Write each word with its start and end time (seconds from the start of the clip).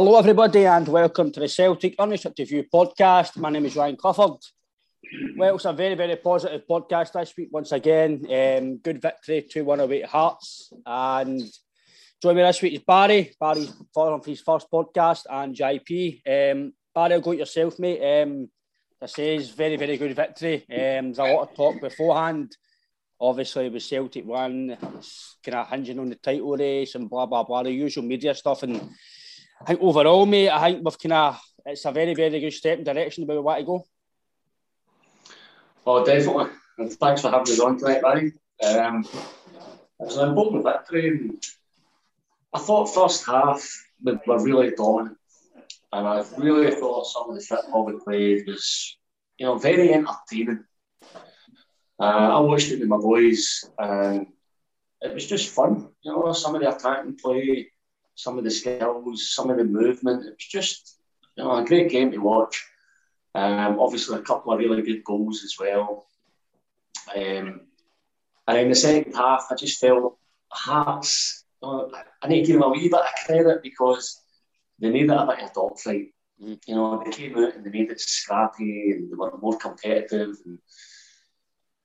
Hello, 0.00 0.16
everybody, 0.16 0.64
and 0.64 0.86
welcome 0.86 1.32
to 1.32 1.40
the 1.40 1.48
Celtic 1.48 1.96
Unrestricted 1.98 2.46
View 2.46 2.62
podcast. 2.72 3.36
My 3.36 3.50
name 3.50 3.64
is 3.64 3.74
Ryan 3.74 3.96
Clifford. 3.96 4.38
Well, 5.36 5.56
it's 5.56 5.64
a 5.64 5.72
very, 5.72 5.96
very 5.96 6.14
positive 6.14 6.62
podcast 6.70 7.14
this 7.14 7.36
week 7.36 7.48
once 7.50 7.72
again. 7.72 8.24
Um, 8.30 8.76
good 8.76 9.02
victory, 9.02 9.44
2 9.50 9.64
1 9.64 9.80
away 9.80 10.02
to 10.02 10.06
Hearts. 10.06 10.72
And 10.86 11.42
join 12.22 12.36
me 12.36 12.42
this 12.42 12.62
week 12.62 12.74
is 12.74 12.84
Barry. 12.86 13.34
Barry's 13.40 13.72
following 13.92 14.22
his 14.24 14.40
first 14.40 14.70
podcast, 14.70 15.24
and 15.28 15.56
JP. 15.56 16.52
Um, 16.52 16.74
Barry, 16.94 17.14
I'll 17.14 17.20
go 17.20 17.32
yourself, 17.32 17.80
mate. 17.80 18.22
Um, 18.22 18.48
this 19.00 19.18
is 19.18 19.50
very, 19.50 19.74
very 19.74 19.96
good 19.96 20.14
victory. 20.14 20.64
Um, 20.70 21.10
there's 21.10 21.18
a 21.18 21.24
lot 21.24 21.50
of 21.50 21.56
talk 21.56 21.80
beforehand. 21.80 22.56
Obviously, 23.20 23.68
with 23.68 23.82
Celtic 23.82 24.24
one, 24.24 24.76
kind 25.42 25.56
of 25.56 25.68
hinging 25.70 25.98
on 25.98 26.10
the 26.10 26.14
title 26.14 26.56
race 26.56 26.94
and 26.94 27.10
blah, 27.10 27.26
blah, 27.26 27.42
blah, 27.42 27.64
the 27.64 27.72
usual 27.72 28.04
media 28.04 28.32
stuff. 28.32 28.62
And 28.62 28.90
I 29.60 29.64
think 29.64 29.80
overall, 29.80 30.26
mate, 30.26 30.50
I 30.50 30.70
think 30.70 30.84
we've 30.84 30.98
kind 30.98 31.12
of 31.12 31.40
it's 31.66 31.84
a 31.84 31.92
very, 31.92 32.14
very 32.14 32.40
good 32.40 32.52
step 32.52 32.78
in 32.78 32.84
direction 32.84 33.26
where 33.26 33.36
we 33.36 33.42
want 33.42 33.60
to 33.60 33.66
go. 33.66 33.84
Oh, 35.86 36.04
definitely. 36.04 36.50
And 36.78 36.92
thanks 36.92 37.22
for 37.22 37.30
having 37.30 37.52
us 37.52 37.60
on 37.60 37.78
tonight, 37.78 38.00
Barry. 38.00 38.32
Um, 38.64 39.04
it 39.04 40.04
was 40.04 40.16
an 40.16 40.30
important 40.30 40.64
victory. 40.64 41.30
I 42.54 42.58
thought 42.58 42.86
first 42.86 43.26
half 43.26 43.68
we 44.02 44.18
were 44.26 44.42
really 44.42 44.70
dominant, 44.70 45.18
and 45.92 46.06
I 46.06 46.24
really 46.36 46.70
thought 46.70 47.06
some 47.06 47.28
of 47.28 47.36
the 47.36 47.42
football 47.42 47.84
we 47.84 47.98
played 47.98 48.46
was, 48.46 48.96
you 49.38 49.46
know, 49.46 49.58
very 49.58 49.92
entertaining. 49.92 50.64
Uh, 52.00 52.36
I 52.36 52.40
watched 52.40 52.70
it 52.70 52.80
with 52.80 52.88
my 52.88 52.96
boys, 52.96 53.64
and 53.78 54.28
it 55.02 55.12
was 55.12 55.26
just 55.26 55.50
fun. 55.50 55.88
You 56.02 56.12
know, 56.12 56.32
some 56.32 56.54
of 56.54 56.62
the 56.62 56.74
attacking 56.74 57.18
play 57.18 57.68
some 58.18 58.36
of 58.36 58.42
the 58.42 58.50
skills, 58.50 59.32
some 59.32 59.48
of 59.48 59.58
the 59.58 59.64
movement. 59.64 60.26
It 60.26 60.30
was 60.30 60.44
just 60.50 60.98
you 61.36 61.44
know, 61.44 61.54
a 61.54 61.64
great 61.64 61.88
game 61.88 62.10
to 62.10 62.18
watch. 62.18 62.66
Um, 63.32 63.78
obviously, 63.78 64.18
a 64.18 64.22
couple 64.22 64.52
of 64.52 64.58
really 64.58 64.82
good 64.82 65.04
goals 65.04 65.44
as 65.44 65.54
well. 65.58 66.04
Um, 67.14 67.60
and 68.48 68.58
in 68.58 68.70
the 68.70 68.74
second 68.74 69.14
half, 69.14 69.46
I 69.52 69.54
just 69.54 69.80
felt 69.80 70.18
Hearts. 70.50 71.44
You 71.62 71.68
know, 71.68 71.92
I 72.20 72.26
need 72.26 72.40
to 72.40 72.46
give 72.48 72.60
them 72.60 72.68
a 72.68 72.70
wee 72.70 72.88
bit 72.88 72.98
of 72.98 73.24
credit 73.24 73.62
because 73.62 74.20
they 74.80 74.90
made 74.90 75.02
it 75.02 75.10
a 75.10 75.24
bit 75.24 75.38
of 75.38 75.50
a 75.50 75.54
dogfight. 75.54 76.08
Mm. 76.42 76.58
You 76.66 76.74
know, 76.74 77.02
they 77.04 77.12
came 77.12 77.38
out 77.38 77.54
and 77.54 77.64
they 77.64 77.70
made 77.70 77.92
it 77.92 78.00
scrappy 78.00 78.90
and 78.90 79.12
they 79.12 79.14
were 79.14 79.38
more 79.38 79.58
competitive 79.58 80.34
and 80.44 80.58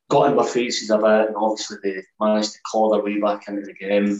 got 0.09 0.31
in 0.31 0.35
their 0.35 0.45
faces 0.45 0.89
a 0.89 0.97
bit. 0.97 1.27
And 1.27 1.35
obviously, 1.35 1.77
they 1.83 2.01
managed 2.19 2.53
to 2.53 2.59
claw 2.65 2.91
their 2.91 3.03
way 3.03 3.19
back 3.19 3.47
into 3.47 3.61
the 3.61 3.73
game 3.73 4.19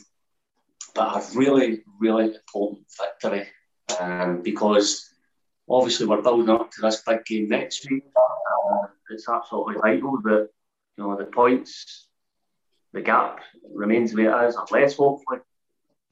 but 0.93 1.17
a 1.17 1.37
really, 1.37 1.83
really 1.99 2.35
important 2.35 2.85
victory 2.99 3.47
um, 3.99 4.41
because 4.41 5.09
obviously 5.69 6.05
we're 6.05 6.21
building 6.21 6.49
up 6.49 6.71
to 6.71 6.81
this 6.81 7.03
big 7.05 7.25
game 7.25 7.49
next 7.49 7.89
week. 7.89 8.03
Uh, 8.15 8.87
it's 9.09 9.27
absolutely 9.29 9.75
vital 9.75 10.19
that 10.23 10.49
you 10.97 11.03
know 11.03 11.15
the 11.17 11.25
points, 11.25 12.07
the 12.93 13.01
gap 13.01 13.39
remains 13.73 14.13
where 14.13 14.43
it 14.43 14.47
is, 14.49 14.57
less 14.71 14.95
hopefully, 14.95 15.39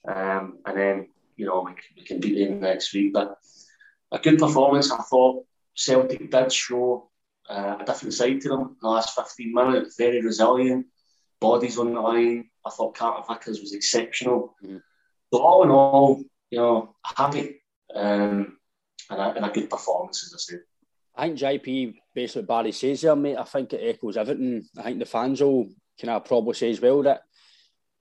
um, 0.07 0.59
and 0.65 0.77
then 0.77 1.07
you 1.35 1.45
know 1.45 1.61
we, 1.61 1.73
we 1.95 2.03
can 2.03 2.19
beat 2.19 2.47
them 2.47 2.59
next 2.59 2.93
week. 2.93 3.13
But 3.13 3.37
a 4.11 4.19
good 4.19 4.39
performance, 4.39 4.91
I 4.91 4.97
thought. 4.97 5.45
Celtic 5.73 6.29
did 6.29 6.51
show 6.51 7.09
uh, 7.49 7.77
a 7.79 7.85
different 7.85 8.13
side 8.13 8.41
to 8.41 8.49
them 8.49 8.61
in 8.61 8.75
the 8.81 8.87
last 8.89 9.15
15 9.15 9.53
minutes, 9.53 9.95
very 9.97 10.21
resilient, 10.21 10.85
bodies 11.41 11.77
on 11.77 11.93
the 11.93 11.99
line, 11.99 12.49
I 12.65 12.69
thought 12.69 12.95
Carter 12.95 13.25
Vickers 13.27 13.59
was 13.59 13.73
exceptional. 13.73 14.55
Mm-hmm. 14.63 14.77
So 15.33 15.41
all 15.41 15.63
in 15.63 15.69
all, 15.69 16.23
you 16.49 16.59
know, 16.59 16.95
happy 17.03 17.61
um, 17.93 18.57
and, 19.09 19.19
a, 19.19 19.33
and 19.35 19.45
a 19.45 19.49
good 19.49 19.69
performance, 19.69 20.23
as 20.25 20.33
I 20.33 20.37
said. 20.37 20.59
I 21.15 21.27
think 21.27 21.39
JP, 21.39 21.95
basically 22.15 22.43
Barry 22.43 22.71
says 22.71 23.01
there, 23.01 23.15
mate, 23.15 23.37
I 23.37 23.43
think 23.43 23.73
it 23.73 23.95
echoes 23.95 24.15
everything. 24.15 24.63
I 24.77 24.83
think 24.83 24.99
the 24.99 25.05
fans 25.05 25.41
will 25.41 25.69
kind 25.99 26.11
of 26.11 26.25
probably 26.25 26.53
say 26.53 26.71
as 26.71 26.79
well 26.79 27.03
that 27.03 27.21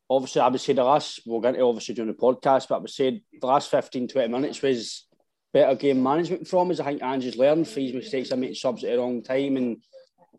obviously 0.09 0.41
I 0.43 0.49
would 0.49 0.61
say 0.61 0.73
the 0.73 0.85
last, 0.85 1.21
we're 1.27 1.41
going 1.41 1.55
to 1.55 1.63
obviously 1.63 1.95
do 1.95 2.05
the 2.05 2.13
podcast, 2.13 2.69
but 2.69 2.77
I 2.77 2.79
would 2.79 2.91
say 2.91 3.23
the 3.41 3.47
last 3.47 3.71
15, 3.71 4.09
20 4.09 4.29
minutes 4.29 4.63
was 4.63 5.07
better 5.53 5.75
game 5.75 6.03
management 6.03 6.47
from 6.47 6.71
us. 6.71 6.81
I 6.81 6.85
think 6.85 7.03
Ange's 7.03 7.37
learned 7.37 7.67
his 7.67 7.95
mistakes. 7.95 8.33
I 8.33 8.37
made 8.37 8.57
subs 8.57 8.85
at 8.85 8.91
the 8.91 8.99
wrong 8.99 9.23
time 9.23 9.57
and 9.57 9.79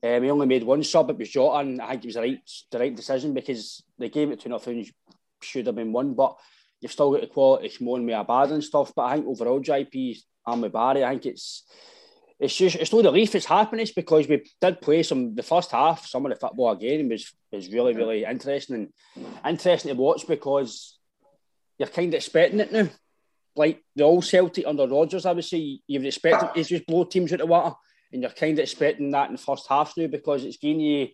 um, 0.04 0.24
he 0.24 0.30
only 0.30 0.48
made 0.48 0.64
one 0.64 0.84
sub. 0.84 1.10
It 1.10 1.18
was 1.18 1.30
Jota, 1.30 1.60
and 1.60 1.82
I 1.82 1.92
think 1.92 2.06
it 2.06 2.08
was 2.08 2.16
the 2.16 2.22
right 2.22 2.52
the 2.72 2.80
right 2.80 2.96
decision 2.96 3.34
because 3.34 3.84
the 4.00 4.10
game 4.10 4.32
at 4.32 4.40
two 4.40 4.50
nothing 4.50 4.88
should 5.44 5.68
have 5.68 5.76
been 5.76 5.94
won. 5.94 6.16
But 6.16 6.38
you've 6.80 6.92
still 6.92 7.12
got 7.12 7.22
the 7.22 7.28
quality 7.28 7.70
Shimon 7.70 8.06
with 8.06 8.28
bad 8.28 8.52
and 8.52 8.64
stuff. 8.64 8.94
But 8.96 9.04
I 9.04 9.16
think 9.16 9.28
overall, 9.28 9.62
JP, 9.62 10.18
I'm 10.46 10.62
with 10.62 10.74
Barry. 10.74 11.04
I 11.04 11.12
think 11.12 11.28
it's 11.28 11.64
it's 12.40 12.58
just 12.58 12.78
it's 12.78 12.92
no 12.92 13.04
relief 13.04 13.36
it's 13.36 13.46
happiness 13.46 13.92
because 13.92 14.28
we 14.28 14.44
did 14.60 14.82
play 14.82 15.04
some 15.04 15.36
the 15.36 15.44
first 15.44 15.72
half. 15.72 16.08
Some 16.08 16.26
of 16.26 16.32
the 16.32 16.40
football 16.40 16.72
again 16.72 17.08
was 17.08 17.32
was 17.52 17.72
really 17.72 17.94
really 17.94 18.26
interesting 18.26 18.92
and 19.16 19.28
interesting 19.46 19.96
to 19.96 20.02
watch 20.02 20.28
because 20.28 20.98
you're 21.78 21.88
kind 21.88 22.14
of 22.14 22.18
expecting 22.18 22.60
it 22.60 22.72
now. 22.72 22.90
Like 23.56 23.84
the 23.96 24.04
old 24.04 24.26
Celtic 24.26 24.66
under 24.66 24.88
Rodgers, 24.88 25.26
I 25.28 25.34
would 25.34 25.46
say 25.46 25.82
you've 25.86 26.06
expected 26.06 26.50
to 26.56 26.64
just 26.64 26.88
blow 26.88 27.04
teams 27.04 27.32
out 27.34 27.40
the 27.40 27.46
water 27.46 27.76
and 28.12 28.22
you're 28.22 28.32
kind 28.32 28.58
of 28.58 28.64
expecting 28.64 29.12
that 29.12 29.28
in 29.28 29.36
the 29.36 29.42
first 29.42 29.68
half 29.68 29.94
now 29.98 30.08
because 30.08 30.44
it's 30.44 30.58
giving 30.58 30.82
you 30.82 31.08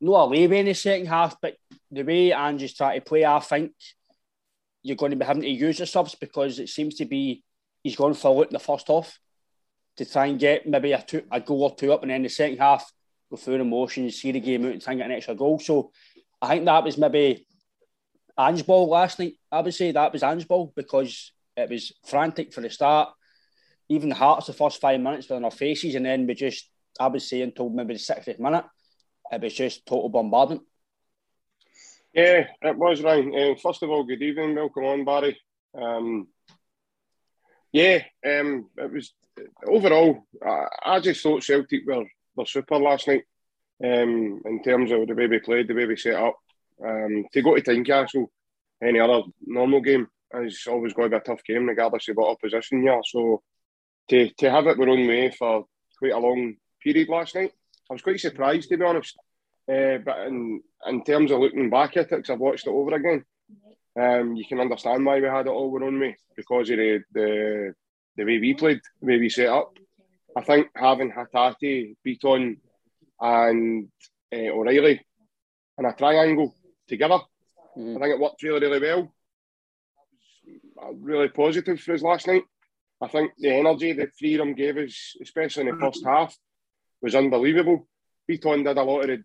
no 0.00 0.16
a 0.16 0.24
leeway 0.24 0.60
in 0.60 0.66
the 0.66 0.74
second 0.74 1.06
half, 1.06 1.36
but 1.40 1.56
the 1.90 2.02
way 2.02 2.32
Ange's 2.32 2.74
trying 2.74 2.98
to 2.98 3.04
play, 3.04 3.24
I 3.24 3.38
think 3.40 3.72
you're 4.82 4.96
going 4.96 5.10
to 5.10 5.16
be 5.16 5.24
having 5.24 5.42
to 5.42 5.48
use 5.48 5.78
the 5.78 5.86
subs 5.86 6.14
because 6.14 6.58
it 6.58 6.68
seems 6.68 6.96
to 6.96 7.04
be 7.04 7.42
he's 7.82 7.96
going 7.96 8.14
for 8.14 8.42
it 8.42 8.48
in 8.48 8.52
the 8.54 8.58
first 8.58 8.88
half 8.88 9.18
to 9.96 10.04
try 10.04 10.26
and 10.26 10.38
get 10.38 10.66
maybe 10.66 10.92
a, 10.92 11.02
two, 11.02 11.22
a 11.30 11.40
goal 11.40 11.64
or 11.64 11.74
two 11.74 11.92
up, 11.92 12.02
and 12.02 12.10
then 12.10 12.22
the 12.22 12.28
second 12.28 12.58
half 12.58 12.90
go 13.30 13.36
through 13.36 13.58
the 13.58 13.64
motions, 13.64 14.20
see 14.20 14.32
the 14.32 14.40
game 14.40 14.64
out, 14.64 14.72
and 14.72 14.82
try 14.82 14.92
and 14.92 15.00
get 15.00 15.10
an 15.10 15.16
extra 15.16 15.34
goal. 15.34 15.58
So 15.58 15.92
I 16.40 16.48
think 16.48 16.64
that 16.64 16.84
was 16.84 16.96
maybe 16.96 17.46
Ange's 18.38 18.62
ball 18.62 18.88
last 18.88 19.18
night. 19.18 19.34
I 19.52 19.60
would 19.60 19.74
say 19.74 19.92
that 19.92 20.12
was 20.12 20.22
Ange's 20.22 20.46
ball 20.46 20.72
because 20.74 21.32
it 21.56 21.68
was 21.68 21.92
frantic 22.06 22.52
for 22.52 22.62
the 22.62 22.70
start 22.70 23.10
even 23.90 24.08
the 24.08 24.14
Hearts, 24.14 24.46
the 24.46 24.52
first 24.52 24.80
five 24.80 25.00
minutes 25.00 25.28
were 25.28 25.36
on 25.36 25.44
our 25.44 25.50
faces, 25.50 25.96
and 25.96 26.06
then 26.06 26.24
we 26.24 26.34
just, 26.34 26.70
I 26.98 27.08
would 27.08 27.20
say, 27.20 27.42
until 27.42 27.68
maybe 27.68 27.94
the 27.94 28.00
60th 28.00 28.38
minute, 28.38 28.64
it 29.32 29.42
was 29.42 29.52
just 29.52 29.84
total 29.84 30.08
bombardment. 30.08 30.62
Yeah, 32.14 32.46
it 32.62 32.78
was, 32.78 33.02
Ryan. 33.02 33.34
Uh, 33.34 33.54
first 33.60 33.82
of 33.82 33.90
all, 33.90 34.04
good 34.04 34.22
evening. 34.22 34.54
Welcome 34.54 34.84
on, 34.84 35.04
Barry. 35.04 35.36
Um, 35.74 36.28
yeah, 37.72 38.04
um, 38.24 38.70
it 38.76 38.92
was 38.92 39.12
overall, 39.66 40.24
I, 40.44 40.66
I 40.84 41.00
just 41.00 41.22
thought 41.22 41.42
Celtic 41.42 41.82
were, 41.84 42.04
were 42.36 42.46
super 42.46 42.78
last 42.78 43.08
night 43.08 43.24
um, 43.82 44.40
in 44.44 44.62
terms 44.62 44.92
of 44.92 45.08
the 45.08 45.14
way 45.14 45.26
we 45.26 45.40
played, 45.40 45.66
the 45.66 45.74
way 45.74 45.86
we 45.86 45.96
set 45.96 46.14
up. 46.14 46.36
Um, 46.84 47.26
to 47.32 47.42
go 47.42 47.56
to 47.56 47.60
Tynecastle, 47.60 48.26
any 48.82 49.00
other 49.00 49.22
normal 49.44 49.80
game 49.80 50.06
is 50.34 50.64
always 50.68 50.92
going 50.92 51.10
to 51.10 51.18
be 51.18 51.20
a 51.20 51.24
tough 51.24 51.42
game, 51.44 51.66
regardless 51.66 52.08
of 52.08 52.16
what 52.16 52.30
opposition 52.30 52.84
you 52.84 52.90
are. 52.90 53.02
So 53.04 53.42
to, 54.10 54.30
to 54.38 54.50
have 54.50 54.66
it 54.66 54.78
our 54.78 54.88
own 54.88 55.06
way 55.06 55.30
for 55.30 55.66
quite 55.98 56.12
a 56.12 56.18
long 56.18 56.56
period 56.82 57.08
last 57.08 57.34
night, 57.34 57.52
I 57.90 57.94
was 57.94 58.02
quite 58.02 58.20
surprised 58.20 58.68
to 58.68 58.76
be 58.76 58.84
honest. 58.84 59.16
Uh, 59.68 59.98
but 60.04 60.26
in, 60.26 60.60
in 60.86 61.04
terms 61.04 61.30
of 61.30 61.40
looking 61.40 61.70
back 61.70 61.96
at 61.96 62.04
it, 62.04 62.10
because 62.10 62.30
I've 62.30 62.40
watched 62.40 62.66
it 62.66 62.70
over 62.70 62.94
again, 62.94 63.24
um, 64.00 64.34
you 64.34 64.44
can 64.46 64.60
understand 64.60 65.04
why 65.04 65.20
we 65.20 65.26
had 65.26 65.46
it 65.46 65.50
all 65.50 65.72
our 65.74 65.84
own 65.84 66.00
way 66.00 66.16
because 66.36 66.70
of 66.70 66.76
the, 66.76 67.02
the 67.12 67.74
the 68.16 68.24
way 68.24 68.38
we 68.38 68.54
played, 68.54 68.80
the 69.00 69.06
way 69.06 69.18
we 69.18 69.28
set 69.28 69.48
up. 69.48 69.72
I 70.36 70.42
think 70.42 70.68
having 70.74 71.12
Hatate, 71.12 71.96
Bitton, 72.06 72.58
and 73.20 73.88
uh, 74.32 74.36
O'Riley 74.36 75.00
in 75.78 75.84
a 75.84 75.94
triangle 75.94 76.54
together, 76.88 77.20
mm. 77.76 77.96
I 77.96 78.00
think 78.00 78.14
it 78.14 78.20
worked 78.20 78.42
really, 78.42 78.60
really 78.60 78.80
well. 78.80 79.14
Really 81.00 81.28
positive 81.28 81.80
for 81.80 81.94
us 81.94 82.02
last 82.02 82.26
night. 82.26 82.42
I 83.00 83.08
think 83.08 83.32
the 83.38 83.54
energy 83.54 83.92
that 83.94 84.16
Freedom 84.18 84.54
gave 84.54 84.76
us, 84.76 85.16
especially 85.22 85.68
in 85.68 85.74
the 85.74 85.80
first 85.80 86.04
half, 86.04 86.36
was 87.00 87.14
unbelievable. 87.14 87.88
Bitton 88.30 88.64
did 88.64 88.76
a 88.76 88.82
lot 88.82 89.02
of 89.02 89.06
the, 89.08 89.24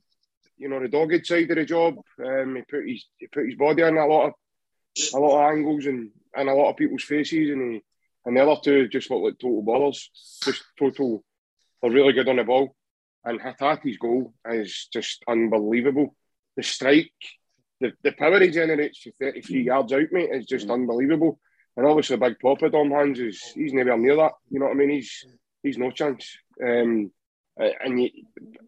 you 0.57 0.69
know, 0.69 0.79
the 0.79 0.87
dogged 0.87 1.25
side 1.25 1.49
of 1.51 1.57
the 1.57 1.65
job. 1.65 1.95
Um, 2.23 2.55
he 2.55 2.61
put 2.61 2.87
his 2.87 3.05
he 3.17 3.27
put 3.27 3.45
his 3.45 3.55
body 3.55 3.81
in 3.81 3.97
a 3.97 4.05
lot 4.07 4.27
of 4.27 4.33
a 5.13 5.19
lot 5.19 5.45
of 5.45 5.51
angles 5.53 5.85
and, 5.85 6.11
and 6.35 6.49
a 6.49 6.53
lot 6.53 6.69
of 6.69 6.77
people's 6.77 7.03
faces, 7.03 7.49
and 7.49 7.73
he 7.73 7.83
and 8.25 8.35
the 8.35 8.41
other 8.41 8.59
two 8.61 8.87
just 8.87 9.11
looked 9.11 9.23
like 9.23 9.39
total 9.39 9.63
ballers, 9.63 10.07
just 10.43 10.63
total. 10.79 11.23
They're 11.81 11.91
really 11.91 12.13
good 12.13 12.29
on 12.29 12.37
the 12.37 12.43
ball, 12.43 12.75
and 13.23 13.39
Hatate's 13.39 13.97
goal 13.97 14.33
is 14.49 14.87
just 14.91 15.23
unbelievable. 15.27 16.15
The 16.57 16.63
strike, 16.63 17.11
the, 17.81 17.91
the 18.01 18.13
power 18.13 18.39
he 18.39 18.49
generates 18.49 18.99
for 18.99 19.11
33 19.19 19.63
yards 19.63 19.93
out, 19.93 20.07
mate, 20.11 20.29
is 20.31 20.45
just 20.45 20.69
unbelievable. 20.69 21.39
And 21.77 21.85
obviously, 21.85 22.15
the 22.15 22.25
Big 22.25 22.39
Papa 22.39 22.69
Dom 22.69 22.91
Hands 22.91 23.19
is 23.19 23.41
he's 23.53 23.73
nowhere 23.73 23.97
near 23.97 24.15
that. 24.17 24.33
You 24.49 24.59
know 24.59 24.65
what 24.65 24.73
I 24.73 24.77
mean? 24.77 24.91
He's 24.91 25.25
he's 25.61 25.77
no 25.77 25.91
chance. 25.91 26.37
Um, 26.63 27.11
and 27.57 28.01
you, 28.01 28.09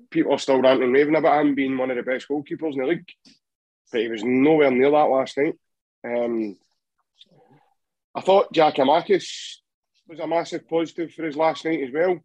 people 0.09 0.33
are 0.33 0.39
still 0.39 0.61
ranting 0.61 0.83
and 0.83 0.93
raving 0.93 1.15
about 1.15 1.41
him 1.41 1.55
being 1.55 1.77
one 1.77 1.91
of 1.91 1.97
the 1.97 2.03
best 2.03 2.27
goalkeepers 2.29 2.73
in 2.73 2.79
the 2.79 2.85
league, 2.85 3.09
but 3.91 4.01
he 4.01 4.07
was 4.07 4.23
nowhere 4.23 4.71
near 4.71 4.91
that 4.91 5.09
last 5.09 5.37
night. 5.37 5.55
Um, 6.05 6.57
I 8.15 8.21
thought 8.21 8.53
Giakoumakis 8.53 9.57
was 10.07 10.19
a 10.19 10.27
massive 10.27 10.67
positive 10.67 11.13
for 11.13 11.23
his 11.25 11.35
last 11.35 11.65
night 11.65 11.83
as 11.83 11.93
well. 11.93 12.17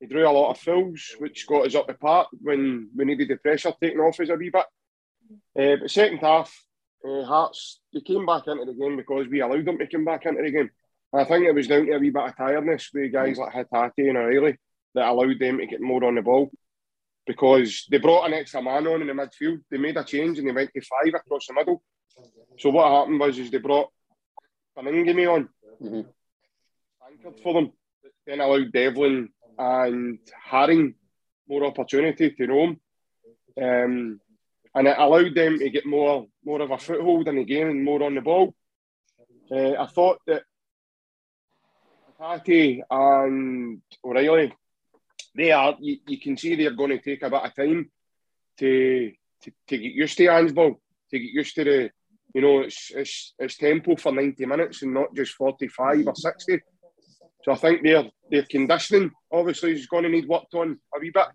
He 0.00 0.06
drew 0.06 0.26
a 0.26 0.30
lot 0.30 0.50
of 0.50 0.58
fouls, 0.58 1.14
which 1.18 1.46
got 1.46 1.66
us 1.66 1.76
up 1.76 1.86
the 1.86 1.94
park 1.94 2.28
when 2.40 2.90
we 2.94 3.04
needed 3.04 3.28
the 3.28 3.36
pressure 3.36 3.72
taken 3.80 4.00
off 4.00 4.18
us 4.18 4.28
a 4.28 4.34
wee 4.34 4.50
bit. 4.50 4.66
Uh, 5.56 5.76
but 5.80 5.90
second 5.90 6.18
half, 6.18 6.52
uh, 7.04 7.24
Hearts, 7.24 7.80
they 7.92 8.00
came 8.00 8.26
back 8.26 8.46
into 8.46 8.64
the 8.64 8.74
game 8.74 8.96
because 8.96 9.26
we 9.28 9.40
allowed 9.40 9.64
them 9.64 9.78
to 9.78 9.86
come 9.86 10.04
back 10.04 10.26
into 10.26 10.42
the 10.42 10.50
game. 10.50 10.70
And 11.12 11.22
I 11.22 11.24
think 11.24 11.44
it 11.44 11.54
was 11.54 11.68
down 11.68 11.86
to 11.86 11.92
a 11.92 11.98
wee 11.98 12.10
bit 12.10 12.22
of 12.22 12.36
tiredness 12.36 12.90
with 12.92 13.12
guys 13.12 13.38
like 13.38 13.52
Hatate 13.52 14.08
and 14.08 14.16
O'Riley 14.16 14.56
that 14.94 15.08
allowed 15.08 15.38
them 15.38 15.58
to 15.58 15.66
get 15.66 15.80
more 15.80 16.04
on 16.04 16.14
the 16.14 16.22
ball 16.22 16.50
because 17.26 17.86
they 17.90 17.98
brought 17.98 18.26
an 18.26 18.34
extra 18.34 18.62
man 18.62 18.86
on 18.86 19.00
in 19.00 19.06
the 19.08 19.12
midfield. 19.12 19.60
They 19.70 19.78
made 19.78 19.96
a 19.96 20.04
change 20.04 20.38
and 20.38 20.48
they 20.48 20.52
went 20.52 20.70
to 20.74 20.80
five 20.80 21.14
across 21.14 21.46
the 21.46 21.54
middle. 21.54 21.82
So 22.58 22.70
what 22.70 22.90
happened 22.90 23.20
was 23.20 23.38
is 23.38 23.50
they 23.50 23.58
brought 23.58 23.90
Baningime 24.76 25.32
on, 25.32 25.48
mm-hmm. 25.82 27.30
for 27.42 27.54
them, 27.54 27.72
then 28.26 28.40
allowed 28.40 28.72
Devlin 28.72 29.28
and 29.58 30.18
Haring 30.50 30.94
more 31.48 31.64
opportunity 31.64 32.30
to 32.30 32.46
roam. 32.46 32.80
Um, 33.60 34.20
and 34.74 34.88
it 34.88 34.96
allowed 34.98 35.34
them 35.34 35.58
to 35.58 35.70
get 35.70 35.86
more 35.86 36.26
more 36.44 36.60
of 36.60 36.70
a 36.70 36.78
foothold 36.78 37.28
in 37.28 37.36
the 37.36 37.44
game 37.44 37.68
and 37.68 37.84
more 37.84 38.02
on 38.02 38.14
the 38.14 38.20
ball. 38.20 38.54
Uh, 39.50 39.72
I 39.72 39.86
thought 39.86 40.18
that 40.26 40.42
Hatate 42.20 42.80
and 42.90 43.82
O'Riley, 44.04 44.54
they 45.34 45.50
are 45.52 45.76
you, 45.80 45.98
you, 46.06 46.18
can 46.18 46.36
see 46.36 46.54
they're 46.54 46.70
going 46.70 46.90
to 46.90 46.98
take 46.98 47.22
a 47.22 47.30
bit 47.30 47.42
of 47.42 47.54
time 47.54 47.90
to 48.58 49.12
to, 49.42 49.50
to 49.68 49.78
get 49.78 49.92
used 49.92 50.16
to 50.18 50.28
Ange's 50.28 50.52
ball, 50.52 50.80
to 51.10 51.18
get 51.18 51.30
used 51.30 51.54
to 51.56 51.64
the 51.64 51.90
you 52.34 52.40
know, 52.40 52.60
it's, 52.60 52.90
it's, 52.94 53.34
it's 53.38 53.56
tempo 53.56 53.96
for 53.96 54.12
90 54.12 54.46
minutes 54.46 54.82
and 54.82 54.94
not 54.94 55.14
just 55.14 55.34
45 55.34 56.06
or 56.06 56.14
60. 56.14 56.60
So 57.44 57.52
I 57.52 57.56
think 57.56 57.82
their 57.82 58.04
their 58.30 58.46
conditioning 58.48 59.10
obviously 59.30 59.72
is 59.72 59.86
going 59.86 60.04
to 60.04 60.08
need 60.08 60.28
worked 60.28 60.54
on 60.54 60.78
a 60.94 61.00
wee 61.00 61.10
bit. 61.10 61.26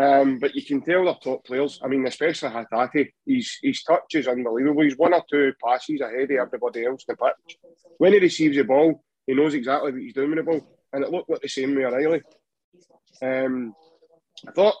Um, 0.00 0.38
but 0.38 0.54
you 0.54 0.64
can 0.64 0.80
tell 0.80 1.04
they're 1.04 1.14
top 1.22 1.44
players. 1.44 1.80
I 1.82 1.88
mean, 1.88 2.06
especially 2.06 2.48
Hatate. 2.48 3.10
His, 3.26 3.58
his 3.62 3.82
touch 3.82 4.14
is 4.14 4.26
unbelievable. 4.26 4.82
He's 4.82 4.96
one 4.96 5.12
or 5.12 5.22
two 5.30 5.52
passes 5.62 6.00
ahead 6.00 6.30
of 6.30 6.38
everybody 6.38 6.86
else 6.86 7.04
in 7.06 7.14
the 7.14 7.16
pitch. 7.16 7.58
When 7.98 8.14
he 8.14 8.18
receives 8.18 8.56
the 8.56 8.64
ball, 8.64 9.02
he 9.26 9.34
knows 9.34 9.54
exactly 9.54 9.92
what 9.92 10.00
he's 10.00 10.14
doing 10.14 10.30
with 10.30 10.38
the 10.38 10.50
ball. 10.50 10.78
And 10.92 11.04
it 11.04 11.10
looked 11.10 11.28
like 11.28 11.42
the 11.42 11.48
same 11.48 11.74
with 11.74 11.84
O'Riley. 11.84 12.22
Um, 13.22 13.74
I 14.48 14.52
thought 14.52 14.74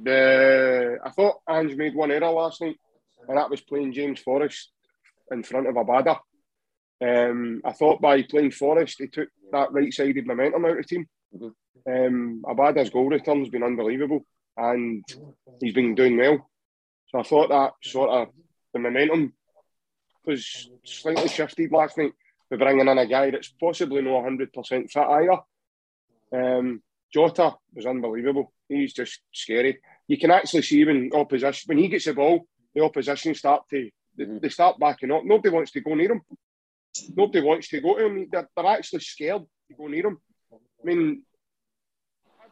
the 0.00 0.98
I 1.04 1.10
thought 1.10 1.40
Ange 1.50 1.74
made 1.76 1.94
one 1.94 2.12
error 2.12 2.30
last 2.30 2.60
night 2.60 2.76
and 3.28 3.36
that 3.36 3.50
was 3.50 3.60
playing 3.60 3.92
James 3.92 4.20
Forrest 4.20 4.70
in 5.30 5.42
front 5.42 5.68
of 5.68 5.74
Abada. 5.74 6.18
Um, 7.00 7.60
I 7.64 7.72
thought 7.72 8.00
by 8.00 8.22
playing 8.22 8.52
Forrest, 8.52 8.96
he 8.98 9.06
took 9.08 9.28
that 9.52 9.72
right-sided 9.72 10.26
momentum 10.26 10.64
out 10.64 10.72
of 10.72 10.76
the 10.78 10.82
team. 10.84 11.06
Mm-hmm. 11.34 11.46
Um, 11.90 12.42
Abada's 12.44 12.90
goal 12.90 13.08
return 13.08 13.40
has 13.40 13.48
been 13.48 13.62
unbelievable, 13.62 14.24
and 14.56 15.04
he's 15.60 15.74
been 15.74 15.94
doing 15.94 16.16
well. 16.16 16.48
So 17.08 17.20
I 17.20 17.22
thought 17.22 17.48
that 17.48 17.72
sort 17.82 18.10
of 18.10 18.28
the 18.72 18.78
momentum 18.78 19.32
was 20.26 20.68
slightly 20.84 21.28
shifted 21.28 21.72
last 21.72 21.96
night 21.96 22.12
with 22.50 22.60
bringing 22.60 22.86
in 22.86 22.98
a 22.98 23.06
guy 23.06 23.30
that's 23.30 23.48
possibly 23.48 24.02
not 24.02 24.24
100% 24.24 24.90
fit 24.90 24.96
either. 24.96 25.38
Um, 26.32 26.82
Jota 27.12 27.54
was 27.74 27.86
unbelievable. 27.86 28.52
He's 28.68 28.92
just 28.92 29.20
scary. 29.32 29.78
You 30.06 30.18
can 30.18 30.30
actually 30.30 30.62
see 30.62 30.84
when 30.84 31.10
opposition 31.14 31.68
when 31.68 31.78
he 31.78 31.88
gets 31.88 32.04
the 32.04 32.12
ball, 32.12 32.46
the 32.74 32.84
opposition 32.84 33.34
start 33.34 33.62
to 33.70 33.90
mm-hmm. 34.18 34.38
they 34.42 34.48
start 34.50 34.78
backing 34.78 35.10
up. 35.10 35.24
Nobody 35.24 35.54
wants 35.54 35.70
to 35.72 35.80
go 35.80 35.94
near 35.94 36.12
him. 36.12 36.20
Nobody 37.14 37.42
wants 37.42 37.68
to 37.68 37.80
go 37.80 37.96
to 37.96 38.06
him. 38.06 38.28
They're, 38.30 38.48
they're 38.54 38.66
actually 38.66 39.00
scared 39.00 39.42
to 39.68 39.74
go 39.74 39.86
near 39.86 40.06
him. 40.06 40.18
I 40.80 40.86
mean, 40.86 41.22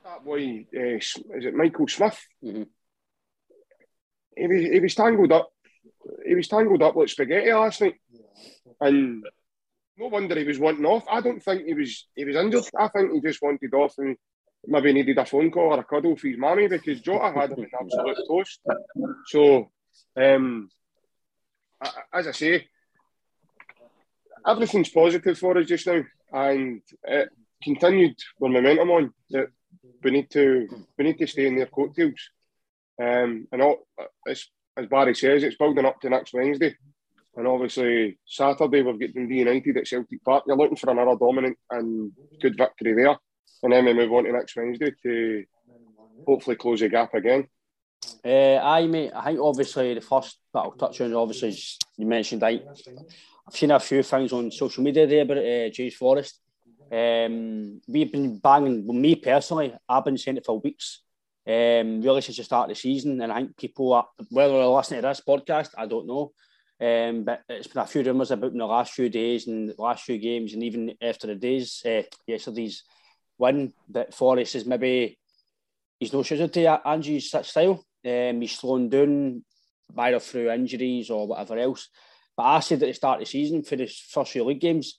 that 0.07 0.25
boy, 0.25 0.67
uh, 0.75 0.97
is 0.97 1.17
it 1.31 1.55
Michael 1.55 1.89
Smith? 1.89 2.19
Mm-hmm. 2.45 2.63
He, 4.37 4.47
was, 4.47 4.63
he 4.73 4.81
was 4.81 4.95
tangled 4.95 5.33
up. 5.33 5.51
He 6.25 6.35
was 6.35 6.49
tangled 6.49 6.83
up 6.83 6.95
like 6.95 7.09
spaghetti 7.09 7.53
last 7.53 7.81
night, 7.81 7.95
and 8.81 9.25
no 9.97 10.07
wonder 10.07 10.39
he 10.39 10.45
was 10.45 10.59
wanting 10.59 10.85
off. 10.85 11.05
I 11.11 11.21
don't 11.21 11.43
think 11.43 11.65
he 11.67 11.75
was 11.75 12.07
he 12.15 12.25
was 12.25 12.37
injured. 12.37 12.65
I 12.79 12.89
think 12.89 13.13
he 13.13 13.21
just 13.21 13.43
wanted 13.43 13.75
off 13.75 13.95
and 13.99 14.17
maybe 14.67 14.93
needed 14.93 15.19
a 15.19 15.25
phone 15.25 15.51
call 15.51 15.75
or 15.75 15.81
a 15.81 15.85
cuddle 15.85 16.17
for 16.17 16.29
his 16.29 16.39
mommy 16.39 16.69
because 16.69 17.01
Jota 17.01 17.33
had 17.35 17.53
him 17.53 17.65
in 17.65 17.71
absolute 17.81 18.19
toast. 18.29 18.61
So 19.27 19.71
um, 20.17 20.69
as 22.13 22.29
I 22.29 22.33
say, 22.33 22.67
everything's 24.47 24.91
positive 24.91 25.39
for 25.39 25.59
us 25.59 25.67
just 25.67 25.87
now, 25.87 26.03
and 26.33 26.83
it 27.05 27.31
continued 27.63 28.17
with 28.39 28.53
momentum 28.53 28.91
on 28.91 29.13
that 29.31 29.49
we 30.03 30.11
need 30.11 30.31
to 30.31 30.69
we 30.97 31.05
need 31.05 31.19
to 31.19 31.27
stay 31.27 31.47
in 31.47 31.57
their 31.57 31.67
coattails. 31.67 32.31
Um, 33.01 33.47
and 33.53 33.63
all, 33.63 33.87
as, 34.27 34.47
Barry 34.91 35.15
says, 35.15 35.43
it's 35.43 35.57
building 35.57 35.85
up 35.85 36.01
to 36.01 36.11
next 36.11 36.33
Wednesday. 36.33 36.75
And 37.37 37.47
obviously, 37.47 38.19
Saturday 38.27 38.83
we've 38.83 38.99
got 38.99 39.13
Dundee 39.15 39.41
United 39.41 39.77
at 39.77 39.87
Celtic 39.87 40.25
Park. 40.25 40.45
You're 40.47 40.57
looking 40.57 40.77
for 40.77 40.91
another 40.91 41.17
dominant 41.19 41.59
and 41.71 42.13
good 42.41 42.57
victory 42.57 42.95
there. 42.95 43.17
And 43.63 43.73
then 43.73 43.85
we 43.85 43.93
move 43.93 44.13
on 44.13 44.25
to 44.25 44.33
next 44.33 44.57
Wednesday 44.57 44.93
to 45.03 45.45
hopefully 46.27 46.57
close 46.57 46.81
the 46.81 46.89
gap 46.89 47.13
again. 47.15 47.47
Uh, 48.25 48.59
aye, 48.63 48.87
mate. 48.87 49.13
I 49.15 49.25
think 49.25 49.41
obviously 49.41 49.95
the 49.95 50.01
first 50.01 50.39
that 50.53 50.61
I'll 50.61 50.73
touch 50.73 51.01
on 51.01 51.13
obviously 51.15 51.57
you 51.97 52.07
mentioned. 52.07 52.43
I, 52.43 52.61
I've 53.47 53.57
seen 53.57 53.71
a 53.71 53.81
few 53.81 54.03
things 54.03 54.33
on 54.33 54.51
social 54.51 54.83
media 54.83 55.07
there 55.07 55.23
about 55.23 55.39
uh, 55.39 55.69
James 55.71 55.95
Forrest. 55.95 56.41
Um, 56.91 57.81
we've 57.89 58.13
been 58.13 58.39
banging. 58.39 58.87
Well, 58.87 58.97
me 58.97 59.17
personally, 59.17 59.75
I've 59.89 60.05
been 60.05 60.19
saying 60.19 60.39
it 60.39 60.47
for 60.47 60.61
weeks. 60.61 61.03
Um, 61.49 62.03
really 62.03 62.23
since 62.23 62.39
the 62.39 62.45
start 62.45 62.69
of 62.69 62.77
the 62.77 62.81
season, 62.81 63.21
and 63.21 63.33
I 63.33 63.37
think 63.37 63.57
people 63.57 63.93
are 63.93 64.09
whether 64.31 64.55
they're 64.55 64.67
listening 64.67 65.03
to 65.03 65.09
this 65.09 65.21
podcast, 65.21 65.71
I 65.79 65.87
don't 65.87 66.07
know. 66.07 66.33
Um, 66.81 67.25
but 67.25 67.43
it's 67.49 67.69
been 67.69 67.83
a 67.83 67.87
few 67.87 68.03
rumours 68.03 68.33
about 68.33 68.53
in 68.53 68.59
the 68.59 68.67
last 68.67 68.93
few 68.93 69.09
days 69.09 69.47
and 69.47 69.73
last 69.79 70.05
few 70.05 70.19
games, 70.19 70.55
and 70.55 70.63
even 70.65 70.95
after 71.01 71.29
the 71.29 71.37
days, 71.37 71.83
uh, 71.87 72.03
yesterday's 72.27 72.83
win, 73.39 73.73
that 73.91 74.13
Forrest 74.13 74.57
is 74.57 74.67
maybe 74.67 75.19
he's 76.01 76.13
no 76.13 76.23
suited 76.23 76.53
to 76.53 76.87
Ange's 76.87 77.31
style. 77.31 77.85
Um, 78.05 78.41
he's 78.41 78.59
slowing 78.59 78.89
down 78.89 79.45
either 79.97 80.21
through 80.21 80.51
injuries 80.51 81.11
or 81.11 81.27
whatever 81.27 81.59
else. 81.59 81.89
But 82.37 82.45
I 82.45 82.61
said 82.61 82.83
at 82.83 82.89
the 82.89 82.95
start 82.95 83.21
of 83.21 83.27
the 83.27 83.31
season 83.31 83.63
for 83.63 83.77
the 83.77 83.87
first 83.87 84.33
few 84.33 84.45
league 84.45 84.61
games, 84.61 84.99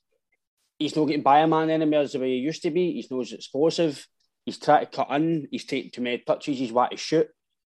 he's 0.79 0.95
not 0.95 1.05
getting 1.05 1.23
by 1.23 1.39
a 1.39 1.47
man 1.47 1.69
anymore 1.69 2.01
as 2.01 2.13
the 2.13 2.19
way 2.19 2.31
he 2.31 2.37
used 2.37 2.61
to 2.63 2.71
be. 2.71 2.93
He's 2.93 3.11
not 3.11 3.21
as 3.21 3.33
explosive. 3.33 4.05
He's 4.45 4.59
trying 4.59 4.85
to 4.85 4.91
cut 4.91 5.09
in. 5.11 5.47
He's 5.51 5.65
taking 5.65 5.91
too 5.91 6.01
many 6.01 6.19
touches. 6.19 6.57
He's 6.57 6.71
wanting 6.71 6.97
to 6.97 7.03
shoot. 7.03 7.27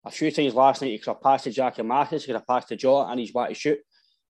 A 0.04 0.10
few 0.10 0.30
times 0.30 0.54
last 0.54 0.82
night, 0.82 0.92
he 0.92 0.98
could 0.98 1.14
have 1.14 1.22
passed 1.22 1.44
to 1.44 1.50
Giakoumakis, 1.50 2.20
he 2.20 2.26
could 2.26 2.36
have 2.36 2.46
passed 2.46 2.68
to 2.68 2.76
Jaw, 2.76 3.10
and 3.10 3.18
he's 3.18 3.34
wanting 3.34 3.54
to 3.54 3.60
shoot. 3.60 3.78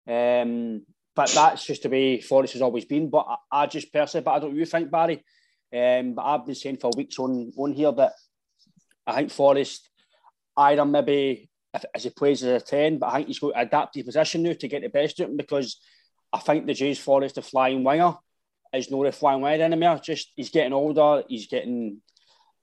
Um, 0.07 0.83
but 1.15 1.31
that's 1.31 1.67
just 1.67 1.83
the 1.83 1.89
way 1.89 2.21
Forrest 2.21 2.55
has 2.55 2.63
always 2.63 2.85
been. 2.85 3.11
But 3.11 3.27
I, 3.29 3.63
I 3.63 3.67
just 3.67 3.93
personally, 3.93 4.25
but 4.25 4.33
I 4.33 4.39
don't 4.39 4.57
you 4.57 4.65
think, 4.65 4.91
Barry? 4.91 5.25
Um, 5.75 6.15
but 6.15 6.23
I've 6.23 6.47
been 6.47 6.55
saying 6.55 6.79
for 6.79 6.91
weeks 6.97 7.19
on, 7.19 7.53
on 7.57 7.73
here 7.73 7.93
that 7.93 8.13
I 9.07 9.17
think 9.17 9.31
Forrest 9.31 9.89
either 10.57 10.85
maybe 10.85 11.51
if, 11.75 11.85
as 11.95 12.05
he 12.05 12.11
plays 12.11 12.43
as 12.43 12.63
a 12.63 12.65
10, 12.65 12.99
but 12.99 13.09
I 13.09 13.17
think 13.17 13.29
he's 13.29 13.39
got 13.39 13.53
to 13.53 13.61
adapt 13.61 13.95
his 13.95 14.05
position 14.05 14.43
now 14.43 14.53
to 14.55 14.69
get 14.69 14.83
the 14.83 14.89
best 14.89 15.21
of 15.21 15.29
him 15.29 15.37
because 15.37 15.81
I 16.33 16.39
think 16.39 16.67
the 16.67 16.75
James 16.75 16.99
Forrest, 16.99 17.35
the 17.35 17.43
flying 17.43 17.85
winger, 17.85 18.15
is 18.73 18.91
not 18.91 19.07
a 19.07 19.13
flying 19.13 19.41
winger 19.41 19.65
anymore. 19.65 20.01
Just 20.03 20.33
he's 20.37 20.51
getting 20.51 20.73
older, 20.73 21.23
he's 21.29 21.47
getting 21.47 22.01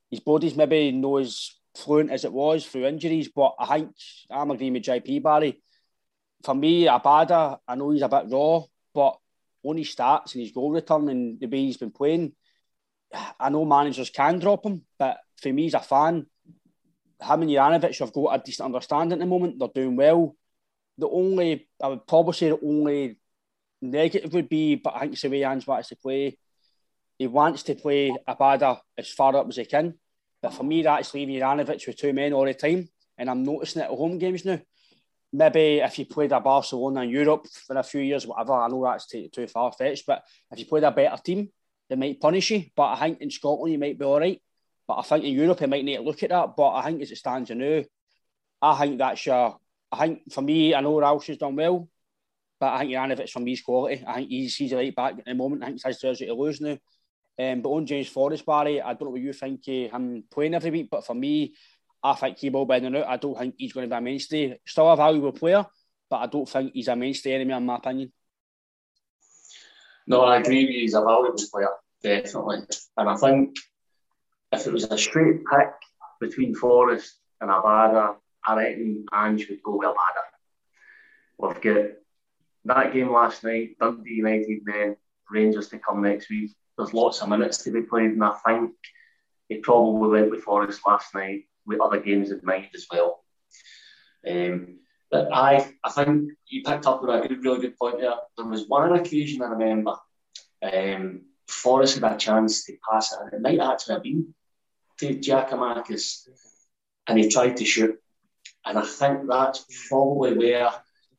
his 0.09 0.19
body's 0.19 0.55
maybe 0.55 0.91
not 0.91 1.17
as 1.17 1.51
fluent 1.75 2.11
as 2.11 2.25
it 2.25 2.31
was 2.31 2.65
through 2.65 2.85
injuries, 2.85 3.29
but 3.35 3.55
I 3.59 3.65
think 3.79 3.95
I'm 4.29 4.51
agreeing 4.51 4.73
with 4.73 4.83
JP 4.83 5.23
Barry. 5.23 5.61
For 6.43 6.55
me, 6.55 6.85
Abada, 6.85 7.59
I 7.67 7.75
know 7.75 7.89
he's 7.89 8.01
a 8.01 8.09
bit 8.09 8.25
raw, 8.29 8.61
but 8.93 9.17
when 9.61 9.77
he 9.77 9.83
starts 9.83 10.33
and 10.33 10.43
his 10.43 10.51
goal 10.51 10.71
return 10.71 11.09
and 11.09 11.39
the 11.39 11.47
way 11.47 11.59
he's 11.59 11.77
been 11.77 11.91
playing, 11.91 12.33
I 13.39 13.49
know 13.49 13.65
managers 13.65 14.09
can 14.09 14.39
drop 14.39 14.65
him, 14.65 14.83
but 14.99 15.17
for 15.41 15.51
me 15.51 15.67
as 15.67 15.73
a 15.73 15.79
fan, 15.79 16.27
him 17.21 17.41
and 17.41 17.49
Juranovic 17.49 17.99
have 17.99 18.13
got 18.13 18.39
a 18.39 18.43
decent 18.43 18.65
understanding 18.65 19.13
at 19.13 19.19
the 19.19 19.25
moment. 19.25 19.57
They're 19.57 19.69
doing 19.73 19.95
well. 19.95 20.35
The 20.97 21.09
only, 21.09 21.67
I 21.81 21.87
would 21.87 22.07
probably 22.07 22.33
say 22.33 22.49
the 22.49 22.59
only 22.63 23.17
negative 23.91 24.33
would 24.33 24.49
be, 24.49 24.75
but 24.75 24.95
I 24.95 25.01
think 25.01 25.13
it's 25.13 25.21
the 25.21 25.29
way 25.29 25.43
Ange 25.43 25.67
wants 25.67 25.89
to 25.89 25.95
play. 25.95 26.37
He 27.17 27.27
wants 27.27 27.63
to 27.63 27.75
play 27.75 28.15
Abada 28.27 28.79
as 28.97 29.09
far 29.09 29.35
up 29.35 29.47
as 29.47 29.55
he 29.55 29.65
can. 29.65 29.95
But 30.41 30.53
for 30.53 30.63
me, 30.63 30.83
that's 30.83 31.13
leaving 31.13 31.35
Juranovic 31.35 31.87
with 31.87 31.97
two 31.97 32.13
men 32.13 32.33
all 32.33 32.45
the 32.45 32.53
time. 32.53 32.89
And 33.17 33.29
I'm 33.29 33.43
noticing 33.43 33.81
it 33.81 33.85
at 33.85 33.91
home 33.91 34.17
games 34.17 34.43
now. 34.45 34.59
Maybe 35.31 35.79
if 35.79 35.97
you 35.97 36.05
played 36.05 36.31
a 36.31 36.39
Barcelona 36.39 37.01
in 37.01 37.09
Europe 37.09 37.47
for 37.47 37.77
a 37.77 37.83
few 37.83 38.01
years, 38.01 38.27
whatever, 38.27 38.53
I 38.53 38.67
know 38.67 38.83
that's 38.83 39.07
too, 39.07 39.27
too 39.29 39.47
far 39.47 39.71
fetched, 39.71 40.05
but 40.05 40.23
if 40.51 40.59
you 40.59 40.65
played 40.65 40.83
a 40.83 40.91
better 40.91 41.21
team, 41.21 41.49
they 41.89 41.95
might 41.95 42.21
punish 42.21 42.51
you. 42.51 42.65
But 42.75 42.93
I 42.93 42.99
think 42.99 43.21
in 43.21 43.31
Scotland, 43.31 43.73
you 43.73 43.79
might 43.79 43.97
be 43.97 44.05
all 44.05 44.19
right. 44.19 44.41
But 44.87 44.99
I 44.99 45.01
think 45.01 45.25
in 45.25 45.33
Europe, 45.33 45.61
you 45.61 45.67
might 45.67 45.83
need 45.83 45.97
to 45.97 46.03
look 46.03 46.23
at 46.23 46.29
that. 46.29 46.55
But 46.55 46.73
I 46.73 46.83
think 46.83 47.01
as 47.01 47.11
it 47.11 47.17
stands 47.17 47.49
now, 47.49 47.83
I 48.61 48.77
think 48.79 48.97
that's 48.97 49.25
your. 49.25 49.57
I 49.91 49.97
think 49.99 50.31
for 50.31 50.41
me, 50.41 50.73
I 50.73 50.81
know 50.81 50.99
Ralston's 50.99 51.27
has 51.27 51.37
done 51.37 51.55
well, 51.55 51.89
but 52.59 52.73
I 52.73 52.79
think 52.79 52.91
Juranovic 52.91 53.29
from 53.29 53.45
his 53.45 53.61
quality. 53.61 54.03
I 54.07 54.15
think 54.15 54.29
he's, 54.29 54.55
he's 54.55 54.73
right 54.73 54.95
back 54.95 55.19
at 55.19 55.25
the 55.25 55.33
moment. 55.33 55.63
I 55.63 55.67
think 55.67 55.77
it's 55.77 55.85
his 55.85 55.99
jersey 55.99 56.25
to 56.27 56.33
lose 56.33 56.61
now. 56.61 56.77
Um, 57.37 57.61
but 57.61 57.69
on 57.69 57.85
James 57.85 58.07
Forrest, 58.07 58.45
Barry, 58.45 58.81
I 58.81 58.93
don't 58.93 59.03
know 59.03 59.09
what 59.09 59.21
you 59.21 59.33
think 59.33 59.61
of 59.67 59.91
him 59.91 60.23
playing 60.31 60.53
every 60.53 60.71
week, 60.71 60.89
but 60.89 61.05
for 61.05 61.13
me, 61.13 61.53
I 62.01 62.13
think 62.13 62.37
he 62.37 62.49
will 62.49 62.65
be 62.65 62.75
in 62.75 62.85
and 62.85 62.97
out. 62.97 63.07
I 63.07 63.17
don't 63.17 63.37
think 63.37 63.55
he's 63.57 63.73
going 63.73 63.89
to 63.89 63.93
be 63.93 63.97
a 63.97 64.01
mainstay. 64.01 64.59
Still 64.65 64.89
a 64.89 64.95
valuable 64.95 65.33
player, 65.33 65.65
but 66.09 66.17
I 66.17 66.27
don't 66.27 66.47
think 66.47 66.71
he's 66.73 66.87
a 66.87 66.95
mainstay 66.95 67.35
anymore, 67.35 67.57
in 67.57 67.65
my 67.65 67.75
opinion. 67.75 68.13
No, 70.07 70.21
I 70.21 70.37
agree 70.37 70.65
with 70.65 70.75
you. 70.75 70.81
He's 70.81 70.93
a 70.93 71.01
valuable 71.01 71.35
player, 71.51 71.69
definitely. 72.03 72.59
And 72.95 73.09
I 73.09 73.15
think 73.15 73.57
if 74.51 74.67
it 74.67 74.71
was 74.71 74.85
a 74.85 74.97
straight 74.97 75.41
pick 75.51 75.71
between 76.21 76.55
Forrest 76.55 77.15
and 77.41 77.49
Abada, 77.49 78.15
I 78.47 78.55
reckon 78.55 79.05
Ange 79.13 79.49
would 79.49 79.63
go 79.63 79.77
with 79.77 79.87
Abada. 79.87 80.23
We've 81.37 81.61
got 81.61 81.85
that 82.65 82.93
game 82.93 83.11
last 83.11 83.43
night, 83.43 83.77
Dundee 83.79 84.15
United, 84.15 84.61
then 84.65 84.97
Rangers 85.29 85.69
to 85.69 85.79
come 85.79 86.01
next 86.01 86.29
week. 86.29 86.51
There's 86.77 86.93
lots 86.93 87.21
of 87.21 87.29
minutes 87.29 87.59
to 87.63 87.71
be 87.71 87.81
played, 87.81 88.11
and 88.11 88.23
I 88.23 88.35
think 88.45 88.71
he 89.47 89.57
probably 89.57 90.09
went 90.09 90.31
with 90.31 90.43
Forrest 90.43 90.81
last 90.85 91.13
night 91.13 91.43
with 91.65 91.79
other 91.79 91.99
games 91.99 92.31
in 92.31 92.41
mind 92.43 92.69
as 92.75 92.85
well. 92.91 93.23
Um, 94.27 94.79
but 95.11 95.31
I, 95.31 95.71
I 95.83 95.91
think 95.91 96.31
you 96.47 96.63
picked 96.63 96.87
up 96.87 97.01
on 97.01 97.09
a 97.09 97.27
good, 97.27 97.43
really 97.43 97.61
good 97.61 97.77
point 97.77 97.99
there. 97.99 98.15
There 98.37 98.45
was 98.45 98.67
one 98.67 98.93
occasion 98.93 99.41
I 99.41 99.47
remember 99.47 99.95
um, 100.61 101.21
Forrest 101.47 101.99
had 101.99 102.11
a 102.11 102.17
chance 102.17 102.65
to 102.65 102.75
pass 102.89 103.13
it, 103.13 103.19
and 103.21 103.33
it 103.33 103.41
might 103.41 103.59
actually 103.59 103.93
have 103.93 104.03
been 104.03 104.33
to 104.99 105.15
Giakoumakis, 105.15 106.27
and 107.07 107.19
he 107.19 107.29
tried 107.29 107.57
to 107.57 107.65
shoot. 107.65 107.97
And 108.65 108.79
I 108.79 108.85
think 108.85 109.27
that's 109.27 109.65
probably 109.87 110.37
where 110.37 110.71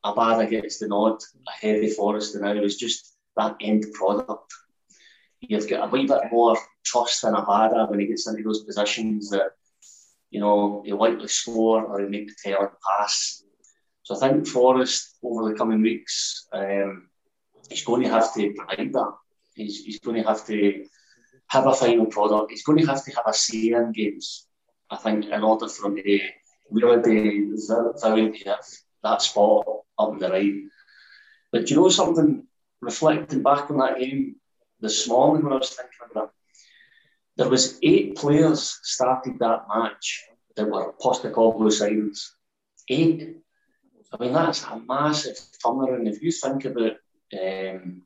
Abada 0.06 0.48
gets 0.48 0.78
the 0.78 0.88
nod 0.88 1.18
ahead 1.48 1.82
of 1.82 1.94
Forrest, 1.94 2.34
and 2.34 2.44
now 2.44 2.52
is 2.52 2.76
just 2.76 3.16
that 3.36 3.56
end 3.60 3.86
product. 3.92 4.52
You've 5.40 5.68
got 5.68 5.88
a 5.88 5.90
wee 5.90 6.06
bit 6.06 6.32
more 6.32 6.56
trust 6.84 7.24
in 7.24 7.34
Abada 7.34 7.90
when 7.90 8.00
he 8.00 8.06
gets 8.06 8.26
into 8.28 8.42
those 8.42 8.64
positions 8.64 9.30
that 9.30 9.50
you 10.30 10.40
know 10.40 10.82
he'll 10.84 10.98
likely 10.98 11.28
score 11.28 11.84
or 11.84 12.00
he'll 12.00 12.08
make 12.08 12.28
the 12.28 12.34
tail 12.42 12.70
pass. 12.98 13.42
So 14.02 14.14
I 14.16 14.20
think 14.20 14.46
Forrest 14.46 15.16
over 15.22 15.50
the 15.50 15.58
coming 15.58 15.82
weeks, 15.82 16.46
um, 16.52 17.08
he's 17.68 17.84
going 17.84 18.02
to 18.02 18.10
have 18.10 18.32
to 18.34 18.54
provide 18.56 18.92
that. 18.92 19.12
He's, 19.54 19.84
he's 19.84 19.98
going 19.98 20.22
to 20.22 20.28
have 20.28 20.46
to 20.46 20.84
have 21.48 21.66
a 21.66 21.74
final 21.74 22.06
product. 22.06 22.52
He's 22.52 22.62
going 22.62 22.78
to 22.78 22.86
have 22.86 23.04
to 23.04 23.10
have 23.16 23.24
a 23.26 23.32
say 23.32 23.72
in 23.72 23.92
games, 23.92 24.46
I 24.90 24.96
think, 24.96 25.26
in 25.26 25.42
order 25.42 25.68
for 25.68 25.88
him 25.88 25.96
to 25.96 26.20
really 26.70 27.02
be 27.02 27.56
to 27.56 28.44
have 28.44 28.64
that 29.06 29.22
spot 29.22 29.66
up 29.98 30.12
in 30.12 30.18
the 30.18 30.28
right. 30.30 30.54
But 31.52 31.70
you 31.70 31.76
know 31.76 31.88
something, 31.88 32.46
reflecting 32.80 33.42
back 33.42 33.70
on 33.70 33.78
that 33.78 33.98
game 33.98 34.36
this 34.80 35.08
morning 35.08 35.44
when 35.44 35.52
I 35.52 35.56
was 35.56 35.70
thinking 35.70 36.10
about 36.10 36.24
it, 36.24 36.30
there 37.36 37.48
was 37.48 37.78
eight 37.82 38.16
players 38.16 38.78
started 38.82 39.38
that 39.38 39.66
match 39.68 40.24
that 40.56 40.70
were 40.70 40.92
Postecoglou 41.00 41.70
signings. 41.70 42.30
Eight. 42.88 43.36
I 44.12 44.22
mean, 44.22 44.32
that's 44.32 44.64
a 44.64 44.78
massive 44.78 45.36
turnaround. 45.64 46.08
If 46.08 46.22
you 46.22 46.30
think 46.30 46.64
about 46.64 46.92
um, 47.40 48.02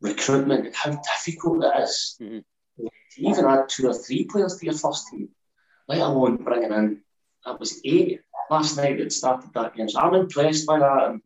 recruitment 0.00 0.66
and 0.66 0.74
how 0.74 0.90
difficult 0.90 1.64
it 1.64 1.82
is 1.82 2.18
mm-hmm 2.20 2.38
even 3.18 3.44
add 3.44 3.68
two 3.68 3.88
or 3.88 3.94
three 3.94 4.24
players 4.24 4.56
to 4.56 4.66
your 4.66 4.74
first 4.74 5.08
team, 5.08 5.28
let 5.88 5.98
alone 5.98 6.36
bringing 6.36 6.72
in, 6.72 7.00
that 7.44 7.58
was 7.58 7.80
eight 7.84 8.20
last 8.50 8.76
night 8.76 8.98
that 8.98 9.12
started 9.12 9.50
that 9.54 9.74
game. 9.74 9.88
So 9.88 10.00
I'm 10.00 10.14
impressed 10.14 10.66
by 10.66 10.78
that. 10.78 11.20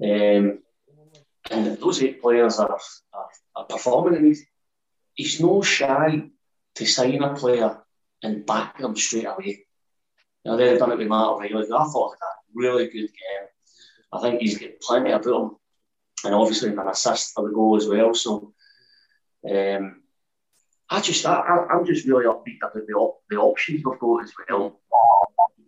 And, 0.00 0.50
um, 0.50 0.58
and 1.50 1.78
those 1.78 2.02
eight 2.02 2.22
players 2.22 2.58
are, 2.58 2.78
are, 3.12 3.28
are 3.56 3.64
performing. 3.66 4.16
And 4.16 4.26
he's, 4.26 4.44
he's 5.14 5.40
no 5.40 5.62
shy 5.62 6.30
to 6.76 6.86
sign 6.86 7.22
a 7.22 7.34
player 7.34 7.78
and 8.22 8.46
back 8.46 8.78
them 8.78 8.96
straight 8.96 9.26
away. 9.26 9.66
You 10.44 10.50
know, 10.50 10.56
they've 10.56 10.78
done 10.78 10.92
it 10.92 10.98
with 10.98 11.08
Matt 11.08 11.28
O'Riley. 11.28 11.64
I 11.64 11.84
thought 11.84 12.16
that 12.20 12.42
really 12.54 12.86
good 12.86 12.92
game. 12.92 13.48
I 14.12 14.20
think 14.20 14.40
he's 14.40 14.58
got 14.58 14.70
plenty 14.80 15.10
about 15.10 15.26
him. 15.26 15.56
And 16.24 16.34
obviously 16.34 16.70
an 16.70 16.78
assist 16.78 17.32
for 17.34 17.48
the 17.48 17.54
goal 17.54 17.76
as 17.76 17.88
well. 17.88 18.14
So 18.14 18.52
um, 19.50 20.02
I 20.88 21.00
just, 21.00 21.26
I, 21.26 21.66
am 21.70 21.84
just 21.84 22.06
really 22.06 22.26
upbeat 22.26 22.58
about 22.58 22.74
the, 22.74 22.92
op- 22.94 23.22
the 23.28 23.36
options 23.36 23.82
we've 23.84 23.98
got 23.98 24.22
as 24.22 24.32
well. 24.48 24.80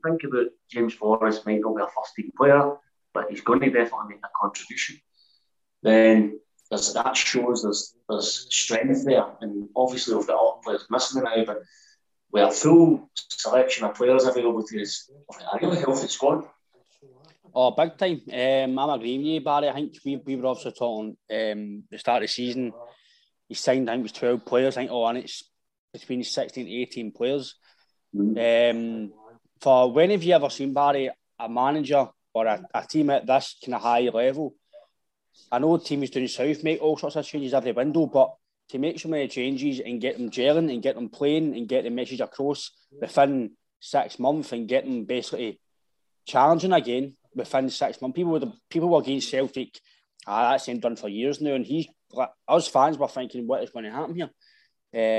Think 0.04 0.24
about 0.24 0.46
James 0.70 0.94
Forrest 0.94 1.46
might 1.46 1.60
not 1.60 1.76
be 1.76 1.82
a 1.82 1.86
first 1.86 2.14
team 2.16 2.30
player, 2.36 2.76
but 3.12 3.26
he's 3.30 3.40
going 3.40 3.60
to 3.60 3.70
definitely 3.70 4.10
make 4.10 4.24
a 4.24 4.28
contribution. 4.40 4.98
Then 5.82 6.40
that 6.70 7.16
shows 7.16 7.62
there's, 7.62 7.94
there's 8.08 8.46
strength 8.50 9.04
there, 9.04 9.26
and 9.40 9.68
obviously 9.76 10.14
we've 10.14 10.26
got 10.26 10.36
all 10.36 10.60
players 10.64 10.86
missing 10.90 11.22
now, 11.22 11.44
but 11.44 11.62
with 12.32 12.48
a 12.48 12.50
full 12.50 13.10
selection 13.14 13.84
of 13.84 13.94
players 13.94 14.24
available 14.24 14.64
to 14.64 14.82
us, 14.82 15.10
a 15.52 15.58
really 15.60 15.78
healthy 15.78 16.08
squad. 16.08 16.44
Oh, 17.54 17.70
big 17.70 17.96
time. 17.96 18.20
Um, 18.32 18.78
I'm 18.78 18.90
agreeing 18.90 19.20
with 19.20 19.28
you, 19.28 19.40
Barry. 19.40 19.68
I 19.68 19.74
think 19.74 19.94
we, 20.04 20.16
we 20.16 20.34
were 20.34 20.46
also 20.46 20.72
talking 20.72 21.16
um, 21.30 21.84
the 21.88 21.98
start 21.98 22.22
of 22.22 22.28
the 22.28 22.32
season 22.32 22.72
he 23.48 23.54
signed, 23.54 23.88
I 23.88 23.94
think 23.94 24.00
it 24.00 24.02
was 24.04 24.12
12 24.12 24.44
players, 24.44 24.76
I 24.76 24.82
think, 24.82 24.90
oh, 24.90 25.06
and 25.06 25.18
it's 25.18 25.44
between 25.92 26.24
16 26.24 26.66
18 26.66 27.12
players. 27.12 27.54
Um, 28.16 29.12
for 29.64 29.90
when 29.90 30.10
have 30.10 30.22
you 30.22 30.34
ever 30.34 30.50
seen, 30.50 30.74
Barry, 30.74 31.08
a 31.38 31.48
manager 31.48 32.06
or 32.34 32.46
a, 32.46 32.62
a 32.74 32.86
team 32.86 33.08
at 33.08 33.26
this 33.26 33.56
kind 33.64 33.74
of 33.74 33.80
high 33.80 34.10
level? 34.10 34.54
I 35.50 35.58
know 35.58 35.78
teams 35.78 36.10
doing 36.10 36.28
South 36.28 36.62
make 36.62 36.82
all 36.82 36.98
sorts 36.98 37.16
of 37.16 37.24
changes 37.24 37.54
every 37.54 37.72
window, 37.72 38.04
but 38.04 38.34
to 38.68 38.78
make 38.78 39.00
so 39.00 39.08
many 39.08 39.26
changes 39.26 39.80
and 39.80 40.02
get 40.02 40.18
them 40.18 40.30
gelling 40.30 40.70
and 40.70 40.82
get 40.82 40.96
them 40.96 41.08
playing 41.08 41.56
and 41.56 41.66
get 41.66 41.84
the 41.84 41.90
message 41.90 42.20
across 42.20 42.72
within 43.00 43.52
six 43.80 44.18
months 44.18 44.52
and 44.52 44.68
get 44.68 44.84
them 44.84 45.04
basically 45.04 45.58
challenging 46.26 46.72
again 46.74 47.16
within 47.34 47.70
six 47.70 48.02
months. 48.02 48.16
People 48.16 48.32
were 48.32 48.52
people 48.68 48.90
were 48.90 49.00
against 49.00 49.30
Celtic. 49.30 49.80
Ah, 50.26 50.50
that's 50.50 50.66
been 50.66 50.80
done 50.80 50.96
for 50.96 51.08
years 51.08 51.40
now, 51.40 51.54
and 51.54 51.64
he 51.64 51.90
us 52.46 52.68
fans 52.68 52.98
were 52.98 53.08
thinking, 53.08 53.46
what 53.46 53.62
is 53.62 53.70
going 53.70 53.86
to 53.86 53.90
happen 53.90 54.14
here? 54.14 54.30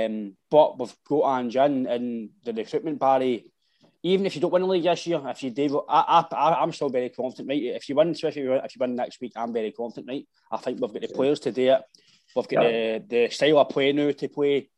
Um, 0.06 0.38
but 0.52 0.80
we've 0.80 0.96
got 1.10 1.40
Ange 1.40 1.56
in, 1.56 1.88
and 1.88 2.30
the 2.44 2.54
recruitment 2.54 3.00
party. 3.00 3.52
Even 4.06 4.28
if 4.28 4.36
you 4.36 4.42
don't 4.42 4.52
win 4.52 4.62
the 4.62 4.68
league 4.68 4.84
this 4.84 5.08
year, 5.08 5.20
if 5.26 5.42
you 5.42 5.50
do, 5.50 5.82
I, 5.90 6.24
I, 6.32 6.62
I'm 6.62 6.72
still 6.72 6.90
very 6.90 7.10
confident, 7.10 7.50
right? 7.50 7.64
If 7.64 7.90
you 7.90 7.96
win, 7.96 8.10
especially 8.10 8.44
if 8.44 8.76
you 8.76 8.80
win 8.80 8.96
next 8.96 9.20
week, 9.20 9.34
I'm 9.36 9.52
very 9.52 9.72
confident, 9.72 10.08
right? 10.08 10.28
I 10.52 10.58
think 10.58 10.80
we've 10.80 10.94
got 10.94 11.02
the 11.02 11.08
players 11.08 11.40
to 11.40 11.52
do 11.52 11.74
it. 11.74 11.82
We've 12.36 12.48
got 12.48 12.64
yeah. 12.66 13.00
the, 13.00 13.06
the 13.10 13.30
style 13.30 13.58
of 13.58 13.70
play 13.70 13.94
now 13.94 14.12
to 14.12 14.30
play 14.30 14.70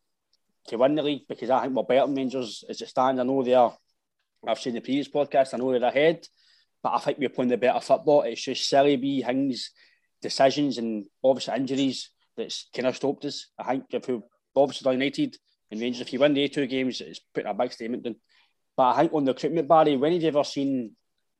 to 0.67 0.77
win 0.77 0.95
the 0.95 1.03
league 1.03 1.27
because 1.27 1.49
I 1.49 1.63
think 1.63 1.75
we're 1.75 1.83
better 1.83 2.05
than 2.05 2.15
Rangers 2.15 2.63
as 2.69 2.81
it 2.81 2.87
stands. 2.87 3.19
I 3.19 3.23
know 3.25 3.43
they 3.43 3.53
are. 3.53 3.75
I've 4.47 4.59
seen 4.59 4.75
the 4.75 4.81
previous 4.81 5.09
podcast. 5.09 5.53
I 5.53 5.57
know 5.57 5.71
they're 5.71 5.89
ahead, 5.89 6.25
but 6.81 6.93
I 6.93 6.99
think 6.99 7.17
we're 7.17 7.27
playing 7.27 7.49
the 7.49 7.57
better 7.57 7.81
football. 7.81 8.21
It's 8.21 8.41
just 8.41 8.69
silly 8.69 8.95
wee 8.95 9.23
things, 9.23 9.71
decisions, 10.21 10.77
and 10.77 11.05
obviously 11.21 11.55
injuries 11.55 12.11
that's 12.37 12.69
kind 12.73 12.87
of 12.87 12.95
stopped 12.95 13.25
us. 13.25 13.47
I 13.59 13.71
think 13.71 13.85
if 13.89 14.07
we 14.07 14.21
obviously 14.55 14.93
United 14.93 15.35
and 15.69 15.81
Rangers, 15.81 16.01
if 16.01 16.13
you 16.13 16.19
win 16.19 16.33
the 16.33 16.47
A2 16.47 16.69
games, 16.69 17.01
it's 17.01 17.19
putting 17.33 17.49
a 17.49 17.53
big 17.53 17.73
statement 17.73 18.05
in. 18.05 18.15
But 18.77 18.95
I 18.95 18.97
think 18.99 19.13
on 19.13 19.25
the 19.25 19.33
recruitment, 19.33 19.67
Barry, 19.67 19.97
when 19.97 20.13
have 20.13 20.21
you 20.21 20.27
ever 20.27 20.43
seen 20.43 20.91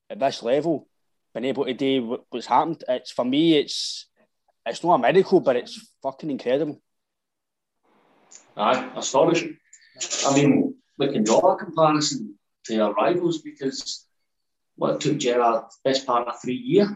at 0.10 0.20
this 0.20 0.41
level 0.41 0.88
been 1.36 1.46
able 1.46 1.65
to 1.65 1.74
do 1.74 2.20
what's 2.32 2.48
happened? 2.48 2.84
It's 2.89 3.12
for 3.12 3.24
me, 3.24 3.58
it's 3.58 4.08
it's 4.65 4.84
not 4.84 4.96
a 4.96 4.98
miracle, 4.98 5.39
but 5.39 5.56
it's 5.56 5.94
fucking 6.01 6.32
incredible. 6.32 6.82
Aye, 8.58 8.91
astonishing. 8.96 9.56
I 10.25 10.36
mean, 10.36 10.75
we 10.98 11.13
can 11.13 11.24
draw 11.24 11.53
a 11.53 11.58
comparison 11.58 12.36
to 12.65 12.79
our 12.79 12.94
rivals 12.94 13.41
because 13.44 14.08
what 14.75 15.00
took 15.00 15.20
Gerrard 15.20 15.65
best 15.84 16.08
part 16.08 16.27
of 16.27 16.41
three 16.41 16.56
years 16.56 16.89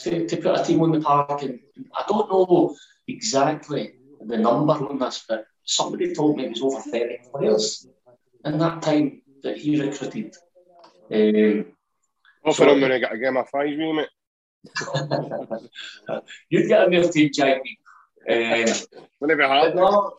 to, 0.00 0.26
to 0.26 0.36
put 0.36 0.60
a 0.60 0.64
team 0.64 0.82
on 0.82 0.90
the 0.90 1.00
park, 1.00 1.42
and 1.42 1.60
I 1.96 2.04
don't 2.08 2.28
know 2.28 2.74
exactly 3.06 3.94
the 4.26 4.38
number 4.38 4.72
on 4.72 4.98
this, 4.98 5.24
but 5.28 5.46
somebody 5.64 6.14
told 6.14 6.36
me 6.36 6.46
it 6.46 6.50
was 6.50 6.62
over 6.62 6.80
30 6.80 7.18
players 7.32 7.86
in 8.44 8.58
that 8.58 8.82
time 8.82 9.22
he 9.52 9.80
recruited. 9.80 10.34
Um, 11.12 11.66
Offer 12.44 12.64
so, 12.64 12.72
him 12.72 12.80
when 12.80 12.92
I 12.92 12.98
get 12.98 13.12
a 13.12 13.18
game 13.18 13.36
of 13.36 13.48
five, 13.48 13.76
mate. 13.76 14.08
You'd 16.50 16.68
get 16.68 16.86
a 16.86 16.90
new 16.90 17.10
team, 17.10 17.30
Jamie. 17.32 17.78
Um, 18.28 18.74
Whenever 19.18 19.46
hard. 19.46 19.74
No, 19.74 20.14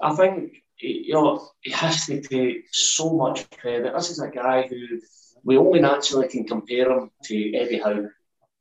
I 0.00 0.14
think 0.14 0.52
you 0.78 1.14
know 1.14 1.48
he 1.60 1.70
has 1.72 2.06
to 2.06 2.20
take 2.20 2.66
so 2.72 3.10
much 3.10 3.48
credit. 3.50 3.94
This 3.94 4.10
is 4.10 4.20
a 4.20 4.30
guy 4.30 4.66
who 4.68 5.00
we 5.44 5.56
only 5.56 5.80
naturally 5.80 6.28
can 6.28 6.44
compare 6.44 6.90
him 6.90 7.10
to 7.24 7.54
Eddie 7.54 7.78
Howe, 7.78 8.08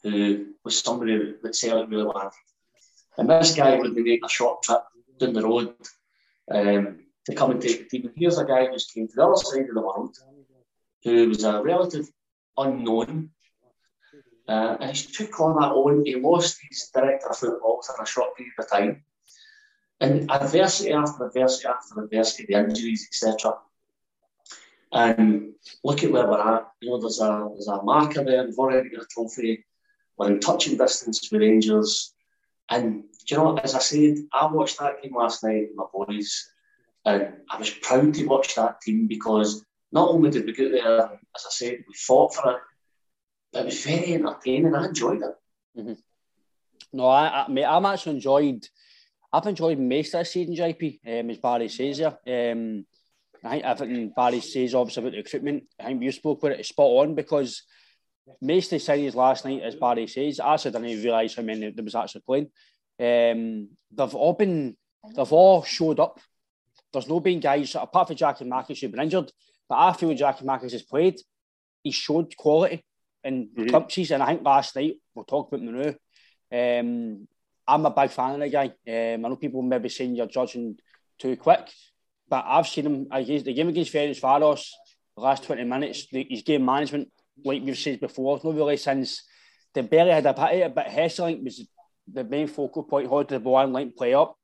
who 0.04 0.46
was 0.64 0.80
somebody 0.80 1.36
that 1.42 1.56
Celtic 1.56 1.90
really 1.90 2.06
wanted. 2.06 2.32
And 3.18 3.30
this 3.30 3.56
guy 3.56 3.78
would 3.78 3.96
make 3.96 4.26
a 4.26 4.30
short 4.30 4.62
trip 4.62 4.82
down 5.20 5.34
the 5.34 5.42
road 5.42 5.76
um, 6.52 7.00
to 7.26 7.36
come 7.36 7.52
and 7.52 7.62
take 7.62 7.90
team. 7.90 8.12
Here's 8.16 8.38
a 8.38 8.46
guy 8.46 8.68
who's 8.68 8.86
came 8.86 9.08
to 9.08 9.16
the 9.16 9.26
other 9.26 9.36
side 9.36 9.70
of 9.70 9.76
the 9.76 9.82
world, 9.82 10.16
who 11.04 11.30
was 11.30 11.44
a 11.44 11.62
relative 11.62 12.08
unknown, 12.58 13.32
uh, 14.48 14.78
and 14.80 14.96
he 14.96 15.08
took 15.12 15.40
on 15.40 15.56
that 15.56 15.72
on. 15.72 16.06
He 16.06 16.16
lost 16.16 16.60
his 16.70 16.90
director 16.94 17.30
of 17.30 17.38
football 17.38 17.82
in 17.98 18.04
a 18.04 18.06
short 18.06 18.36
period 18.36 18.54
of 18.60 18.70
time. 18.70 19.04
And 20.00 20.30
adversity 20.30 20.92
after 20.92 21.26
adversity 21.26 21.68
after 21.68 22.04
adversity, 22.04 22.46
the 22.48 22.60
injuries, 22.60 23.08
etc. 23.10 23.58
And 24.92 25.54
look 25.84 26.04
at 26.04 26.12
where 26.12 26.28
we're 26.28 26.40
at. 26.40 26.68
You 26.82 26.92
know, 26.92 27.02
there's 27.02 27.22
a 27.22 27.50
there's 27.54 27.68
a 27.68 27.82
marker 27.82 28.24
there. 28.24 28.46
We've 28.46 28.58
already 28.58 28.90
got 28.90 29.04
a 29.04 29.08
trophy. 29.08 29.66
We're 30.18 30.32
in 30.32 30.40
touching 30.40 30.78
distance 30.78 31.30
with 31.32 31.42
Rangers. 31.42 32.14
And 32.70 33.06
you 33.30 33.38
know, 33.38 33.58
as 33.58 33.74
I 33.74 33.80
said, 33.80 34.18
I 34.32 34.46
watched 34.52 34.80
that 34.80 35.02
game 35.02 35.16
last 35.16 35.44
night 35.44 35.68
with 35.70 35.76
my 35.76 35.86
boys, 35.92 36.52
I 37.06 37.58
was 37.60 37.70
proud 37.70 38.14
to 38.16 38.26
watch 38.26 38.56
that 38.56 38.82
team 38.82 39.08
because 39.08 39.64
not 39.92 40.10
only 40.10 40.32
did 40.32 40.46
we 40.46 40.54
get 40.54 40.72
there, 40.72 41.02
as 41.36 41.46
I 41.46 41.50
said, 41.50 41.84
we 41.88 41.94
fought 41.94 42.34
for 42.34 42.52
it. 42.52 43.60
It 43.60 43.66
was 43.66 43.84
very 43.86 44.16
entertaining. 44.16 44.76
I 44.76 44.86
enjoyed 44.86 45.22
it. 45.22 45.80
Mm-hmm. 45.80 45.94
No, 46.94 47.08
I, 47.08 47.44
I, 47.44 47.48
mate, 47.48 47.66
I'm 47.66 47.86
actually 47.86 48.16
enjoyed. 48.16 48.66
I've 49.32 49.46
enjoyed 49.46 49.80
most 49.80 50.14
this 50.14 50.32
season, 50.32 50.56
JP, 50.56 51.00
um, 51.06 51.30
as 51.30 51.38
Barry 51.38 51.70
says. 51.70 52.02
Um, 52.02 52.86
I 53.44 53.50
think 53.50 53.64
everything 53.64 54.14
Barry 54.16 54.40
says 54.42 54.74
obviously 54.74 55.04
about 55.04 55.12
the 55.12 55.18
recruitment. 55.18 55.64
I 55.80 55.86
think 55.86 56.02
you 56.02 56.12
spoke 56.12 56.40
about 56.40 56.54
it, 56.54 56.60
it's 56.62 56.70
spot 56.70 56.86
on 56.86 57.16
because 57.16 57.64
most 58.42 58.66
of 58.66 58.70
the 58.72 58.80
series 58.80 59.14
last 59.16 59.46
night, 59.46 59.62
as 59.62 59.76
Barry 59.76 60.08
says, 60.08 60.40
I 60.40 60.54
actually 60.54 60.72
didn't 60.72 60.88
even 60.88 61.04
realise 61.04 61.36
how 61.36 61.44
many 61.44 61.70
there 61.70 61.84
was 61.84 61.96
actually 61.96 62.22
playing. 62.22 62.50
Um, 63.00 63.70
they've 63.92 64.16
all 64.16 64.34
been, 64.34 64.76
they've 65.16 65.34
all 65.34 65.64
showed 65.64 66.00
up. 66.00 66.20
There's 66.96 67.10
no 67.10 67.20
been 67.20 67.40
guys, 67.40 67.76
apart 67.76 68.08
from 68.08 68.18
Giakoumakis, 68.18 68.80
who've 68.80 68.92
been 68.92 69.02
injured, 69.02 69.32
but 69.70 69.76
I 69.76 69.94
feel 69.94 70.16
Giakoumakis 70.16 70.72
has 70.72 70.84
played. 70.84 71.20
He 71.84 71.92
showed 71.92 72.36
quality 72.38 72.84
in 73.24 73.48
mm-hmm. 73.48 73.68
glimpses, 73.68 74.12
and 74.12 74.24
I 74.24 74.28
think 74.28 74.44
last 74.44 74.76
night, 74.76 74.96
we'll 75.14 75.26
talk 75.26 75.52
about 75.52 75.64
Manu. 75.64 75.94
Um, 76.52 77.28
I'm 77.68 77.86
a 77.86 77.90
big 77.90 78.12
fan 78.12 78.36
of 78.36 78.40
the 78.40 78.50
guy. 78.50 78.66
Um, 78.66 79.26
I 79.26 79.30
know 79.30 79.36
people 79.36 79.62
maybe 79.62 79.90
saying 79.90 80.16
you're 80.16 80.28
judging 80.28 80.78
too 81.20 81.36
quick, 81.36 81.72
but 82.30 82.46
I've 82.48 82.68
seen 82.68 82.86
him 82.86 83.08
against 83.12 83.46
the 83.46 83.54
game 83.54 83.70
against 83.70 83.94
Ferencváros, 83.94 84.70
the 85.16 85.22
last 85.22 85.44
20 85.44 85.64
minutes, 85.64 86.08
the, 86.12 86.26
his 86.30 86.44
game 86.44 86.66
management, 86.66 87.10
like 87.44 87.64
we've 87.64 87.78
said 87.78 88.00
before, 88.00 88.40
not 88.44 88.56
really 88.56 88.78
since 88.78 89.24
the 89.74 89.84
barely 89.84 90.12
had 90.12 90.26
a 90.26 90.34
bit 90.34 90.74
but 90.74 90.88
Hesselink 90.88 91.44
was 91.44 91.68
the 92.12 92.24
main 92.24 92.48
focal 92.48 92.84
point, 92.84 93.10
how 93.10 93.24
the 93.24 93.40
ball 93.40 93.60
and 93.60 93.74
line 93.74 93.92
play 93.96 94.14
up. 94.14 94.38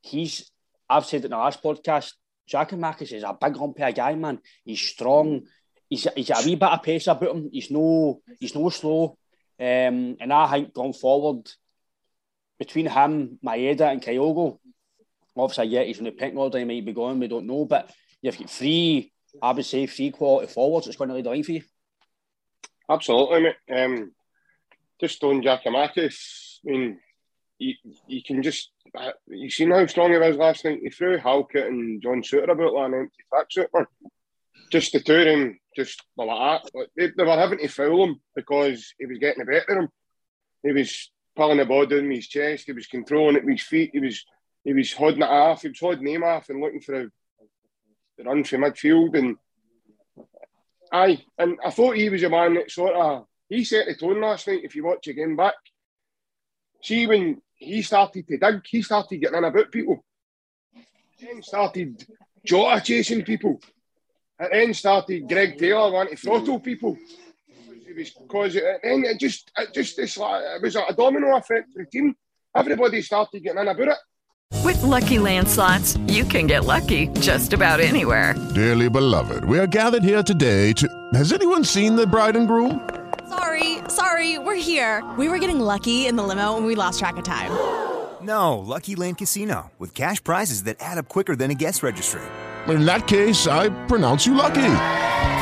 He's, 0.00 0.50
I've 0.90 1.06
said 1.06 1.20
it 1.20 1.26
in 1.26 1.30
the 1.30 1.36
last 1.36 1.62
podcast, 1.62 2.12
Giakoumakis 2.50 3.12
is 3.12 3.22
a 3.22 3.36
big 3.40 3.56
lumpy 3.56 3.92
guy, 3.92 4.14
man. 4.16 4.40
He's 4.64 4.80
strong. 4.80 5.42
He's, 5.88 6.06
he's 6.16 6.30
a 6.30 6.42
wee 6.44 6.56
bit 6.56 6.68
of 6.68 6.82
pace 6.82 7.06
about 7.06 7.36
him. 7.36 7.48
He's 7.52 7.70
no, 7.70 8.20
he's 8.40 8.54
no 8.54 8.68
slow. 8.70 9.16
Um, 9.58 10.16
and 10.20 10.32
I 10.32 10.50
think 10.50 10.74
going 10.74 10.92
forward, 10.92 11.48
between 12.58 12.86
him, 12.86 13.38
Maeda, 13.44 13.92
and 13.92 14.02
Kyogo, 14.02 14.58
obviously, 15.36 15.66
yeah, 15.66 15.84
he's 15.84 15.98
in 15.98 16.04
the 16.04 16.10
pecking 16.10 16.38
order. 16.38 16.58
He 16.58 16.64
might 16.64 16.84
be 16.84 16.92
going. 16.92 17.20
We 17.20 17.28
don't 17.28 17.46
know, 17.46 17.64
but 17.64 17.90
you've 18.20 18.38
got 18.38 18.50
three. 18.50 19.12
I 19.40 19.52
would 19.52 19.64
say 19.64 19.86
three 19.86 20.10
quality 20.10 20.52
forwards. 20.52 20.88
It's 20.88 20.96
going 20.96 21.08
to 21.08 21.14
lead 21.14 21.24
the 21.24 21.30
line 21.30 21.44
for 21.44 21.52
you. 21.52 21.62
Absolutely, 22.88 23.42
mate. 23.42 23.80
Um, 23.80 24.12
just 25.00 25.22
on 25.22 25.40
Giakoumakis, 25.40 26.58
I 26.66 26.70
mean, 26.70 27.00
you, 27.60 28.22
can 28.22 28.42
just 28.42 28.70
uh, 28.96 29.10
you 29.28 29.50
seen 29.50 29.70
how 29.70 29.86
strong 29.86 30.10
he 30.10 30.18
was 30.18 30.36
last 30.36 30.64
night. 30.64 30.80
He 30.82 30.90
threw 30.90 31.18
Halkett 31.18 31.66
and 31.66 32.02
John 32.02 32.22
Souttar 32.22 32.50
about 32.50 32.72
like 32.72 32.88
an 32.88 32.94
empty 32.94 33.24
tracksuit, 33.32 33.66
man. 33.74 33.86
Just 34.70 34.92
the 34.92 35.00
two 35.00 35.14
of 35.14 35.24
them, 35.26 35.60
just 35.76 36.02
like 36.16 36.28
that. 36.28 36.70
Like, 36.74 36.88
they, 36.96 37.10
they, 37.16 37.24
were 37.24 37.36
having 37.36 37.58
to 37.58 37.68
foul 37.68 38.04
him 38.04 38.20
because 38.34 38.94
he 38.98 39.06
was 39.06 39.18
getting 39.18 39.44
the 39.44 39.50
better 39.50 39.78
of 39.78 39.84
him. 39.84 39.88
He 40.62 40.72
was 40.72 41.10
pulling 41.36 41.58
the 41.58 41.66
ball 41.66 41.86
down 41.86 42.10
his 42.10 42.28
chest. 42.28 42.64
He 42.66 42.72
was 42.72 42.86
controlling 42.86 43.36
it 43.36 43.44
with 43.44 43.58
his 43.58 43.66
feet. 43.66 43.90
He 43.92 44.00
was 44.00 44.24
he 44.64 44.72
was 44.72 44.92
holding 44.92 45.22
it 45.22 45.28
off. 45.28 45.62
He 45.62 45.68
was 45.68 45.80
holding 45.80 46.06
him 46.06 46.24
off 46.24 46.48
and 46.48 46.60
looking 46.60 46.80
for 46.80 47.02
a, 47.02 47.06
the 48.16 48.24
run 48.24 48.44
from 48.44 48.62
midfield. 48.62 49.18
And 49.18 49.36
aye, 50.92 51.22
and 51.38 51.58
I 51.64 51.70
thought 51.70 51.96
he 51.96 52.08
was 52.08 52.22
a 52.22 52.30
man 52.30 52.54
that 52.54 52.70
sort 52.70 52.94
of 52.94 53.26
he 53.48 53.64
set 53.64 53.86
the 53.86 53.94
tone 53.94 54.20
last 54.20 54.46
night. 54.46 54.60
If 54.62 54.76
you 54.76 54.84
watch 54.84 55.08
again 55.08 55.36
back, 55.36 55.54
see 56.82 57.06
when 57.06 57.40
he 57.56 57.82
started 57.82 58.26
to 58.26 58.38
dig, 58.38 58.62
he 58.66 58.82
started 58.82 59.18
getting 59.18 59.38
in 59.38 59.44
about 59.44 59.70
people. 59.70 60.04
Then 61.20 61.42
started 61.42 62.04
Jota 62.44 62.80
chasing 62.80 63.22
people. 63.22 63.60
And 64.38 64.48
then 64.52 64.74
started 64.74 65.28
Greg 65.28 65.58
Taylor 65.58 65.92
wanting 65.92 66.16
to 66.16 66.22
throttle 66.22 66.58
people. 66.58 66.96
It 67.86 67.96
was 67.96 68.10
because 68.10 68.56
it, 68.56 68.64
then 68.82 69.04
it 69.04 69.18
just 69.18 69.50
it 69.58 69.74
just 69.74 69.98
it's 69.98 70.16
like, 70.16 70.42
it 70.42 70.62
was 70.62 70.76
a 70.76 70.94
domino 70.96 71.36
effect 71.36 71.72
for 71.72 71.84
the 71.84 71.90
team. 71.90 72.14
Everybody 72.56 73.02
started 73.02 73.42
getting 73.42 73.60
in 73.60 73.68
about 73.68 73.88
it. 73.88 73.98
With 74.64 74.82
lucky 74.82 75.16
landslots, 75.16 75.98
you 76.10 76.24
can 76.24 76.46
get 76.46 76.64
lucky 76.64 77.08
just 77.20 77.52
about 77.52 77.80
anywhere. 77.80 78.34
Dearly 78.54 78.88
beloved, 78.88 79.44
we 79.44 79.58
are 79.58 79.66
gathered 79.66 80.04
here 80.04 80.22
today 80.22 80.72
to. 80.74 80.88
Has 81.14 81.32
anyone 81.32 81.64
seen 81.64 81.96
the 81.96 82.06
bride 82.06 82.36
and 82.36 82.48
groom? 82.48 82.80
Sorry, 83.90 84.10
sorry, 84.10 84.38
we're 84.38 84.54
here. 84.60 85.02
We 85.18 85.28
were 85.28 85.38
getting 85.38 85.58
lucky 85.58 86.06
in 86.06 86.16
the 86.16 86.22
limo 86.22 86.56
and 86.56 86.66
we 86.66 86.74
lost 86.74 86.98
track 86.98 87.16
of 87.16 87.24
time. 87.24 87.50
No, 88.22 88.58
Lucky 88.58 88.96
Land 88.96 89.16
Casino, 89.16 89.70
with 89.78 89.94
cash 89.94 90.22
prizes 90.22 90.64
that 90.64 90.76
add 90.78 90.98
up 90.98 91.08
quicker 91.08 91.34
than 91.34 91.50
a 91.50 91.54
guest 91.54 91.82
registry. 91.82 92.20
In 92.68 92.84
that 92.84 93.06
case, 93.06 93.46
I 93.46 93.70
pronounce 93.86 94.26
you 94.26 94.34
lucky. 94.34 94.76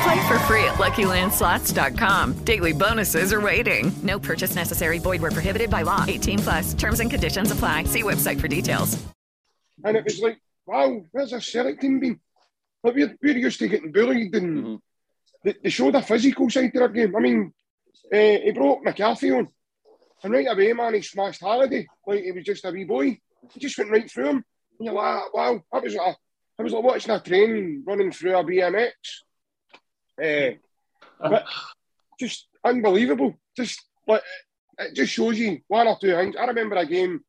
Play 0.04 0.28
for 0.28 0.38
free 0.46 0.62
at 0.62 0.74
LuckyLandSlots.com. 0.74 2.44
Daily 2.44 2.72
bonuses 2.72 3.32
are 3.32 3.40
waiting. 3.40 3.90
No 4.04 4.20
purchase 4.20 4.54
necessary. 4.54 5.00
Void 5.00 5.22
where 5.22 5.32
prohibited 5.32 5.70
by 5.70 5.82
law. 5.82 6.04
18 6.06 6.38
plus. 6.38 6.74
Terms 6.74 7.00
and 7.00 7.10
conditions 7.10 7.50
apply. 7.50 7.82
See 7.82 8.04
website 8.04 8.40
for 8.40 8.46
details. 8.46 8.96
And 9.82 9.96
it 9.96 10.04
was 10.04 10.20
like, 10.20 10.38
wow, 10.64 11.02
where's 11.10 11.32
our 11.32 11.40
Celtic 11.40 11.80
team 11.80 11.98
been? 11.98 12.20
Like 12.84 12.94
we're, 12.94 13.16
we're 13.20 13.38
used 13.38 13.58
to 13.58 13.66
getting 13.66 13.90
bullied 13.90 14.36
and 14.36 14.56
mm-hmm. 14.56 14.74
they, 15.42 15.54
they 15.64 15.70
showed 15.70 15.96
a 15.96 16.02
physical 16.02 16.48
side 16.48 16.72
to 16.74 16.78
their 16.78 16.88
game. 16.88 17.16
I 17.16 17.18
mean, 17.18 17.52
uh, 18.12 18.16
he 18.42 18.52
brought 18.52 18.82
McCarthy 18.82 19.30
on. 19.32 19.48
And 20.22 20.32
right 20.32 20.46
away, 20.50 20.72
man, 20.72 20.94
he 20.94 21.02
smashed 21.02 21.40
Halliday 21.40 21.86
like 22.06 22.24
he 22.24 22.32
was 22.32 22.44
just 22.44 22.64
a 22.64 22.70
wee 22.70 22.84
boy. 22.84 23.18
He 23.52 23.60
just 23.60 23.78
went 23.78 23.90
right 23.90 24.10
through 24.10 24.28
him. 24.28 24.44
And 24.78 24.86
you're 24.86 24.94
like, 24.94 25.32
wow, 25.32 25.62
that 25.72 25.82
was 25.82 25.94
a, 25.94 26.00
I 26.00 26.62
was 26.62 26.72
like 26.72 26.82
watching 26.82 27.10
a 27.12 27.20
train 27.20 27.84
running 27.86 28.10
through 28.10 28.36
a 28.36 28.44
BMX. 28.44 28.92
Uh, 30.20 30.56
but 31.20 31.44
just 32.18 32.48
unbelievable. 32.64 33.34
Just 33.56 33.80
like 34.06 34.22
it 34.78 34.94
just 34.94 35.12
shows 35.12 35.38
you 35.38 35.60
one 35.68 35.86
or 35.86 35.96
two 36.00 36.12
things. 36.12 36.36
I 36.36 36.46
remember 36.46 36.76
a 36.76 36.86
game 36.86 37.20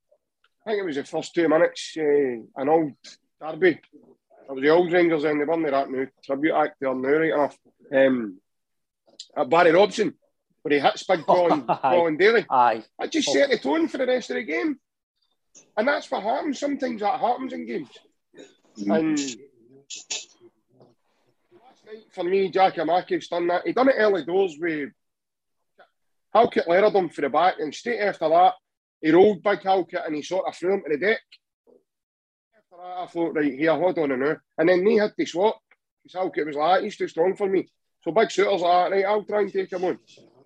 I 0.65 0.71
think 0.71 0.81
it 0.81 0.85
was 0.85 0.95
the 0.97 1.03
first 1.03 1.33
two 1.33 1.47
minutes, 1.47 1.95
uh, 1.97 2.61
an 2.61 2.69
old 2.69 2.93
derby. 3.41 3.79
It 3.79 4.53
was 4.53 4.61
the 4.61 4.69
old 4.69 4.91
Rangers 4.91 5.23
and 5.23 5.39
they 5.41 5.45
the 5.45 5.71
that 5.71 5.89
new 5.89 6.07
tribute 6.23 6.53
act 6.53 6.75
there 6.79 6.93
now, 6.93 7.09
right 7.09 7.31
enough. 7.31 7.57
Um, 7.91 8.39
at 9.35 9.49
Barry 9.49 9.71
Robson, 9.71 10.13
where 10.61 10.75
he 10.75 10.79
hits 10.79 11.03
big 11.03 11.25
Colin, 11.25 11.63
Colin 11.63 12.17
Daly. 12.17 12.45
Aye. 12.49 12.83
That 12.97 13.11
just 13.11 13.29
oh. 13.29 13.33
set 13.33 13.49
the 13.49 13.57
tone 13.57 13.87
for 13.87 13.97
the 13.97 14.07
rest 14.07 14.29
of 14.29 14.35
the 14.35 14.43
game. 14.43 14.79
And 15.77 15.87
that's 15.87 16.09
what 16.11 16.23
happens. 16.23 16.59
Sometimes 16.59 17.01
that 17.01 17.19
happens 17.19 17.53
in 17.53 17.65
games. 17.65 17.89
And 18.77 19.17
mm. 19.17 19.39
last 21.53 21.85
night, 21.85 22.03
for 22.11 22.23
me, 22.23 22.51
Giakoumakis 22.51 23.29
done 23.29 23.47
that. 23.47 23.65
He 23.65 23.73
done 23.73 23.89
it 23.89 23.95
early 23.97 24.23
doors 24.25 24.57
with 24.59 24.89
Halkett 26.33 26.67
leered 26.67 26.93
him 26.93 27.09
for 27.09 27.21
the 27.21 27.29
back, 27.29 27.55
and 27.59 27.73
straight 27.73 27.99
after 27.99 28.29
that, 28.29 28.53
he 29.01 29.11
rolled 29.11 29.41
big 29.41 29.61
Halkett 29.61 30.05
and 30.05 30.15
he 30.15 30.21
sort 30.21 30.47
of 30.47 30.55
threw 30.55 30.75
him 30.75 30.83
to 30.83 30.89
the 30.89 30.97
deck. 30.97 31.21
After 32.55 32.77
that, 32.77 32.97
I 32.99 33.05
thought, 33.07 33.35
right, 33.35 33.53
here, 33.53 33.73
hold 33.73 33.97
on 33.97 34.11
a 34.11 34.17
now. 34.17 34.37
And 34.57 34.69
then 34.69 34.85
they 34.85 34.95
had 34.95 35.13
to 35.17 35.25
swap, 35.25 35.59
because 36.03 36.19
Halkett 36.19 36.45
was 36.45 36.55
like, 36.55 36.83
he's 36.83 36.97
too 36.97 37.07
strong 37.07 37.35
for 37.35 37.47
me. 37.47 37.67
So 38.03 38.11
big 38.11 38.29
Souttar's 38.29 38.61
like, 38.61 38.91
right, 38.91 39.05
I'll 39.05 39.23
try 39.23 39.41
and 39.41 39.51
take 39.51 39.71
him 39.71 39.83
on. 39.85 39.99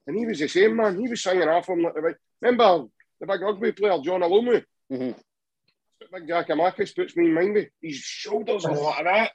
And 0.06 0.18
he 0.18 0.26
was 0.26 0.39
the 0.39 0.48
same, 0.48 0.76
man. 0.76 1.00
He 1.00 1.08
was 1.08 1.24
singing 1.24 1.48
off 1.48 1.70
him 1.70 1.82
like 1.82 1.94
the 1.94 2.02
big. 2.02 2.16
Remember 2.42 2.88
the 3.20 3.28
big 3.28 3.42
rugby 3.42 3.72
player, 3.72 3.98
Jonah 4.04 4.28
Lomu? 4.28 4.63
Mm-hmm. 4.92 5.20
Big 6.12 6.28
Giakoumakis 6.28 6.96
puts 6.96 7.16
me 7.16 7.26
in 7.26 7.34
mind 7.34 7.58
of. 7.58 7.66
His 7.82 7.96
shoulders 7.96 8.66
and 8.66 8.76
a 8.76 8.80
lot 8.80 9.00
of 9.00 9.06
that. 9.06 9.32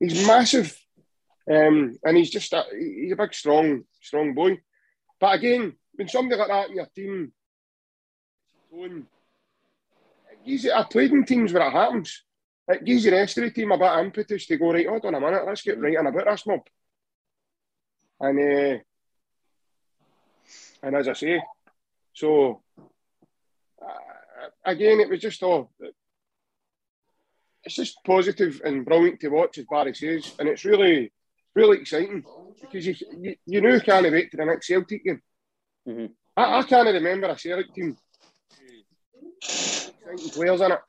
He's 0.00 0.26
massive. 0.26 0.76
Um, 1.48 1.96
and 2.02 2.16
he's 2.16 2.30
just 2.30 2.52
a, 2.52 2.64
he's 2.76 3.12
a 3.12 3.16
big, 3.16 3.34
strong, 3.34 3.82
strong 4.00 4.34
boy. 4.34 4.58
But 5.20 5.34
again, 5.36 5.74
when 5.94 6.08
somebody 6.08 6.38
like 6.38 6.48
that 6.48 6.70
in 6.70 6.76
your 6.76 6.88
team, 6.94 7.32
it 8.72 9.04
gives 10.44 10.64
you, 10.64 10.72
I 10.72 10.82
played 10.84 11.12
in 11.12 11.24
teams 11.24 11.52
where 11.52 11.66
it 11.66 11.72
happens. 11.72 12.24
It 12.68 12.84
gives 12.84 13.04
the 13.04 13.12
rest 13.12 13.38
of 13.38 13.44
the 13.44 13.50
team 13.50 13.70
a 13.70 13.78
bit 13.78 13.86
of 13.86 14.04
impetus 14.04 14.46
to 14.46 14.56
go, 14.56 14.72
right, 14.72 14.88
hold 14.88 15.04
on 15.06 15.14
a 15.14 15.20
minute, 15.20 15.46
let's 15.46 15.62
get 15.62 15.80
right 15.80 15.94
in 15.94 16.06
about 16.06 16.26
this 16.26 16.46
mob. 16.46 16.60
And 18.18 18.38
uh, 18.40 18.78
and 20.82 20.94
as 20.94 21.08
I 21.08 21.12
say, 21.14 21.42
so 22.12 22.62
uh, 23.82 24.48
again, 24.64 25.00
it 25.00 25.08
was 25.08 25.20
just 25.20 25.42
all. 25.42 25.70
It's 27.64 27.74
just 27.74 27.98
positive 28.04 28.60
and 28.64 28.84
brilliant 28.84 29.20
to 29.20 29.28
watch, 29.28 29.58
as 29.58 29.66
Barry 29.68 29.94
says, 29.94 30.32
and 30.38 30.48
it's 30.48 30.64
really, 30.64 31.12
really 31.54 31.78
exciting 31.78 32.24
because 32.60 32.86
you 32.86 32.94
you, 33.18 33.36
you 33.44 33.60
know 33.60 33.80
can't 33.80 34.10
wait 34.10 34.30
to 34.30 34.36
the 34.36 34.44
next 34.44 34.68
Celtic 34.68 35.04
game. 35.04 35.20
Mm-hmm. 35.88 36.12
I, 36.36 36.58
I 36.58 36.62
can't 36.62 36.86
remember 36.86 37.28
a 37.28 37.38
Celtic 37.38 37.74
team 37.74 37.96
exciting 40.06 40.30
players 40.30 40.60
in 40.60 40.72
it. 40.72 40.80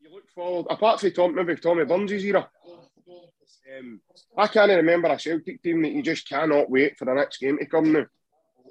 You 0.00 0.12
look 0.12 0.28
forward, 0.30 0.66
apart 0.70 1.00
from 1.00 1.10
Tom, 1.12 1.34
maybe 1.34 1.56
Tommy 1.56 1.84
Burns' 1.84 2.24
era. 2.24 2.48
Um, 3.78 4.00
I 4.36 4.46
can't 4.46 4.70
remember 4.70 5.08
a 5.08 5.18
Celtic 5.18 5.62
team 5.62 5.82
that 5.82 5.92
you 5.92 6.02
just 6.02 6.28
cannot 6.28 6.70
wait 6.70 6.96
for 6.96 7.04
the 7.04 7.14
next 7.14 7.38
game 7.38 7.58
to 7.58 7.66
come 7.66 7.92
now. 7.92 8.06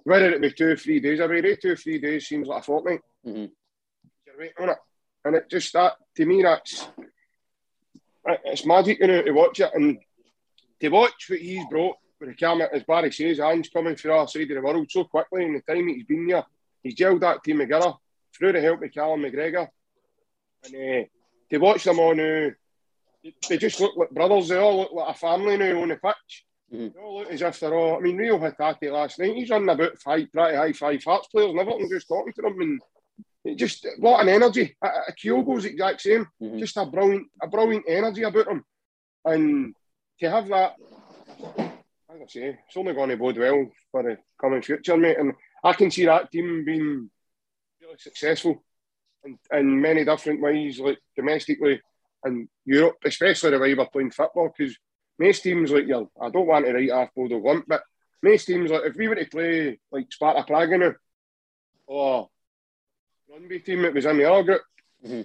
Whether 0.06 0.34
it 0.34 0.42
be 0.42 0.52
two 0.52 0.70
or 0.70 0.78
three 0.78 1.00
days 1.00 1.20
away, 1.20 1.56
two 1.56 1.72
or 1.72 1.76
three 1.76 2.00
days 2.00 2.28
seems 2.28 2.48
like 2.48 2.62
a 2.62 2.64
fortnight. 2.66 3.02
Mm-hmm. 3.26 3.46
You're 4.28 4.38
waiting 4.38 4.54
on 4.62 4.70
it. 4.70 4.78
And 5.26 5.36
it 5.36 5.50
just 5.50 5.74
that 5.74 5.94
to 6.16 6.26
me 6.26 6.44
that's 6.44 6.88
it's 8.46 8.66
magic 8.66 9.00
you 9.00 9.08
know 9.08 9.24
to 9.24 9.32
watch 9.32 9.60
it 9.60 9.72
and 9.74 9.98
to 10.80 10.90
watch 10.90 11.26
what 11.28 11.40
he's 11.40 11.66
brought 11.70 11.98
with 12.20 12.30
the 12.30 12.36
camera 12.36 12.70
as 12.72 12.84
Barry 12.84 13.12
says, 13.12 13.40
Ange 13.40 13.72
coming 13.74 13.96
from 13.96 14.12
our 14.12 14.28
side 14.28 14.44
of 14.44 14.50
the 14.50 14.62
world 14.62 14.88
so 14.90 15.06
quickly 15.06 15.44
in 15.44 15.54
the 15.54 15.62
time 15.62 15.88
he's 15.88 16.06
been 16.06 16.28
here. 16.28 16.44
He's 16.84 16.96
gelled 16.96 17.22
that 17.22 17.44
team 17.44 17.58
together 17.58 17.94
through 18.38 18.54
the 18.54 18.62
help 18.62 18.84
of 18.84 18.94
Callum 18.94 19.22
McGregor. 19.22 19.68
And 20.66 20.76
uh, 20.76 21.08
to 21.50 21.58
watch 21.58 21.84
them 21.84 22.00
all 22.00 22.14
now, 22.14 22.52
they 23.50 23.58
just 23.58 23.80
look 23.80 23.98
like 23.98 24.12
brothers. 24.12 24.50
They 24.50 24.58
all 24.58 24.78
look 24.78 24.92
like 24.92 25.16
a 25.16 25.18
family 25.18 25.58
now 25.58 25.82
on 25.82 25.90
the 25.90 25.96
pitch. 25.96 26.46
Mm-hmm. 26.74 27.00
All 27.00 27.20
look 27.20 27.32
as 27.32 27.42
if 27.42 27.60
they're 27.60 27.76
all. 27.76 27.98
I 27.98 28.00
mean, 28.00 28.18
Reo 28.18 28.40
Hatate 28.40 28.92
last 28.92 29.20
night, 29.20 29.36
he's 29.36 29.50
running 29.50 29.70
about 29.70 30.00
five, 30.00 30.32
pretty 30.32 30.56
high 30.56 30.74
five 30.74 31.04
Hearts 31.04 31.28
players 31.28 31.52
and 31.52 31.60
everything, 31.60 31.90
just 31.90 32.08
talking 32.08 32.34
to 32.34 32.42
them. 32.42 32.60
And 32.60 32.82
it 33.44 33.56
just 33.56 33.88
what 34.00 34.22
an 34.22 34.30
energy. 34.30 34.76
Kyogo's 35.22 35.64
the 35.64 35.70
exact 35.70 36.02
same. 36.02 36.28
Mm-hmm. 36.42 36.58
Just 36.58 36.78
a 36.78 36.86
brilliant, 36.86 37.28
a 37.42 37.48
brilliant 37.48 37.86
energy 37.88 38.24
about 38.24 38.48
him. 38.48 38.66
And 39.24 39.76
to 40.20 40.30
have 40.30 40.48
that, 40.48 40.76
as 41.58 42.22
I 42.22 42.26
say, 42.28 42.58
it's 42.68 42.78
only 42.78 42.94
going 42.94 43.10
to 43.10 43.18
bode 43.18 43.38
well 43.38 43.70
for 43.92 44.04
the 44.04 44.18
coming 44.42 44.62
future, 44.64 44.98
mate. 44.98 45.20
And 45.20 45.34
I 45.64 45.74
can 45.74 45.92
see 45.92 46.06
that 46.06 46.32
team 46.32 46.66
being 46.66 47.10
really 47.82 47.98
successful 47.98 48.64
in, 49.24 49.38
in 49.52 49.82
many 49.82 50.04
different 50.04 50.42
ways, 50.42 50.80
like 50.80 51.00
domestically 51.16 51.82
and 52.24 52.48
Europe, 52.66 52.98
especially 53.06 53.52
the 53.52 53.60
way 53.60 53.76
we're 53.76 53.86
playing 53.86 54.12
football. 54.12 54.52
Because 54.56 54.76
most 55.18 55.42
teams, 55.42 55.72
like 55.72 55.88
you, 55.88 56.10
I 56.22 56.30
don't 56.30 56.48
want 56.48 56.66
to 56.66 56.74
write 56.74 56.92
off 56.92 57.10
Bodo 57.16 57.40
Glimt, 57.40 57.64
but 57.68 57.84
most 58.22 58.46
teams, 58.46 58.72
like 58.72 58.84
if 58.86 58.96
we 58.96 59.08
were 59.08 59.16
to 59.16 59.26
play 59.26 59.80
like 59.92 60.12
Sparta 60.12 60.44
Prague 60.44 60.80
now, 60.80 60.94
or 61.88 62.30
Rugby 63.32 63.60
team 63.60 63.84
that 63.84 63.94
was 63.94 64.06
in 64.06 64.18
the 64.18 64.32
other 64.32 64.44
group, 64.44 64.62
mm-hmm. 65.06 65.22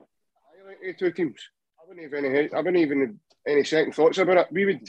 I 0.00 0.68
like 0.68 0.78
the 0.82 0.94
two 0.94 1.12
teams. 1.12 1.40
I 1.78 1.88
wouldn't 1.88 2.04
have 2.04 2.24
any, 2.24 2.52
I 2.52 2.56
wouldn't 2.56 2.76
even 2.76 3.00
have 3.00 3.14
any 3.46 3.64
second 3.64 3.94
thoughts 3.94 4.18
about 4.18 4.38
it. 4.38 4.48
We 4.50 4.66
would 4.66 4.88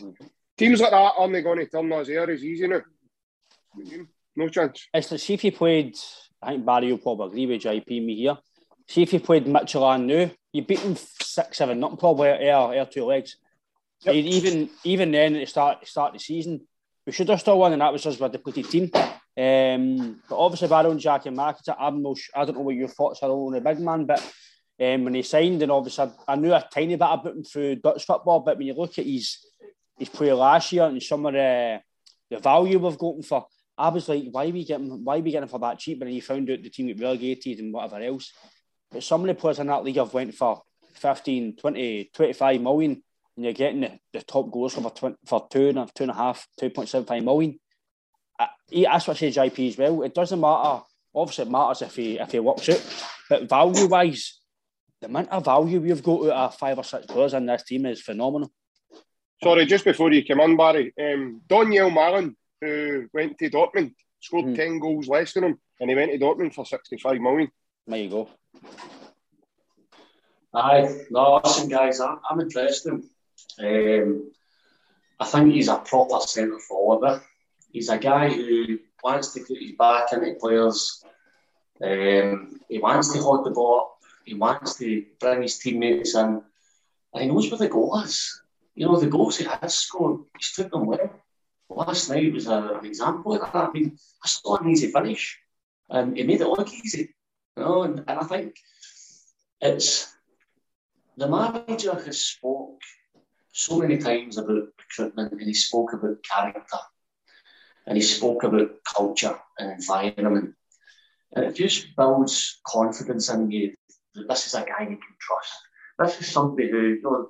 teams 0.58 0.81
like 0.81 0.91
that 0.91 1.13
aren't 1.17 1.43
going 1.43 1.60
to 1.60 1.67
turn 1.67 1.91
us 1.93 2.08
here 2.08 2.29
as 2.29 2.43
easy 2.43 2.67
now. 2.67 2.81
No 4.36 4.49
chance. 4.49 4.88
It's 4.93 5.12
like, 5.12 5.19
see 5.19 5.34
if 5.34 5.43
you 5.43 5.51
played, 5.51 5.95
I 6.41 6.51
think 6.51 6.65
Barry 6.65 6.91
will 6.91 6.97
probably 6.97 7.27
agree 7.27 7.55
with 7.55 7.63
JP 7.63 8.05
me 8.05 8.15
here. 8.15 8.38
See 8.88 9.01
if 9.01 9.13
you 9.13 9.19
played 9.19 9.45
Midtjylland 9.45 10.05
now, 10.05 10.31
you 10.51 10.62
beat 10.62 10.79
them 10.79 10.95
six, 10.95 11.58
seven, 11.58 11.79
not 11.79 11.99
probably 11.99 12.27
air, 12.27 12.73
air 12.73 12.86
two 12.86 13.05
legs. 13.05 13.38
Yep. 14.06 14.15
Even 14.15 14.70
even 14.84 15.12
then 15.12 15.36
at 15.36 15.39
the 15.39 15.46
start 15.46 15.88
start 15.88 16.13
the 16.13 16.20
season, 16.20 16.62
we 17.06 17.12
should 17.12 17.30
have 17.30 17.39
still 17.39 17.60
won, 17.60 17.74
and 17.74 17.82
that 17.82 17.91
was 17.91 18.06
us 18.06 18.20
with 18.20 18.32
the 18.32 18.38
depleted 18.38 18.70
team. 18.70 18.91
Um, 19.38 20.22
but 20.30 20.38
obviously, 20.38 20.68
Barrow 20.68 20.91
and 20.91 21.00
Giakoumakis, 21.00 21.76
I'm 21.78 22.02
no, 22.02 22.15
I 22.36 22.46
don't 22.46 22.56
know 22.56 22.62
what 22.62 22.76
your 22.76 22.88
thoughts 22.88 23.22
are 23.22 23.30
on 23.30 23.54
the 23.54 23.62
big 23.62 23.80
man, 23.80 24.06
but 24.06 24.20
um, 24.80 25.04
when 25.04 25.13
he 25.13 25.24
signed, 25.24 25.62
and 25.62 25.72
obviously 25.72 26.10
I 26.28 26.36
knew 26.36 26.54
a 26.54 26.68
tiny 26.74 26.96
bit 26.96 26.96
about 26.96 27.26
him 27.26 27.44
through 27.44 27.78
Dutch 27.78 28.06
football, 28.06 28.41
but 28.41 28.58
when 28.58 28.68
you 28.68 28.74
look 28.74 28.98
at 29.00 29.06
his 29.06 29.39
his 29.98 30.10
play 30.10 30.32
last 30.34 30.72
year 30.72 30.86
and 30.86 31.02
some 31.02 31.26
of 31.26 31.34
the 31.34 31.82
the 32.30 32.39
value 32.39 32.80
we've 32.80 32.98
gotten 32.98 33.24
for, 33.24 33.46
I 33.78 33.89
was 33.89 34.08
like, 34.08 34.26
why 34.32 34.48
are 34.48 34.52
we 34.52 34.65
getting 34.65 35.04
why 35.04 35.18
are 35.18 35.22
we 35.22 35.32
getting 35.32 35.50
for 35.50 35.60
that 35.60 35.80
cheap? 35.80 36.02
And 36.02 36.12
he 36.12 36.20
found 36.20 36.50
out 36.50 36.62
the 36.62 36.70
team 36.70 36.88
get 36.88 37.00
relegated 37.00 37.60
and 37.60 37.74
whatever 37.74 38.02
else. 38.02 38.32
But 38.91 39.04
some 39.04 39.22
of 39.22 39.28
the 39.28 39.36
players 39.36 39.60
in 39.60 39.68
that 39.68 39.84
league 39.84 39.98
have 39.98 40.13
went 40.13 40.34
for 40.34 40.62
15, 40.94 41.58
20, 41.58 42.12
25 42.13 42.62
million, 42.62 43.04
and 43.36 43.45
you're 43.45 43.54
getting 43.54 43.82
the, 43.82 44.00
the 44.13 44.21
top 44.21 44.52
goals 44.52 44.74
for 44.74 44.89
tw- 44.89 45.17
for 45.26 45.48
two 45.50 45.69
and 45.69 45.80
a, 45.80 45.88
two 45.93 46.04
and 46.04 46.12
a 46.12 46.15
half, 46.15 46.48
2.75 46.62 47.24
million. 47.24 47.60
Uh, 48.39 48.48
that's 48.71 49.08
what 49.08 49.17
I 49.17 49.32
say, 49.32 49.32
JP 49.32 49.69
as 49.69 49.78
well. 49.78 50.04
It 50.04 50.13
doesn't 50.13 50.39
matter. 50.39 50.82
Obviously, 51.13 51.45
it 51.45 51.52
matters 51.52 51.82
if 51.82 51.95
he 51.95 52.19
if 52.19 52.32
he 52.32 52.39
works 52.39 52.67
out, 52.67 52.84
but 53.30 53.50
value 53.50 53.88
wise, 53.88 54.39
the 55.02 55.08
amount 55.08 55.30
of 55.30 55.45
value 55.45 55.80
we've 55.80 56.04
got 56.04 56.30
out 56.30 56.54
of 56.54 56.56
five 56.56 56.78
or 56.78 56.84
six 56.84 57.06
players 57.06 57.34
in 57.34 57.45
this 57.45 57.63
team 57.63 57.86
is 57.86 58.02
phenomenal. 58.02 58.52
Sorry, 59.43 59.65
just 59.65 59.86
before 59.86 60.12
you 60.12 60.26
come 60.26 60.41
on, 60.41 60.58
Barry, 60.58 60.93
um, 61.00 61.41
Donyell 61.48 61.91
Malen, 61.91 62.36
who 62.62 63.08
went 63.13 63.38
to 63.38 63.50
Dortmund, 63.50 63.93
scored 64.19 64.45
mm. 64.45 64.56
10 64.56 64.80
goals 64.80 65.08
less 65.08 65.34
than 65.34 65.43
him, 65.43 65.60
and 65.80 65.89
he 65.89 65.95
went 65.95 66.12
to 66.12 66.17
Dortmund 66.17 66.54
for 66.54 66.65
65 66.65 67.19
million. 67.19 67.50
There 67.88 68.00
you 68.00 68.10
go. 68.10 68.30
Aye, 70.54 70.89
no, 71.12 71.41
listen, 71.43 71.69
guys, 71.69 72.00
I'm, 72.00 72.17
I'm 72.30 72.39
impressed 72.39 72.86
with 72.86 72.93
him. 72.93 73.10
Um, 73.60 74.32
I 75.20 75.26
think 75.26 75.54
he's 75.54 75.68
a 75.68 75.78
proper 75.78 76.20
centre 76.20 76.60
forward. 76.60 77.22
He's 77.72 77.89
a 77.89 77.98
guy 77.98 78.30
who 78.30 78.80
wants 79.04 79.34
to 79.34 79.41
put 79.41 79.58
his 79.62 79.74
back 79.74 80.12
into 80.13 80.36
players. 80.39 81.04
Um, 81.82 82.60
he 82.70 82.80
wants 82.80 83.13
to 83.13 83.20
hold 83.20 83.46
the 83.46 83.52
ball 83.52 83.80
up. 83.80 83.98
He 84.26 84.34
wants 84.34 84.78
to 84.78 85.06
bring 85.20 85.41
his 85.41 85.60
teammates 85.60 86.15
in. 86.15 86.41
And 87.13 87.24
he 87.24 87.28
knows 87.28 87.50
where 87.50 87.60
the 87.60 87.70
goal 87.70 88.00
is. 88.00 88.41
You 88.76 88.88
know, 88.88 89.00
the 89.00 89.08
goals 89.08 89.38
he 89.38 89.46
has 89.46 89.78
scored, 89.78 90.22
he's 90.38 90.52
took 90.52 90.72
them 90.72 90.86
well. 90.86 91.22
Last 91.70 92.10
night 92.10 92.34
was 92.34 92.48
an 92.48 92.86
example 92.86 93.34
of 93.34 93.41
that. 93.41 93.56
I 93.56 93.72
mean, 93.72 93.98
I 94.24 94.28
saw 94.28 94.58
an 94.58 94.70
easy 94.70 94.91
finish. 94.91 95.39
And 95.89 96.18
he 96.18 96.24
made 96.24 96.41
it 96.41 96.48
look 96.48 96.72
easy. 96.74 97.13
You 97.56 97.63
know, 97.63 97.84
and, 97.84 98.00
and 98.00 98.20
I 98.20 98.24
think 98.24 98.56
it's 99.62 100.13
the 101.18 101.28
manager 101.28 101.94
has 101.94 102.20
spoke 102.20 102.82
so 103.58 103.80
many 103.80 103.98
times 103.98 104.38
about 104.38 104.68
recruitment 104.78 105.32
and 105.32 105.41
he 105.48 105.54
spoke 105.54 105.94
about 105.94 106.22
character 106.30 106.78
and 107.88 107.96
he 107.96 108.04
spoke 108.04 108.44
about 108.44 108.72
culture 108.84 109.39
and 109.58 109.72
environment. 109.72 110.54
And 111.34 111.46
it 111.46 111.56
just 111.56 111.96
builds 111.96 112.60
confidence 112.68 113.30
in 113.30 113.50
you 113.50 113.74
that 114.15 114.28
this 114.28 114.48
is 114.48 114.56
a 114.56 114.65
guy 114.65 114.82
you 114.82 114.98
can 114.98 115.15
trust. 115.22 115.54
This 115.98 116.20
is 116.20 116.34
somebody 116.34 116.70
who, 116.70 116.82
you 116.82 117.02
know, 117.02 117.30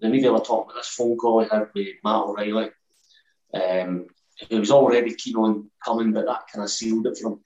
the 0.00 0.08
media 0.08 0.32
were 0.32 0.38
talking 0.38 0.70
about 0.70 0.76
this 0.76 0.88
phone 0.88 1.18
call 1.18 1.42
he 1.42 1.48
had 1.50 1.68
with 1.74 1.88
Matt 2.02 2.22
O'Riley, 2.22 2.70
um, 3.52 4.06
who 4.48 4.60
was 4.60 4.70
already 4.70 5.14
keen 5.14 5.36
on 5.36 5.70
coming, 5.84 6.14
but 6.14 6.24
that 6.24 6.44
kind 6.50 6.64
of 6.64 6.70
sealed 6.70 7.06
it 7.06 7.18
for 7.18 7.32
him. 7.32 7.40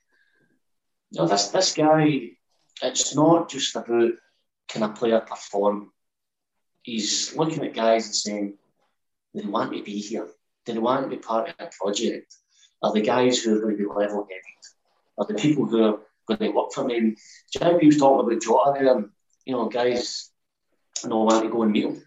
You 1.10 1.22
know, 1.22 1.26
this, 1.26 1.48
this 1.48 1.74
guy, 1.74 2.30
it's 2.80 3.16
not 3.16 3.50
just 3.50 3.74
about 3.74 4.12
can 4.68 4.84
a 4.84 4.88
player 4.88 5.18
perform. 5.18 5.90
He's 6.82 7.36
looking 7.36 7.64
at 7.64 7.74
guys 7.74 8.06
and 8.06 8.14
saying, 8.14 8.58
they 9.34 9.44
want 9.44 9.72
to 9.72 9.82
be 9.82 10.00
here? 10.00 10.28
They 10.66 10.78
want 10.78 11.04
to 11.04 11.08
be 11.08 11.22
part 11.22 11.48
of 11.48 11.54
a 11.58 11.70
project? 11.80 12.34
Are 12.82 12.92
the 12.92 13.02
guys 13.02 13.42
who 13.42 13.56
are 13.56 13.60
going 13.60 13.76
to 13.76 13.82
be 13.82 13.86
level-headed? 13.86 14.42
Are 15.18 15.26
the 15.26 15.34
people 15.34 15.66
who 15.66 15.84
are 15.84 15.98
going 16.26 16.40
to 16.40 16.50
work 16.50 16.72
for 16.72 16.84
me?" 16.84 17.16
Jimmy 17.52 17.86
was 17.86 17.98
talking 17.98 18.26
about 18.26 18.42
Jota 18.42 18.72
there. 18.78 18.96
And, 18.96 19.10
you 19.44 19.52
know, 19.52 19.68
guys, 19.68 20.30
no 21.04 21.24
want 21.24 21.44
to 21.44 21.50
go 21.50 21.62
and 21.62 21.72
meet 21.72 21.84
him. 21.84 22.02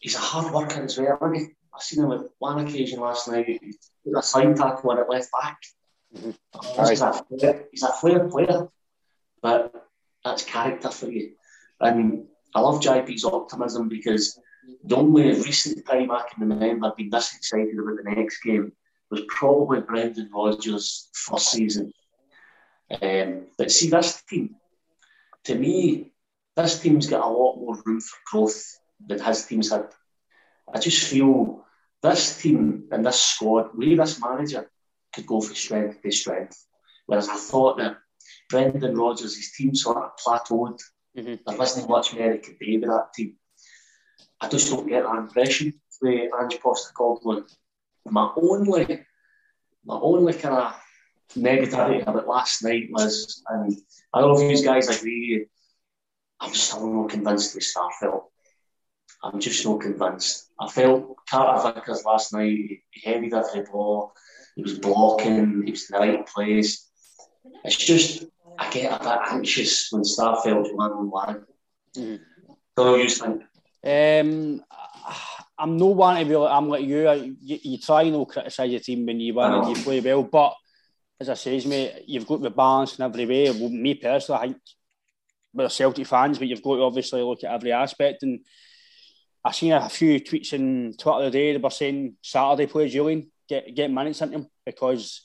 He's 0.00 0.16
a 0.16 0.18
hard 0.18 0.52
worker 0.52 0.82
as 0.82 0.98
well, 0.98 1.18
isn't 1.22 1.34
he? 1.34 1.54
I 1.72 1.80
seen 1.80 2.04
him 2.04 2.12
at 2.12 2.20
one 2.38 2.66
occasion 2.66 3.00
last 3.00 3.28
night. 3.28 3.46
He 3.46 3.58
did 3.58 4.14
a 4.16 4.22
side 4.22 4.56
tackle 4.56 4.90
on 4.90 4.98
it 4.98 5.08
left 5.08 5.30
back. 5.32 5.58
Mm-hmm. 6.14 6.88
He's, 6.88 7.00
a 7.00 7.12
flair, 7.12 7.64
he's 7.70 7.82
a 7.82 7.92
flair 7.92 8.28
player, 8.28 8.68
but 9.42 9.72
that's 10.24 10.44
character 10.44 10.90
for 10.90 11.10
you. 11.10 11.32
And 11.80 12.26
I 12.54 12.60
love 12.60 12.80
JP's 12.80 13.24
optimism 13.24 13.88
because 13.88 14.38
the 14.84 14.96
only 14.96 15.32
recent 15.32 15.84
time 15.86 16.10
I 16.10 16.24
can 16.30 16.48
remember 16.48 16.92
being 16.96 17.10
this 17.10 17.34
excited 17.34 17.78
about 17.78 17.96
the 18.02 18.10
next 18.10 18.42
game 18.42 18.72
was 19.10 19.22
probably 19.28 19.80
Brendan 19.80 20.30
Rodgers' 20.32 21.08
first 21.12 21.50
season. 21.50 21.92
Um, 23.02 23.46
but 23.58 23.70
see, 23.70 23.88
this 23.90 24.22
team, 24.22 24.56
to 25.44 25.54
me, 25.54 26.12
this 26.56 26.80
team's 26.80 27.06
got 27.08 27.24
a 27.24 27.28
lot 27.28 27.56
more 27.56 27.76
room 27.84 28.00
for 28.00 28.18
growth 28.30 28.78
than 29.04 29.20
his 29.20 29.46
team's 29.46 29.70
had. 29.70 29.88
I 30.72 30.78
just 30.78 31.08
feel 31.08 31.64
this 32.02 32.40
team 32.40 32.88
and 32.90 33.04
this 33.04 33.20
squad, 33.20 33.70
we, 33.76 33.94
this 33.94 34.20
manager, 34.20 34.70
could 35.12 35.26
go 35.26 35.40
from 35.40 35.54
strength 35.54 36.02
to 36.02 36.10
strength. 36.10 36.64
Whereas 37.06 37.28
I 37.28 37.36
thought 37.36 37.78
that 37.78 37.98
Brendan 38.48 38.96
Rodgers, 38.96 39.36
his 39.36 39.52
team 39.52 39.74
sort 39.74 39.98
of 39.98 40.12
plateaued. 40.16 40.80
Mm-hmm. 41.16 41.34
There 41.46 41.58
wasn't 41.58 41.88
much 41.88 42.14
more 42.14 42.32
he 42.32 42.38
could 42.38 42.58
do 42.58 42.80
with 42.80 42.90
that 42.90 43.12
team. 43.14 43.36
I 44.40 44.48
just 44.48 44.70
don't 44.70 44.88
get 44.88 45.04
that 45.04 45.16
impression 45.16 45.80
with 46.02 46.30
Ange 46.40 46.58
Postecoglou. 46.60 47.44
My 48.06 48.30
only, 48.36 49.06
my 49.84 49.94
only 49.94 50.32
kind 50.34 50.56
of 50.56 50.74
negativity 51.36 52.02
about 52.02 52.28
last 52.28 52.62
night 52.62 52.88
was, 52.90 53.42
and 53.48 53.76
I 54.12 54.20
don't 54.20 54.34
know 54.34 54.50
if 54.50 54.58
you 54.58 54.64
guys 54.64 54.88
agree, 54.88 55.46
I'm 56.40 56.52
still 56.52 56.92
not 56.92 57.10
convinced 57.10 57.54
with 57.54 57.64
Starfelt. 57.64 58.24
I'm 59.22 59.40
just 59.40 59.64
not 59.64 59.80
convinced. 59.80 60.50
I 60.60 60.68
felt 60.68 61.16
Carter 61.30 61.72
Vickers 61.72 62.04
last 62.04 62.32
night, 62.34 62.50
he 62.50 62.82
headed 63.02 63.32
every 63.32 63.62
ball, 63.62 64.12
he 64.56 64.62
was 64.62 64.78
blocking, 64.78 65.62
he 65.64 65.70
was 65.70 65.90
in 65.90 65.94
the 65.94 65.98
right 65.98 66.26
place. 66.26 66.90
It's 67.64 67.76
just, 67.76 68.24
I 68.58 68.70
get 68.70 69.00
a 69.00 69.02
bit 69.02 69.18
anxious 69.30 69.90
when 69.90 70.02
Starfelt's 70.02 70.70
one 70.72 70.92
on 70.92 71.10
one. 71.10 71.44
So 72.76 72.96
you 72.96 73.08
think? 73.08 73.42
Um, 73.86 74.62
I'm 75.58 75.76
no 75.76 75.86
one 75.86 76.18
to 76.18 76.24
be 76.24 76.36
like, 76.36 76.52
I'm 76.52 76.68
like 76.68 76.84
you. 76.84 77.10
You, 77.40 77.58
you 77.62 77.78
try 77.78 78.08
no 78.08 78.24
criticise 78.26 78.70
your 78.70 78.80
team 78.80 79.06
when 79.06 79.20
you 79.20 79.34
win 79.34 79.52
and 79.52 79.76
you 79.76 79.82
play 79.82 80.00
well, 80.00 80.22
but 80.24 80.54
as 81.20 81.28
I 81.28 81.34
says, 81.34 81.64
mate, 81.66 82.04
you've 82.06 82.26
got 82.26 82.42
the 82.42 82.50
balance 82.50 82.98
in 82.98 83.04
every 83.04 83.26
way. 83.26 83.50
Well, 83.50 83.68
me 83.68 83.94
personally, 83.94 84.40
I 84.40 84.46
think 84.46 84.60
we're 85.52 85.68
Celtic 85.68 86.06
fans, 86.06 86.38
but 86.38 86.48
you've 86.48 86.62
got 86.62 86.76
to 86.76 86.82
obviously 86.82 87.22
look 87.22 87.44
at 87.44 87.52
every 87.52 87.72
aspect. 87.72 88.24
And 88.24 88.40
I 89.44 89.52
seen 89.52 89.72
a 89.72 89.88
few 89.88 90.20
tweets 90.20 90.52
in 90.52 90.94
Twitter 90.98 91.26
today. 91.26 91.52
They 91.52 91.58
were 91.58 91.70
saying 91.70 92.16
Saturday 92.20 92.66
play 92.66 92.90
Jullien, 92.90 93.28
get 93.48 93.74
get 93.74 93.90
minutes 93.90 94.20
into 94.22 94.38
him 94.38 94.48
because 94.66 95.22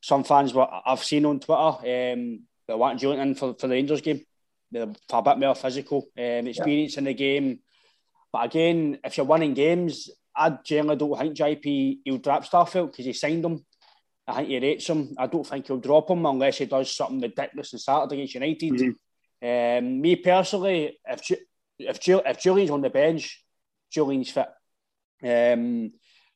some 0.00 0.24
fans 0.24 0.52
were 0.54 0.66
I've 0.86 1.04
seen 1.04 1.24
on 1.24 1.38
Twitter 1.38 2.12
um, 2.12 2.40
they 2.68 2.74
want 2.74 3.00
Jullien 3.00 3.20
in 3.20 3.34
for, 3.34 3.54
for 3.54 3.66
the 3.66 3.74
Rangers 3.74 4.02
game. 4.02 4.24
They're 4.70 4.86
a 5.10 5.22
bit 5.22 5.38
more 5.38 5.54
physical 5.54 6.06
um, 6.16 6.46
experience 6.46 6.94
yeah. 6.94 6.98
in 6.98 7.04
the 7.06 7.14
game. 7.14 7.60
But 8.30 8.44
again, 8.44 8.98
if 9.02 9.16
you're 9.16 9.26
winning 9.26 9.54
games, 9.54 10.10
I 10.36 10.50
generally 10.62 10.96
don't 10.96 11.18
think 11.18 11.36
JP 11.36 11.98
he'll 12.04 12.18
drop 12.18 12.44
Starfelt 12.44 12.92
because 12.92 13.06
he 13.06 13.14
signed 13.14 13.44
him. 13.44 13.64
I 14.26 14.34
think 14.34 14.48
he 14.48 14.60
rates 14.60 14.86
him. 14.86 15.14
I 15.18 15.26
don't 15.26 15.46
think 15.46 15.66
he'll 15.66 15.78
drop 15.78 16.10
him 16.10 16.26
unless 16.26 16.58
he 16.58 16.66
does 16.66 16.94
something 16.94 17.20
ridiculous 17.20 17.72
on 17.72 17.80
Saturday 17.80 18.16
against 18.16 18.34
United. 18.34 18.72
Mm-hmm. 18.72 19.86
Um, 19.86 20.00
me 20.02 20.16
personally, 20.16 20.98
if 21.06 21.30
if 21.78 21.98
if 22.06 22.40
Jullien's 22.40 22.70
on 22.70 22.82
the 22.82 22.90
bench, 22.90 23.42
Jullien's 23.94 24.30
fit. 24.30 24.48
Um, 25.24 25.92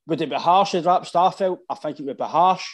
would 0.06 0.20
it 0.20 0.30
be 0.30 0.36
harsh 0.36 0.72
to 0.72 0.82
drop 0.82 1.04
Starfelt? 1.04 1.58
I 1.68 1.74
think 1.74 2.00
it 2.00 2.06
would 2.06 2.16
be 2.16 2.24
harsh. 2.24 2.66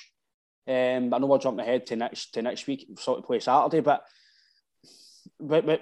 Um, 0.69 1.15
I 1.15 1.19
know 1.19 1.27
we're 1.27 1.39
jumping 1.39 1.65
ahead 1.65 1.87
to 1.87 1.97
next 1.97 2.35
to 2.35 2.43
next 2.43 2.67
week, 2.67 2.87
sort 2.99 3.19
of 3.19 3.25
play 3.25 3.41
Saturday, 3.41 3.81
but, 3.81 4.05
but, 5.41 5.65
but 5.65 5.81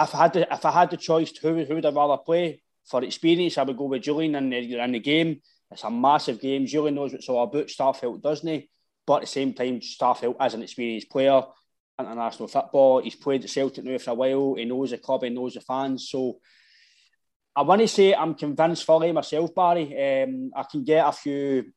if 0.00 0.14
I 0.14 0.18
had 0.18 0.32
the, 0.32 0.52
if 0.52 0.64
I 0.64 0.70
had 0.72 0.90
the 0.90 0.96
choice, 0.96 1.36
who, 1.36 1.64
who 1.64 1.74
would 1.76 1.86
I 1.86 1.90
rather 1.90 2.16
play 2.18 2.62
for 2.84 3.04
experience? 3.04 3.56
I 3.56 3.62
would 3.62 3.76
go 3.76 3.84
with 3.84 4.02
Jullien 4.02 4.36
in 4.36 4.50
the, 4.50 4.78
in 4.78 4.92
the 4.92 5.00
game. 5.00 5.40
It's 5.70 5.84
a 5.84 5.90
massive 5.90 6.40
game. 6.40 6.66
Jullien 6.66 6.94
knows 6.94 7.12
what's 7.12 7.28
all 7.28 7.44
about. 7.44 7.68
Starfelt 7.68 8.20
doesn't 8.22 8.48
he? 8.48 8.68
But 9.06 9.16
at 9.16 9.20
the 9.22 9.26
same 9.28 9.52
time, 9.52 9.80
Starfelt 9.80 10.36
as 10.40 10.54
an 10.54 10.62
experienced 10.62 11.10
player, 11.10 11.42
international 11.98 12.48
football. 12.48 13.00
He's 13.00 13.14
played 13.14 13.44
at 13.44 13.50
Celtic 13.50 13.84
now 13.84 13.98
for 13.98 14.10
a 14.10 14.14
while. 14.14 14.54
He 14.54 14.64
knows 14.64 14.90
the 14.90 14.98
club. 14.98 15.22
He 15.22 15.30
knows 15.30 15.54
the 15.54 15.60
fans. 15.60 16.08
So 16.10 16.38
I 17.54 17.62
want 17.62 17.80
to 17.80 17.88
say 17.88 18.14
I'm 18.14 18.34
convinced 18.34 18.84
fully 18.84 19.12
myself, 19.12 19.54
Barry. 19.54 20.22
Um, 20.22 20.50
I 20.54 20.64
can 20.64 20.84
get 20.84 21.06
a 21.06 21.12
few 21.12 21.72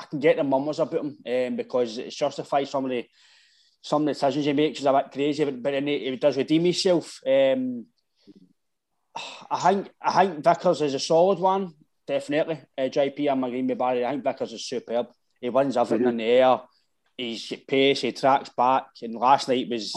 I 0.00 0.04
can 0.06 0.18
get 0.18 0.36
the 0.36 0.44
mummers 0.44 0.78
about 0.78 1.04
him 1.04 1.18
um, 1.26 1.56
because 1.56 1.98
it's 1.98 2.16
justifies 2.16 2.70
some 2.70 2.86
of 2.86 2.90
the 2.90 3.06
some 3.82 4.02
of 4.02 4.06
the 4.06 4.12
decisions 4.12 4.46
he 4.46 4.52
makes 4.54 4.80
is 4.80 4.86
a 4.86 4.92
bit 4.92 5.12
crazy, 5.12 5.44
but, 5.44 5.62
but 5.62 5.70
then 5.72 5.86
he, 5.86 6.10
he 6.10 6.16
does 6.16 6.36
redeem 6.36 6.64
himself. 6.64 7.20
Um, 7.26 7.86
I 9.50 9.60
think 9.60 9.90
I 10.00 10.26
think 10.26 10.44
Vickers 10.44 10.80
is 10.80 10.94
a 10.94 10.98
solid 10.98 11.38
one, 11.38 11.74
definitely. 12.06 12.60
Uh, 12.78 12.82
JP, 12.82 13.30
I'm 13.30 13.44
agreeing 13.44 13.66
with 13.66 13.78
Barry. 13.78 14.04
I 14.04 14.12
think 14.12 14.24
Vickers 14.24 14.54
is 14.54 14.66
superb. 14.66 15.08
He 15.40 15.50
wins 15.50 15.76
everything 15.76 16.06
mm-hmm. 16.06 16.08
in 16.08 16.16
the 16.16 16.24
air. 16.24 16.60
He's 17.16 17.52
pace. 17.68 18.00
He 18.00 18.12
tracks 18.12 18.50
back. 18.56 18.86
And 19.02 19.14
last 19.14 19.48
night 19.48 19.68
was 19.68 19.94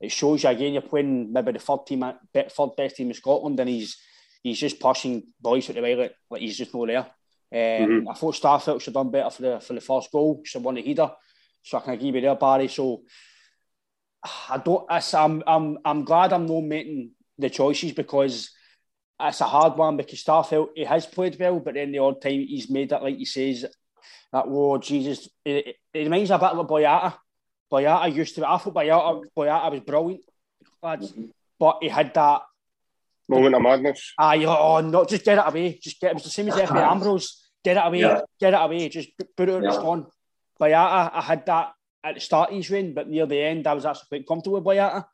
it 0.00 0.12
shows 0.12 0.42
you 0.42 0.50
again. 0.50 0.74
You're 0.74 0.82
playing 0.82 1.32
maybe 1.32 1.52
the 1.52 1.58
third 1.58 1.86
team, 1.86 2.04
third 2.34 2.76
best 2.76 2.96
team 2.96 3.08
in 3.08 3.14
Scotland, 3.14 3.58
and 3.60 3.70
he's 3.70 3.96
he's 4.42 4.60
just 4.60 4.80
pushing 4.80 5.22
boys 5.40 5.68
out 5.70 5.76
the 5.76 5.82
way 5.82 5.94
like, 5.94 6.14
like 6.30 6.40
he's 6.42 6.58
just 6.58 6.74
not 6.74 6.86
there. 6.88 7.06
Um, 7.52 7.58
mm-hmm. 7.58 8.08
I 8.08 8.14
thought 8.14 8.34
Starfelt 8.34 8.80
should 8.80 8.94
have 8.94 9.04
done 9.04 9.10
better 9.10 9.30
for 9.30 9.42
the 9.42 9.60
for 9.60 9.74
the 9.74 9.80
first 9.80 10.10
goal. 10.10 10.42
Should 10.44 10.58
have 10.58 10.64
won 10.64 10.74
the 10.74 10.82
header. 10.82 11.10
So 11.62 11.78
I 11.78 11.80
can 11.80 11.94
agree 11.94 12.12
with 12.12 12.22
there, 12.22 12.34
Barry. 12.34 12.68
So 12.68 13.02
I 14.50 14.58
don't. 14.58 14.86
I'm 14.90 15.42
I'm 15.46 15.78
I'm 15.84 16.04
glad 16.04 16.32
I'm 16.32 16.46
not 16.46 16.62
making 16.62 17.12
the 17.38 17.50
choices 17.50 17.92
because 17.92 18.50
it's 19.20 19.40
a 19.40 19.44
hard 19.44 19.76
one 19.76 19.96
because 19.96 20.22
Starfelt 20.22 20.70
he 20.74 20.84
has 20.84 21.06
played 21.06 21.38
well, 21.38 21.60
but 21.60 21.74
then 21.74 21.92
the 21.92 21.98
odd 21.98 22.20
time 22.20 22.40
he's 22.40 22.68
made 22.68 22.92
it 22.92 23.02
like 23.02 23.16
he 23.16 23.24
says 23.24 23.64
that. 24.32 24.44
Oh 24.46 24.78
Jesus! 24.78 25.28
It, 25.44 25.76
it 25.94 25.98
reminds 25.98 26.30
me 26.30 26.36
a 26.36 26.38
bit 26.38 26.54
like 26.54 26.66
Boyata. 26.66 27.14
Boyata 27.72 28.14
used 28.14 28.34
to. 28.34 28.40
Be, 28.40 28.46
I 28.46 28.58
thought 28.58 28.74
Boyata 28.74 29.22
Boyata 29.36 29.70
was 29.70 29.80
brilliant, 29.80 30.24
lads, 30.82 31.12
mm-hmm. 31.12 31.26
but 31.58 31.78
he 31.80 31.88
had 31.88 32.12
that 32.14 32.42
Moment 33.28 33.54
of 33.54 33.62
madness. 33.62 34.14
Aye, 34.18 34.44
oh, 34.44 34.80
no, 34.80 35.04
just 35.04 35.24
get 35.24 35.38
it 35.38 35.44
away. 35.46 35.78
Just 35.82 36.00
get 36.00 36.12
it. 36.12 36.16
It's 36.16 36.24
the 36.24 36.30
same 36.30 36.48
as 36.48 36.54
Efe 36.54 36.76
Ambrose. 36.76 37.48
Get 37.64 37.76
it 37.76 37.80
away. 37.84 38.00
Yeah. 38.00 38.20
Get 38.38 38.54
it 38.54 38.60
away. 38.60 38.88
Just 38.88 39.08
put 39.36 39.48
it 39.48 39.54
on 39.54 39.64
yeah. 39.64 39.70
on. 39.70 40.06
Boyata, 40.60 41.10
I 41.12 41.20
had 41.20 41.44
that 41.46 41.72
at 42.04 42.14
the 42.14 42.20
start 42.20 42.50
of 42.50 42.56
his 42.56 42.70
reign, 42.70 42.94
but 42.94 43.08
near 43.08 43.26
the 43.26 43.40
end, 43.40 43.66
I 43.66 43.74
was 43.74 43.84
actually 43.84 44.06
quite 44.08 44.28
comfortable 44.28 44.60
with 44.60 44.64
Boyata. 44.64 45.04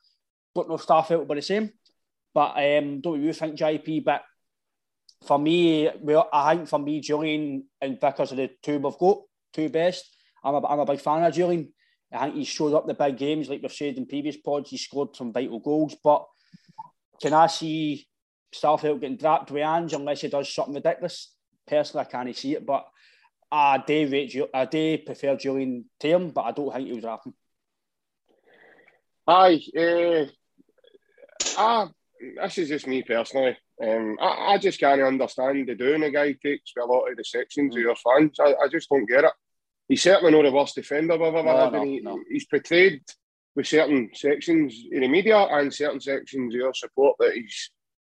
But 0.54 0.68
no 0.68 0.76
Starfelt 0.76 1.26
were 1.26 1.34
the 1.34 1.42
same. 1.42 1.70
But 2.34 2.54
um, 2.56 3.00
don't 3.00 3.22
you 3.22 3.32
think, 3.32 3.56
JP? 3.56 4.04
But 4.04 4.22
for 5.26 5.38
me, 5.38 5.90
well, 6.00 6.28
I 6.32 6.56
think 6.56 6.68
for 6.68 6.78
me, 6.78 7.00
Jullien 7.00 7.62
and 7.80 8.00
Vickers 8.00 8.32
are 8.32 8.36
the 8.36 8.50
two 8.62 8.78
we've 8.78 8.98
got, 8.98 9.22
two 9.52 9.68
best. 9.68 10.04
I'm 10.44 10.54
a, 10.54 10.66
I'm 10.66 10.80
a 10.80 10.86
big 10.86 11.00
fan 11.00 11.24
of 11.24 11.32
Jullien. 11.32 11.70
I 12.12 12.24
think 12.26 12.36
he 12.36 12.44
showed 12.44 12.74
up 12.74 12.86
the 12.86 12.94
big 12.94 13.16
games, 13.16 13.48
like 13.48 13.62
we've 13.62 13.72
said 13.72 13.96
in 13.96 14.06
previous 14.06 14.36
pods. 14.36 14.68
He 14.68 14.76
scored 14.76 15.16
some 15.16 15.32
vital 15.32 15.60
goals, 15.60 15.96
but 16.04 16.26
can 17.22 17.32
I 17.32 17.46
see 17.46 18.06
Starfelt 18.52 19.00
getting 19.00 19.16
dropped 19.16 19.50
with 19.50 19.62
Ange 19.62 19.94
unless 19.94 20.20
he 20.20 20.28
does 20.28 20.52
something 20.52 20.74
ridiculous? 20.74 21.32
Personally, 21.66 22.04
I 22.06 22.10
can't 22.10 22.36
see 22.36 22.54
it, 22.54 22.66
but 22.66 22.84
I 23.50 23.78
do, 23.86 24.08
rate, 24.08 24.36
I 24.52 24.64
do 24.66 24.98
prefer 24.98 25.36
Jullien 25.36 25.84
him, 26.00 26.30
but 26.30 26.42
I 26.42 26.52
don't 26.52 26.72
think 26.72 26.88
he 26.88 26.94
was 26.94 27.02
dropping. 27.02 27.34
Aye, 29.28 29.62
uh, 29.78 30.24
ah, 31.56 31.90
this 32.42 32.58
is 32.58 32.68
just 32.68 32.88
me 32.88 33.02
personally. 33.02 33.56
Um, 33.80 34.16
I, 34.20 34.54
I 34.54 34.58
just 34.58 34.80
can't 34.80 35.00
understand 35.00 35.68
the 35.68 35.76
doing 35.76 36.02
a 36.02 36.10
guy 36.10 36.32
takes 36.32 36.72
with 36.74 36.84
a 36.84 36.92
lot 36.92 37.08
of 37.08 37.16
the 37.16 37.24
sections 37.24 37.74
mm. 37.74 37.78
of 37.78 37.82
your 37.82 37.96
fans. 37.96 38.38
I, 38.40 38.54
I 38.64 38.68
just 38.68 38.88
don't 38.88 39.08
get 39.08 39.24
it. 39.24 39.32
He's 39.88 40.02
certainly 40.02 40.32
not 40.32 40.42
the 40.42 40.52
worst 40.52 40.74
defender 40.74 41.14
I've 41.14 41.20
ever 41.20 41.42
no, 41.42 41.56
had. 41.56 41.72
No, 41.72 41.84
he, 41.84 42.00
no. 42.00 42.18
He's 42.28 42.46
portrayed 42.46 43.02
with 43.54 43.66
certain 43.66 44.10
sections 44.14 44.84
in 44.90 45.02
the 45.02 45.08
media 45.08 45.36
and 45.36 45.72
certain 45.72 46.00
sections 46.00 46.54
of 46.54 46.58
your 46.58 46.74
support 46.74 47.16
that 47.18 47.34
he's 47.34 47.70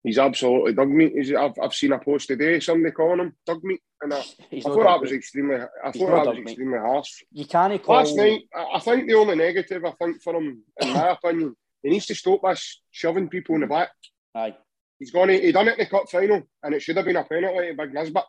he's 0.04 0.20
absolutely 0.20 0.74
dug 0.74 0.90
meat. 0.90 1.14
He's, 1.16 1.34
I've, 1.34 1.58
I've 1.62 1.74
seen 1.74 1.94
a 1.94 2.00
post 2.00 2.28
today, 2.28 2.60
somebody 2.60 2.92
calling 2.92 3.20
him 3.20 3.36
dug 3.46 3.64
meat, 3.64 3.82
and 4.02 4.14
I, 4.14 4.20
I 4.52 4.60
thought 4.60 4.84
that 4.84 5.02
was 5.02 5.12
extremely, 5.12 5.56
I 5.56 5.92
thought 5.92 6.26
that 6.26 6.28
was 6.28 6.38
extremely 6.40 6.78
harsh. 6.78 7.24
You 7.32 7.46
can't 7.46 7.82
call... 7.82 7.96
Last 7.96 8.16
night, 8.16 8.42
I 8.74 8.80
think 8.80 9.08
the 9.08 9.16
only 9.16 9.36
negative 9.36 9.84
I 9.86 9.92
think 9.92 10.22
for 10.22 10.36
him, 10.36 10.64
in 10.82 10.94
my 10.94 11.12
opinion, 11.24 11.56
he 11.82 11.90
needs 11.90 12.06
to 12.08 12.16
stop 12.16 12.42
this 12.44 12.82
shoving 12.92 13.30
people 13.30 13.56
in 13.56 13.62
the 13.62 13.68
back. 13.68 13.90
Aye. 14.36 14.56
He's 15.00 15.12
gone. 15.12 15.30
He 15.30 15.52
done 15.52 15.68
it 15.68 15.74
in 15.74 15.80
the 15.80 15.86
cup 15.86 16.10
final, 16.10 16.44
and 16.62 16.74
it 16.74 16.82
should 16.82 16.96
have 16.96 17.06
been 17.06 17.18
a 17.18 17.26
penalty 17.26 17.68
to 17.68 17.74
Big 17.74 17.94
Nisbet. 17.94 18.24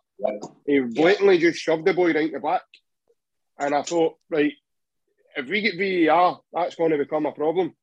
He 0.67 0.81
blatantly 0.81 1.39
just 1.39 1.59
shoved 1.59 1.85
the 1.85 1.95
boy 1.95 2.13
right 2.13 2.27
in 2.27 2.33
the 2.33 2.41
back, 2.41 2.63
and 3.59 3.75
I 3.75 3.83
thought, 3.83 4.15
right, 4.31 4.53
if 5.37 5.49
we 5.49 5.61
get 5.61 6.07
VAR, 6.09 6.41
that's 6.53 6.75
going 6.77 6.91
to 6.93 6.99
become 6.99 7.27
a 7.27 7.33
problem. 7.33 7.75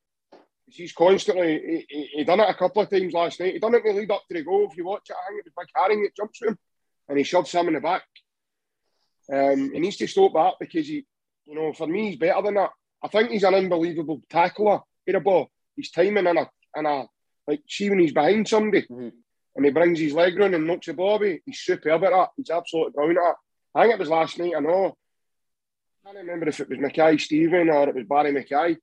He's 0.67 0.93
constantly. 0.93 1.59
He, 1.59 1.85
he, 1.89 2.09
he 2.17 2.23
done 2.23 2.39
it 2.39 2.49
a 2.49 2.53
couple 2.53 2.81
of 2.81 2.89
times 2.89 3.13
last 3.13 3.39
night. 3.39 3.53
He 3.53 3.59
done 3.59 3.75
it 3.75 3.85
in 3.85 3.93
the 3.95 4.01
lead 4.01 4.11
up 4.11 4.23
to 4.27 4.33
the 4.33 4.43
goal. 4.43 4.67
If 4.71 4.77
you 4.77 4.85
watch 4.85 5.09
it, 5.09 5.15
I 5.15 5.29
think 5.29 5.45
it 5.45 5.51
was 5.55 5.65
Big 5.65 5.73
Haring 5.75 6.03
that 6.03 6.15
jumps 6.15 6.41
him, 6.41 6.57
and 7.09 7.17
he 7.17 7.23
shoves 7.23 7.51
him 7.51 7.67
in 7.67 7.73
the 7.73 7.81
back. 7.81 8.03
Um, 9.31 9.71
he 9.73 9.79
needs 9.79 9.97
to 9.97 10.07
stop 10.07 10.33
that 10.33 10.53
because 10.59 10.87
he, 10.87 11.05
you 11.45 11.55
know, 11.55 11.73
for 11.73 11.87
me, 11.87 12.09
he's 12.09 12.17
better 12.19 12.41
than 12.41 12.55
that. 12.55 12.71
I 13.03 13.07
think 13.07 13.31
he's 13.31 13.43
an 13.43 13.55
unbelievable 13.55 14.21
tackler. 14.29 14.79
Hit 15.05 15.15
a 15.15 15.19
ball. 15.19 15.49
He's 15.75 15.91
timing 15.91 16.27
in 16.27 16.37
a, 16.37 16.49
in 16.75 16.85
a 16.85 17.05
like, 17.47 17.61
see 17.67 17.89
when 17.89 17.99
he's 17.99 18.13
behind 18.13 18.47
somebody 18.47 18.83
Mm-hmm. 18.83 19.09
and 19.55 19.65
he 19.65 19.71
brings 19.71 19.99
his 19.99 20.13
leg 20.13 20.37
round 20.37 20.53
and 20.55 20.67
knocks 20.67 20.85
the 20.85 20.93
ball 20.93 21.15
away, 21.15 21.41
he's 21.45 21.59
superb 21.59 22.03
at 22.03 22.11
that. 22.11 22.29
He's 22.37 22.49
absolutely 22.49 22.93
brilliant 22.93 23.19
at 23.19 23.23
that. 23.23 23.35
I 23.75 23.83
think 23.83 23.93
it 23.95 23.99
was 23.99 24.09
last 24.09 24.37
night, 24.39 24.53
I 24.55 24.59
know. 24.59 24.95
I 26.03 26.07
can't 26.07 26.17
remember 26.17 26.49
if 26.49 26.59
it 26.59 26.69
was 26.69 26.79
Mackay 26.79 27.17
Stephen 27.17 27.69
or 27.69 27.89
it 27.89 27.95
was 27.95 28.05
Barry 28.05 28.31
Mackay. 28.31 28.77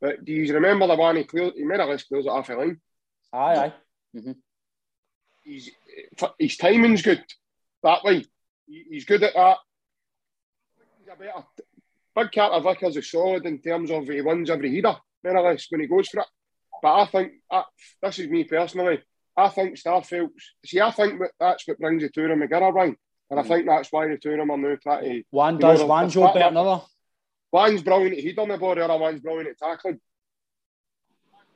But 0.00 0.24
do 0.24 0.32
you 0.32 0.52
remember 0.54 0.86
the 0.86 0.96
one 0.96 1.16
he 1.16 1.24
cleared? 1.24 1.54
He 1.54 1.64
made 1.64 1.80
a 1.80 1.86
list 1.86 2.08
clears 2.08 2.26
it 2.26 2.30
off 2.30 2.46
the 2.46 2.56
line. 2.56 2.80
Aye, 3.32 3.56
aye. 3.56 3.72
Mm-hmm. 4.16 4.32
He's, 5.42 5.70
his 6.38 6.56
timing's 6.56 7.02
good 7.02 7.24
that 7.82 8.04
way. 8.04 8.24
He's 8.66 9.04
good 9.04 9.22
at 9.22 9.34
that. 9.34 9.56
He's 10.98 11.08
a 11.12 11.16
better. 11.16 11.44
Big 12.14 12.32
Carter 12.32 12.62
Vickers 12.62 12.96
is 12.96 13.10
solid 13.10 13.46
in 13.46 13.60
terms 13.60 13.90
of 13.90 14.08
he 14.08 14.20
wins 14.20 14.50
every 14.50 14.74
header, 14.74 14.96
more 15.24 15.36
or 15.36 15.50
less, 15.50 15.66
when 15.70 15.80
he 15.80 15.86
goes 15.86 16.08
for 16.08 16.20
it. 16.20 16.26
But 16.82 16.94
I 16.94 17.06
think, 17.06 17.32
uh, 17.50 17.62
this 18.02 18.18
is 18.18 18.28
me 18.28 18.44
personally, 18.44 19.00
I 19.36 19.48
think 19.48 19.76
Starfelt's, 19.76 20.54
see, 20.64 20.80
I 20.80 20.90
think 20.90 21.20
that's 21.38 21.66
what 21.66 21.78
brings 21.78 22.02
the 22.02 22.08
two 22.08 22.22
of 22.22 22.30
them 22.30 22.40
together, 22.40 22.66
Ryan. 22.66 22.96
And 23.30 23.38
I 23.38 23.44
think 23.44 23.66
that's 23.66 23.92
why 23.92 24.08
the 24.08 24.18
two 24.18 24.32
of 24.32 24.38
them 24.38 24.50
are 24.50 24.56
now 24.56 24.76
trying 24.82 25.04
to. 25.04 25.22
One 25.30 25.54
know, 25.58 25.60
does, 25.60 25.84
one's 25.84 26.14
they're 26.14 26.24
job 26.24 26.34
better 26.34 26.46
than 26.46 26.56
another. 26.56 26.82
One's 27.52 27.82
brilliant 27.82 28.18
at 28.18 28.24
heading 28.24 28.48
the 28.48 28.58
ball, 28.58 28.74
the 28.74 28.84
other 28.84 28.98
one's 28.98 29.20
brilliant 29.20 29.50
at 29.50 29.58
tackling. 29.58 30.00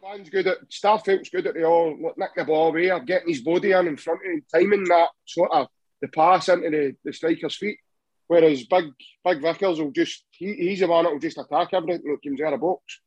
One's 0.00 0.28
good 0.28 0.46
at 0.46 0.68
Starfelt's 0.68 1.30
good 1.30 1.46
at 1.46 1.54
the 1.54 1.64
all 1.64 1.96
nick 2.16 2.30
the 2.36 2.44
ball 2.44 2.68
away 2.68 2.90
or 2.90 3.00
getting 3.00 3.28
his 3.28 3.40
body 3.40 3.72
in 3.72 3.88
in 3.88 3.96
front 3.96 4.20
of 4.24 4.30
him, 4.30 4.44
timing 4.52 4.84
that 4.84 5.08
sort 5.24 5.50
of 5.50 5.68
the 6.00 6.08
pass 6.08 6.48
into 6.48 6.70
the, 6.70 6.96
the 7.04 7.12
striker's 7.12 7.56
feet. 7.56 7.78
Whereas 8.26 8.66
Big 8.66 8.84
Big 9.24 9.40
Vickers 9.40 9.80
will 9.80 9.92
just 9.92 10.24
he, 10.30 10.52
he's 10.54 10.80
the 10.80 10.88
one 10.88 11.04
that 11.04 11.12
will 11.12 11.20
just 11.20 11.38
attack 11.38 11.68
everything 11.72 12.02
that 12.04 12.22
comes 12.22 12.40
out 12.40 12.52
of 12.52 12.60
the 12.60 12.66
box. 12.66 13.00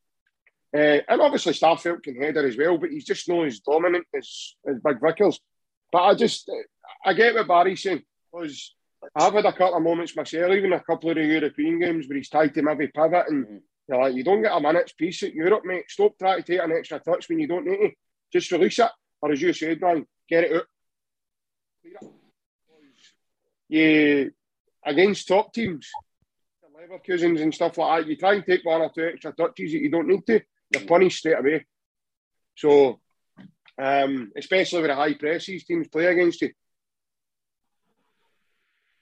Uh, 0.75 1.01
and 1.07 1.21
obviously 1.21 1.53
Starfelt 1.53 2.03
can 2.03 2.21
header 2.21 2.45
as 2.45 2.57
well, 2.57 2.77
but 2.77 2.89
he's 2.89 3.05
just 3.05 3.29
not 3.29 3.45
as 3.45 3.59
dominant 3.59 4.05
as, 4.15 4.55
as 4.67 4.75
Big 4.83 4.97
Vickers. 5.01 5.39
But 5.91 6.03
I 6.03 6.15
just 6.15 6.51
I 7.05 7.13
get 7.13 7.35
what 7.35 7.47
Barry's 7.47 7.83
saying 7.83 8.03
because 8.37 8.75
I've 9.15 9.33
had 9.33 9.45
a 9.45 9.51
couple 9.51 9.75
of 9.75 9.83
moments 9.83 10.15
myself, 10.15 10.51
even 10.51 10.73
a 10.73 10.83
couple 10.83 11.09
of 11.09 11.15
the 11.15 11.23
European 11.23 11.79
games 11.79 12.07
where 12.07 12.17
he's 12.17 12.29
tried 12.29 12.53
to 12.53 12.61
maybe 12.61 12.87
pivot 12.87 13.25
and 13.29 13.61
you're 13.87 14.01
like, 14.01 14.15
you 14.15 14.23
don't 14.23 14.41
get 14.41 14.55
a 14.55 14.59
minute's 14.59 14.93
peace 14.93 15.23
at 15.23 15.33
Europe, 15.33 15.63
mate. 15.65 15.85
Stop 15.87 16.17
trying 16.17 16.41
to 16.41 16.43
take 16.43 16.61
an 16.61 16.73
extra 16.73 16.99
touch 16.99 17.29
when 17.29 17.39
you 17.39 17.47
don't 17.47 17.65
need 17.65 17.77
to. 17.77 17.91
Just 18.33 18.51
release 18.51 18.79
it. 18.79 18.91
Or 19.21 19.31
as 19.31 19.41
you 19.41 19.53
said, 19.53 19.79
man, 19.79 20.05
get 20.29 20.43
it 20.43 20.55
out. 20.55 20.65
Yeah, 23.69 24.25
against 24.85 25.27
top 25.27 25.53
teams, 25.53 25.89
the 26.61 26.67
Leverkusens 26.69 27.41
and 27.41 27.53
stuff 27.53 27.77
like 27.77 28.01
that, 28.01 28.09
you 28.09 28.15
try 28.17 28.33
and 28.33 28.45
take 28.45 28.65
one 28.65 28.81
or 28.81 28.91
two 28.93 29.07
extra 29.07 29.31
touches 29.33 29.71
that 29.71 29.79
you 29.79 29.89
don't 29.89 30.07
need 30.07 30.25
to, 30.27 30.41
you're 30.71 30.85
punished 30.85 31.19
straight 31.19 31.39
away. 31.39 31.65
So, 32.55 32.99
um, 33.81 34.31
especially 34.35 34.81
with 34.81 34.89
the 34.89 34.95
high 34.95 35.13
presses 35.13 35.65
teams 35.65 35.87
play 35.87 36.05
against 36.05 36.41
you. 36.41 36.51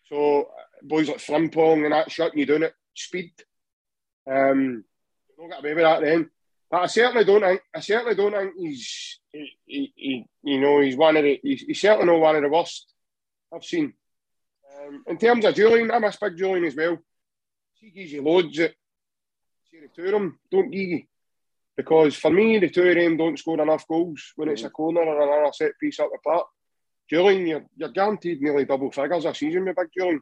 So, 0.09 0.49
boys 0.83 1.07
like 1.07 1.17
Frimpong 1.17 1.83
and 1.83 1.93
that 1.93 2.11
shutting 2.11 2.39
you 2.39 2.45
doing 2.45 2.63
it 2.63 2.73
speed. 2.93 3.33
Um, 4.29 4.83
don't 5.37 5.49
get 5.49 5.59
away 5.59 5.73
with 5.73 5.83
that 5.83 6.01
then. 6.01 6.29
But 6.69 6.81
I 6.81 6.85
certainly 6.87 7.25
don't 7.25 7.41
think. 7.41 7.61
I 7.73 7.79
certainly 7.79 8.15
don't 8.15 8.33
think 8.33 8.53
he's. 8.57 9.19
He, 9.31 9.51
he, 9.65 9.93
he 9.95 10.25
you 10.43 10.59
know, 10.59 10.81
he's 10.81 10.95
one 10.95 11.17
of 11.17 11.23
the. 11.23 11.39
He's, 11.43 11.61
he's 11.61 11.81
certainly 11.81 12.11
not 12.11 12.19
one 12.19 12.35
of 12.35 12.41
the 12.41 12.49
worst 12.49 12.87
I've 13.53 13.63
seen. 13.63 13.93
Um, 14.77 15.03
in 15.07 15.17
terms 15.17 15.45
of 15.45 15.53
Jullien, 15.53 15.93
I 15.93 15.99
miss 15.99 16.17
Big 16.17 16.37
Jullien 16.37 16.67
as 16.67 16.75
well. 16.75 16.97
He 17.75 17.91
gives 17.91 18.11
you 18.11 18.23
loads 18.23 18.57
that. 18.57 18.73
See 19.71 19.79
the 19.79 19.89
two 19.95 20.05
of 20.05 20.11
them 20.11 20.39
don't 20.51 20.71
give 20.71 20.81
you. 20.81 21.03
Because 21.77 22.15
for 22.15 22.31
me, 22.31 22.57
the 22.57 22.69
two 22.69 22.87
of 22.87 22.95
them 22.95 23.17
don't 23.17 23.37
score 23.37 23.61
enough 23.61 23.87
goals 23.87 24.31
when 24.35 24.49
it's 24.49 24.63
a 24.63 24.69
corner 24.69 25.01
or 25.01 25.21
another 25.21 25.51
set 25.53 25.71
piece 25.79 25.99
up 25.99 26.09
the 26.11 26.17
park. 26.23 26.47
Jullien, 27.11 27.47
you're, 27.47 27.65
you're 27.75 27.89
guaranteed 27.89 28.41
nearly 28.41 28.65
double 28.65 28.91
figures 28.91 29.25
a 29.25 29.33
season 29.33 29.65
with 29.65 29.75
Big 29.75 29.87
Jullien. 29.99 30.19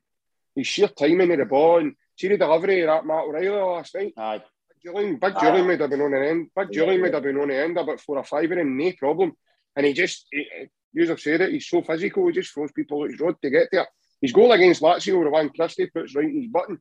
His 0.56 0.68
sheer 0.68 0.88
timing 0.88 1.32
of 1.32 1.40
the 1.40 1.46
ball 1.46 1.80
and 1.80 1.96
see 2.18 2.28
the 2.28 2.38
delivery 2.38 2.82
of 2.82 2.88
that 2.88 3.06
Matt 3.06 3.24
O'Riley 3.24 3.48
last 3.50 3.96
night. 3.96 4.14
Aye. 4.18 4.44
Jullien, 4.86 5.20
Big 5.20 5.34
Jullien 5.36 5.68
would 5.68 5.80
have 5.80 5.90
been 5.90 6.02
on 6.02 6.12
the 6.12 6.28
end. 6.28 6.50
Big 6.56 6.70
Jullien 6.70 7.02
would 7.02 7.14
have 7.14 7.24
been 7.24 7.40
on 7.40 7.48
the 7.48 7.56
end 7.56 7.78
about 7.78 8.02
four 8.02 8.18
or 8.18 8.24
five 8.24 8.52
of 8.52 8.58
them, 8.58 8.78
no 8.78 8.92
problem. 9.00 9.34
And 9.76 9.86
he 9.86 9.94
just, 9.94 10.28
he, 10.32 10.46
you 10.92 11.08
have 11.08 11.20
said 11.20 11.42
it, 11.42 11.52
he's 11.52 11.68
so 11.68 11.82
physical, 11.82 12.28
he 12.28 12.34
just 12.34 12.54
throws 12.54 12.72
people 12.72 13.02
out 13.02 13.10
his 13.10 13.20
road 13.20 13.36
to 13.42 13.50
get 13.50 13.70
there. 13.72 13.88
His 14.22 14.34
goal 14.34 14.52
against 14.52 14.82
Lazio, 14.82 15.24
the 15.24 15.30
one 15.30 15.50
Christie 15.50 15.88
puts 15.88 16.16
right 16.16 16.26
in 16.26 16.42
his 16.42 16.52
button, 16.52 16.80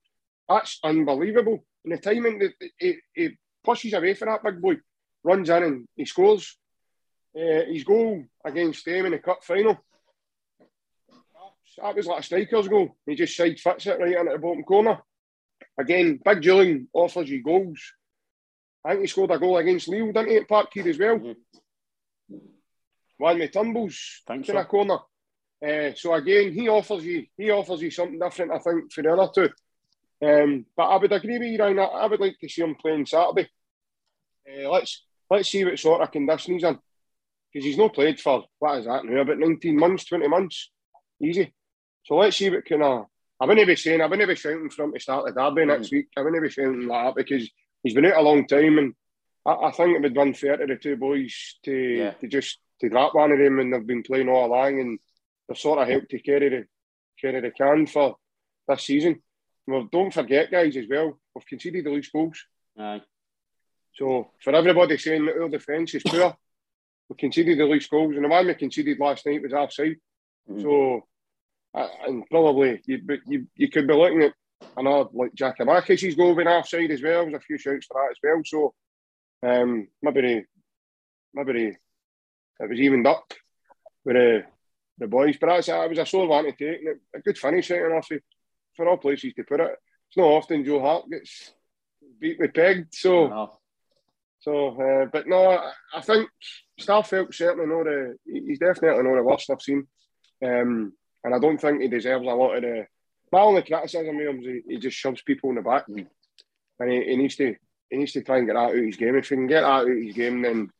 that's 0.49 0.79
unbelievable. 0.85 1.65
And 1.85 1.95
the 1.95 1.99
timing, 1.99 2.39
that 2.41 2.53
he, 2.79 2.97
he 3.15 3.39
pushes 3.65 3.95
away 3.95 4.15
for 4.15 4.27
that 4.27 4.43
big 4.43 4.61
boy, 4.61 4.77
runs 5.25 5.49
in 5.49 5.63
and 5.63 5.89
he 5.97 6.05
scores. 6.05 6.57
Uh, 7.35 7.65
his 7.65 7.85
goal 7.85 8.23
against 8.45 8.85
them 8.85 9.07
in 9.07 9.13
the 9.13 9.19
cup 9.19 9.43
final, 9.43 9.79
that 11.81 11.95
was 11.97 12.07
like 12.07 12.21
a 12.21 12.23
striker's 12.23 12.69
goal. 12.69 12.97
He 13.07 13.15
just 13.15 13.37
side 13.37 13.59
fits 13.59 13.87
it 13.87 13.99
right 13.99 14.17
into 14.17 14.33
the 14.33 14.39
bottom 14.39 14.63
corner. 14.63 14.99
Again, 15.79 16.21
Big 16.25 16.43
Jullien 16.43 16.87
offers 16.93 17.31
you 17.31 17.43
goals. 17.43 17.81
I 18.85 18.91
think 18.91 19.03
he 19.03 19.07
scored 19.07 19.31
a 19.31 19.39
goal 19.39 19.59
against 19.59 19.89
Lille, 19.89 20.13
didn't 20.13 20.31
he, 20.31 20.37
at 20.37 20.49
Parkhead 20.49 20.87
as 20.87 20.99
well? 20.99 21.35
One 23.19 23.39
with 23.39 23.53
tumbles 23.53 24.23
Think 24.27 24.49
in 24.49 24.55
so. 24.55 24.61
a 24.61 24.65
corner. 24.65 24.99
Uh, 25.65 25.93
so 25.95 26.13
again, 26.15 26.53
he 26.53 26.69
offers 26.69 27.05
you 27.05 27.25
he 27.37 27.51
offers 27.51 27.81
you 27.81 27.91
something 27.91 28.19
different, 28.19 28.51
I 28.51 28.59
think, 28.59 28.93
for 28.93 29.03
the 29.03 29.13
other 29.13 29.31
two. 29.33 29.51
Um, 30.27 30.67
but 30.77 30.85
I 30.85 30.97
would 30.97 31.13
agree 31.13 31.39
with 31.39 31.49
you, 31.49 31.59
Ryan. 31.59 31.79
I 31.79 31.85
I 31.85 32.07
would 32.07 32.21
like 32.21 32.37
to 32.41 32.49
see 32.49 32.63
him 32.63 32.75
playing 32.75 33.07
Saturday. 33.07 33.49
Uh, 34.49 34.69
let's 34.71 35.05
let's 35.31 35.49
see 35.49 35.65
what 35.65 35.79
sort 35.79 36.03
of 36.03 36.11
condition 36.11 36.55
he's 36.55 36.65
in. 36.65 36.79
Because 37.53 37.67
he's 37.67 37.79
not 37.79 37.95
played 37.95 38.19
for, 38.19 38.45
what 38.59 38.79
is 38.79 38.87
that 38.87 39.05
now, 39.05 39.21
about 39.21 39.39
19 39.39 39.77
months, 39.79 40.07
20 40.07 40.27
months. 40.27 40.71
Easy. 41.23 41.53
So 42.05 42.17
let's 42.17 42.37
see 42.37 42.51
what 42.51 42.65
can 42.65 42.83
of. 42.83 43.07
I 43.41 43.47
wouldn't 43.47 43.67
be 43.67 43.77
saying, 43.77 44.01
I 44.01 44.07
wouldn't 44.07 44.29
be 44.29 44.37
shouting 44.37 44.71
for 44.71 44.85
him 44.85 44.93
to 44.93 45.01
start 45.01 45.27
the 45.27 45.33
derby 45.33 45.67
next 45.67 45.89
mm. 45.89 45.93
week. 45.93 46.09
I 46.17 46.23
wouldn't 46.23 46.43
be 46.43 46.51
shouting 46.51 46.87
like 46.87 47.07
that 47.07 47.15
because 47.17 47.51
he's 47.83 47.95
been 47.95 48.07
out 48.07 48.19
a 48.19 48.23
long 48.23 48.47
time 48.47 48.79
and 48.79 48.95
I, 49.45 49.53
I 49.53 49.71
think 49.73 49.97
it 49.97 50.03
would 50.03 50.17
run 50.17 50.35
fair 50.35 50.57
to 50.57 50.67
the 50.67 50.77
two 50.77 50.97
boys 50.97 51.57
to, 51.65 51.73
Yeah. 51.73 52.11
to 52.13 52.29
just 52.29 52.59
to 52.81 52.89
drop 52.89 53.15
one 53.15 53.33
of 53.33 53.39
them 53.39 53.59
and 53.59 53.73
they've 53.73 53.87
been 53.87 54.03
playing 54.03 54.29
all 54.29 54.47
along 54.47 54.81
and 54.81 54.99
they've 55.49 55.59
sort 55.59 55.81
of 55.81 55.89
helped 55.89 56.11
to 56.11 56.19
carry 56.21 56.49
the, 56.49 56.67
carry 57.21 57.41
the 57.41 57.51
can 57.51 57.87
for 57.87 58.17
this 58.69 58.85
season. 58.85 59.23
Well, 59.67 59.89
don't 59.91 60.13
forget, 60.13 60.51
guys, 60.51 60.77
as 60.77 60.87
well, 60.89 61.19
we've 61.35 61.47
conceded 61.47 61.85
the 61.85 61.91
least 61.91 62.13
goals. 62.13 62.45
Aye. 62.79 63.03
So 63.95 64.31
for 64.43 64.55
everybody 64.55 64.97
saying 64.99 65.27
that 65.27 65.41
our 65.41 65.49
defence 65.49 65.95
is 65.95 66.03
poor, 66.03 66.37
we 67.09 67.17
conceded 67.17 67.59
the 67.59 67.67
least 67.67 67.91
goals, 67.91 68.15
and 68.15 68.25
the 68.25 68.29
one 68.29 68.47
we 68.47 68.55
conceded 68.55 68.99
last 68.99 69.27
night 69.27 69.43
was 69.43 69.53
offside. 69.53 69.97
Mm. 70.51 70.63
So, 70.63 71.07
uh, 71.75 71.89
and 72.07 72.25
probably 72.31 72.81
you, 72.87 73.01
you 73.27 73.47
you 73.57 73.69
could 73.71 73.87
be 73.87 73.95
looking 73.95 74.23
at 74.23 74.33
another 74.77 75.09
like 75.13 75.35
Giakoumakis' 75.35 76.17
goal 76.17 76.35
being 76.35 76.49
offside 76.49 76.91
as 76.91 77.03
well. 77.03 77.23
There's 77.23 77.35
a 77.35 77.41
few 77.41 77.59
shouts 77.59 77.87
for 77.87 77.95
that 78.01 78.11
as 78.13 78.19
well. 78.23 78.43
So, 78.45 78.75
um, 79.49 79.89
maybe 80.03 80.21
the, 80.21 80.45
maybe 81.35 81.53
the, 81.53 82.65
it 82.65 82.71
was 82.71 82.79
evened 82.81 83.07
up 83.07 83.33
with 84.05 84.17
the 84.17 84.45
the 84.99 85.07
boys, 85.07 85.37
but 85.41 85.49
that's 85.49 85.69
it 85.69 85.89
was 85.91 85.99
a 85.99 86.07
sore 86.07 86.29
one 86.29 86.45
to 86.45 86.53
take. 86.53 86.81
And 86.87 87.01
a 87.15 87.21
good 87.21 87.39
finish, 87.39 87.71
right 87.71 87.85
enough 87.91 88.09
for 88.77 88.89
all 88.89 88.97
places 88.99 89.33
to 89.35 89.45
put 89.45 89.61
it. 89.61 89.71
It's 90.09 90.17
not 90.17 90.25
often 90.27 90.65
Joe 90.65 90.81
Hart 90.81 91.11
gets 91.11 91.53
beat 92.21 92.39
with 92.39 92.55
pegged, 92.55 92.95
so. 92.95 93.29
No. 93.29 93.59
So, 94.41 94.69
uh, 94.81 95.07
but 95.13 95.29
no, 95.29 95.51
I- 95.53 95.73
I 95.95 96.01
think 96.01 96.29
Starfelt 96.81 97.33
certainly 97.33 97.67
not 97.67 97.85
the. 97.85 98.17
He's 98.27 98.59
definitely 98.59 99.03
not 99.05 99.15
the 99.17 99.23
worst 99.23 99.51
I've 99.51 99.63
seen, 99.63 99.87
um, 100.45 100.93
and 101.25 101.35
I 101.35 101.39
don't 101.39 101.61
think 101.61 101.81
he 101.81 101.89
deserves 101.89 102.27
a 102.27 102.31
lot 102.31 102.57
of 102.57 102.63
the. 102.63 102.87
My 103.31 103.41
only 103.41 103.63
criticism 103.63 104.17
of 104.19 104.27
him 104.27 104.41
is 104.41 104.47
he, 104.47 104.63
he 104.75 104.79
just 104.79 104.97
shoves 104.97 105.23
people 105.23 105.51
in 105.51 105.57
the 105.57 105.63
back, 105.63 105.85
and 105.89 106.91
he, 106.91 107.05
he 107.05 107.17
needs 107.17 107.37
to 107.37 107.55
he 107.91 107.97
needs 107.99 108.13
to 108.13 108.23
try 108.23 108.39
and 108.39 108.47
get 108.47 108.55
that 108.55 108.61
out 108.61 108.77
of 108.77 108.85
his 108.85 108.97
game. 108.97 109.17
If 109.17 109.29
he 109.29 109.37
can 109.37 109.47
get 109.47 109.63
that 109.63 109.67
out 109.67 109.91
of 109.91 109.97
his 109.97 110.15
game, 110.15 110.43
then 110.43 110.71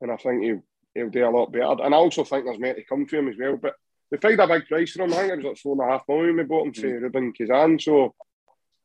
then 0.00 0.10
I 0.10 0.16
think 0.16 0.42
he'll 0.42 0.62
he'll 0.94 1.10
do 1.10 1.26
a 1.26 1.30
lot 1.30 1.52
better. 1.52 1.82
And 1.82 1.94
I 1.94 1.98
also 1.98 2.24
think 2.24 2.44
there's 2.44 2.58
meant 2.58 2.76
to 2.76 2.84
come 2.84 3.06
to 3.06 3.18
him 3.18 3.28
as 3.28 3.36
well. 3.38 3.56
But 3.56 3.74
they 4.10 4.18
paid 4.18 4.40
a 4.40 4.46
big 4.46 4.66
price 4.66 4.92
for 4.92 5.04
him. 5.04 5.12
I 5.12 5.16
think 5.16 5.32
it 5.32 5.36
was 5.36 5.44
like 5.46 5.56
four 5.58 5.72
and 5.72 5.82
a 5.82 5.92
half 5.92 6.08
million 6.08 6.36
we 6.36 6.42
bought 6.42 6.66
him 6.66 6.74
for 6.74 7.00
Rubin 7.00 7.32
Kazan. 7.32 7.78
So 7.78 8.14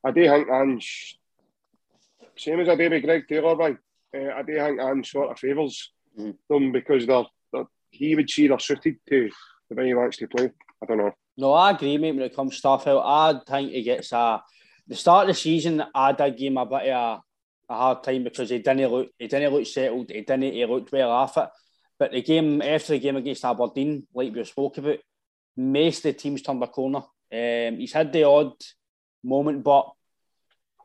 I 0.04 0.12
do 0.12 0.28
think 0.28 0.50
Ange, 0.50 1.18
same 2.38 2.60
as 2.62 2.70
I 2.70 2.76
did 2.76 2.92
with 2.92 3.04
Greg 3.04 3.28
Taylor, 3.28 3.56
Ryan. 3.56 3.78
uh, 4.16 4.34
I 4.36 4.44
do 4.44 4.56
think 4.56 4.80
Anne 4.80 5.04
sort 5.04 5.32
of 5.32 5.40
favours 5.40 5.92
mm. 6.18 6.36
them 6.50 6.72
because 6.72 7.06
they're, 7.06 7.26
they're, 7.52 7.66
he 7.90 8.16
would 8.16 8.30
see 8.30 8.48
they're 8.48 8.60
suited 8.60 8.98
to 9.10 9.30
the 9.70 9.76
way 9.76 9.88
he 9.88 9.94
wants 9.94 10.18
to 10.18 10.28
play. 10.28 10.52
I 10.82 10.86
don't 10.86 10.98
know. 10.98 11.12
No, 11.38 11.54
I 11.54 11.72
agree, 11.72 11.98
mate. 11.98 12.14
When 12.14 12.24
it 12.24 12.36
comes 12.36 12.60
to 12.60 12.68
Starfelt, 12.68 13.04
I 13.04 13.40
think 13.48 13.72
he 13.72 13.84
gets 13.84 14.12
a. 14.12 14.42
The 14.88 14.96
start 14.96 15.30
of 15.30 15.36
the 15.36 15.40
season, 15.40 15.84
I 15.94 16.14
did 16.14 16.38
give 16.38 16.48
him 16.52 16.58
a 16.58 16.66
bit 16.66 16.90
of 16.90 17.20
a, 17.70 17.74
a 17.74 17.76
hard 17.76 18.04
time 18.04 18.24
because 18.24 18.50
he 18.50 18.60
didn't 18.60 18.90
look 18.90 19.10
he 19.20 19.28
didn't 19.28 19.54
look 19.54 19.68
settled. 19.68 20.10
He 20.10 20.22
didn't 20.22 20.54
he 20.54 20.66
looked 20.66 20.92
well 20.92 21.12
off 21.12 21.38
it. 21.38 21.50
But 22.00 22.12
the 22.12 22.22
game 22.22 22.62
after 22.62 22.94
the 22.94 23.00
game 23.00 23.18
against 23.18 23.44
Aberdeen, 23.44 24.08
like 24.14 24.34
we 24.34 24.44
spoke 24.46 24.78
about, 24.78 25.00
most 25.56 25.98
of 25.98 26.04
the 26.04 26.14
teams 26.14 26.42
turned 26.42 26.64
a 26.64 26.68
corner. 26.68 27.02
Um, 27.32 27.80
he's 27.80 27.92
had 27.92 28.14
the 28.14 28.24
odd 28.24 28.54
moment, 29.24 29.64
but 29.64 29.90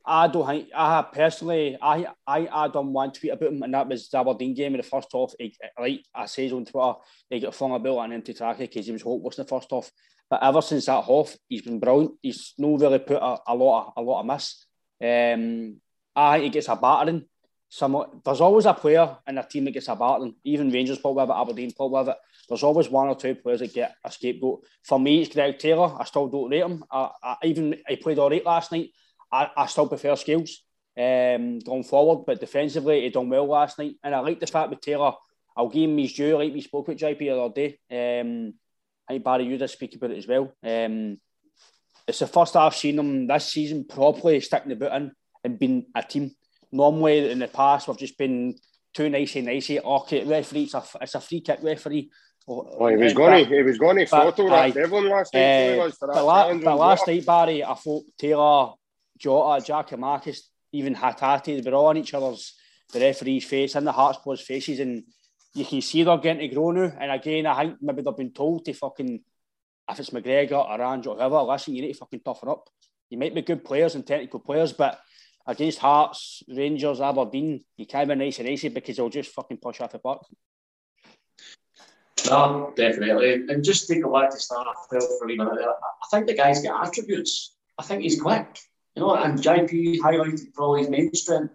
I 0.05 0.29
don't 0.29 0.47
think 0.47 0.69
I 0.75 1.03
personally 1.03 1.79
I 1.81 2.07
I 2.27 2.49
I 2.51 2.69
done 2.69 2.93
one 2.93 3.13
tweet 3.13 3.33
about 3.33 3.53
him 3.53 3.63
and 3.63 3.75
that 3.75 3.89
was 3.89 4.09
the 4.09 4.19
Aberdeen 4.19 4.55
game 4.55 4.75
in 4.75 4.79
the 4.79 4.83
first 4.83 5.09
half. 5.13 5.33
He, 5.39 5.55
like 5.79 6.05
I 6.15 6.27
says 6.27 6.53
on 6.53 6.65
Twitter, 6.65 6.95
he 7.31 7.41
got 7.41 7.55
flung 7.55 7.75
about 7.75 8.05
an 8.05 8.13
empty 8.13 8.35
target 8.35 8.71
because 8.71 8.87
he 8.87 8.93
was 8.93 9.03
hopeless 9.03 9.39
in 9.39 9.45
the 9.45 9.49
first 9.49 9.71
half. 9.71 9.91
But 10.29 10.43
ever 10.43 10.63
since 10.63 10.87
that 10.87 11.05
half, 11.05 11.37
he's 11.49 11.63
been 11.63 11.79
brilliant. 11.79 12.13
He's 12.23 12.55
no 12.59 12.77
really 12.77 12.99
put 12.99 13.19
a, 13.19 13.39
a 13.47 13.55
lot 13.55 13.87
of 13.87 13.93
a 13.97 14.03
lot 14.03 14.21
of 14.21 14.27
miss. 14.27 14.67
Um, 15.03 15.81
I 16.17 16.35
think 16.35 16.45
he 16.45 16.51
gets 16.51 16.69
a 16.69 16.77
battering. 16.77 17.27
Some 17.69 18.21
there's 18.25 18.41
always 18.41 18.67
a 18.67 18.75
player 18.75 19.17
in 19.27 19.39
a 19.39 19.47
team 19.47 19.65
that 19.65 19.71
gets 19.71 19.89
a 19.89 19.97
battering. 19.97 20.35
Even 20.45 20.71
Rangers 20.71 20.99
pull 20.99 21.15
with 21.15 21.29
it, 21.29 21.33
Aberdeen 21.33 21.73
pull 21.73 21.91
with 21.91 22.09
it. 22.09 22.17
There's 22.49 22.63
always 22.63 22.89
one 22.89 23.09
or 23.09 23.15
two 23.15 23.35
players 23.35 23.61
that 23.61 23.73
get 23.73 23.95
a 24.05 24.11
scapegoat. 24.11 24.65
For 24.85 24.99
me, 24.99 25.23
it's 25.23 25.35
Greg 25.35 25.59
Taylor. 25.59 25.97
I 25.99 26.05
still 26.05 26.29
don't 26.29 26.51
rate 26.51 26.65
him. 26.65 26.85
I, 26.91 27.11
I 27.23 27.37
even 27.45 27.77
he 27.89 27.97
played 27.97 28.19
all 28.19 28.31
right 28.31 28.45
last 28.45 28.73
night. 28.73 28.91
I, 29.33 29.51
I 29.57 29.67
still 29.67 29.89
prefer 29.89 30.15
Scales 30.17 30.63
um, 30.97 31.59
going 31.61 31.85
forward, 31.85 32.25
but 32.27 32.39
defensively 32.41 33.01
he 33.03 33.11
done 33.11 33.31
well 33.31 33.47
last 33.47 33.79
night. 33.79 33.95
And 34.05 34.15
I 34.15 34.21
like 34.21 34.39
the 34.41 34.47
fact 34.47 34.71
with 34.71 34.81
Taylor, 34.81 35.13
I'll 35.57 35.69
give 35.69 35.89
him 35.89 35.99
his 35.99 36.13
due, 36.13 36.37
like 36.37 36.53
we 36.53 36.61
spoke 36.61 36.89
with 36.89 36.99
JP 36.99 37.19
the 37.19 37.31
other 37.31 37.55
day. 37.55 38.21
Um, 38.21 38.55
I 39.09 39.15
think 39.15 39.25
Barry, 39.25 39.45
you 39.45 39.57
did 39.59 39.69
speak 39.71 39.97
about 39.97 40.11
it 40.11 40.19
as 40.19 40.27
well. 40.27 40.55
Um, 40.63 41.19
it's 42.07 42.19
the 42.19 42.27
first 42.27 42.57
I've 42.57 42.75
seen 42.75 42.97
them 42.97 43.27
this 43.27 43.47
season 43.47 43.85
properly 43.85 44.41
sticking 44.41 44.71
the 44.71 44.77
boot 44.77 44.93
in 44.93 45.13
and 45.45 45.59
being 45.59 45.87
a 45.95 46.03
team. 46.03 46.33
Normally 46.71 47.31
in 47.31 47.39
the 47.39 47.49
past 47.49 47.89
we've 47.89 47.97
just 47.99 48.19
been 48.19 48.57
too 48.95 49.09
nicey 49.09 49.41
nicey. 49.41 49.81
Okay, 49.81 50.25
referee, 50.25 50.65
it's 50.65 50.75
a, 50.75 50.83
it's 51.01 51.15
a 51.15 51.21
free 51.21 51.41
kick 51.41 51.61
referee. 51.63 52.11
Oh, 52.49 52.87
he 52.89 52.97
was 52.97 53.13
going 53.15 53.45
to 53.45 53.55
he 53.55 53.63
was 53.63 53.79
going 53.79 53.97
to 53.99 54.07
photo 54.07 54.49
that 54.49 54.75
Devlin 54.75 55.09
last 55.09 55.33
night. 55.33 55.41
Uh, 55.79 55.91
but, 56.01 56.25
la- 56.25 56.49
but 56.65 56.77
last 56.77 57.07
night, 57.07 57.25
Barry, 57.27 57.63
I 57.65 57.75
thought 57.75 58.05
Taylor 58.19 58.73
Jota, 59.23 59.65
Jack 59.65 59.93
and 59.93 60.01
Marcus, 60.01 60.49
even 60.73 60.95
Hatate, 60.95 61.63
they're 61.63 61.75
all 61.75 61.87
on 61.87 61.97
each 61.97 62.15
other's, 62.15 62.55
the 62.93 63.01
referee's 63.01 63.45
face 63.45 63.75
and 63.75 63.87
the 63.87 63.93
Hartspurs 63.93 64.41
faces, 64.41 64.81
and 64.81 65.05
you 65.55 65.65
can 65.65 65.81
see 65.81 66.03
they're 66.03 66.19
getting 66.19 66.49
to 66.49 66.55
grow 66.55 66.71
now. 66.71 66.93
And 66.99 67.13
again, 67.13 67.47
I 67.47 67.65
think 67.65 67.77
maybe 67.81 68.03
they've 68.03 68.17
been 68.17 68.33
told 68.33 68.65
to 68.65 68.73
fucking, 68.73 69.21
if 69.89 70.01
it's 70.01 70.11
McGregor 70.11 70.69
or 70.69 70.83
Andrew 70.83 71.13
or 71.13 71.17
whoever, 71.17 71.43
listen, 71.43 71.75
you 71.75 71.83
need 71.83 71.93
to 71.93 71.99
fucking 71.99 72.21
toughen 72.25 72.49
up. 72.49 72.69
You 73.11 73.19
might 73.19 73.35
be 73.35 73.43
good 73.43 73.65
players 73.65 73.95
and 73.95 74.07
technical 74.07 74.41
players, 74.41 74.73
but 74.73 74.99
against 75.47 75.79
Hearts, 75.79 76.43
Rangers, 76.49 77.01
Aberdeen, 77.01 77.63
you 77.77 77.87
can't 77.87 78.09
be 78.09 78.15
nice 78.15 78.39
and 78.39 78.49
easy 78.49 78.69
because 78.69 78.97
they'll 78.97 79.11
just 79.11 79.33
fucking 79.33 79.59
push 79.59 79.81
off 79.81 79.93
the 79.93 79.99
puck. 79.99 80.27
No, 82.27 82.73
definitely. 82.77 83.35
And 83.35 83.63
just 83.65 83.89
take 83.89 84.05
a 84.05 84.09
look 84.09 84.31
to 84.31 84.39
start 84.39 84.69
for 84.89 84.99
a 84.99 85.27
minute. 85.27 85.49
I 85.51 86.07
think 86.11 86.27
the 86.27 86.35
guy's 86.35 86.63
got 86.63 86.87
attributes. 86.87 87.55
I 87.79 87.83
think 87.83 88.03
he's 88.03 88.21
quick. 88.21 88.47
You 88.95 89.03
know, 89.03 89.15
and 89.15 89.39
JP 89.39 89.99
highlighted 89.99 90.53
probably 90.55 90.81
his 90.81 90.91
main 90.91 91.15
strength. 91.15 91.55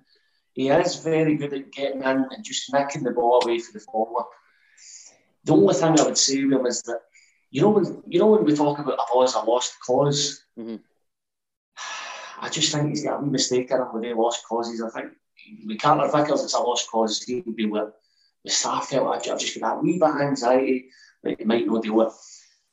He 0.54 0.70
is 0.70 0.96
very 1.04 1.36
good 1.36 1.54
at 1.54 1.72
getting 1.72 2.02
in 2.02 2.26
and 2.32 2.44
just 2.44 2.74
nicking 2.74 3.04
the 3.04 3.12
ball 3.12 3.42
away 3.44 3.60
for 3.60 3.74
the 3.74 3.80
forward. 3.80 4.26
The 5.44 5.54
only 5.54 5.76
thing 5.76 6.00
I 6.00 6.04
would 6.04 6.18
say 6.18 6.42
to 6.42 6.52
him 6.60 6.66
is 6.66 6.82
that 6.84 7.02
you 7.52 7.62
know 7.62 7.70
when 7.70 8.02
you 8.08 8.20
know 8.20 8.28
when 8.28 8.44
we 8.44 8.56
talk 8.56 8.80
about 8.80 8.98
a 8.98 9.14
boy 9.14 9.24
as 9.24 9.36
a 9.36 9.42
lost 9.42 9.76
because 9.80 10.44
mm-hmm. 10.58 10.78
I 12.42 12.50
just 12.50 12.74
think 12.74 12.90
he's 12.90 13.04
got 13.04 13.22
a 13.22 13.26
mistake 13.26 13.70
in 13.70 13.78
him 13.78 13.88
with 13.94 14.04
the 14.04 14.14
lost 14.14 14.44
causes. 14.50 14.82
I 14.82 14.90
think 14.90 15.14
we 15.66 15.78
can't 15.78 16.02
Vickers 16.12 16.44
it's 16.44 16.56
a 16.56 16.60
lost 16.60 16.90
cause. 16.90 17.22
He 17.22 17.42
would 17.42 17.56
be 17.56 17.68
with 17.68 17.94
with 18.44 18.54
Starfelt. 18.54 19.14
I've 19.14 19.40
just 19.40 19.60
got 19.60 19.76
that 19.76 19.84
wee 19.84 20.00
bit 20.00 20.10
of 20.10 20.22
anxiety 20.22 20.90
that 21.24 21.38
he 21.38 21.46
might 21.46 21.68
not 21.68 21.84
deal 21.84 21.96
with. 21.96 22.14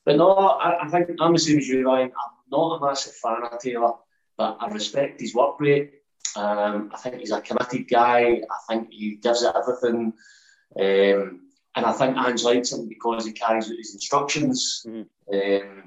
But 0.05 0.17
no, 0.17 0.35
I, 0.35 0.85
I 0.85 0.89
think 0.89 1.09
I'm 1.19 1.33
the 1.33 1.39
same 1.39 1.59
as 1.59 1.67
you, 1.67 1.85
Ryan. 1.85 2.07
I'm 2.09 2.33
not 2.51 2.77
a 2.77 2.85
massive 2.85 3.13
fan 3.13 3.43
of 3.43 3.59
Taylor 3.59 3.93
but 4.37 4.57
I 4.59 4.67
respect 4.67 5.21
his 5.21 5.33
work 5.33 5.59
rate. 5.59 5.93
Um, 6.35 6.91
I 6.93 6.97
think 6.97 7.19
he's 7.19 7.31
a 7.31 7.41
committed 7.41 7.87
guy. 7.89 8.41
I 8.49 8.57
think 8.67 8.91
he 8.91 9.15
gives 9.15 9.43
it 9.43 9.55
everything. 9.55 10.13
Um, 10.77 11.41
and 11.75 11.85
I 11.85 11.91
think 11.93 12.17
Ange 12.17 12.43
likes 12.43 12.71
him 12.71 12.89
because 12.89 13.25
he 13.25 13.31
carries 13.31 13.69
out 13.69 13.77
his 13.77 13.93
instructions. 13.93 14.85
Mm-hmm. 14.87 15.33
Um, 15.33 15.83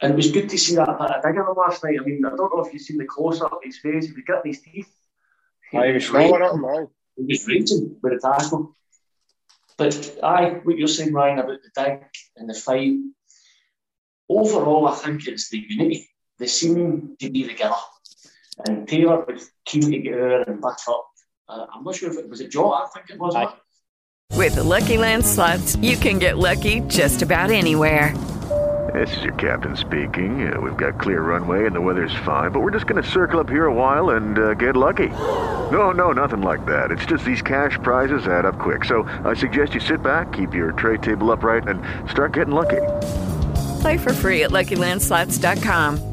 and 0.00 0.12
it 0.12 0.16
was 0.16 0.32
good 0.32 0.48
to 0.48 0.58
see 0.58 0.74
that 0.76 0.98
bit 0.98 1.10
of 1.10 1.22
digger 1.22 1.46
last 1.56 1.84
night. 1.84 1.98
I 2.00 2.04
mean, 2.04 2.24
I 2.24 2.30
don't 2.30 2.54
know 2.54 2.64
if 2.64 2.72
you've 2.72 2.82
seen 2.82 2.98
the 2.98 3.04
close 3.04 3.40
up 3.40 3.52
of 3.52 3.58
his 3.62 3.78
face, 3.78 4.08
you 4.08 4.24
got 4.24 4.46
his 4.46 4.60
teeth. 4.60 4.92
He, 5.70 5.78
I 5.78 5.92
was 5.92 6.10
rolling 6.10 6.42
at 6.42 6.52
him, 6.52 6.88
He 7.16 7.24
was 7.24 7.46
raging 7.46 7.96
with 8.02 8.20
the 8.20 8.28
tackle. 8.28 8.76
But 9.76 10.18
I, 10.22 10.60
what 10.64 10.76
you're 10.76 10.88
saying, 10.88 11.12
Ryan, 11.12 11.38
about 11.38 11.58
the 11.62 11.82
dig 11.82 12.04
and 12.36 12.48
the 12.48 12.54
fight, 12.54 12.94
overall, 14.28 14.88
I 14.88 14.94
think 14.96 15.26
it's 15.26 15.48
the 15.50 15.58
unity 15.58 16.08
they 16.42 16.48
seem 16.48 17.16
to 17.20 17.30
be 17.30 17.46
together. 17.46 17.76
And 18.66 18.86
Taylor 18.86 19.24
was 19.24 19.50
keen 19.64 19.90
to 19.92 19.98
get 19.98 20.14
her 20.14 20.42
and 20.42 20.60
back 20.60 20.78
up. 20.88 21.06
Uh, 21.48 21.66
I'm 21.72 21.84
not 21.84 21.94
sure 21.94 22.10
if 22.10 22.18
it 22.18 22.28
was 22.28 22.40
a 22.40 22.48
Jota, 22.48 22.84
I 22.84 22.88
think 22.92 23.10
it 23.10 23.18
was. 23.18 23.34
Aye. 23.34 23.54
With 24.34 24.56
the 24.56 24.64
Lucky 24.64 24.98
Land 24.98 25.24
slots, 25.24 25.76
you 25.76 25.96
can 25.96 26.18
get 26.18 26.38
lucky 26.38 26.80
just 26.88 27.22
about 27.22 27.50
anywhere. 27.50 28.16
This 28.92 29.16
is 29.16 29.22
your 29.22 29.34
captain 29.34 29.76
speaking. 29.76 30.52
Uh, 30.52 30.60
we've 30.60 30.76
got 30.76 31.00
clear 31.00 31.22
runway 31.22 31.66
and 31.66 31.74
the 31.74 31.80
weather's 31.80 32.14
fine, 32.24 32.50
but 32.50 32.60
we're 32.60 32.72
just 32.72 32.86
going 32.86 33.02
to 33.02 33.08
circle 33.08 33.38
up 33.38 33.48
here 33.48 33.66
a 33.66 33.72
while 33.72 34.10
and 34.10 34.38
uh, 34.38 34.54
get 34.54 34.74
lucky. 34.74 35.08
No, 35.08 35.92
no, 35.92 36.12
nothing 36.12 36.42
like 36.42 36.66
that. 36.66 36.90
It's 36.90 37.06
just 37.06 37.24
these 37.24 37.40
cash 37.40 37.78
prizes 37.82 38.26
add 38.26 38.44
up 38.44 38.58
quick. 38.58 38.84
So 38.84 39.04
I 39.24 39.34
suggest 39.34 39.74
you 39.74 39.80
sit 39.80 40.02
back, 40.02 40.32
keep 40.32 40.54
your 40.54 40.72
tray 40.72 40.98
table 40.98 41.30
upright, 41.30 41.68
and 41.68 41.80
start 42.10 42.32
getting 42.32 42.54
lucky. 42.54 42.82
Play 43.80 43.98
for 43.98 44.12
free 44.12 44.42
at 44.42 44.50
LuckyLandSlots.com. 44.50 46.11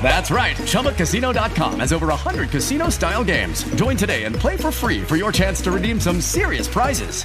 That's 0.00 0.30
right. 0.30 0.56
ChumbaCasino.com 0.56 1.80
has 1.80 1.92
over 1.92 2.06
100 2.06 2.50
casino 2.50 2.88
style 2.88 3.24
games. 3.24 3.64
Join 3.74 3.96
today 3.96 4.24
and 4.24 4.36
play 4.36 4.56
for 4.56 4.70
free 4.70 5.02
for 5.02 5.16
your 5.16 5.32
chance 5.32 5.60
to 5.62 5.72
redeem 5.72 5.98
some 5.98 6.20
serious 6.20 6.68
prizes. 6.68 7.24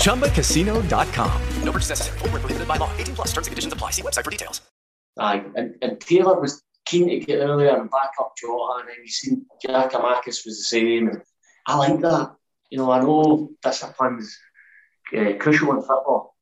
ChumbaCasino.com. 0.00 1.42
No 1.62 1.72
purchase 1.72 1.90
necessary. 1.90 2.18
Full 2.20 2.28
prohibited 2.30 2.66
by 2.66 2.76
law. 2.76 2.90
18 2.96 3.14
plus 3.14 3.28
terms 3.28 3.46
and 3.46 3.52
conditions 3.52 3.72
apply. 3.74 3.90
See 3.90 4.02
website 4.02 4.24
for 4.24 4.30
details. 4.30 4.62
Aye, 5.18 5.44
and, 5.56 5.74
and 5.82 6.00
Taylor 6.00 6.40
was 6.40 6.62
keen 6.84 7.08
to 7.08 7.18
get 7.18 7.38
earlier 7.38 7.76
and 7.76 7.90
back 7.90 8.12
up 8.20 8.34
Jota, 8.36 8.80
and 8.80 8.88
then 8.88 8.96
you 9.02 9.08
seen 9.08 9.46
Giakoumakis 9.66 10.44
was 10.46 10.58
the 10.58 10.64
same. 10.64 11.08
And 11.08 11.22
I 11.66 11.76
like 11.76 12.00
that. 12.00 12.36
You 12.70 12.78
know, 12.78 12.90
I 12.90 13.00
know 13.00 13.50
discipline's 13.62 14.38
uh, 15.16 15.32
crucial 15.38 15.72
in 15.72 15.80
football, 15.80 16.36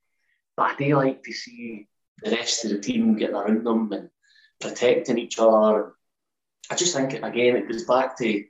but 0.57 0.73
I 0.73 0.75
do 0.77 0.97
like 0.97 1.23
to 1.25 1.33
see 1.33 1.89
the 2.25 2.31
rest 2.31 2.65
of 2.65 2.71
the 2.71 2.81
team 2.81 3.17
getting 3.17 3.37
around 3.37 3.65
them 3.65 3.93
and 3.93 4.09
protecting 4.61 5.19
each 5.19 5.39
other. 5.39 5.93
I 6.71 6.75
just 6.75 6.97
think, 6.97 7.13
again, 7.13 7.57
it 7.57 7.69
goes 7.69 7.85
back 7.85 8.17
to 8.19 8.45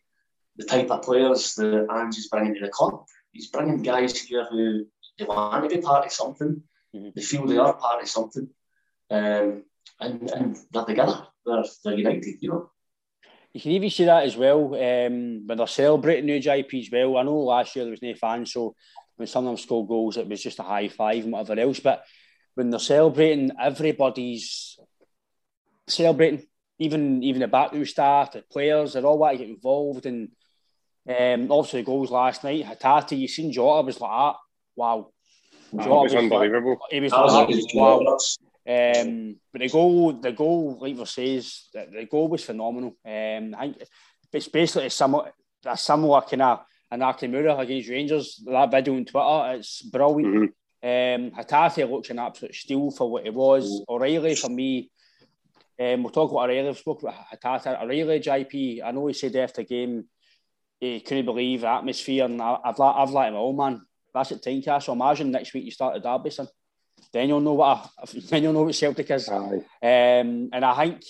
the 0.57 0.65
type 0.65 0.91
of 0.91 1.03
players 1.03 1.55
that 1.55 1.89
Ange 1.93 2.17
is 2.17 2.29
bringing 2.29 2.55
to 2.55 2.61
the 2.61 2.69
club. 2.69 3.05
He's 3.33 3.49
bringing 3.49 3.83
guys 3.83 4.19
here 4.21 4.47
who 4.49 4.87
they 5.19 5.25
want 5.25 5.69
to 5.69 5.77
be 5.77 5.83
part 5.83 6.07
of 6.07 6.13
something, 6.13 6.63
mm-hmm. 6.95 7.09
they 7.15 7.23
feel 7.23 7.47
they 7.47 7.59
are 7.59 7.75
part 7.75 8.03
of 8.03 8.09
something, 8.09 8.49
um, 9.11 9.65
and, 10.01 10.31
and 10.31 10.57
they're 10.73 10.85
together, 10.85 11.27
they're, 11.45 11.65
they're 11.85 11.99
united, 11.99 12.37
you 12.41 12.49
know. 12.51 12.71
You 13.53 13.61
can 13.61 13.73
even 13.73 13.91
see 13.91 14.05
that 14.05 14.25
as 14.25 14.37
well 14.37 14.75
um, 14.75 15.47
when 15.47 15.59
they're 15.59 15.67
celebrating 15.67 16.27
new 16.27 16.41
JP 16.41 16.81
as 16.81 16.91
well. 16.91 17.17
I 17.17 17.23
know 17.23 17.39
last 17.39 17.77
year 17.77 17.85
there 17.85 17.93
was 17.93 18.03
no 18.03 18.15
fans, 18.15 18.53
so 18.53 18.75
when 19.17 19.29
some 19.29 19.47
of 19.47 19.51
them 19.51 19.57
scored 19.57 19.89
goals, 19.89 20.17
it 20.17 20.29
was 20.29 20.43
just 20.43 20.59
a 20.59 20.65
high 20.65 20.89
five 20.89 21.23
and 21.23 21.33
whatever 21.33 21.61
else. 21.61 21.79
But 21.79 22.05
when 22.55 22.71
they're 22.71 22.81
celebrating, 22.81 23.51
everybody's 23.61 24.79
celebrating. 25.87 26.47
Even 26.79 27.23
even 27.23 27.41
the 27.41 27.49
backroom 27.49 27.87
staff, 27.87 28.33
the 28.33 28.43
players, 28.43 28.93
they're 28.95 29.05
all 29.05 29.19
want 29.19 29.39
to 29.39 29.45
get 29.45 29.55
involved. 29.55 30.07
And 30.07 30.31
um, 31.09 31.53
obviously, 31.53 31.83
the 31.83 31.87
goals 31.87 32.11
last 32.11 32.43
night, 32.43 32.65
Hatate, 32.65 33.17
you 33.19 33.29
seen 33.29 33.53
Jota 33.53 33.87
was 33.87 34.01
like, 34.01 34.11
ah, 34.11 34.39
wow, 34.75 35.11
That 35.73 35.89
was 35.89 36.15
unbelievable. 36.15 36.79
He 36.91 37.01
was, 37.01 37.13
That 37.13 37.23
was 37.23 37.33
that 37.33 37.49
was 37.49 37.67
good 37.67 37.79
wow. 37.79 38.19
Um, 38.67 39.37
but 39.53 39.61
the 39.61 39.69
goal, 39.69 40.13
the 40.15 40.33
goal, 40.33 40.79
like 40.81 40.97
we 40.97 41.05
says, 41.05 41.69
the, 41.73 41.87
the 41.93 42.07
goal 42.07 42.29
was 42.29 42.45
phenomenal. 42.45 42.97
Um, 43.05 43.55
I 43.57 43.73
think 43.73 43.89
it's 44.33 44.49
basically 44.49 44.87
a 44.87 44.91
similar, 44.91 45.33
a 45.67 45.77
similar 45.77 46.23
kind 46.23 46.43
of 46.43 46.61
an 46.91 47.01
Nakamura 47.01 47.59
against 47.61 47.91
Rangers. 47.91 48.43
That 48.47 48.71
video 48.71 48.97
on 48.97 49.05
Twitter, 49.05 49.59
it's 49.59 49.83
brilliant. 49.83 50.55
Um, 50.85 51.31
Hatate 51.31 51.91
looks 51.91 52.11
an 52.11 52.19
absolute 52.19 52.55
steal 52.55 52.91
for 52.91 53.11
what 53.11 53.25
he 53.25 53.31
was. 53.31 53.83
O'Riley 53.89 54.35
for 54.35 54.51
me. 54.51 54.91
Um, 55.81 56.03
we'll 56.03 56.13
talk 56.13 56.31
about 56.31 56.51
O'Riley. 56.51 56.69
We've 56.69 56.79
spoken 56.79 57.09
about 57.09 57.25
Hatate. 57.33 57.83
O'Riley, 57.83 58.21
JP. 58.21 58.83
I 58.85 58.91
know 58.91 59.07
he 59.07 59.15
said 59.15 59.35
after 59.37 59.63
the 59.63 59.69
game 59.69 60.05
he 60.81 61.01
couldn't 61.01 61.25
believe 61.25 61.63
the 61.63 61.69
atmosphere, 61.69 62.27
and 62.27 62.41
I, 62.41 62.59
I've 62.63 62.79
let, 62.79 62.97
I've 62.97 63.11
let 63.11 63.29
him 63.29 63.37
all, 63.37 63.55
man. 63.55 63.81
That's 64.13 64.33
at 64.33 64.43
Tynecastle. 64.43 64.83
So 64.83 64.93
imagine 64.93 65.31
next 65.31 65.55
week 65.55 65.65
you 65.65 65.71
start 65.71 65.97
at 65.97 66.03
Derby, 66.03 66.31
son. 66.31 66.49
Then 67.13 67.29
you'll 67.29 67.41
know 67.41 67.55
what 67.55 67.91
a, 67.99 68.21
then 68.29 68.43
you'll 68.43 68.53
know 68.53 68.65
what 68.65 68.75
Celtic 68.75 69.11
is. 69.11 69.29
Um, 69.29 69.63
and 69.81 70.65
I 70.65 70.85
think 70.85 71.03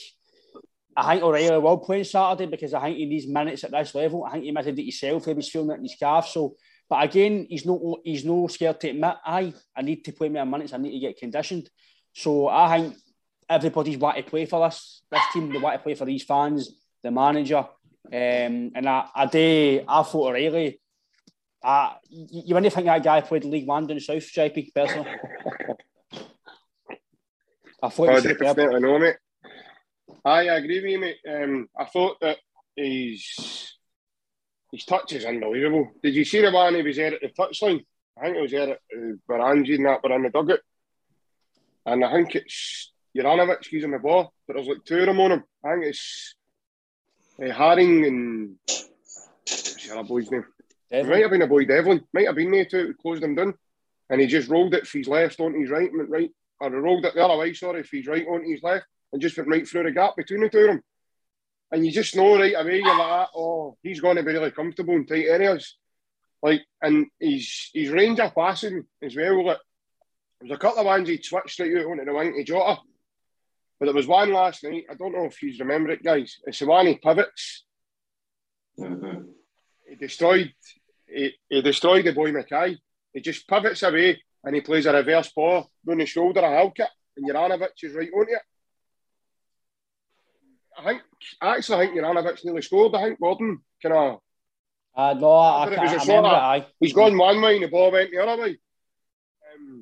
I 0.96 1.12
think 1.12 1.24
O'Riley 1.24 1.58
will 1.58 1.78
play 1.78 1.98
on 1.98 2.04
Saturday 2.04 2.46
because 2.46 2.72
I 2.72 2.82
think 2.82 2.98
he 2.98 3.06
needs 3.06 3.26
minutes 3.26 3.64
at 3.64 3.72
this 3.72 3.94
level. 3.94 4.24
I 4.24 4.32
think 4.32 4.44
he 4.44 4.50
admitted 4.50 4.78
it 4.78 4.82
himself. 4.82 5.24
He 5.24 5.32
was 5.32 5.50
feeling 5.50 5.70
it 5.70 5.78
in 5.78 5.82
his 5.82 5.96
calf. 5.98 6.28
So, 6.28 6.54
but 6.88 7.04
again, 7.04 7.46
he's 7.48 7.64
no 7.64 8.00
he's 8.04 8.24
no 8.24 8.46
scared 8.46 8.80
to 8.80 8.90
admit, 8.90 9.16
I 9.24 9.54
I 9.74 9.82
need 9.82 10.04
to 10.04 10.12
play 10.12 10.28
more 10.28 10.46
minutes. 10.46 10.72
I 10.72 10.78
need 10.78 10.92
to 10.92 10.98
get 10.98 11.18
conditioned. 11.18 11.70
So 12.12 12.48
I 12.48 12.78
think 12.78 12.96
everybody's 13.48 13.98
want 13.98 14.16
to 14.16 14.22
play 14.22 14.46
for 14.46 14.66
this 14.66 15.02
this 15.10 15.22
team. 15.32 15.52
They 15.52 15.58
want 15.58 15.76
to 15.76 15.82
play 15.82 15.94
for 15.94 16.04
these 16.04 16.24
fans, 16.24 16.70
the 17.02 17.10
manager. 17.10 17.66
Um, 18.06 18.72
and 18.74 18.86
I, 18.86 19.06
I 19.14 19.26
do. 19.26 19.84
I 19.88 20.02
thought 20.02 20.28
O'Riley. 20.30 20.80
Uh, 21.62 21.94
you, 22.10 22.54
wouldn't 22.54 22.74
think 22.74 22.84
that 22.84 23.02
guy 23.02 23.22
played 23.22 23.44
League 23.46 23.66
One 23.66 23.86
down 23.86 23.98
south, 23.98 24.30
JP, 24.30 24.74
personally. 24.74 25.08
I 27.82 27.88
thought 27.88 28.08
Oh, 28.10 28.20
definitely 28.20 28.98
mate. 28.98 29.16
Aye, 30.26 30.48
I 30.48 30.56
agree 30.56 30.82
with 30.82 30.90
you, 30.90 30.98
mate. 31.00 31.16
Um, 31.26 31.68
I 31.78 31.86
thought 31.86 32.20
that 32.20 32.36
his 32.76 33.73
his 34.74 34.84
touch 34.84 35.12
is 35.12 35.24
unbelievable. 35.24 35.92
Did 36.02 36.14
you 36.16 36.24
see 36.24 36.40
the 36.40 36.50
one 36.50 36.74
he 36.74 36.82
was 36.82 36.96
there 36.96 37.14
at 37.14 37.20
the 37.20 37.28
touchline? 37.28 37.84
I 38.18 38.24
think 38.24 38.36
it 38.36 38.42
was 38.42 38.50
there 38.50 38.70
at 38.70 38.80
uh, 38.92 39.14
Barangi 39.28 39.76
and 39.76 39.86
that 39.86 40.02
were 40.02 40.14
in 40.14 40.22
the 40.22 40.30
dugout. 40.30 40.60
And 41.86 42.04
I 42.04 42.12
think 42.12 42.34
it's 42.34 42.92
Juranovic, 43.16 43.66
he's 43.66 43.84
on 43.84 43.92
the 43.92 43.98
ball, 44.00 44.32
but 44.46 44.54
there's 44.54 44.66
like 44.66 44.84
two 44.84 44.98
of 44.98 45.06
them 45.06 45.20
on 45.20 45.32
him. 45.32 45.44
I 45.64 45.74
think 45.74 45.84
it's 45.86 46.34
uh, 47.40 47.44
Haring 47.44 48.06
and 48.06 48.56
what's 48.66 49.86
the 49.86 49.96
other 49.96 50.08
boy's 50.08 50.30
name? 50.30 50.44
It 50.90 51.06
might 51.06 51.22
have 51.22 51.30
been 51.30 51.42
a 51.42 51.46
boy 51.46 51.64
Devlin. 51.64 52.04
Might 52.12 52.26
have 52.26 52.34
been 52.34 52.50
there 52.50 52.64
too. 52.64 52.90
It 52.90 52.98
closed 52.98 53.22
him 53.22 53.36
down. 53.36 53.54
And 54.10 54.20
he 54.20 54.26
just 54.26 54.48
rolled 54.48 54.74
it 54.74 54.88
for 54.88 54.98
his 54.98 55.08
left 55.08 55.40
onto 55.40 55.60
his 55.60 55.70
right, 55.70 55.88
and 55.88 55.98
went 55.98 56.10
right, 56.10 56.30
or 56.60 56.70
he 56.70 56.76
rolled 56.76 57.04
it 57.04 57.14
the 57.14 57.24
other 57.24 57.38
way, 57.38 57.54
sorry, 57.54 57.82
for 57.84 57.96
his 57.96 58.06
right 58.06 58.26
onto 58.26 58.50
his 58.50 58.62
left, 58.62 58.86
and 59.12 59.22
just 59.22 59.36
went 59.36 59.48
right 59.48 59.66
through 59.66 59.84
the 59.84 59.92
gap 59.92 60.16
between 60.16 60.40
the 60.40 60.48
two 60.48 60.58
of 60.58 60.66
them. 60.66 60.82
And 61.72 61.84
you 61.84 61.92
just 61.92 62.14
know 62.14 62.38
right 62.38 62.54
away, 62.56 62.78
you're 62.78 62.86
like, 62.86 62.98
ah, 62.98 63.30
oh, 63.34 63.76
he's 63.82 64.00
going 64.00 64.16
to 64.16 64.22
be 64.22 64.32
really 64.32 64.50
comfortable 64.50 64.94
in 64.94 65.06
tight 65.06 65.26
areas. 65.26 65.76
Like, 66.42 66.62
and 66.82 67.06
his 67.18 67.70
his 67.72 67.90
range 67.90 68.20
of 68.20 68.34
passing 68.34 68.84
as 69.02 69.16
well. 69.16 69.44
Like, 69.44 69.58
there 70.40 70.48
was 70.48 70.56
a 70.56 70.60
couple 70.60 70.80
of 70.80 70.86
ones 70.86 71.08
he 71.08 71.20
switched 71.22 71.50
straight 71.50 71.76
out 71.78 71.86
onto 71.86 72.04
the 72.04 72.14
wing 72.14 72.34
to 72.36 72.44
Jota. 72.44 72.80
But 73.80 73.86
there 73.86 73.94
was 73.94 74.06
one 74.06 74.32
last 74.32 74.62
night, 74.62 74.84
I 74.90 74.94
don't 74.94 75.12
know 75.12 75.24
if 75.24 75.42
you 75.42 75.54
remember 75.58 75.90
it, 75.90 76.04
guys. 76.04 76.38
It's 76.44 76.60
the 76.60 76.66
one 76.66 76.86
he 76.86 76.96
pivots. 76.96 77.64
Mm-hmm. 78.78 79.22
He 79.88 79.96
destroyed 79.96 80.52
he, 81.06 81.32
he 81.48 81.62
destroyed 81.62 82.04
the 82.04 82.12
boy 82.12 82.32
Mackay. 82.32 82.76
He 83.12 83.20
just 83.20 83.48
pivots 83.48 83.82
away 83.82 84.22
and 84.42 84.54
he 84.54 84.60
plays 84.60 84.86
a 84.86 84.92
reverse 84.92 85.32
ball 85.32 85.70
on 85.88 85.98
the 85.98 86.06
shoulder, 86.06 86.40
a 86.40 86.50
hell 86.50 86.70
kick, 86.70 86.88
and 87.16 87.28
Juranovic 87.28 87.70
is 87.82 87.94
right 87.94 88.10
onto 88.14 88.32
it. 88.32 88.42
I 90.78 90.84
think 90.84 91.02
I 91.40 91.56
actually 91.56 91.86
think 91.86 91.98
Juranovic 91.98 92.44
nearly 92.44 92.62
scored. 92.62 92.94
I 92.94 93.04
think 93.04 93.20
Gordon 93.20 93.60
kind 93.82 93.94
of. 93.94 94.20
Uh, 94.96 95.14
no, 95.14 95.32
I, 95.32 95.64
I, 95.64 95.68
But 95.68 95.74
can't 95.74 95.90
it 95.90 95.94
was 95.94 96.02
a 96.02 96.06
remember 96.06 96.06
sort 96.06 96.24
it, 96.24 96.36
of, 96.36 96.42
aye. 96.42 96.66
he's 96.80 96.92
gone 96.92 97.18
one 97.18 97.42
way 97.42 97.54
and 97.56 97.64
the 97.64 97.68
ball 97.68 97.90
went 97.90 98.10
the 98.10 98.22
other 98.22 98.42
way. 98.42 98.58
Um, 99.54 99.80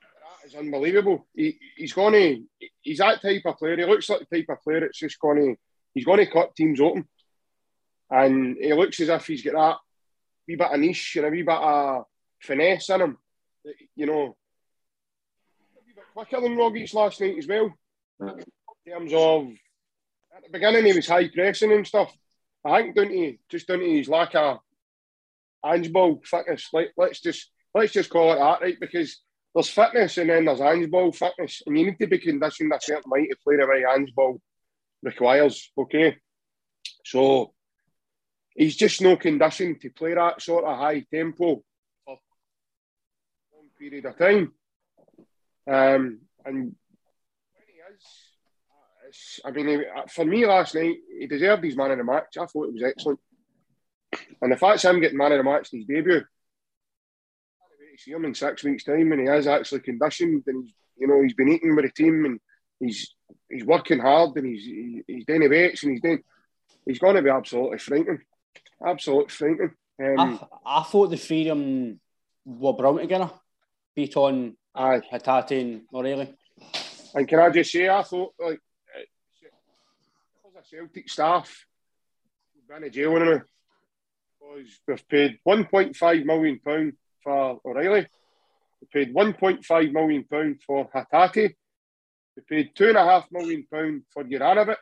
that 0.00 0.46
is 0.48 0.54
unbelievable. 0.56 1.26
He, 1.34 1.58
he's 1.76 1.92
going 1.92 2.12
to, 2.14 2.68
he's 2.80 2.98
that 2.98 3.22
type 3.22 3.42
of 3.44 3.56
player. 3.56 3.76
He 3.76 3.84
looks 3.84 4.08
like 4.08 4.26
the 4.28 4.36
type 4.36 4.48
of 4.48 4.62
player 4.62 4.80
that's 4.80 4.98
just 4.98 5.20
going 5.20 5.38
to, 5.38 5.56
he's 5.94 6.04
going 6.04 6.18
to 6.18 6.26
cut 6.26 6.56
teams 6.56 6.80
open. 6.80 7.06
And 8.10 8.56
he 8.60 8.72
looks 8.72 8.98
as 9.00 9.10
if 9.10 9.26
he's 9.26 9.42
got 9.42 9.54
that 9.54 9.76
wee 10.48 10.56
bit 10.56 10.72
of 10.72 10.80
niche 10.80 11.16
and 11.16 11.26
a 11.26 11.30
wee 11.30 11.42
bit 11.42 11.54
of 11.54 12.04
finesse 12.40 12.88
in 12.90 13.00
him. 13.00 13.18
You 13.94 14.06
know, 14.06 14.22
a 14.22 15.80
wee 15.86 15.92
bit 15.94 16.04
quicker 16.14 16.40
than 16.40 16.56
Rogic 16.56 16.92
last 16.94 17.20
night 17.20 17.38
as 17.38 17.46
well. 17.46 17.74
Terms 18.88 19.12
of, 19.12 19.48
at 20.34 20.44
the 20.44 20.50
beginning 20.50 20.86
he 20.86 20.92
was 20.94 21.08
high 21.08 21.28
pressing 21.28 21.72
and 21.72 21.86
stuff. 21.86 22.10
I 22.64 22.82
think 22.82 22.96
down 22.96 23.08
to 23.08 23.36
just 23.50 23.66
down 23.66 23.80
to 23.80 23.84
his 23.84 24.08
lack 24.08 24.34
of 24.34 24.60
handball 25.62 26.22
fitness. 26.24 26.68
Like 26.72 26.92
let's 26.96 27.20
just 27.20 27.50
let's 27.74 27.92
just 27.92 28.08
call 28.08 28.32
it 28.32 28.36
that, 28.36 28.60
right? 28.62 28.80
Because 28.80 29.20
there's 29.54 29.68
fitness 29.68 30.18
and 30.18 30.30
then 30.30 30.46
there's 30.46 30.60
handball 30.60 31.12
fitness, 31.12 31.62
and 31.66 31.78
you 31.78 31.86
need 31.86 31.98
to 31.98 32.06
be 32.06 32.18
conditioned 32.18 32.72
a 32.72 32.80
certain 32.80 33.10
way 33.10 33.26
to 33.26 33.36
play 33.44 33.56
the 33.56 33.66
way 33.66 33.84
handball 33.88 34.40
requires. 35.02 35.70
Okay, 35.76 36.16
so 37.04 37.52
he's 38.54 38.76
just 38.76 39.02
no 39.02 39.16
condition 39.16 39.78
to 39.80 39.90
play 39.90 40.14
that 40.14 40.40
sort 40.40 40.64
of 40.64 40.78
high 40.78 41.04
tempo 41.12 41.62
for 42.04 42.14
a 42.14 43.56
long 43.56 43.68
period 43.78 44.06
of 44.06 44.16
time. 44.16 44.52
Um, 45.66 46.20
and 46.44 46.74
it's- 49.18 49.40
I 49.44 49.50
mean, 49.50 49.84
for 50.08 50.24
me 50.24 50.46
last 50.46 50.74
night, 50.74 50.96
he 51.18 51.26
deserved 51.26 51.64
his 51.64 51.76
man 51.76 51.90
of 51.90 51.98
the 51.98 52.04
match. 52.04 52.36
I 52.38 52.46
thought 52.46 52.68
it 52.68 52.74
was 52.74 52.82
excellent. 52.82 53.20
And 54.40 54.52
the 54.52 54.56
fact 54.56 54.84
him 54.84 55.00
getting 55.00 55.18
man 55.18 55.32
of 55.32 55.38
the 55.38 55.44
match 55.44 55.72
in 55.72 55.80
his 55.80 55.86
debut, 55.86 56.16
I 56.16 56.18
can't 56.18 57.80
wait 57.80 57.96
to 57.98 58.02
see 58.02 58.12
him 58.12 58.24
in 58.24 58.34
six 58.34 58.64
weeks' 58.64 58.84
time 58.84 59.12
and 59.12 59.20
he 59.20 59.26
is 59.26 59.46
actually 59.46 59.80
conditioned 59.80 60.44
and 60.46 60.64
he's, 60.64 60.74
you 60.96 61.06
know 61.06 61.22
he's 61.22 61.34
been 61.34 61.48
eating 61.48 61.76
with 61.76 61.84
the 61.84 61.90
team 61.92 62.24
and 62.24 62.40
he's 62.80 63.14
he's 63.50 63.64
working 63.64 63.98
hard 63.98 64.36
and 64.36 64.46
he's 64.46 64.64
he, 64.64 65.02
he's 65.06 65.24
doing 65.26 65.40
the 65.40 65.48
weights 65.48 65.82
and 65.82 65.92
he's 65.92 66.00
doing 66.00 66.22
he's 66.86 66.98
going 66.98 67.16
to 67.16 67.22
be 67.22 67.30
absolutely 67.30 67.78
frightening, 67.78 68.22
absolutely 68.84 69.28
frightening. 69.28 69.74
Um, 70.00 70.40
I, 70.64 70.80
I 70.80 70.82
thought 70.84 71.10
the 71.10 71.16
freedom 71.16 72.00
were 72.46 72.72
brilliant 72.72 73.10
together. 73.10 73.30
Bitton, 73.96 74.54
Aye. 74.74 75.02
Hatate 75.12 75.60
and 75.60 75.82
O'Riley. 75.92 76.34
And 77.14 77.26
can 77.26 77.40
I 77.40 77.50
just 77.50 77.72
say, 77.72 77.88
I 77.88 78.02
thought 78.02 78.32
like 78.38 78.60
Celtic 80.70 81.08
staff, 81.08 81.66
we've 82.54 82.68
been 82.68 82.84
in 82.84 82.92
jail 82.92 83.18
now 83.18 83.40
because 84.38 84.80
we've 84.86 85.08
paid 85.08 85.38
1.5 85.46 86.24
million 86.26 86.60
pound 86.62 86.92
for 87.22 87.60
O'Riley. 87.64 88.06
We 88.80 88.88
paid 88.92 89.14
1.5 89.14 89.92
million 89.92 90.24
pound 90.24 90.60
for 90.66 90.88
Hatate. 90.90 91.54
We 92.36 92.42
paid 92.48 92.70
two 92.74 92.88
and 92.88 92.98
a 92.98 93.04
half 93.04 93.26
million 93.32 93.66
pound 93.72 94.02
for 94.12 94.24
Juranovic. 94.24 94.76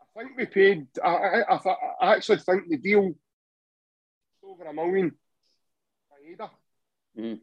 I 0.00 0.22
think 0.22 0.36
we 0.36 0.46
paid. 0.46 0.86
I, 1.02 1.08
I, 1.08 1.54
I, 1.54 1.58
th- 1.58 1.76
I 2.02 2.14
actually 2.16 2.38
think 2.38 2.68
the 2.68 2.76
deal 2.76 3.02
was 3.02 3.14
over 4.44 4.64
a 4.64 4.74
million. 4.74 5.12
Maeda. 6.12 6.50
Mm. 7.18 7.40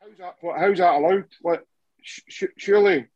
How's 0.00 0.18
that? 0.18 0.34
What, 0.40 0.58
how's 0.58 0.78
that 0.78 0.94
allowed? 0.94 1.26
Sh- 2.02 2.20
sh- 2.28 2.44
surely, 2.56 3.06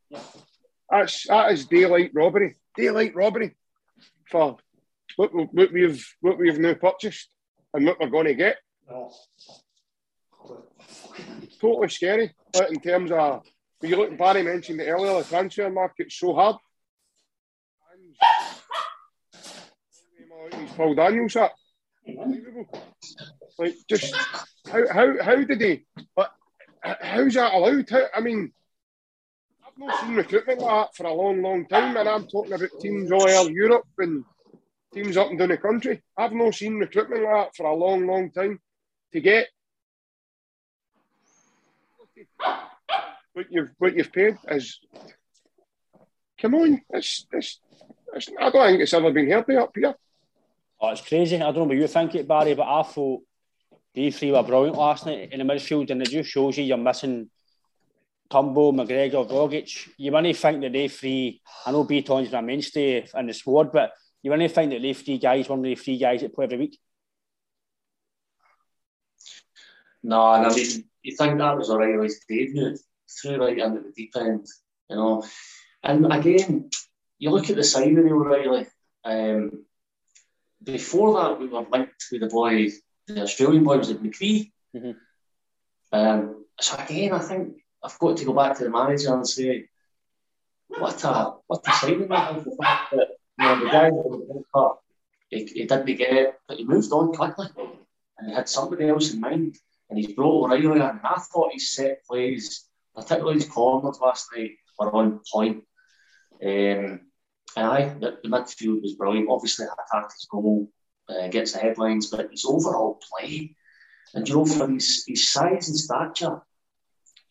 that's 0.90 1.26
that 1.28 1.52
is 1.52 1.66
daylight 1.66 2.10
robbery. 2.14 2.56
Daylight 2.76 3.14
robbery 3.14 3.56
for 4.30 4.56
what, 5.16 5.34
what 5.34 5.72
we've 5.72 6.06
what 6.20 6.38
we've 6.38 6.58
now 6.58 6.74
purchased 6.74 7.28
and 7.74 7.86
what 7.86 8.00
we're 8.00 8.08
going 8.08 8.26
to 8.26 8.34
get. 8.34 8.56
Totally 11.60 11.88
scary. 11.88 12.34
But 12.52 12.70
in 12.70 12.80
terms 12.80 13.10
of 13.12 13.42
when 13.78 13.90
you 13.90 13.96
look, 13.96 14.16
Barry 14.16 14.42
mentioned 14.42 14.80
it 14.80 14.88
earlier. 14.88 15.22
The 15.22 15.28
transfer 15.28 15.70
market's 15.70 16.16
so 16.16 16.34
hard. 16.34 16.56
He's 20.58 20.72
Paul 20.72 20.94
Daniels 20.94 21.36
up. 21.36 21.54
Unbelievable. 22.06 22.66
Like 23.58 23.74
just 23.88 24.14
how 24.70 24.88
how 24.92 25.22
how 25.22 25.36
did 25.36 25.60
he? 25.60 25.84
But 26.16 26.32
how's 26.82 27.34
that 27.34 27.54
allowed? 27.54 27.88
How, 27.90 28.06
I 28.14 28.20
mean, 28.20 28.52
seen 30.00 30.14
recruitment 30.14 30.60
like 30.60 30.86
that 30.86 30.96
for 30.96 31.06
a 31.06 31.14
long, 31.14 31.42
long 31.42 31.66
time, 31.66 31.96
and 31.96 32.08
I'm 32.08 32.26
talking 32.26 32.52
about 32.52 32.68
teams 32.80 33.10
all 33.10 33.28
over 33.28 33.50
Europe 33.50 33.86
and 33.98 34.24
teams 34.92 35.16
up 35.16 35.30
and 35.30 35.38
down 35.38 35.48
the 35.48 35.56
country. 35.56 36.02
I've 36.16 36.32
not 36.32 36.54
seen 36.54 36.78
recruitment 36.78 37.22
like 37.24 37.46
that 37.46 37.56
for 37.56 37.66
a 37.66 37.74
long, 37.74 38.06
long 38.06 38.30
time. 38.30 38.60
To 39.12 39.20
get 39.20 39.48
what 43.34 43.46
you've 43.50 43.70
what 43.78 43.94
you've 43.94 44.12
paid 44.12 44.38
is 44.48 44.78
come 46.40 46.54
on, 46.54 46.80
it's, 46.90 47.26
it's, 47.32 47.60
it's 48.14 48.28
I 48.40 48.50
don't 48.50 48.68
think 48.68 48.80
it's 48.80 48.94
ever 48.94 49.12
been 49.12 49.30
healthy 49.30 49.56
up 49.56 49.72
here. 49.74 49.94
Oh, 50.80 50.90
it's 50.90 51.06
crazy. 51.06 51.36
I 51.36 51.40
don't 51.40 51.56
know 51.56 51.64
what 51.64 51.76
you 51.76 51.86
think 51.86 52.14
it, 52.14 52.26
Barry, 52.26 52.54
but 52.54 52.66
I 52.66 52.82
thought 52.82 53.22
they 53.94 54.10
three 54.10 54.32
were 54.32 54.42
brilliant 54.42 54.76
last 54.76 55.06
night 55.06 55.32
in 55.32 55.46
the 55.46 55.52
midfield, 55.52 55.90
and 55.90 56.02
it 56.02 56.08
just 56.08 56.30
shows 56.30 56.56
you 56.56 56.64
you're 56.64 56.76
missing 56.76 57.30
Turnbull, 58.32 58.72
McGregor, 58.72 59.28
Rogic. 59.28 59.90
You 59.98 60.10
wouldn't 60.10 60.36
think 60.36 60.62
that 60.62 60.72
they 60.72 60.88
three, 60.88 61.42
I 61.66 61.70
know 61.70 61.84
Bitton's 61.84 62.32
a 62.32 62.40
mainstay 62.40 63.06
in 63.14 63.26
the 63.26 63.34
squad, 63.34 63.72
but 63.72 63.92
you 64.22 64.30
wouldn't 64.30 64.52
think 64.52 64.72
that 64.72 64.80
they 64.80 64.94
three 64.94 65.18
guys, 65.18 65.48
one 65.48 65.58
of 65.58 65.64
the 65.64 65.74
three 65.74 65.98
guys 65.98 66.22
that 66.22 66.34
play 66.34 66.46
every 66.46 66.58
week. 66.58 66.78
No, 70.02 70.32
and 70.32 70.46
I 70.46 70.54
mean, 70.54 70.84
you 71.02 71.16
think 71.16 71.38
that 71.38 71.56
was 71.56 71.70
O'Riley's 71.70 72.24
debut, 72.28 72.76
threw 73.20 73.36
right 73.36 73.58
into 73.58 73.82
the 73.82 73.92
deep 73.94 74.12
end, 74.16 74.46
you 74.88 74.96
know. 74.96 75.24
And 75.82 76.12
again, 76.12 76.70
you 77.18 77.30
look 77.30 77.50
at 77.50 77.56
the 77.56 77.64
signing 77.64 77.98
of 77.98 78.06
O'Riley. 78.06 78.66
Um, 79.04 79.64
before 80.62 81.22
that, 81.22 81.38
we 81.38 81.48
were 81.48 81.66
linked 81.70 82.06
with 82.10 82.22
the 82.22 82.28
boy, 82.28 82.68
the 83.06 83.22
Australian 83.22 83.64
boy 83.64 83.78
was 83.78 83.90
at 83.90 83.98
McGree. 83.98 84.50
Mm-hmm. 84.74 84.92
Um, 85.92 86.44
so 86.60 86.76
again, 86.78 87.12
I 87.12 87.18
think 87.18 87.61
I've 87.82 87.98
got 87.98 88.16
to 88.16 88.24
go 88.24 88.32
back 88.32 88.56
to 88.58 88.64
the 88.64 88.70
manager 88.70 89.12
and 89.12 89.26
say, 89.26 89.68
what 90.68 91.02
a 91.04 91.34
what 91.46 91.66
a 91.66 91.72
signing 91.72 92.08
that 92.08 92.36
is. 92.36 92.44
The 92.44 92.56
fact 92.62 92.92
that 92.92 93.08
you 93.38 93.44
know, 93.44 93.58
the 93.60 93.70
guy 93.70 93.90
the 93.90 94.42
cut, 94.54 94.78
he, 95.28 95.44
he 95.44 95.64
didn't 95.64 95.96
get 95.96 96.38
but 96.48 96.58
he 96.58 96.64
moved 96.64 96.92
on 96.92 97.12
quickly, 97.12 97.48
and 98.18 98.28
he 98.28 98.34
had 98.34 98.48
somebody 98.48 98.88
else 98.88 99.12
in 99.12 99.20
mind, 99.20 99.56
and 99.90 99.98
he's 99.98 100.14
brought 100.14 100.46
O'Riley 100.46 100.64
in. 100.64 100.82
And 100.82 101.00
I 101.04 101.18
thought 101.18 101.52
his 101.52 101.72
set 101.72 102.04
plays, 102.06 102.68
particularly 102.94 103.34
his 103.34 103.48
corners 103.48 103.98
last 104.00 104.28
night, 104.36 104.52
were 104.78 104.94
on 104.94 105.20
point. 105.30 105.64
Um, 106.42 107.00
and 107.54 107.66
I, 107.66 107.94
the, 108.00 108.18
the 108.22 108.28
midfield 108.28 108.82
was 108.82 108.94
brilliant. 108.94 109.28
Obviously, 109.28 109.66
Hatate's 109.66 110.26
goal 110.30 110.68
uh, 111.08 111.28
gets 111.28 111.52
the 111.52 111.58
headlines, 111.58 112.10
but 112.10 112.30
his 112.30 112.44
overall 112.46 112.98
play, 113.10 113.54
and 114.14 114.28
you 114.28 114.36
know, 114.36 114.46
for 114.46 114.68
his, 114.68 115.04
his 115.06 115.30
size 115.30 115.68
and 115.68 115.76
stature, 115.76 116.40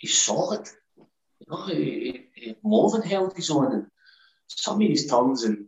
he's 0.01 0.17
solid. 0.17 0.67
You 0.97 1.47
know, 1.47 1.65
he, 1.67 2.25
he 2.33 2.55
more 2.63 2.89
than 2.91 3.03
held 3.03 3.35
his 3.35 3.51
own. 3.51 3.71
And 3.71 3.87
some 4.47 4.81
of 4.81 4.89
his 4.89 5.07
turns, 5.07 5.43
and 5.43 5.67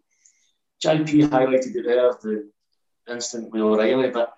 JP 0.83 1.29
highlighted 1.29 1.75
it 1.75 1.85
there, 1.85 2.11
the 2.21 2.49
instant 3.09 3.51
with 3.51 3.61
O'Riley, 3.61 4.09
but 4.09 4.33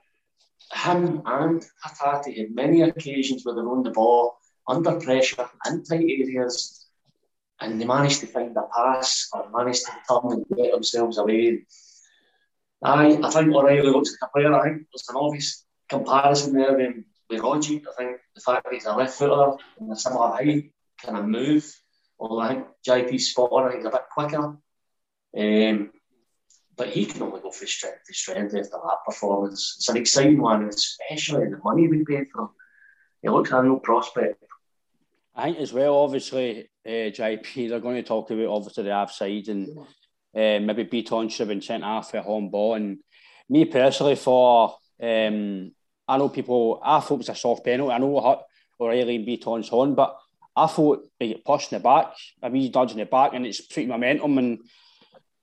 him 0.74 1.22
and 1.26 1.66
Hatate 1.84 2.38
had 2.38 2.54
many 2.54 2.82
occasions 2.82 3.44
where 3.44 3.56
they're 3.56 3.70
on 3.70 3.84
the 3.84 3.92
ball, 3.92 4.38
under 4.68 5.00
pressure, 5.00 5.50
in 5.68 5.84
tight 5.84 6.02
areas, 6.02 6.88
and 7.62 7.80
they 7.80 7.86
managed 7.86 8.20
to 8.20 8.28
find 8.28 8.56
a 8.58 8.64
pass 8.76 9.30
or 9.34 9.50
managed 9.50 9.86
to 9.86 9.92
turn 10.10 10.34
and 10.34 10.46
get 10.58 10.74
themselves 10.74 11.18
away. 11.18 11.66
I, 12.84 13.18
I 13.24 13.30
think 13.30 13.56
O'Riley 13.56 13.90
looks 13.90 14.12
like 14.12 14.30
a 14.30 14.34
player. 14.34 14.54
I 14.54 14.64
think 14.64 14.88
there's 14.92 15.10
an 15.10 15.16
obvious 15.16 15.66
comparison 15.88 16.54
there 16.54 16.80
with 17.30 17.42
Rogi. 17.42 17.82
I 17.88 17.94
think 17.98 18.18
the 18.34 18.42
fact 18.42 18.64
that 18.64 18.74
he's 18.74 18.86
a 18.86 18.96
left 18.96 19.18
footer 19.18 19.58
and 19.80 19.92
a 19.92 19.96
similar 19.96 20.30
height, 20.30 20.72
kind 21.04 21.18
of 21.18 21.26
move. 21.26 21.66
Although 22.20 22.40
I 22.40 22.48
think 22.50 22.68
JP's 22.88 23.32
spot 23.32 23.50
on, 23.52 23.66
I 23.66 23.70
think 23.70 23.80
he's 23.80 23.88
a 23.88 23.92
bit 23.92 24.02
quicker. 24.12 24.58
Um, 25.38 25.92
but 26.78 26.90
he 26.90 27.06
can 27.06 27.22
only 27.22 27.42
go 27.42 27.52
from 27.52 27.68
strength 27.68 28.06
to 28.08 28.14
strength 28.14 28.54
after 28.56 28.70
that 28.70 28.98
performance. 29.06 29.76
It's 29.78 29.90
an 29.90 29.98
exciting 29.98 30.42
one, 30.42 30.68
especially 30.68 31.50
the 31.50 31.60
money 31.64 31.88
we 31.88 32.04
paid 32.04 32.28
for 32.32 32.44
him. 32.44 32.50
He 33.22 33.30
looks 33.30 33.52
a 33.52 33.62
real 33.62 33.80
prospect. 33.80 34.44
I 35.36 35.46
think 35.46 35.58
as 35.58 35.74
well, 35.74 35.96
obviously, 35.96 36.70
uh, 36.86 37.12
JP, 37.12 37.70
they're 37.70 37.80
going 37.80 37.96
to 37.96 38.04
talk 38.04 38.30
about 38.30 38.48
obviously 38.48 38.84
the 38.84 38.94
offside 38.94 39.48
and 39.50 39.78
uh, 39.78 40.60
maybe 40.60 40.86
Bitton 40.86 41.30
should 41.30 41.40
have 41.40 41.48
been 41.50 41.62
sent 41.62 41.84
off 41.84 42.14
at 42.16 42.24
home 42.24 42.50
ball. 42.50 42.76
And 42.76 43.00
me 43.50 43.66
personally, 43.66 44.16
for 44.16 44.76
um, 45.02 45.72
I 46.08 46.18
know 46.18 46.30
people, 46.30 46.80
I 46.84 47.00
thought 47.00 47.16
it 47.16 47.18
was 47.18 47.30
a 47.30 47.36
soft 47.36 47.66
penalty. 47.66 47.92
I 47.92 47.98
know 47.98 48.44
O'Riley 48.80 49.16
and 49.16 49.28
Bitton's 49.28 49.70
on, 49.70 49.72
horn, 49.72 49.96
but 49.96 50.18
I 50.56 50.68
thought 50.68 51.10
they 51.20 51.30
get 51.30 51.46
pushed 51.46 51.72
in 51.72 51.80
the 51.80 51.84
back, 51.84 52.14
a 52.42 52.50
wee 52.50 52.70
dodge 52.70 52.92
in 52.92 52.98
the 52.98 53.06
back, 53.06 53.34
and 53.34 53.46
it's 53.46 53.62
pretty 53.62 53.88
momentum. 53.88 54.38
And 54.38 54.60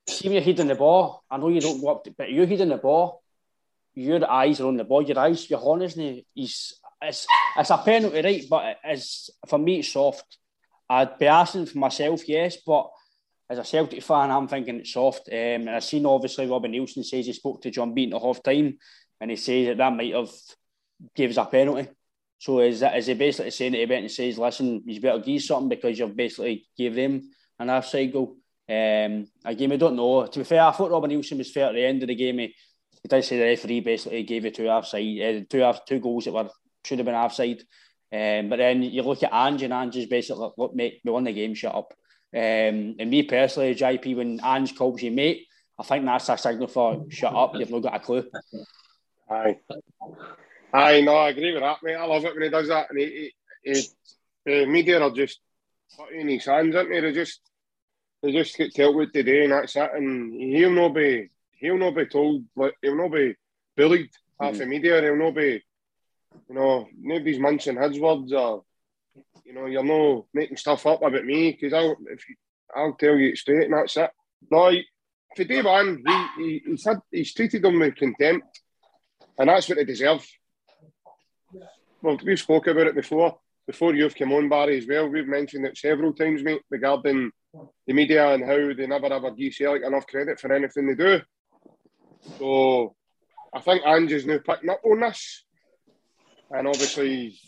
see 0.09 0.29
when 0.29 0.35
you're 0.35 0.43
heading 0.43 0.69
the 0.69 0.75
ball, 0.75 1.23
I 1.31 1.37
know 1.37 1.49
you 1.49 1.61
don't 1.61 1.81
go 1.81 1.89
up, 1.89 2.05
to, 2.05 2.15
but 2.17 2.31
you're 2.31 2.47
heading 2.47 2.69
the 2.69 2.77
ball, 2.77 3.23
your 3.95 4.29
eyes 4.31 4.61
are 4.61 4.69
on 4.69 4.77
the 4.77 4.85
ball, 4.85 5.03
your 5.03 5.19
eyes, 5.19 5.51
your 5.51 5.59
horn 5.59 5.83
isn't 5.83 6.25
he's 6.35 6.75
it's 7.03 7.27
it's 7.59 7.71
a 7.71 7.79
penalty, 7.79 8.23
right? 8.23 8.45
But 8.49 8.79
it's 8.85 9.31
for 9.47 9.59
me 9.59 9.81
it's 9.81 9.93
soft. 9.93 10.39
I'd 10.89 11.19
be 11.19 11.27
asking 11.27 11.67
for 11.67 11.79
myself, 11.79 12.27
yes, 12.29 12.59
but 12.65 12.91
as 13.51 13.59
a 13.59 13.65
Celtic 13.65 14.03
fan, 14.03 14.31
I'm 14.31 14.49
thinking 14.49 14.77
it's 14.77 14.93
soft. 14.93 15.29
Um, 15.29 15.37
and 15.37 15.71
I've 15.71 15.85
seen 15.85 16.07
obviously 16.07 16.47
Robbie 16.47 16.71
Neilson 16.71 17.05
says 17.05 17.27
he 17.27 17.33
spoke 17.33 17.61
to 17.63 17.71
John 17.71 17.93
Beaton 17.93 18.15
at 18.15 18.23
half 18.23 18.43
time 18.43 18.79
and 19.23 19.31
he 19.31 19.37
says 19.37 19.69
that 19.69 19.77
that 19.77 19.97
might 19.97 20.13
have 20.13 20.31
gave 21.15 21.31
us 21.31 21.37
a 21.37 21.45
penalty. 21.45 21.89
So 22.39 22.59
is 22.59 22.81
that 22.81 22.99
is 22.99 23.07
he 23.07 23.15
basically 23.15 23.53
saying 23.53 23.73
that 23.73 23.79
he 23.79 23.95
and 23.95 24.11
says, 24.11 24.37
listen, 24.37 24.83
you 24.85 25.01
better 25.01 25.21
give 25.21 25.43
something 25.43 25.69
because 25.69 25.97
you've 25.97 26.17
basically 26.17 26.67
gave 26.77 26.97
them 26.97 27.31
an 27.61 27.71
offside 27.71 28.13
goal. 28.13 28.37
Um, 28.69 29.29
again, 29.45 29.73
I 29.73 29.77
don't 29.77 29.95
know. 29.95 30.27
To 30.27 30.39
be 30.41 30.45
fair, 30.45 30.63
I 30.63 30.73
thought 30.73 30.91
Robbie 30.91 31.15
Neilson 31.15 31.39
was 31.39 31.53
fair 31.53 31.67
at 31.67 31.75
the 31.75 31.85
end 31.85 32.03
of 32.03 32.09
the 32.09 32.17
game. 32.17 32.39
He, 32.39 32.47
he 33.01 33.09
did 33.09 33.25
say 33.25 33.39
the 33.39 33.45
referee 33.45 33.81
basically 33.81 34.25
gave 34.25 34.45
you 34.45 34.51
two 34.51 34.67
offside, 34.67 35.21
uh, 35.21 35.41
two 35.49 35.73
two 35.87 36.01
goals 36.01 36.25
that 36.25 36.33
were 36.33 36.51
should 36.85 36.99
have 36.99 37.07
been 37.07 37.15
offside. 37.15 37.63
Um, 38.13 38.49
but 38.49 38.57
then 38.57 38.83
you 38.83 39.03
look 39.03 39.23
at 39.23 39.33
Ange, 39.33 39.63
and 39.63 39.73
Ange 39.73 39.99
is 39.99 40.07
basically, 40.07 40.51
look, 40.59 40.75
mate, 40.75 41.01
we 41.05 41.13
won 41.13 41.23
the 41.23 41.33
game, 41.33 41.55
shut 41.55 41.77
up. 41.77 41.95
Um, 42.35 42.97
and 42.99 43.09
me 43.09 43.23
personally, 43.23 43.77
JP, 43.77 44.17
when 44.17 44.41
Ange 44.45 44.75
calls 44.75 45.01
you 45.01 45.13
mate, 45.13 45.47
I 45.79 45.85
think 45.85 46.05
that's 46.05 46.29
a 46.29 46.37
signal 46.37 46.67
for 46.67 47.07
shut 47.09 47.33
up, 47.33 47.53
you've 47.55 47.71
not 47.71 47.83
got 47.83 47.95
a 47.95 48.01
clue. 48.01 48.25
Aye. 49.33 49.59
Aye, 50.73 51.01
no, 51.03 51.15
I 51.15 51.31
agree 51.31 51.53
with 51.53 51.63
that, 51.63 51.79
mate. 51.83 51.95
I 51.95 52.05
love 52.05 52.25
it 52.25 52.35
when 52.35 52.43
he 52.43 52.49
does 52.49 52.69
that. 52.69 52.91
And 52.91 52.99
he, 52.99 53.33
he, 53.63 53.73
he 53.73 53.87
the 54.45 54.67
media 54.67 55.01
are 55.01 55.11
just 55.11 55.41
putting 55.97 56.29
his 56.29 56.45
hands 56.45 56.75
into 56.75 56.93
it. 56.93 57.01
They 57.03 57.13
just, 57.13 57.41
they 58.23 58.33
just 58.33 58.57
get 58.57 58.75
told 58.75 58.97
with 58.97 59.13
to 59.13 59.23
do, 59.23 59.43
and 59.45 59.53
that's 59.53 59.77
it. 59.77 59.91
And 59.95 60.33
he'll 60.33 60.73
not 60.73 60.95
be, 60.95 61.29
he'll 61.53 61.79
not 61.79 61.95
be 61.95 62.07
told, 62.07 62.45
like, 62.57 62.75
he'll 62.83 62.97
not 62.97 63.13
be 63.13 63.35
bullied 63.77 64.11
half 64.41 64.55
mm. 64.55 64.59
the 64.59 64.67
media. 64.67 65.01
He'll 65.01 65.17
not 65.17 65.35
be 65.35 65.63
you 66.49 66.55
know, 66.55 66.89
nobody's 67.01 67.39
mentioning 67.39 67.83
his 67.83 68.01
words 68.01 68.33
or, 68.33 68.65
you 69.45 69.55
know, 69.55 69.67
you're 69.67 69.85
not 69.85 70.27
making 70.33 70.57
stuff 70.57 70.87
up 70.87 71.03
about 71.03 71.25
me 71.25 71.53
because 71.53 71.73
I'll, 71.73 71.97
if 72.11 72.29
you, 72.29 72.37
I'll 72.75 72.95
tell 72.95 73.17
you 73.17 73.31
it 73.31 73.39
straight 73.39 73.65
and 73.65 73.75
that's 73.75 73.97
it. 73.97 74.11
No, 74.51 74.71
he, 74.71 74.85
for 75.37 75.45
day 75.45 75.63
one, 75.63 76.03
he, 76.07 76.27
he, 76.37 76.63
he's, 76.67 76.85
had, 76.85 76.99
he's 77.11 77.35
treated 77.35 77.63
them 77.63 77.81
with 77.81 77.97
contempt 77.97 78.61
and 79.39 79.49
that's 79.49 79.69
what 79.69 79.79
they 79.79 79.85
deserve. 79.85 80.27
Well, 82.03 82.19
we've 82.25 82.39
spoke 82.39 82.67
about 82.67 82.89
it 82.89 82.95
before. 82.95 83.39
Before 83.67 83.95
you've 83.95 84.17
come 84.17 84.33
on, 84.33 84.49
Barry, 84.49 84.79
as 84.79 84.87
well. 84.89 85.09
We've 85.09 85.27
mentioned 85.27 85.67
it 85.67 85.79
several 85.79 86.13
times, 86.13 86.43
mate, 86.43 86.63
regarding 86.69 87.31
the 87.87 87.93
media 87.93 88.35
and 88.35 88.45
how 88.45 88.73
they 88.75 88.87
never 88.87 89.07
ever 89.07 89.31
give 89.31 89.55
Celtic 89.55 89.85
enough 89.85 90.07
credit 90.07 90.41
for 90.41 90.53
anything 90.53 90.87
they 90.89 90.95
do. 90.95 91.21
So 92.39 92.95
I 93.55 93.61
think 93.61 93.83
Ange 93.87 94.13
is 94.13 94.27
now 94.27 94.39
picking 94.39 94.71
up 94.71 94.81
on 94.85 95.01
this 95.01 95.45
and 96.53 96.69
obviously 96.69 97.39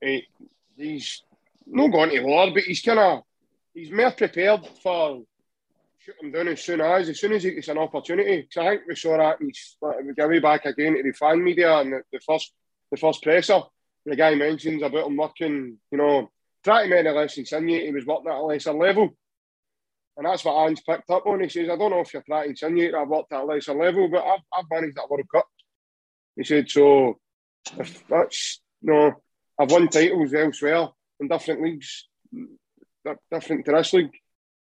he, 0.00 0.26
he's 0.76 1.22
not 1.66 1.90
going 1.90 2.10
to 2.10 2.20
war, 2.20 2.50
but 2.52 2.62
he's 2.62 2.82
kind 2.82 2.98
of 2.98 3.22
he's 3.72 3.90
more 3.90 4.12
prepared 4.12 4.66
for 4.82 5.22
shoot 6.04 6.14
him 6.20 6.32
down 6.32 6.48
as 6.48 6.62
soon 6.62 6.80
as 6.80 7.08
as 7.08 7.18
soon 7.18 7.32
as 7.32 7.42
he 7.42 7.52
gets 7.52 7.68
an 7.68 7.78
opportunity. 7.78 8.42
Because 8.42 8.56
I 8.58 8.70
think 8.70 8.82
we 8.88 8.94
saw 8.94 9.16
that 9.16 10.14
go 10.16 10.28
way 10.28 10.38
back 10.38 10.66
again 10.66 10.96
to 10.96 11.02
the 11.02 11.12
fan 11.12 11.42
media 11.42 11.78
and 11.78 11.92
the, 11.92 12.02
the 12.12 12.20
first 12.20 12.52
the 12.90 12.96
first 12.96 13.22
presser. 13.22 13.60
The 14.06 14.16
guy 14.16 14.34
mentions 14.34 14.82
about 14.82 15.06
him 15.06 15.16
working, 15.16 15.78
you 15.90 15.98
know, 15.98 16.30
trying 16.62 16.90
to 16.90 16.94
make 16.94 17.06
a 17.06 17.10
less 17.10 17.38
insinuate 17.38 17.86
he 17.86 17.92
was 17.92 18.04
working 18.04 18.30
at 18.30 18.36
a 18.36 18.42
lesser 18.42 18.74
level. 18.74 19.16
And 20.16 20.26
that's 20.26 20.44
what 20.44 20.68
Ange 20.68 20.82
picked 20.86 21.10
up 21.10 21.26
on. 21.26 21.40
He 21.40 21.48
says, 21.48 21.70
I 21.70 21.76
don't 21.76 21.90
know 21.90 22.00
if 22.00 22.12
you're 22.12 22.22
trying 22.22 22.44
to 22.44 22.50
insinuate 22.50 22.94
I've 22.94 23.08
worked 23.08 23.32
at 23.32 23.40
a 23.40 23.44
lesser 23.44 23.74
level, 23.74 24.08
but 24.08 24.22
I've, 24.22 24.40
I've 24.52 24.64
managed 24.70 24.96
that 24.96 25.08
World 25.08 25.26
Cup. 25.34 25.46
He 26.36 26.44
said, 26.44 26.70
so 26.70 27.18
if 27.78 28.06
that's 28.08 28.60
you 28.82 28.92
know, 28.92 29.12
I've 29.58 29.70
won 29.70 29.88
titles 29.88 30.34
elsewhere 30.34 30.88
in 31.18 31.28
different 31.28 31.62
leagues, 31.62 32.06
different 33.32 33.64
to 33.64 33.72
this 33.72 33.92
league. 33.94 34.10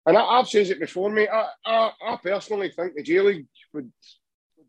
And 0.05 0.17
I, 0.17 0.37
have 0.37 0.47
said 0.47 0.67
it 0.67 0.79
before, 0.79 1.09
mate. 1.09 1.29
I, 1.29 1.47
I, 1.65 1.91
I 2.07 2.17
personally 2.21 2.69
think 2.69 2.95
the 2.95 3.03
J 3.03 3.21
League 3.21 3.47
would, 3.73 3.91
would 4.57 4.67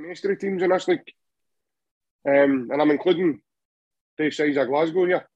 mastery 0.00 0.36
teams 0.36 0.62
in 0.62 0.70
this 0.70 0.88
league. 0.88 1.00
Um, 2.26 2.68
and 2.70 2.82
I'm 2.82 2.90
including 2.90 3.40
the 4.18 4.30
size 4.30 4.56
of 4.56 4.66
Glasgow 4.66 5.06
here 5.06 5.26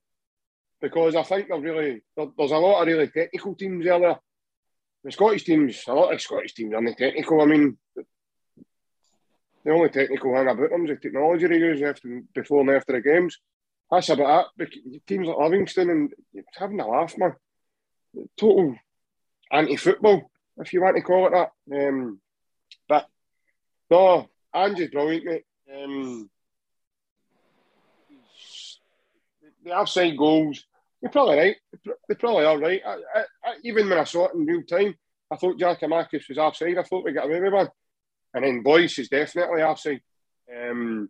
because 0.80 1.14
I 1.14 1.22
think 1.22 1.48
they're 1.48 1.60
really 1.60 2.02
there, 2.16 2.26
there's 2.36 2.50
a 2.50 2.58
lot 2.58 2.82
of 2.82 2.88
really 2.88 3.06
technical 3.06 3.54
teams 3.54 3.84
there. 3.84 4.18
The 5.04 5.10
Scottish 5.10 5.44
teams, 5.44 5.82
a 5.88 5.94
lot 5.94 6.12
of 6.12 6.20
Scottish 6.20 6.54
teams 6.54 6.74
aren't 6.74 6.98
technical. 6.98 7.40
I 7.40 7.46
mean, 7.46 7.78
the 7.96 9.70
only 9.70 9.88
technical 9.88 10.34
thing 10.34 10.48
about 10.48 10.70
them 10.70 10.84
is 10.84 10.90
the 10.90 10.96
technology 10.96 11.46
they 11.46 11.56
use 11.56 11.82
after, 11.82 12.22
before 12.34 12.60
and 12.60 12.70
after 12.70 12.92
the 12.92 13.00
games. 13.00 13.38
That's 13.90 14.10
about 14.10 14.46
it. 14.58 15.06
Teams 15.06 15.28
like 15.28 15.38
Livingston 15.38 15.90
and 15.90 16.12
having 16.56 16.80
a 16.80 16.86
laugh, 16.86 17.16
man. 17.16 17.34
Total 18.36 18.74
anti-football, 19.50 20.30
if 20.58 20.72
you 20.72 20.82
want 20.82 20.96
to 20.96 21.02
call 21.02 21.26
it 21.26 21.30
that. 21.30 21.88
Um, 21.88 22.20
but 22.88 23.06
No, 23.90 24.28
Angie's 24.54 24.90
brilliant, 24.90 25.24
mate. 25.24 25.44
Um, 25.74 26.30
the 29.64 29.72
offside 29.72 30.16
goals, 30.16 30.64
they're 31.00 31.10
probably 31.10 31.36
right. 31.36 31.56
They 32.08 32.14
probably 32.14 32.44
are 32.44 32.58
right. 32.58 32.82
I, 32.84 32.92
I, 32.92 33.20
I, 33.44 33.54
even 33.62 33.88
when 33.88 33.98
I 33.98 34.04
saw 34.04 34.26
it 34.26 34.34
in 34.34 34.46
real 34.46 34.62
time, 34.62 34.94
I 35.30 35.36
thought 35.36 35.58
Giakoumakis 35.58 36.28
was 36.28 36.38
offside. 36.38 36.78
I 36.78 36.82
thought 36.82 37.04
we 37.04 37.12
got 37.12 37.26
away 37.26 37.40
with 37.40 37.52
one. 37.52 37.68
And 38.34 38.44
then 38.44 38.62
Boyce 38.62 38.98
is 38.98 39.08
definitely 39.08 39.62
offside. 39.62 40.00
Um, 40.54 41.08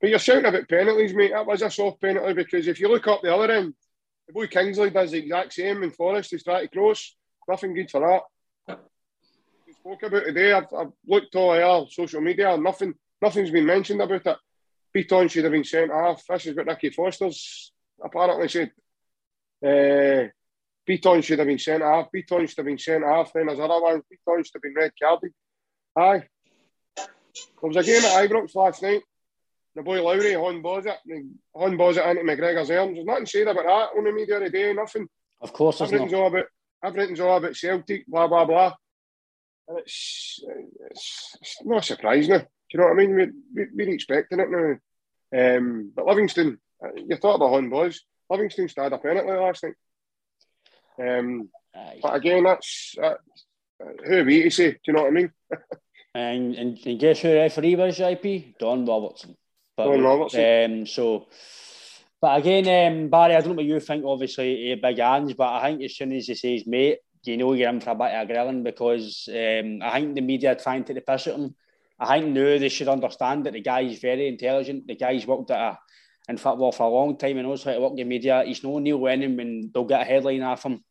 but 0.00 0.10
you're 0.10 0.18
shouting 0.18 0.44
about 0.44 0.68
penalties, 0.68 1.14
mate. 1.14 1.32
That 1.32 1.46
was 1.46 1.62
a 1.62 1.70
soft 1.70 2.00
penalty 2.00 2.34
because 2.34 2.68
if 2.68 2.78
you 2.78 2.88
look 2.88 3.06
up 3.08 3.22
the 3.22 3.34
other 3.34 3.52
end, 3.52 3.74
the 4.26 4.32
boy 4.32 4.46
Kingsley 4.46 4.90
does 4.90 5.10
the 5.10 5.18
exact 5.18 5.52
same 5.52 5.82
in 5.82 5.90
Forrest. 5.90 6.30
He's 6.30 6.44
trying 6.44 6.66
to 6.66 6.68
cross. 6.68 7.14
Nothing 7.48 7.74
good 7.74 7.90
for 7.90 8.00
that. 8.68 8.78
We 9.66 9.72
spoke 9.74 10.02
about 10.02 10.24
today. 10.24 10.52
I've, 10.52 10.72
I've 10.76 10.92
looked 11.06 11.34
all 11.36 11.50
our 11.50 11.86
social 11.90 12.20
media. 12.20 12.56
Nothing, 12.56 12.94
nothing's 13.20 13.50
been 13.50 13.66
mentioned 13.66 14.00
about 14.00 14.26
it. 14.26 14.36
Bitton 14.96 15.30
should 15.30 15.44
have 15.44 15.52
been 15.52 15.64
sent 15.64 15.90
off. 15.90 16.22
This 16.28 16.46
is 16.46 16.56
what 16.56 16.66
Ricky 16.66 16.90
Foster's 16.90 17.72
apparently 18.02 18.48
said. 18.48 18.70
Uh, 19.62 20.28
Bitton 20.88 21.24
should 21.24 21.38
have 21.38 21.48
been 21.48 21.58
sent 21.58 21.82
off. 21.82 22.08
Bitton 22.14 22.48
should 22.48 22.58
have 22.58 22.66
been 22.66 22.78
sent 22.78 23.04
off. 23.04 23.32
Then 23.32 23.46
there's 23.46 23.58
other 23.58 23.80
ones. 23.80 24.04
Bitton 24.04 24.44
should 24.44 24.54
have 24.54 24.62
been 24.62 24.74
red 24.74 24.92
carded. 25.00 25.32
Aye. 25.96 26.28
There 26.96 27.06
was 27.62 27.76
a 27.76 27.82
game 27.82 28.04
at 28.04 28.30
Ibrox 28.30 28.54
last 28.54 28.82
night. 28.82 29.02
The 29.74 29.82
boy 29.82 30.02
Lowry, 30.02 30.34
Hon 30.34 30.62
Bozit, 30.62 30.96
Hon 31.54 31.76
Bozit 31.76 32.08
into 32.10 32.22
McGregor's 32.22 32.70
arms. 32.70 32.94
There's 32.94 33.06
nothing 33.06 33.26
said 33.26 33.48
about 33.48 33.64
that 33.64 33.98
on 33.98 34.04
the 34.04 34.12
media 34.12 34.38
today, 34.38 34.72
nothing. 34.72 35.08
Of 35.40 35.52
course, 35.52 35.80
everything's 35.80 36.12
not. 36.12 36.20
all 36.20 36.26
about 36.28 36.46
everything's 36.84 37.20
all 37.20 37.36
about 37.36 37.56
Celtic, 37.56 38.06
blah 38.06 38.28
blah 38.28 38.44
blah. 38.44 38.72
And 39.66 39.78
it's, 39.78 40.40
it's, 40.90 41.36
it's 41.40 41.58
no 41.64 41.80
surprise 41.80 42.28
now. 42.28 42.38
Do 42.38 42.44
you 42.72 42.80
know 42.80 42.86
what 42.86 42.92
I 42.92 42.96
mean? 42.96 43.16
We, 43.16 43.26
we, 43.54 43.66
we're 43.74 43.94
expecting 43.94 44.40
it 44.40 44.50
now. 44.50 44.76
Um, 45.56 45.92
but 45.94 46.06
Livingston, 46.06 46.58
uh, 46.84 46.90
you 46.96 47.16
thought 47.16 47.36
about 47.36 47.50
Hon 47.50 47.70
Boys. 47.70 48.02
Livingston 48.30 48.68
started 48.68 48.94
a 48.94 48.98
penalty 48.98 49.30
last 49.30 49.64
night. 49.64 49.74
Um, 50.98 51.48
but 52.00 52.14
again, 52.14 52.44
that's 52.44 52.94
uh, 53.02 53.14
who 54.06 54.18
are 54.18 54.24
we 54.24 54.44
to 54.44 54.50
say? 54.50 54.72
Do 54.72 54.78
you 54.86 54.92
know 54.92 55.02
what 55.02 55.08
I 55.08 55.14
mean? 55.14 55.32
and, 56.14 56.54
and, 56.54 56.78
and 56.86 57.00
guess 57.00 57.20
who 57.20 57.34
referee 57.34 57.74
was, 57.74 57.98
JP? 57.98 58.58
Don 58.58 58.86
Robertson. 58.86 59.36
But, 59.76 59.98
Robertson. 59.98 60.80
Um, 60.80 60.86
so, 60.86 61.26
but 62.20 62.38
again, 62.38 62.92
um, 62.92 63.08
Barry, 63.10 63.34
I 63.34 63.40
don't 63.40 63.50
know 63.50 63.54
what 63.54 63.64
you 63.64 63.80
think. 63.80 64.04
Obviously, 64.04 64.72
uh, 64.72 64.76
big 64.80 64.98
hands, 64.98 65.34
but 65.34 65.52
I 65.52 65.62
think 65.62 65.82
as 65.82 65.96
soon 65.96 66.12
as 66.12 66.26
he 66.26 66.34
says, 66.34 66.66
"Mate," 66.66 66.98
you 67.24 67.36
know 67.36 67.52
you're 67.54 67.68
in 67.68 67.80
for 67.80 67.90
a 67.90 67.94
bit 67.94 68.14
of 68.14 68.28
grilling 68.28 68.62
because 68.62 69.28
um, 69.30 69.80
I 69.82 70.00
think 70.00 70.14
the 70.14 70.20
media 70.20 70.52
are 70.52 70.56
trying 70.56 70.84
to 70.84 70.94
take 70.94 71.04
the 71.04 71.12
piss 71.12 71.26
at 71.26 71.34
him. 71.34 71.54
I 71.98 72.20
think 72.20 72.34
now 72.34 72.58
they 72.58 72.68
should 72.68 72.88
understand 72.88 73.44
that 73.46 73.52
the 73.52 73.60
guy 73.60 73.80
is 73.80 73.98
very 73.98 74.28
intelligent. 74.28 74.86
The 74.86 74.96
guy's 74.96 75.26
worked 75.26 75.50
at 75.50 75.60
a, 75.60 75.78
in 76.28 76.36
football 76.36 76.72
for 76.72 76.84
a 76.84 76.88
long 76.88 77.16
time 77.16 77.38
and 77.38 77.46
knows 77.46 77.64
how 77.64 77.72
to 77.72 77.80
work 77.80 77.96
the 77.96 78.04
media. 78.04 78.42
He's 78.44 78.62
no 78.62 78.78
Neil 78.78 79.00
Lennon 79.00 79.36
when 79.36 79.70
they'll 79.72 79.84
get 79.84 80.02
a 80.02 80.04
headline 80.04 80.42
off 80.42 80.64
him. 80.64 80.84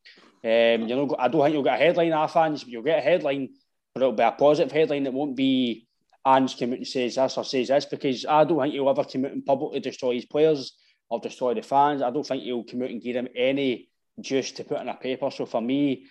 Um, 0.45 0.87
you 0.87 0.95
know, 0.95 1.15
I 1.17 1.27
don't 1.27 1.41
think 1.41 1.53
you'll 1.53 1.63
get 1.63 1.79
a 1.79 1.83
headline 1.83 2.13
off 2.13 2.33
fans, 2.33 2.63
but 2.63 2.71
you'll 2.71 2.83
get 2.83 2.99
a 2.99 3.01
headline, 3.01 3.49
but 3.93 4.01
it'll 4.01 4.13
be 4.13 4.23
a 4.23 4.31
positive 4.31 4.71
headline. 4.71 5.03
that 5.03 5.13
won't 5.13 5.35
be 5.35 5.87
Ange 6.25 6.57
come 6.57 6.71
out 6.71 6.77
and 6.77 6.87
says 6.87 7.15
this 7.15 7.37
or 7.37 7.43
says 7.43 7.67
this 7.67 7.85
because 7.85 8.25
I 8.25 8.43
don't 8.43 8.59
think 8.59 8.73
he'll 8.73 8.89
ever 8.89 9.03
come 9.03 9.25
out 9.25 9.31
and 9.31 9.45
publicly 9.45 9.79
destroy 9.79 10.15
his 10.15 10.25
players 10.25 10.73
or 11.09 11.19
destroy 11.19 11.53
the 11.53 11.61
fans. 11.61 12.01
I 12.01 12.11
don't 12.11 12.25
think 12.25 12.43
he'll 12.43 12.63
come 12.63 12.81
out 12.81 12.89
and 12.89 13.01
give 13.01 13.15
them 13.15 13.27
any 13.35 13.89
juice 14.19 14.51
to 14.53 14.63
put 14.63 14.81
in 14.81 14.89
a 14.89 14.95
paper. 14.95 15.29
So 15.31 15.45
for 15.45 15.61
me, 15.61 16.05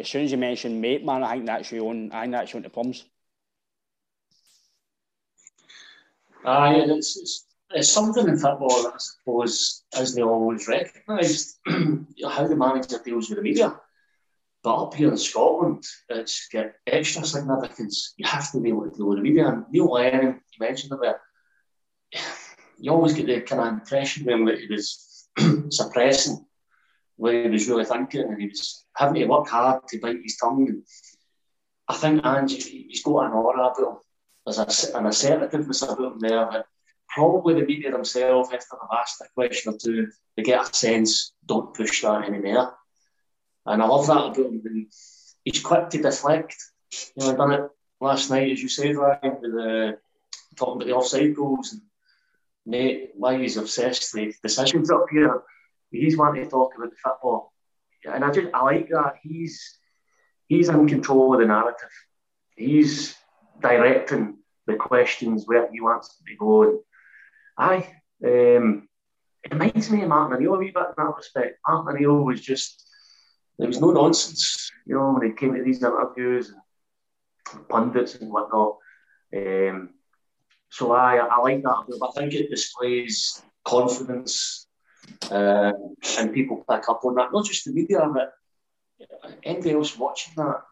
as 0.00 0.08
soon 0.08 0.24
as 0.24 0.32
you 0.32 0.38
mention 0.38 0.80
mate, 0.80 1.04
man, 1.04 1.22
I 1.22 1.34
think 1.34 1.46
that's 1.46 1.70
your 1.70 1.88
own. 1.88 2.12
I 2.12 2.22
think 2.22 2.32
that's 2.32 2.52
your 2.52 2.58
own 2.58 2.62
the 2.62 2.70
plums. 2.70 3.04
Aye, 6.44 6.80
ah, 6.80 6.94
it's, 6.94 7.16
it's, 7.16 7.46
it's 7.70 7.90
something 7.90 8.28
in 8.28 8.38
football 8.38 8.84
that 8.84 8.94
I 8.94 8.98
suppose 8.98 9.82
isn't 9.98 10.22
always 10.22 10.68
recognised 10.68 11.58
how 11.66 12.46
the 12.46 12.56
manager 12.56 13.00
deals 13.04 13.28
with 13.28 13.38
the 13.38 13.42
media. 13.42 13.80
But 14.66 14.82
up 14.82 14.94
here 14.94 15.10
in 15.10 15.16
Scotland, 15.16 15.84
it's 16.08 16.48
got 16.48 16.72
extra 16.88 17.24
significance. 17.24 18.14
You 18.16 18.26
have 18.26 18.50
to 18.50 18.60
be 18.60 18.70
able 18.70 18.90
to 18.90 18.96
deal 18.96 19.06
with 19.06 19.18
the 19.18 19.22
media. 19.22 19.46
And 19.46 19.64
Neil 19.70 19.92
Lennon, 19.92 20.40
you 20.50 20.58
mentioned 20.58 20.90
about 20.90 21.18
you 22.80 22.90
always 22.90 23.14
get 23.14 23.26
the 23.26 23.42
kind 23.42 23.62
of 23.62 23.68
impression 23.68 24.24
when 24.26 24.44
he 24.58 24.66
was 24.68 25.28
suppressing 25.70 26.44
what 27.14 27.34
he 27.34 27.48
was 27.48 27.68
really 27.68 27.84
thinking 27.84 28.22
and 28.22 28.40
he 28.40 28.48
was 28.48 28.84
having 28.96 29.22
to 29.22 29.26
work 29.26 29.46
hard 29.46 29.86
to 29.86 30.00
bite 30.00 30.16
his 30.20 30.36
tongue. 30.36 30.66
And 30.68 30.82
I 31.86 31.94
think 31.94 32.26
Angie, 32.26 32.88
he's 32.88 33.04
got 33.04 33.26
an 33.26 33.34
aura 33.34 33.68
about 33.68 33.78
him. 33.78 33.98
There's 34.44 34.58
a, 34.58 34.98
an 34.98 35.06
assertiveness 35.06 35.82
about 35.82 36.00
him 36.00 36.18
there 36.18 36.48
that 36.50 36.66
probably 37.08 37.54
the 37.54 37.66
media 37.66 37.92
themselves, 37.92 38.48
after 38.52 38.66
they've 38.72 38.98
asked 38.98 39.20
a 39.20 39.26
question 39.32 39.74
or 39.74 39.78
two, 39.78 40.08
they 40.36 40.42
get 40.42 40.68
a 40.68 40.74
sense, 40.74 41.34
don't 41.46 41.72
push 41.72 42.02
that 42.02 42.24
anymore. 42.24 42.74
And 43.66 43.82
I 43.82 43.86
love 43.86 44.06
that 44.06 44.12
about 44.16 44.36
him. 44.36 44.62
And 44.64 44.86
he's 45.44 45.62
quick 45.62 45.90
to 45.90 46.02
deflect. 46.02 46.56
You 47.16 47.26
know, 47.26 47.32
I 47.32 47.36
done 47.36 47.52
it 47.52 47.70
last 48.00 48.30
night, 48.30 48.52
as 48.52 48.62
you 48.62 48.68
said, 48.68 48.96
Ryan, 48.96 49.38
with 49.40 49.52
the, 49.52 49.98
talking 50.56 50.76
about 50.76 50.86
the 50.86 50.94
offside 50.94 51.34
goals. 51.34 51.72
And 51.72 51.82
Nate, 52.64 53.10
why 53.14 53.38
he's 53.38 53.56
obsessed 53.56 54.14
with 54.14 54.40
decisions 54.42 54.90
up 54.90 55.06
here. 55.10 55.42
He's 55.90 56.16
wanting 56.16 56.44
to 56.44 56.50
talk 56.50 56.72
about 56.76 56.90
the 56.90 56.96
football. 56.96 57.52
And 58.04 58.24
I 58.24 58.30
just 58.30 58.48
I 58.54 58.62
like 58.62 58.88
that. 58.90 59.14
He's 59.22 59.78
he's 60.46 60.68
in 60.68 60.88
control 60.88 61.34
of 61.34 61.40
the 61.40 61.46
narrative. 61.46 61.90
He's 62.56 63.16
directing 63.60 64.38
the 64.66 64.74
questions 64.74 65.44
where 65.46 65.70
he 65.70 65.80
wants 65.80 66.16
to 66.16 66.36
go. 66.36 66.62
And 66.62 66.78
aye, 67.56 67.88
um, 68.24 68.88
it 69.42 69.52
reminds 69.52 69.90
me 69.90 70.02
of 70.02 70.08
Martin 70.08 70.36
O'Neill 70.36 70.54
a 70.54 70.58
wee 70.58 70.70
bit 70.70 70.86
in 70.96 71.04
that 71.04 71.16
respect. 71.16 71.58
Martin 71.66 71.96
O'Neill 71.96 72.24
was 72.24 72.40
just 72.40 72.84
there 73.58 73.68
was 73.68 73.80
no 73.80 73.90
nonsense, 73.92 74.70
you 74.86 74.94
know, 74.94 75.12
when 75.12 75.30
he 75.30 75.36
came 75.36 75.54
to 75.54 75.62
these 75.62 75.82
interviews 75.82 76.52
and 77.52 77.68
pundits 77.68 78.16
and 78.16 78.30
whatnot. 78.30 78.76
Um, 79.34 79.90
so 80.70 80.92
I, 80.92 81.16
I 81.16 81.40
like 81.40 81.62
that. 81.62 81.98
I 82.02 82.20
think 82.20 82.34
it 82.34 82.50
displays 82.50 83.42
confidence 83.64 84.66
uh, 85.30 85.72
and 86.18 86.34
people 86.34 86.64
pick 86.68 86.88
up 86.88 87.04
on 87.04 87.14
that. 87.14 87.32
Not 87.32 87.46
just 87.46 87.64
the 87.64 87.72
media, 87.72 88.00
but 88.12 88.32
anybody 89.42 89.72
else 89.72 89.96
watching 89.96 90.34
that, 90.36 90.62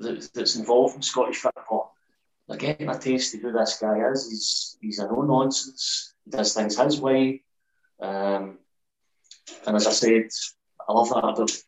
that 0.00 0.30
that's 0.34 0.56
involved 0.56 0.96
in 0.96 1.02
Scottish 1.02 1.38
football. 1.38 1.94
They're 2.46 2.56
getting 2.56 2.88
a 2.88 2.98
taste 2.98 3.34
of 3.34 3.40
who 3.42 3.52
this 3.52 3.78
guy 3.80 4.10
is. 4.10 4.30
He's 4.30 4.78
he's 4.80 4.98
a 4.98 5.06
no 5.06 5.22
nonsense. 5.22 6.14
He 6.24 6.30
does 6.30 6.54
things 6.54 6.78
his 6.78 7.00
way. 7.00 7.42
Um, 8.00 8.58
and 9.66 9.76
as 9.76 9.86
I 9.86 9.92
said, 9.92 10.28
I 10.88 10.92
love 10.92 11.08
that 11.08 11.62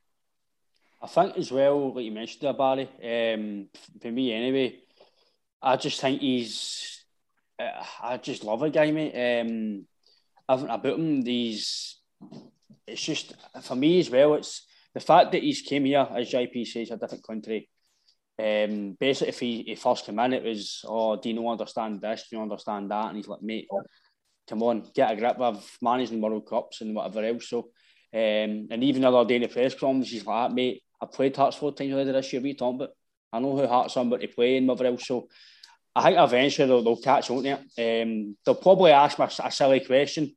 I 1.02 1.06
think 1.06 1.38
as 1.38 1.50
well, 1.50 1.94
like 1.94 2.04
you 2.04 2.12
mentioned 2.12 2.42
there, 2.42 2.52
Barry, 2.52 2.82
um, 2.82 3.68
for 4.02 4.10
me 4.10 4.32
anyway, 4.34 4.80
I 5.62 5.76
just 5.76 6.00
think 6.00 6.20
he's, 6.20 7.04
uh, 7.58 7.82
I 8.02 8.18
just 8.18 8.44
love 8.44 8.62
a 8.62 8.70
guy, 8.70 8.90
mate. 8.90 9.40
Um, 9.40 9.86
everything 10.48 10.74
about 10.74 10.98
him, 10.98 11.24
he's, 11.24 11.98
it's 12.86 13.02
just, 13.02 13.34
for 13.62 13.76
me 13.76 13.98
as 14.00 14.10
well, 14.10 14.34
it's 14.34 14.66
the 14.92 15.00
fact 15.00 15.32
that 15.32 15.42
he's 15.42 15.62
came 15.62 15.86
here, 15.86 16.06
as 16.14 16.30
JP 16.30 16.66
says, 16.66 16.90
a 16.90 16.98
different 16.98 17.26
country. 17.26 17.68
Um, 18.38 18.96
basically, 18.98 19.28
if 19.28 19.40
he, 19.40 19.62
he 19.62 19.74
first 19.76 20.04
came 20.04 20.18
in, 20.18 20.34
it 20.34 20.44
was, 20.44 20.84
oh, 20.86 21.16
do 21.16 21.30
you 21.30 21.34
not 21.34 21.52
understand 21.52 22.02
this? 22.02 22.26
Do 22.28 22.36
you 22.36 22.42
understand 22.42 22.90
that? 22.90 23.06
And 23.06 23.16
he's 23.16 23.28
like, 23.28 23.42
mate, 23.42 23.68
come 24.48 24.62
on, 24.62 24.90
get 24.94 25.12
a 25.12 25.16
grip. 25.16 25.40
I've 25.40 25.78
managed 25.80 26.12
World 26.12 26.46
Cups 26.46 26.82
and 26.82 26.94
whatever 26.94 27.24
else. 27.24 27.48
So, 27.48 27.70
um, 28.12 28.68
and 28.70 28.84
even 28.84 29.02
the 29.02 29.10
other 29.10 29.26
day 29.26 29.36
in 29.36 29.42
the 29.42 29.48
press 29.48 29.74
conference, 29.74 30.10
he's 30.10 30.26
like, 30.26 30.52
mate, 30.52 30.82
I 31.00 31.06
played 31.06 31.36
Hearts 31.36 31.56
four 31.56 31.72
times 31.72 31.92
already 31.92 32.12
this 32.12 32.32
year. 32.32 32.42
We 32.42 32.54
talking 32.54 32.76
about. 32.76 32.90
I 33.32 33.38
know 33.38 33.56
who 33.56 33.66
Hearts 33.66 33.96
are, 33.96 34.04
but 34.04 34.20
to 34.20 34.28
play 34.28 34.60
whatever 34.60 34.86
else. 34.86 35.06
So 35.06 35.28
I 35.94 36.02
think 36.02 36.18
eventually 36.18 36.68
they'll, 36.68 36.82
they'll 36.82 36.96
catch 36.96 37.30
on 37.30 37.42
to 37.42 37.58
it. 37.76 38.02
Um, 38.02 38.36
they'll 38.44 38.54
probably 38.54 38.90
ask 38.90 39.18
me 39.18 39.24
a, 39.24 39.46
a 39.46 39.50
silly 39.50 39.80
question 39.80 40.34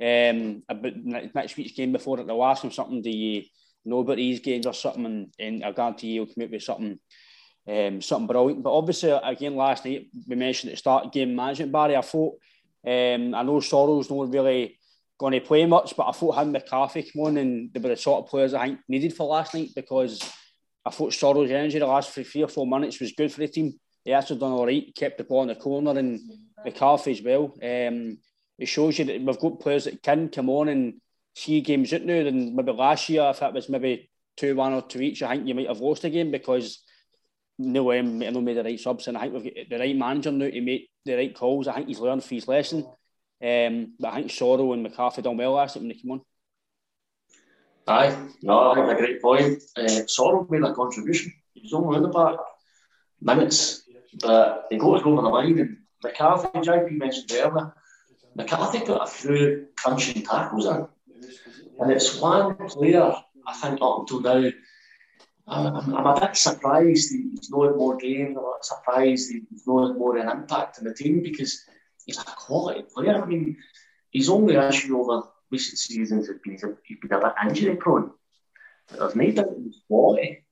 um, 0.00 0.62
about 0.68 0.96
next 0.96 1.56
week's 1.56 1.72
game 1.72 1.92
before 1.92 2.20
it. 2.20 2.26
They'll 2.26 2.44
ask 2.44 2.64
him 2.64 2.72
something. 2.72 3.02
Do 3.02 3.10
you 3.10 3.42
know 3.84 4.00
about 4.00 4.16
these 4.16 4.40
games 4.40 4.66
or 4.66 4.74
something? 4.74 5.04
And, 5.06 5.34
and 5.38 5.64
I 5.64 5.72
guarantee 5.72 6.08
you 6.08 6.24
he'll 6.24 6.34
come 6.34 6.44
up 6.44 6.50
with 6.50 6.62
something. 6.62 6.98
Um, 7.64 8.02
something 8.02 8.26
brilliant, 8.26 8.64
but 8.64 8.76
obviously 8.76 9.10
again 9.10 9.54
last 9.54 9.84
night 9.84 10.08
we 10.26 10.34
mentioned 10.34 10.70
at 10.70 10.72
the 10.72 10.78
start 10.78 11.12
game 11.12 11.36
management 11.36 11.70
Barry. 11.70 11.94
I 11.94 12.00
thought 12.00 12.34
um, 12.84 13.34
I 13.36 13.42
know 13.44 13.60
Sorrell's 13.60 14.10
not 14.10 14.32
really 14.32 14.80
going 15.18 15.32
to 15.32 15.40
play 15.40 15.66
much, 15.66 15.94
but 15.96 16.08
I 16.08 16.12
thought 16.12 16.38
him 16.38 16.52
McCarthy 16.52 17.02
come 17.02 17.22
on 17.22 17.36
and 17.36 17.72
they 17.72 17.80
were 17.80 17.90
the 17.90 17.96
sort 17.96 18.24
of 18.24 18.30
players 18.30 18.54
I 18.54 18.66
think 18.66 18.80
needed 18.88 19.14
for 19.14 19.26
last 19.26 19.54
night 19.54 19.70
because 19.74 20.20
I 20.84 20.90
thought 20.90 21.12
Soro's 21.12 21.50
energy 21.50 21.78
the 21.78 21.86
last 21.86 22.10
three 22.10 22.42
or 22.42 22.48
four 22.48 22.66
minutes 22.66 23.00
was 23.00 23.12
good 23.12 23.32
for 23.32 23.40
the 23.40 23.48
team. 23.48 23.74
He 24.04 24.12
actually 24.12 24.40
done 24.40 24.52
all 24.52 24.66
right, 24.66 24.94
kept 24.96 25.18
the 25.18 25.24
ball 25.24 25.42
in 25.42 25.48
the 25.48 25.54
corner 25.54 25.96
and 25.98 26.20
McCarthy 26.64 27.12
as 27.12 27.22
well. 27.22 27.54
Um, 27.62 28.18
it 28.58 28.66
shows 28.66 28.98
you 28.98 29.04
that 29.06 29.20
we've 29.20 29.38
got 29.38 29.60
players 29.60 29.84
that 29.84 30.02
can 30.02 30.28
come 30.28 30.50
on 30.50 30.68
and 30.68 30.94
see 31.34 31.60
games 31.60 31.92
out 31.92 32.02
now. 32.02 32.14
And 32.14 32.54
maybe 32.54 32.72
last 32.72 33.08
year, 33.08 33.30
if 33.30 33.42
it 33.42 33.54
was 33.54 33.68
maybe 33.68 34.10
2 34.38 34.56
1 34.56 34.72
or 34.72 34.82
2 34.82 35.00
each, 35.00 35.22
I 35.22 35.36
think 35.36 35.48
you 35.48 35.54
might 35.54 35.68
have 35.68 35.80
lost 35.80 36.04
a 36.04 36.10
game 36.10 36.30
because 36.30 36.82
Neil 37.58 37.92
M 37.92 38.18
might 38.18 38.34
have 38.34 38.42
made 38.42 38.56
the 38.56 38.64
right 38.64 38.80
subs, 38.80 39.08
and 39.08 39.16
I 39.16 39.22
think 39.22 39.34
we've 39.34 39.54
got 39.54 39.68
the 39.70 39.78
right 39.78 39.96
manager 39.96 40.32
now 40.32 40.50
to 40.50 40.60
make 40.60 40.90
the 41.04 41.14
right 41.14 41.34
calls. 41.34 41.68
I 41.68 41.74
think 41.74 41.88
he's 41.88 42.00
learned 42.00 42.24
his 42.24 42.48
lesson. 42.48 42.86
Um, 43.42 43.94
but 43.98 44.12
I 44.12 44.16
think 44.16 44.30
Soro 44.30 44.72
and 44.72 44.82
McCarthy 44.82 45.22
done 45.22 45.36
well 45.36 45.52
last 45.52 45.76
when 45.76 45.88
they 45.88 45.94
came 45.94 46.12
on. 46.12 46.20
Aye, 47.88 48.16
no, 48.42 48.70
I 48.70 48.74
think 48.74 48.88
a 48.88 48.94
great 48.94 49.20
point. 49.20 49.62
Uh, 49.76 50.04
Soro 50.06 50.48
made 50.48 50.62
a 50.62 50.72
contribution. 50.72 51.32
He 51.54 51.62
was 51.62 51.72
only 51.72 51.96
in 51.96 52.04
the 52.04 52.08
back 52.08 52.36
minutes, 53.20 53.82
but 54.20 54.66
he 54.70 54.78
got 54.78 55.00
us 55.00 55.02
over 55.04 55.22
the 55.22 55.28
line. 55.28 55.58
And 55.58 55.78
McCarthy, 56.04 56.58
JP 56.58 56.92
mentioned 56.92 57.32
earlier, 57.32 57.74
McCarthy 58.36 58.84
got 58.84 59.08
a 59.08 59.10
few 59.10 59.66
crunching 59.76 60.22
tackles 60.22 60.66
in. 60.66 60.86
And 61.80 61.90
it's 61.90 62.20
one 62.20 62.54
player, 62.68 63.12
I 63.46 63.54
think, 63.54 63.80
up 63.82 64.00
until 64.00 64.20
now, 64.20 64.50
I'm, 65.48 66.06
a 66.06 66.20
bit 66.20 66.36
surprised 66.36 67.12
he's 67.12 67.50
not 67.50 67.76
more 67.76 67.96
games. 67.96 68.36
I'm 68.38 68.62
surprised 68.62 69.32
he's 69.32 69.66
not 69.66 69.98
more 69.98 70.16
an 70.16 70.28
impact 70.28 70.78
in 70.78 70.84
the 70.84 70.94
team 70.94 71.22
because 71.22 71.64
he's 72.06 72.18
a 72.18 72.24
quality 72.24 72.82
player. 72.94 73.22
I 73.22 73.26
mean, 73.26 73.56
he's 74.10 74.28
only 74.28 74.56
issue 74.56 74.98
over 75.00 75.28
recent 75.50 75.78
seasons 75.78 76.28
has 76.28 76.38
been 76.42 76.52
he's 76.84 76.98
been 76.98 77.12
a 77.12 77.20
bit 77.20 77.34
injury 77.48 77.76
prone. 77.76 78.10
There's 78.90 79.14
no 79.14 79.30
doubt 79.30 79.48
he's 79.62 79.82
quality. 79.88 80.44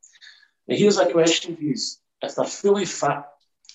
Now 0.68 0.76
here's 0.76 0.98
a 0.98 1.10
question 1.10 1.56
for 1.56 1.62
you. 1.62 1.74
If 2.22 2.34
they're 2.34 2.44
fully 2.44 2.84
fit 2.84 3.22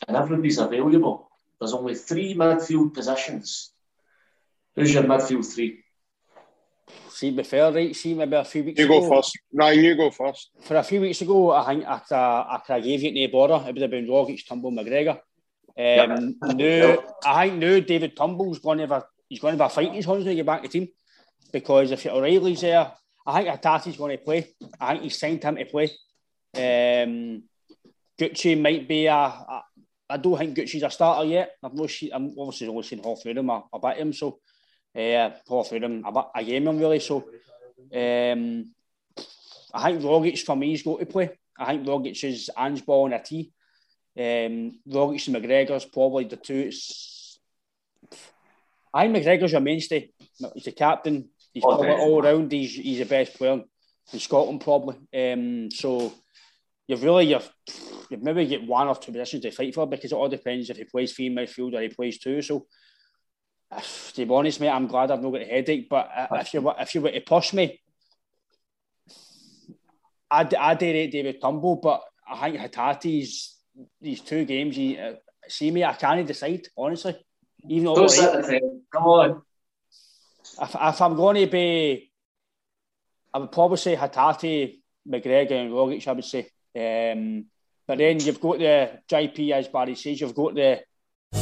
and 0.07 0.15
everybody's 0.15 0.59
available, 0.59 1.29
there's 1.59 1.73
only 1.73 1.95
three 1.95 2.35
midfield 2.35 2.93
positions. 2.93 3.71
Who's 4.75 4.93
your 4.93 5.03
midfield 5.03 5.45
three? 5.53 5.81
See, 7.09 7.31
be 7.31 7.43
fair, 7.43 7.71
right? 7.71 7.95
See, 7.95 8.13
maybe 8.13 8.35
a 8.35 8.43
few 8.43 8.63
weeks 8.63 8.77
You 8.77 8.85
ago. 8.85 8.99
go 9.01 9.15
first. 9.15 9.39
Ryan, 9.53 9.83
you 9.85 9.95
go 9.95 10.11
first. 10.11 10.49
For 10.61 10.75
a 10.75 10.83
few 10.83 10.99
weeks 11.01 11.21
ago, 11.21 11.51
I 11.51 11.65
think 11.65 11.85
I, 11.85 12.01
I, 12.11 12.61
I 12.69 12.79
gave 12.81 13.01
you 13.01 13.11
the 13.13 13.27
border. 13.27 13.55
It 13.67 13.73
would 13.73 13.81
have 13.81 13.89
been 13.91 14.05
Rogic, 14.05 14.45
Turnbull, 14.47 14.71
McGregor. 14.71 15.19
Um, 15.77 16.37
now, 16.41 16.97
I 17.25 17.47
think 17.49 17.59
now 17.59 17.79
David 17.79 18.15
Turnbull's 18.15 18.59
going 18.59 18.77
to 18.77 18.83
have 18.83 18.91
a, 18.91 19.05
he's 19.27 19.39
going 19.39 19.57
to 19.57 19.63
have 19.63 19.71
a 19.71 19.73
fight 19.73 19.89
in 19.89 19.95
his 19.95 20.05
hands 20.05 20.23
when 20.23 20.29
he 20.31 20.35
get 20.35 20.45
back 20.45 20.61
to 20.61 20.67
the 20.69 20.79
team 20.79 20.87
because 21.51 21.91
if 21.91 22.05
O'Riley's 22.05 22.61
there, 22.61 22.91
I 23.25 23.43
think 23.43 23.61
Hatate's 23.61 23.97
going 23.97 24.17
to 24.17 24.23
play. 24.23 24.55
I 24.79 24.93
think 24.93 25.03
he's 25.03 25.19
signed 25.19 25.43
him 25.43 25.55
to 25.55 25.65
play. 25.65 25.85
Um, 26.55 27.43
Gucci 28.17 28.59
might 28.59 28.87
be 28.87 29.07
a, 29.07 29.13
a. 29.13 29.63
I 30.09 30.17
don't 30.17 30.37
think 30.37 30.55
Gucci's 30.55 30.83
a 30.83 30.89
starter 30.89 31.27
yet. 31.27 31.51
I've 31.63 31.73
no, 31.73 31.87
seen- 31.87 32.11
I'm 32.13 32.35
obviously 32.37 32.67
only 32.67 32.83
seen 32.83 33.03
half 33.03 33.21
through 33.21 33.33
him. 33.33 33.49
I, 33.49 33.61
I 33.73 33.77
bet 33.81 33.97
him 33.97 34.13
so. 34.13 34.39
Uh, 34.95 35.31
half 35.49 35.67
through 35.67 35.79
him, 35.79 36.05
I, 36.05 36.11
bet- 36.11 36.31
I 36.35 36.43
game 36.43 36.67
him 36.67 36.77
really. 36.77 36.99
So, 36.99 37.17
um, 37.93 38.71
I 39.73 39.91
think 39.91 40.01
Rogic 40.03 40.39
for 40.43 40.55
me 40.55 40.73
is 40.73 40.83
going 40.83 40.99
to 40.99 41.05
play. 41.05 41.31
I 41.57 41.65
think 41.65 41.87
Rogic 41.87 42.23
is 42.23 42.49
Ange 42.57 42.85
ball 42.85 43.05
and 43.05 43.15
a 43.15 43.19
T. 43.19 43.51
Um, 44.17 44.79
Rogic 44.87 45.27
and 45.27 45.35
McGregor's 45.35 45.85
probably 45.85 46.25
the 46.25 46.37
two. 46.37 46.55
It's, 46.67 47.39
I 48.93 49.07
think 49.07 49.17
McGregor's 49.25 49.51
your 49.51 49.61
mainstay. 49.61 50.11
He's 50.53 50.63
the 50.63 50.71
captain. 50.71 51.29
He's 51.53 51.63
probably 51.63 51.89
all 51.99 52.21
round. 52.21 52.51
He's, 52.51 52.75
he's 52.75 52.99
the 52.99 53.05
best 53.05 53.33
player 53.35 53.61
in 54.13 54.19
Scotland, 54.19 54.61
probably. 54.61 54.95
Um, 55.13 55.69
so 55.71 56.13
you've 56.87 57.03
really 57.03 57.25
you've, 57.27 57.49
you've 58.09 58.23
maybe 58.23 58.45
get 58.45 58.65
one 58.65 58.87
or 58.87 58.95
two 58.95 59.11
positions 59.11 59.41
to 59.43 59.51
fight 59.51 59.73
for 59.75 59.85
because 59.87 60.11
it 60.11 60.15
all 60.15 60.29
depends 60.29 60.69
if 60.69 60.77
he 60.77 60.83
plays 60.85 61.11
three 61.13 61.29
midfield 61.29 61.73
or 61.73 61.81
he 61.81 61.89
plays 61.89 62.17
two. 62.19 62.41
So 62.41 62.65
to 64.13 64.25
be 64.25 64.33
honest, 64.33 64.61
mate, 64.61 64.69
I'm 64.69 64.87
glad 64.87 65.11
I've 65.11 65.21
not 65.21 65.31
got 65.31 65.41
a 65.41 65.45
headache. 65.45 65.89
But 65.89 66.09
if 66.33 66.53
you 66.53 66.61
were- 66.61 66.75
if 66.79 66.95
you 66.95 67.01
were 67.01 67.11
to 67.11 67.19
push 67.21 67.51
me, 67.51 67.81
I'd 70.31 70.53
I'd 70.53 70.81
rate 70.81 71.11
David 71.11 71.41
Turnbull, 71.41 71.77
but 71.77 72.01
I 72.27 72.51
think 72.51 72.61
Hatate's 72.61 73.54
these 74.01 74.21
two 74.21 74.45
games. 74.45 74.75
He 74.75 74.97
uh, 74.97 75.13
see 75.47 75.71
me, 75.71 75.83
I 75.83 75.93
can't 75.93 76.25
decide 76.25 76.67
honestly. 76.77 77.15
Even 77.67 77.85
though 77.85 77.95
Don't 77.95 78.09
sit 78.09 78.31
there, 78.31 78.43
Fred. 78.43 78.61
Come 78.91 79.03
on. 79.03 79.41
if, 80.61 80.75
if 80.75 81.01
I'm 81.01 81.15
going 81.15 81.37
to 81.37 81.47
be, 81.47 82.11
I 83.33 83.39
would 83.39 83.51
probably 83.51 83.77
say 83.77 83.95
Hatate, 83.95 84.79
McGregor, 85.07 85.51
and 85.51 85.71
Rogic. 85.71 86.07
I 86.07 86.11
would 86.11 86.25
say. 86.25 86.47
Um, 86.77 87.45
but 87.87 87.99
then 87.99 88.19
you've 88.19 88.41
got 88.41 88.57
the 88.59 88.99
JP, 89.09 89.51
as 89.51 89.67
Barry 89.67 89.95
says, 89.95 90.19
you've 90.19 90.35
got 90.35 90.55
the 90.55 90.81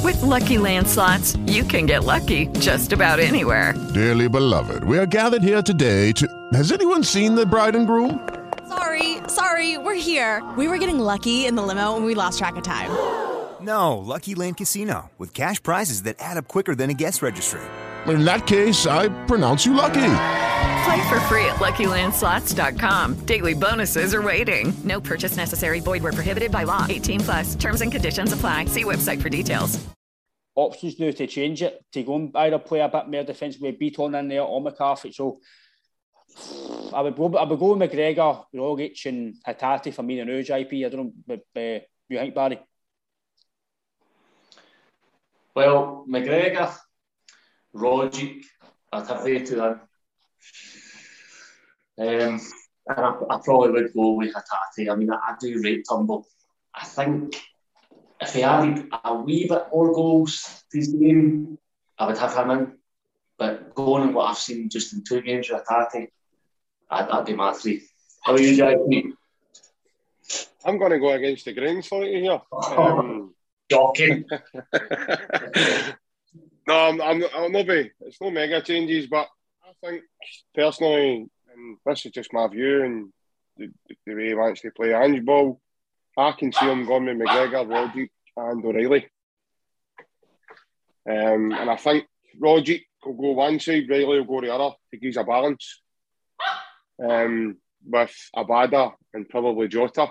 With 0.03 0.21
Lucky 0.21 0.57
Land 0.57 0.87
slots, 0.87 1.37
you 1.47 1.63
can 1.63 1.85
get 1.85 2.03
lucky 2.03 2.47
just 2.59 2.91
about 2.91 3.19
anywhere. 3.19 3.73
Dearly 3.93 4.27
beloved, 4.27 4.83
we 4.83 4.97
are 4.97 5.05
gathered 5.05 5.43
here 5.43 5.61
today 5.61 6.11
to. 6.13 6.27
Has 6.53 6.71
anyone 6.71 7.03
seen 7.03 7.35
the 7.35 7.45
bride 7.45 7.75
and 7.75 7.87
groom? 7.87 8.42
Sorry, 9.33 9.73
sorry, 9.73 9.77
we're 9.77 9.95
here. 9.95 10.43
We 10.57 10.67
were 10.67 10.77
getting 10.77 10.99
lucky 10.99 11.45
in 11.45 11.55
the 11.55 11.61
limo 11.61 11.95
and 11.95 12.05
we 12.05 12.13
lost 12.15 12.37
track 12.39 12.55
of 12.55 12.63
time. 12.63 12.91
No, 13.61 13.97
Lucky 13.97 14.35
Land 14.35 14.57
Casino, 14.57 15.09
with 15.17 15.33
cash 15.33 15.61
prizes 15.63 16.03
that 16.03 16.17
add 16.19 16.37
up 16.37 16.47
quicker 16.47 16.75
than 16.75 16.89
a 16.89 16.93
guest 16.93 17.21
registry. 17.21 17.61
In 18.07 18.25
that 18.25 18.45
case, 18.45 18.85
I 18.85 19.09
pronounce 19.25 19.65
you 19.65 19.73
lucky. 19.73 20.15
Play 20.85 21.09
for 21.09 21.19
free 21.29 21.45
at 21.45 21.55
LuckyLandSlots.com. 21.59 23.25
Daily 23.25 23.53
bonuses 23.53 24.13
are 24.13 24.21
waiting. 24.21 24.73
No 24.83 24.99
purchase 24.99 25.37
necessary. 25.37 25.79
Void 25.79 26.03
where 26.03 26.11
prohibited 26.11 26.51
by 26.51 26.63
law. 26.63 26.85
18 26.89 27.19
plus. 27.21 27.55
Terms 27.55 27.81
and 27.81 27.91
conditions 27.91 28.33
apply. 28.33 28.65
See 28.65 28.83
website 28.83 29.21
for 29.21 29.29
details. 29.29 29.79
options 30.55 30.99
now 30.99 31.11
to 31.11 31.27
change 31.27 31.63
it 31.63 31.83
to 31.93 32.03
go 32.03 32.15
and 32.15 32.35
either 32.35 32.59
play 32.59 32.81
a 32.81 32.89
bit 32.89 33.07
more 33.07 33.23
defensively, 33.23 33.71
Bitton 33.71 34.19
in 34.19 34.27
there 34.27 34.43
or 34.43 34.61
McCarthy. 34.61 35.11
So 35.11 35.39
I 36.93 37.01
would 37.01 37.19
I 37.35 37.43
would 37.43 37.59
go 37.59 37.75
with 37.75 37.91
McGregor, 37.91 38.45
Rogic, 38.53 39.05
and 39.05 39.35
Hatate 39.45 39.93
for 39.93 40.03
me 40.03 40.19
and 40.19 40.29
now, 40.29 40.35
JP. 40.35 40.85
I 40.85 40.89
don't 40.89 41.05
know, 41.05 41.13
but 41.25 41.39
uh, 41.55 41.79
you 42.09 42.19
think 42.19 42.35
Barry? 42.35 42.59
Well, 45.55 46.05
McGregor, 46.09 46.75
Rogic, 47.75 48.43
I'd 48.91 49.07
have 49.07 49.23
two 49.23 49.59
in. 49.61 49.79
Um, 51.99 52.41
I, 52.89 53.13
I 53.29 53.39
probably 53.43 53.71
would 53.71 53.93
go 53.93 54.13
with 54.13 54.33
Hatate. 54.33 54.91
I 54.91 54.95
mean, 54.95 55.11
I, 55.11 55.15
I 55.15 55.35
do 55.39 55.61
rate 55.63 55.85
Turnbull. 55.89 56.25
I 56.73 56.85
think 56.85 57.41
if 58.19 58.33
he 58.33 58.43
added 58.43 58.87
a 59.03 59.15
wee 59.15 59.47
bit 59.47 59.67
more 59.71 59.93
goals 59.93 60.63
to 60.71 60.77
his 60.77 60.89
game, 60.89 61.57
I 61.97 62.07
would 62.07 62.17
have 62.17 62.35
him 62.35 62.51
in. 62.51 62.77
But 63.37 63.75
going 63.75 64.03
on 64.03 64.13
what 64.13 64.29
I've 64.29 64.37
seen 64.37 64.69
just 64.69 64.93
in 64.93 65.03
two 65.03 65.21
games 65.21 65.49
with 65.49 65.65
Hatate, 65.65 66.09
I'd, 66.93 67.09
that'd 67.09 67.25
be 67.25 67.33
my 67.33 67.53
three. 67.53 67.83
How 68.21 68.33
are 68.33 68.39
you, 68.39 68.55
JP? 68.55 69.13
I'm 70.65 70.77
going 70.77 70.91
to 70.91 70.99
go 70.99 71.09
against 71.11 71.45
the 71.45 71.53
grain 71.53 71.81
for 71.81 72.05
you 72.05 72.21
here. 72.21 72.41
Um, 72.51 73.33
Shocking. 73.71 74.25
no, 76.67 76.75
I'm, 76.75 77.01
I'm, 77.01 77.23
I'll 77.35 77.49
not 77.49 77.67
be. 77.67 77.91
It's 78.01 78.21
no 78.21 78.29
mega 78.29 78.61
changes, 78.61 79.07
but 79.07 79.27
I 79.63 79.73
think 79.83 80.03
personally, 80.53 81.27
and 81.53 81.77
this 81.85 82.05
is 82.05 82.11
just 82.11 82.31
my 82.31 82.47
view 82.47 82.83
and 82.83 83.11
the, 83.57 83.69
the 84.05 84.13
way 84.13 84.27
he 84.27 84.35
wants 84.35 84.61
to 84.61 84.71
play 84.71 84.93
Ange 84.93 85.25
ball, 85.25 85.59
I 86.17 86.31
can 86.33 86.51
see 86.51 86.65
him 86.65 86.85
going 86.85 87.05
with 87.05 87.17
McGregor, 87.17 87.65
Rogic, 87.67 88.09
and 88.37 88.63
O'Riley. 88.63 89.07
Um, 91.09 91.51
and 91.51 91.69
I 91.69 91.75
think 91.75 92.05
Rogic 92.41 92.83
will 93.03 93.13
go 93.13 93.31
one 93.31 93.59
side, 93.59 93.89
Riley 93.89 94.19
will 94.19 94.25
go 94.25 94.41
the 94.41 94.53
other 94.53 94.75
to 94.91 94.97
give 94.97 95.09
us 95.09 95.17
a 95.17 95.23
balance. 95.23 95.81
Um, 96.99 97.57
with 97.85 98.15
Abada 98.35 98.93
and 99.13 99.27
probably 99.27 99.67
Jota. 99.67 100.09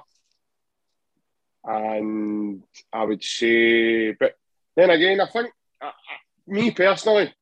And 1.65 2.63
I 2.93 3.05
would 3.05 3.23
say, 3.23 4.13
but 4.13 4.35
then 4.77 4.91
again, 4.91 5.21
I 5.21 5.27
think, 5.27 5.51
me 6.47 6.71
personally, 6.71 7.33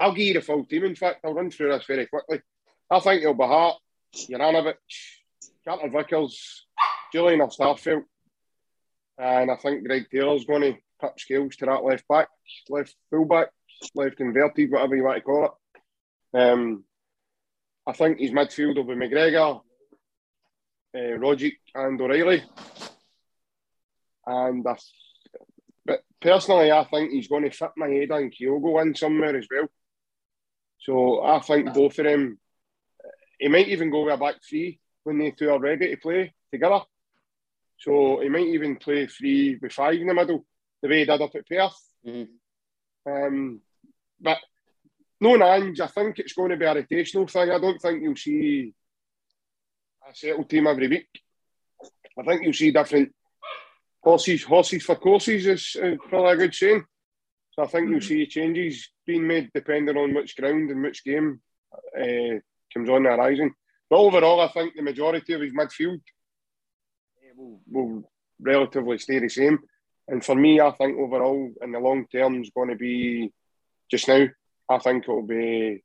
I'll 0.00 0.12
give 0.14 0.26
you 0.26 0.34
the 0.34 0.40
full 0.40 0.64
team. 0.64 0.84
In 0.84 0.94
fact, 0.94 1.20
I'll 1.24 1.34
run 1.34 1.50
through 1.50 1.70
this 1.70 1.84
very 1.86 2.06
quickly. 2.06 2.40
I 2.90 3.00
think 3.00 3.22
it'll 3.22 3.34
be 3.34 3.44
Hart, 3.44 3.76
Juranovic, 4.14 4.76
Carter 5.66 5.90
Vickers, 5.90 6.66
Jullien 7.14 7.40
or 7.40 7.48
Starfelt. 7.48 8.04
And 9.18 9.50
I 9.50 9.56
think 9.56 9.84
Greg 9.86 10.06
Taylor's 10.10 10.44
going 10.44 10.62
to 10.62 10.78
put 11.00 11.20
skills 11.20 11.56
to 11.56 11.66
that 11.66 11.84
left 11.84 12.08
back, 12.08 12.28
left 12.68 12.94
full 13.10 13.24
back, 13.24 13.48
left 13.94 14.20
inverted, 14.20 14.70
whatever 14.70 14.96
you 14.96 15.04
want 15.04 15.16
to 15.16 15.22
call 15.22 15.44
it. 15.44 16.40
Um, 16.40 16.84
I 17.88 17.92
think 17.92 18.18
his 18.18 18.32
midfield 18.32 18.76
will 18.76 18.84
be 18.84 18.94
McGregor, 18.94 19.62
uh, 20.94 20.98
Rogic, 20.98 21.56
and 21.74 21.98
O'Riley. 21.98 22.42
And 24.26 24.66
I, 24.68 24.76
but 25.86 26.00
personally, 26.20 26.70
I 26.70 26.84
think 26.84 27.12
he's 27.12 27.28
going 27.28 27.44
to 27.44 27.50
fit 27.50 27.70
my 27.78 27.88
head 27.88 28.10
and 28.10 28.30
Kyogo 28.30 28.82
in 28.82 28.94
somewhere 28.94 29.34
as 29.34 29.46
well. 29.50 29.68
So 30.80 31.22
I 31.24 31.40
think 31.40 31.72
both 31.72 31.98
of 31.98 32.04
them, 32.04 32.38
he 33.40 33.48
might 33.48 33.68
even 33.68 33.90
go 33.90 34.04
with 34.04 34.14
a 34.14 34.18
back 34.18 34.34
three 34.46 34.80
when 35.04 35.18
they 35.18 35.30
two 35.30 35.50
are 35.50 35.58
ready 35.58 35.88
to 35.88 35.96
play 35.96 36.34
together. 36.52 36.80
So 37.78 38.20
he 38.20 38.28
might 38.28 38.48
even 38.48 38.76
play 38.76 39.06
three 39.06 39.56
with 39.62 39.72
five 39.72 39.94
in 39.94 40.08
the 40.08 40.14
middle, 40.14 40.44
the 40.82 40.88
way 40.88 40.98
he 40.98 41.04
did 41.06 41.22
up 41.22 41.34
at 41.34 41.48
Perth. 41.48 41.80
Um, 43.06 43.62
but 44.20 44.38
knowing 45.20 45.42
Ange, 45.42 45.80
I 45.80 45.86
think 45.86 46.18
it's 46.18 46.32
going 46.32 46.50
to 46.50 46.56
be 46.56 46.64
a 46.64 46.74
rotational 46.74 47.30
thing. 47.30 47.50
I 47.50 47.58
don't 47.58 47.80
think 47.80 48.02
you'll 48.02 48.16
see 48.16 48.72
a 50.08 50.14
settled 50.14 50.48
team 50.48 50.66
every 50.66 50.88
week. 50.88 51.08
I 52.18 52.22
think 52.24 52.42
you'll 52.42 52.52
see 52.52 52.70
different 52.70 53.14
horses, 54.02 54.42
horses 54.42 54.82
for 54.82 54.96
courses 54.96 55.46
is, 55.46 55.76
probably 56.08 56.32
a 56.32 56.36
good 56.36 56.54
saying. 56.54 56.84
So 57.52 57.62
I 57.62 57.66
think 57.66 57.90
you'll 57.90 58.00
see 58.00 58.26
changes 58.26 58.90
being 59.06 59.26
made 59.26 59.50
depending 59.52 59.96
on 59.96 60.14
which 60.14 60.36
ground 60.36 60.70
and 60.70 60.82
which 60.82 61.04
game 61.04 61.40
uh, 61.96 62.38
comes 62.72 62.88
on 62.88 63.02
the 63.02 63.10
horizon. 63.10 63.52
But 63.90 63.98
overall, 63.98 64.40
I 64.40 64.48
think 64.48 64.74
the 64.74 64.82
majority 64.82 65.32
of 65.32 65.40
his 65.40 65.52
midfield 65.52 66.00
will, 67.36 67.60
will 67.70 68.10
relatively 68.40 68.98
stay 68.98 69.18
the 69.18 69.28
same. 69.28 69.58
And 70.06 70.24
for 70.24 70.34
me, 70.34 70.60
I 70.60 70.70
think 70.72 70.98
overall, 70.98 71.52
in 71.62 71.72
the 71.72 71.78
long 71.78 72.06
term, 72.06 72.40
is 72.40 72.50
going 72.54 72.70
to 72.70 72.76
be 72.76 73.32
just 73.90 74.08
now. 74.08 74.26
I 74.68 74.78
think 74.78 75.04
it 75.04 75.10
will 75.10 75.22
be 75.22 75.82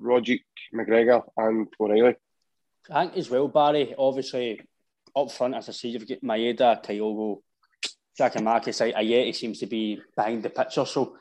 Rogic, 0.00 0.42
McGregor, 0.74 1.22
and 1.36 1.68
O'Riley. 1.80 2.16
I 2.90 3.02
think 3.04 3.16
as 3.16 3.30
well, 3.30 3.48
Barry. 3.48 3.94
Obviously, 3.96 4.60
up 5.14 5.30
front, 5.30 5.54
as 5.54 5.68
I 5.68 5.72
say, 5.72 5.88
you've 5.88 6.08
got 6.08 6.22
Maeda, 6.22 6.84
Kyogo, 6.84 7.40
Giakoumakis. 8.18 8.94
Ajeti 8.94 9.34
seems 9.34 9.60
to 9.60 9.66
be 9.66 10.00
behind 10.16 10.42
the 10.42 10.50
picture, 10.50 10.84
so 10.84 11.16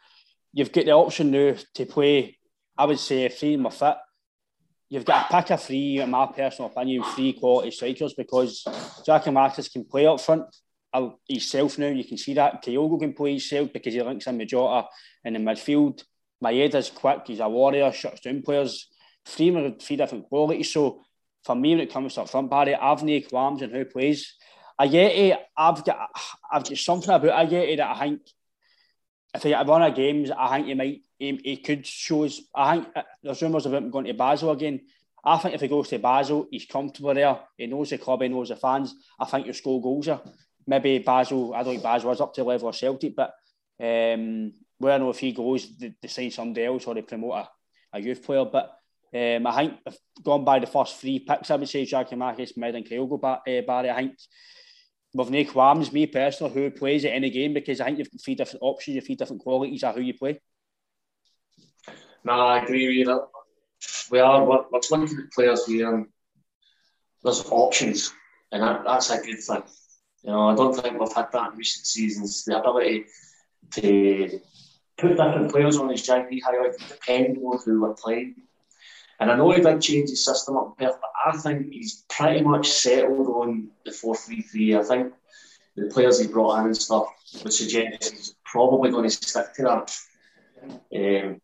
you've 0.54 0.72
got 0.72 0.86
the 0.86 0.92
option 0.92 1.32
now 1.32 1.56
to 1.76 1.86
play. 1.86 2.38
I 2.78 2.86
would 2.86 3.00
say 3.00 3.24
if 3.24 3.40
three 3.40 3.54
of 3.54 3.64
them 3.64 3.72
fit, 3.72 3.98
you've 4.90 5.06
got 5.06 5.30
to 5.30 5.36
pick 5.36 5.50
a 5.52 5.58
three, 5.58 6.00
in 6.00 6.10
my 6.10 6.28
personal 6.28 6.72
opinion, 6.72 7.04
three 7.04 7.34
quality 7.34 7.72
strikers 7.72 8.14
because 8.14 8.64
Giakoumakis 9.08 9.72
can 9.72 9.86
play 9.86 10.06
up 10.06 10.20
front 10.20 10.44
uh, 10.94 11.10
himself 11.28 11.78
now. 11.78 11.88
You 11.88 12.04
can 12.04 12.18
see 12.18 12.34
that 12.34 12.64
Kyogo 12.64 13.00
can 13.00 13.14
play 13.14 13.32
himself 13.32 13.72
because 13.72 13.94
he 13.94 14.02
links 14.02 14.28
in 14.28 14.38
with 14.38 14.50
Jota 14.50 14.88
in 15.24 15.34
the 15.34 15.40
midfield. 15.40 16.04
Maeda's 16.44 16.90
quick, 16.90 17.22
he's 17.28 17.40
a 17.40 17.50
warrior, 17.50 17.92
shuts 17.92 18.22
down 18.22 18.42
players. 18.42 18.88
Three 19.26 19.56
are 19.56 19.72
three 19.72 19.96
different 19.96 20.28
qualities. 20.28 20.72
So 20.72 21.02
for 21.44 21.56
me, 21.56 21.72
when 21.72 21.82
it 21.82 21.94
comes 21.94 22.16
to 22.16 22.26
front, 22.26 22.50
Barry, 22.50 22.76
I've 22.76 23.04
no 23.04 23.20
qualms 23.22 23.62
in 23.62 23.72
who 23.72 23.86
plays. 23.86 24.36
Ajeti, 24.80 25.36
I've 25.56 25.84
got 25.86 26.10
I've 26.52 26.64
got 26.64 26.78
something 26.78 27.10
about 27.10 27.48
Ajeti 27.48 27.78
that 27.78 27.96
I 27.96 28.00
think 28.00 28.22
if 29.34 29.44
he 29.44 29.54
won 29.54 29.82
a 29.82 29.92
games, 29.92 30.32
I 30.32 30.56
think 30.56 30.68
he 30.68 30.74
might 30.74 31.02
he, 31.18 31.40
he 31.44 31.58
could 31.58 31.86
show 31.86 32.26
us. 32.26 32.42
I 32.54 32.76
think 32.76 32.88
uh, 32.96 33.04
there's 33.24 33.42
rumours 33.42 33.66
about 33.66 33.84
him 33.84 33.92
going 33.92 34.06
to 34.06 34.14
Basel 34.14 34.52
again. 34.52 34.82
I 35.24 35.38
think 35.38 35.56
if 35.56 35.62
he 35.62 35.68
goes 35.68 35.88
to 35.90 36.00
Basel, 36.00 36.48
he's 36.52 36.66
comfortable 36.66 37.14
there. 37.14 37.40
He 37.58 37.68
knows 37.68 37.90
the 37.90 37.98
club, 37.98 38.22
he 38.22 38.28
knows 38.28 38.50
the 38.50 38.56
fans. 38.56 38.94
I 39.20 39.26
think 39.26 39.46
he'll 39.46 39.54
score 39.54 39.82
goals 39.82 40.06
there. 40.06 40.22
Maybe 40.68 41.00
Basel, 41.00 41.54
I 41.54 41.64
don't 41.64 41.74
think 41.74 41.84
Basel 41.84 42.10
was 42.10 42.22
up 42.22 42.34
to 42.34 42.42
the 42.42 42.48
level 42.48 42.70
of 42.70 42.76
Celtic, 42.76 43.16
but 43.16 43.34
um, 43.82 44.54
we 44.80 44.90
don't 44.90 45.02
know 45.02 45.10
if 45.10 45.20
he 45.20 45.32
goes, 45.32 45.78
they, 45.78 45.94
they 46.02 46.08
sign 46.08 46.32
somebody 46.32 46.66
else 46.66 46.86
or 46.86 46.96
they 46.96 47.02
promote 47.02 47.36
a, 47.36 47.50
a 47.94 48.02
youth 48.02 48.24
player. 48.24 48.46
But 48.46 48.78
um, 49.14 49.48
I 49.48 49.56
think 49.56 49.74
if 49.86 49.98
gone 50.24 50.44
by 50.44 50.60
the 50.60 50.68
first 50.68 51.00
three 51.00 51.20
picks, 51.20 51.50
I 51.50 51.56
would 51.56 51.70
say 51.70 51.86
Giakoumakis, 51.86 52.58
Maeda 52.58 52.78
and 52.78 52.86
Kyogo 52.86 53.24
uh, 53.24 53.40
Barry. 53.66 53.90
I 53.90 53.96
think 53.96 54.18
with 55.14 55.30
no 55.30 55.46
qualms, 55.46 55.94
me 55.94 56.08
personally, 56.08 56.54
who 56.54 56.72
plays 56.72 57.06
at 57.06 57.14
any 57.14 57.30
game 57.30 57.54
because 57.54 57.80
I 57.80 57.86
think 57.86 58.00
you've 58.00 58.12
got 58.12 58.22
three 58.22 58.36
different 58.36 58.64
options, 58.64 58.96
you've 58.96 59.06
three 59.06 59.16
different 59.16 59.42
qualities 59.42 59.84
of 59.84 59.96
who 59.96 60.02
you 60.02 60.14
play. 60.14 60.42
No, 62.26 62.34
I 62.34 62.64
agree 62.64 62.88
with 62.88 63.08
you. 63.08 63.22
We 64.12 64.20
are 64.20 64.44
we're, 64.44 64.66
we're 64.72 64.98
looking 64.98 65.20
at 65.20 65.32
players 65.32 65.66
here, 65.66 66.06
there's 67.24 67.46
options, 67.50 68.14
and 68.52 68.62
that, 68.62 68.84
that's 68.86 69.10
a 69.10 69.18
good 69.22 69.40
thing. 69.40 69.64
You 70.24 70.32
know, 70.32 70.50
I 70.50 70.56
don't 70.56 70.74
think 70.74 71.00
we've 71.00 71.14
had 71.14 71.32
that 71.32 71.52
in 71.52 71.58
recent 71.58 71.86
seasons. 71.86 72.44
The 72.44 72.60
ability 72.60 73.06
to 73.72 74.40
put 74.98 75.18
different 75.18 75.52
players 75.52 75.78
on 75.78 75.90
his 75.90 76.08
JP 76.08 76.42
highlight 76.44 76.78
depending 76.88 77.44
on 77.44 77.60
who 77.64 77.82
we're 77.82 77.94
playing. 77.94 78.36
And 79.20 79.32
I 79.32 79.36
know 79.36 79.52
he 79.52 79.62
did 79.62 79.82
change 79.82 80.10
his 80.10 80.26
system 80.26 80.58
up 80.58 80.78
Perth, 80.78 80.98
but 81.00 81.12
I 81.26 81.38
think 81.38 81.72
he's 81.72 82.04
pretty 82.10 82.42
much 82.42 82.70
settled 82.70 83.28
on 83.28 83.70
the 83.86 83.92
4 83.92 84.16
3 84.16 84.42
3. 84.42 84.76
I 84.76 84.84
think 84.84 85.14
the 85.76 85.88
players 85.88 86.20
he 86.20 86.28
brought 86.28 86.60
in 86.60 86.66
and 86.66 86.78
stuff 86.78 87.08
would 87.44 87.54
suggest 87.54 88.12
he's 88.12 88.36
probably 88.44 88.92
going 88.92 89.04
to 89.04 89.10
stick 89.10 89.54
to 89.54 89.64
that. 89.64 89.98
Um, 90.96 91.42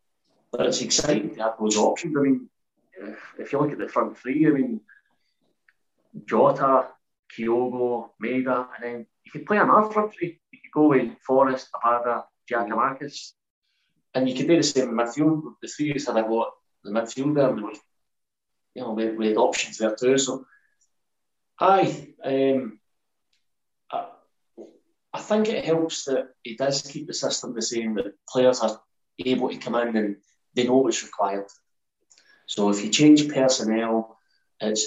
but 0.52 0.66
it's 0.68 0.82
exciting 0.82 1.36
to 1.36 1.44
have 1.44 1.54
those 1.60 1.78
options. 1.78 2.16
I 2.18 2.22
mean, 2.22 2.50
if 3.40 3.52
you 3.52 3.60
look 3.60 3.72
at 3.72 3.78
the 3.78 3.88
front 3.88 4.18
three, 4.18 4.48
I 4.48 4.50
mean, 4.50 4.82
Jota, 6.26 6.88
Kyogo, 7.32 8.10
Maeda, 8.22 8.68
and 8.76 8.84
then 8.84 9.06
you 9.24 9.32
could 9.32 9.46
play 9.46 9.58
another 9.58 9.90
front 9.92 10.14
three. 10.14 10.40
You 10.52 10.60
could 10.60 10.74
go 10.74 10.88
with 10.90 11.18
Forrest, 11.26 11.70
Abada, 11.74 12.24
Giakoumakis, 12.50 13.32
and 14.14 14.28
you 14.28 14.36
could 14.36 14.48
do 14.48 14.58
the 14.58 14.64
same 14.64 14.90
in 14.90 14.96
midfield. 14.96 15.42
The 15.62 15.68
three 15.68 15.88
years 15.88 16.08
had 16.08 16.18
a 16.18 16.28
lot 16.28 16.52
the 16.84 16.92
midfield 16.92 17.36
there, 17.36 17.50
and 17.50 17.60
you 18.76 18.82
know, 18.82 18.92
we, 18.94 19.10
we 19.10 19.28
had 19.28 19.38
options 19.38 19.78
there 19.78 19.96
too. 19.96 20.18
So, 20.18 20.46
aye, 21.60 22.14
um, 22.24 22.80
I, 23.92 24.06
I 25.14 25.20
think 25.20 25.50
it 25.50 25.66
helps 25.66 26.06
that 26.06 26.30
he 26.44 26.56
does 26.56 26.82
keep 26.82 27.08
the 27.08 27.14
system 27.14 27.54
the 27.54 27.62
same, 27.62 27.96
that 27.96 28.14
players 28.28 28.60
are 28.62 28.80
able 29.20 29.50
to 29.50 29.58
come 29.58 29.76
in 29.76 29.96
and 29.96 30.18
they 30.56 30.66
know 30.66 30.78
what's 30.78 31.04
required. 31.04 31.48
So 32.48 32.70
if 32.70 32.84
you 32.84 32.90
change 32.90 33.30
personnel, 33.30 34.18
it 34.60 34.80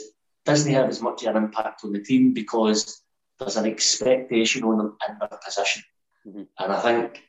doesn't 0.44 0.72
have 0.72 0.88
as 0.88 1.00
much 1.00 1.24
of 1.24 1.34
an 1.34 1.44
impact 1.44 1.84
on 1.84 1.92
the 1.92 2.02
team 2.02 2.34
because 2.34 3.02
there's 3.38 3.56
an 3.56 3.66
expectation 3.66 4.64
on 4.64 4.78
them 4.78 4.96
in 5.08 5.16
their 5.18 5.38
position. 5.44 5.82
Mm-hmm. 6.26 6.42
And 6.58 6.72
I 6.72 6.80
think 6.80 7.22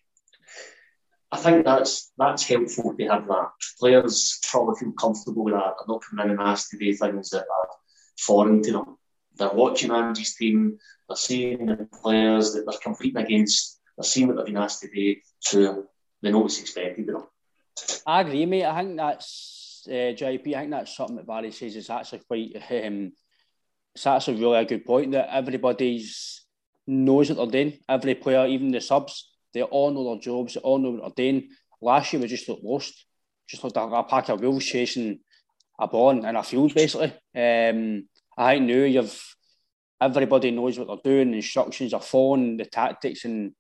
I 1.36 1.38
think 1.38 1.66
that's 1.66 2.14
that's 2.18 2.44
helpful 2.44 2.96
to 2.98 3.08
have 3.08 3.28
that. 3.28 3.50
Players 3.78 4.40
probably 4.50 4.80
feel 4.80 4.94
comfortable 4.94 5.44
with 5.44 5.54
that. 5.54 5.74
They're 5.78 5.94
not 5.94 6.02
coming 6.10 6.26
in 6.26 6.32
and 6.32 6.40
asked 6.40 6.70
to 6.72 6.78
do 6.78 6.94
things 6.94 7.30
that 7.32 7.42
are 7.42 7.68
foreign 8.18 8.62
to 8.64 8.72
them. 8.72 8.98
They're 9.36 9.50
watching 9.50 9.92
Ange's 9.92 10.36
team, 10.36 10.78
they're 11.10 11.18
seeing 11.18 11.66
the 11.66 11.90
players 12.02 12.54
that 12.54 12.64
they're 12.66 12.80
competing 12.82 13.22
against, 13.22 13.82
they're 13.98 14.06
seeing 14.06 14.28
what 14.28 14.38
they've 14.38 14.46
been 14.46 14.56
asked 14.56 14.82
to 14.84 14.90
do, 14.90 15.16
so 15.40 15.88
they 16.22 16.32
know 16.32 16.40
what's 16.40 16.62
expected 16.62 17.10
of 17.10 17.16
them. 17.16 17.28
I 18.08 18.22
agree, 18.22 18.46
mate. 18.46 18.64
I 18.64 18.82
think 18.82 18.96
that's 18.96 19.86
uh, 19.90 20.16
JP. 20.16 20.56
I 20.56 20.60
think 20.60 20.72
that's 20.72 20.96
something 20.96 21.18
that 21.18 21.28
Barry 21.28 21.52
says 21.52 21.76
is 21.76 21.90
actually 21.90 22.20
quite. 22.20 22.56
Um, 22.72 23.12
it's 23.94 24.08
actually 24.08 24.40
really 24.40 24.60
a 24.60 24.66
good 24.66 24.86
point 24.86 25.12
that 25.12 25.36
everybody's 25.36 26.46
knows 26.88 27.30
what 27.30 27.52
they're 27.52 27.64
doing. 27.64 27.80
Every 27.90 28.16
player, 28.16 28.46
even 28.48 28.72
the 28.72 28.80
subs, 28.80 29.35
they 29.56 29.64
all 29.64 29.92
know 29.92 30.12
their 30.12 30.22
jobs, 30.22 30.54
they 30.54 30.60
all 30.60 30.78
know 30.78 30.92
what 30.92 31.16
they're 31.16 31.32
doing. 31.32 31.50
Last 31.82 32.14
year 32.14 32.22
we 32.22 32.28
just 32.28 32.48
looked 32.48 32.64
lost, 32.64 33.06
just 33.48 33.64
looked 33.64 33.76
like 33.76 33.92
a 33.92 34.04
pack 34.04 34.30
of 34.30 34.42
wolves 34.42 34.66
chasing 34.66 35.20
a 35.80 35.88
ball 35.88 36.12
in 36.12 36.36
a 36.36 36.44
field 36.44 36.74
basically. 36.76 37.14
Um, 37.36 38.08
I 38.38 38.56
think 38.56 38.68
now 38.68 38.84
you've 38.84 39.36
everybody 40.02 40.52
knows 40.52 40.78
what 40.78 40.88
they're 40.88 41.14
doing, 41.14 41.34
instructions 41.34 41.94
are 41.94 42.02
following, 42.02 42.58
the 42.58 42.66
tactics 42.66 43.26
and 43.26 43.54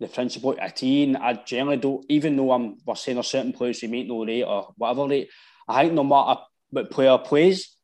the 0.00 0.08
principle 0.08 0.52
of 0.52 0.58
a 0.60 0.70
team. 0.70 1.16
I 1.20 1.34
generally 1.34 1.78
don't, 1.78 2.04
even 2.08 2.36
though 2.36 2.52
I'm 2.52 2.76
we're 2.84 2.96
saying 2.96 3.16
there's 3.16 3.28
certain 3.28 3.52
players 3.52 3.80
who 3.80 3.88
make 3.88 4.08
no 4.08 4.24
rate 4.24 4.42
or 4.42 4.72
whatever 4.76 5.06
rate, 5.06 5.30
I 5.68 5.82
think 5.82 5.94
no 5.94 6.04
matter 6.04 6.40
what 6.70 6.90
player 6.90 7.16
plays, 7.18 7.76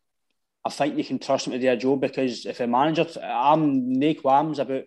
I 0.65 0.71
think 0.71 0.97
you 0.97 1.05
can 1.05 1.19
trust 1.19 1.47
him 1.47 1.53
to 1.53 1.59
do 1.59 1.71
a 1.71 1.77
job 1.77 2.01
because 2.01 2.47
if 2.47 2.61
a 2.61 2.67
manager, 2.67 3.07
I'm 3.23 3.93
no 3.99 4.15
qualms 4.15 4.59
about 4.59 4.85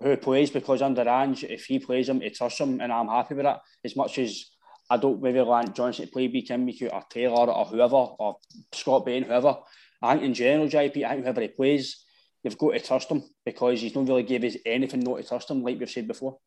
who 0.00 0.16
plays 0.16 0.50
because 0.50 0.82
under 0.82 1.08
Ange, 1.08 1.44
if 1.44 1.64
he 1.64 1.78
plays 1.78 2.08
him, 2.08 2.20
he 2.20 2.30
trusts 2.30 2.60
him, 2.60 2.80
and 2.80 2.92
I'm 2.92 3.08
happy 3.08 3.34
with 3.34 3.44
that. 3.44 3.60
As 3.84 3.96
much 3.96 4.18
as 4.18 4.50
I 4.90 4.96
don't 4.96 5.22
maybe 5.22 5.40
want 5.40 5.74
Johnston 5.74 6.06
to 6.06 6.12
play 6.12 6.28
week 6.28 6.50
in, 6.50 6.66
week 6.66 6.82
out, 6.82 6.92
or 6.92 7.04
Taylor, 7.10 7.52
or 7.52 7.64
whoever, 7.64 7.96
or 7.96 8.36
Scott 8.72 9.06
Bain, 9.06 9.24
whoever. 9.24 9.58
I 10.02 10.14
think 10.14 10.24
in 10.24 10.34
general, 10.34 10.68
JP, 10.68 11.04
I 11.04 11.10
think 11.10 11.24
whoever 11.24 11.40
he 11.40 11.48
plays, 11.48 12.04
you've 12.42 12.58
got 12.58 12.72
to 12.72 12.80
trust 12.80 13.10
him 13.10 13.22
because 13.44 13.80
he's 13.80 13.94
not 13.94 14.06
really 14.08 14.22
give 14.22 14.44
us 14.44 14.56
anything 14.64 15.00
not 15.00 15.18
to 15.18 15.22
trust 15.28 15.50
him, 15.50 15.62
like 15.62 15.78
we've 15.78 15.90
said 15.90 16.08
before. 16.08 16.38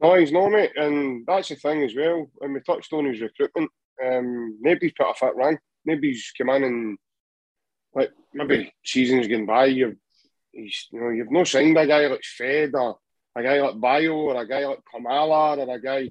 No, 0.00 0.14
he's 0.14 0.32
not, 0.32 0.50
mate, 0.50 0.72
and 0.76 1.24
that's 1.26 1.48
the 1.48 1.56
thing 1.56 1.82
as 1.82 1.94
well. 1.94 2.30
And 2.40 2.54
we 2.54 2.60
touched 2.60 2.92
on 2.92 3.06
his 3.06 3.20
recruitment. 3.20 3.70
Um, 4.04 4.58
nobody's 4.60 4.92
put 4.92 5.10
a 5.10 5.14
fit 5.14 5.36
run. 5.36 5.58
Nobody's 5.84 6.32
come 6.36 6.50
in 6.50 6.64
and 6.64 6.98
like 7.94 8.10
maybe 8.32 8.72
seasons 8.84 9.28
going 9.28 9.46
by, 9.46 9.66
you've 9.66 9.96
he's 10.54 10.88
you 10.92 11.00
know 11.00 11.10
you've 11.10 11.30
no 11.30 11.44
signed 11.44 11.76
a 11.76 11.86
guy 11.86 12.06
like 12.06 12.22
Fed 12.22 12.74
or 12.74 12.98
a 13.36 13.42
guy 13.42 13.60
like 13.60 13.80
Bayo 13.80 14.14
or 14.14 14.40
a 14.40 14.46
guy 14.46 14.66
like 14.66 14.80
Klimala 14.92 15.58
or 15.58 15.74
a 15.74 15.80
guy. 15.80 16.08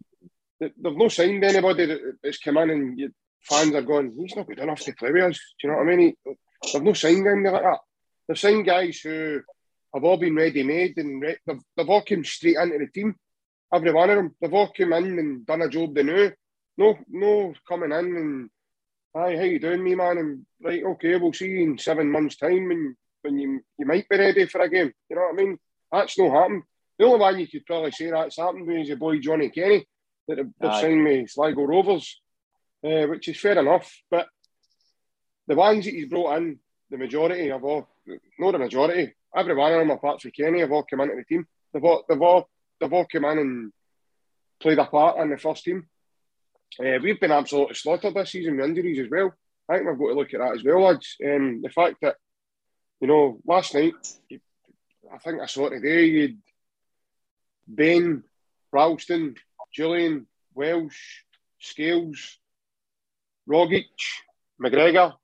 They've 0.60 0.72
no 0.78 1.08
signed 1.08 1.44
anybody 1.44 1.98
that's 2.22 2.38
come 2.38 2.58
in 2.58 2.70
and 2.70 3.00
you, 3.00 3.12
fans 3.42 3.74
are 3.74 3.82
going, 3.82 4.14
he's 4.18 4.36
not 4.36 4.48
good 4.48 4.60
enough 4.60 4.80
to 4.82 4.94
play 4.94 5.12
with 5.12 5.24
us. 5.24 5.40
Do 5.60 5.68
you 5.68 5.72
know 5.72 5.80
what 5.80 5.88
I 5.88 5.96
mean? 5.96 6.16
He, 6.26 6.34
they've 6.72 6.84
no 6.84 6.94
signed 6.94 7.28
anybody 7.28 7.54
like 7.54 7.64
that. 7.64 7.80
They've 8.28 8.40
signed 8.40 8.66
guys 8.66 9.00
who 9.00 9.42
have 9.94 10.04
all 10.04 10.18
been 10.18 10.36
ready 10.36 10.64
made 10.64 10.98
and 10.98 11.22
re- 11.22 11.38
they've, 11.46 11.60
they've 11.76 11.90
all 11.90 12.04
come 12.04 12.24
straight 12.24 12.58
into 12.58 12.78
the 12.78 12.88
team. 12.88 13.16
Every 13.74 13.92
one 13.92 14.10
of 14.10 14.16
them. 14.18 14.36
They've 14.40 14.54
all 14.54 14.72
come 14.76 14.94
in 14.94 15.20
and 15.20 15.46
done 15.46 15.62
a 15.62 15.70
job 15.70 15.96
they 15.96 16.04
knew. 16.04 16.32
No, 16.78 16.98
no 17.10 17.54
coming 17.68 17.92
in 17.92 18.18
and, 18.18 18.50
hi, 19.16 19.36
how 19.36 19.44
you 19.44 19.60
doing, 19.60 19.84
me 19.84 19.96
man? 19.96 20.18
And 20.18 20.46
right, 20.64 20.84
okay, 20.84 21.18
we'll 21.18 21.34
see 21.34 21.48
you 21.48 21.64
in 21.64 21.78
seven 21.78 22.12
months' 22.12 22.38
time 22.38 22.72
and 22.72 22.96
when 23.24 23.40
you 23.40 23.62
you 23.78 23.86
might 23.86 24.08
be 24.08 24.18
ready 24.18 24.46
for 24.46 24.62
a 24.62 24.70
game. 24.70 24.94
You 25.10 25.16
know 25.16 25.24
what 25.24 25.34
I 25.34 25.44
mean? 25.44 25.58
That's 25.92 26.18
not 26.20 26.32
happened. 26.32 26.64
The 27.00 27.06
only 27.06 27.20
one 27.20 27.40
you 27.40 27.48
could 27.48 27.66
probably 27.66 27.92
say 27.92 28.12
that's 28.12 28.38
happened 28.38 28.72
is 28.72 28.88
your 28.88 28.98
boy 28.98 29.20
Johnny 29.20 29.50
Kenny 29.50 29.86
that 30.28 30.38
have 30.38 30.82
signed 30.82 31.04
me 31.04 31.26
Sligo 31.28 31.64
Rovers, 31.64 32.22
uh, 32.86 33.08
which 33.08 33.28
is 33.28 33.40
fair 33.40 33.58
enough. 33.58 33.92
But 34.12 34.28
the 35.48 35.56
ones 35.56 35.86
that 35.86 35.94
he's 35.94 36.08
brought 36.08 36.38
in, 36.38 36.60
the 36.90 36.98
majority 36.98 37.50
of 37.50 37.64
all, 37.64 37.90
not 38.40 38.52
the 38.52 38.60
majority, 38.60 39.14
every 39.36 39.56
one 39.56 39.74
of 39.74 39.80
them, 39.80 39.90
apart 39.90 40.22
from 40.22 40.32
Kenny, 40.32 40.60
have 40.60 40.72
all 40.72 40.84
come 40.84 41.02
into 41.02 41.16
the 41.16 41.24
team. 41.24 41.46
They've 41.74 41.84
all, 41.84 42.04
they've 42.08 42.22
all, 42.22 42.48
they've 42.80 42.94
all 42.94 43.08
come 43.12 43.26
in 43.26 43.40
and 43.40 43.74
played 44.62 44.80
a 44.80 44.86
part 44.86 45.18
in 45.20 45.30
the 45.30 45.38
first 45.38 45.64
team. 45.64 45.88
Uh, 46.80 47.00
we've 47.02 47.20
been 47.20 47.32
absolutely 47.32 47.76
slaughtered 47.76 48.14
this 48.14 48.32
season 48.32 48.58
with 48.58 48.66
injuries 48.66 49.00
as 49.00 49.10
well. 49.10 49.34
I 49.70 49.76
think 49.76 49.90
we've 49.90 50.00
got 50.00 50.08
to 50.08 50.14
look 50.14 50.34
at 50.34 50.40
that 50.40 50.56
as 50.56 50.64
well, 50.64 50.84
lads. 50.84 51.16
Um, 51.24 51.62
the 51.62 51.70
fact 51.70 51.98
that, 52.02 52.16
you 53.04 53.08
know, 53.08 53.38
last 53.46 53.74
night, 53.74 53.96
I 55.14 55.18
think 55.18 55.42
I 55.42 55.46
saw 55.46 55.68
it 55.68 55.72
today, 55.72 56.06
you'd 56.06 56.38
Ben, 57.68 58.24
Ralston, 58.72 59.36
Jullien, 59.78 60.26
Welsh, 60.54 61.24
Scales, 61.60 62.40
Rogic, 63.46 63.84
McGregor. 64.58 65.16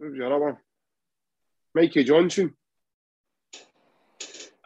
Who's 0.00 0.18
the 0.18 0.26
other 0.26 0.40
one? 0.40 0.56
Mikey 1.72 2.02
Johnston. 2.02 2.52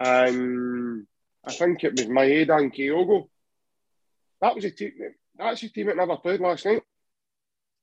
And 0.00 1.06
I 1.44 1.52
think 1.52 1.84
it 1.84 1.92
was 1.92 2.06
Maeda 2.06 2.56
and 2.56 2.72
Kyogo. 2.72 3.28
That 4.40 4.54
was 4.54 4.64
a 4.64 4.70
team. 4.70 4.92
That's 5.38 5.62
a 5.62 5.68
team 5.68 5.86
that 5.86 5.96
never 5.96 6.16
played 6.16 6.40
last 6.40 6.66
night. 6.66 6.82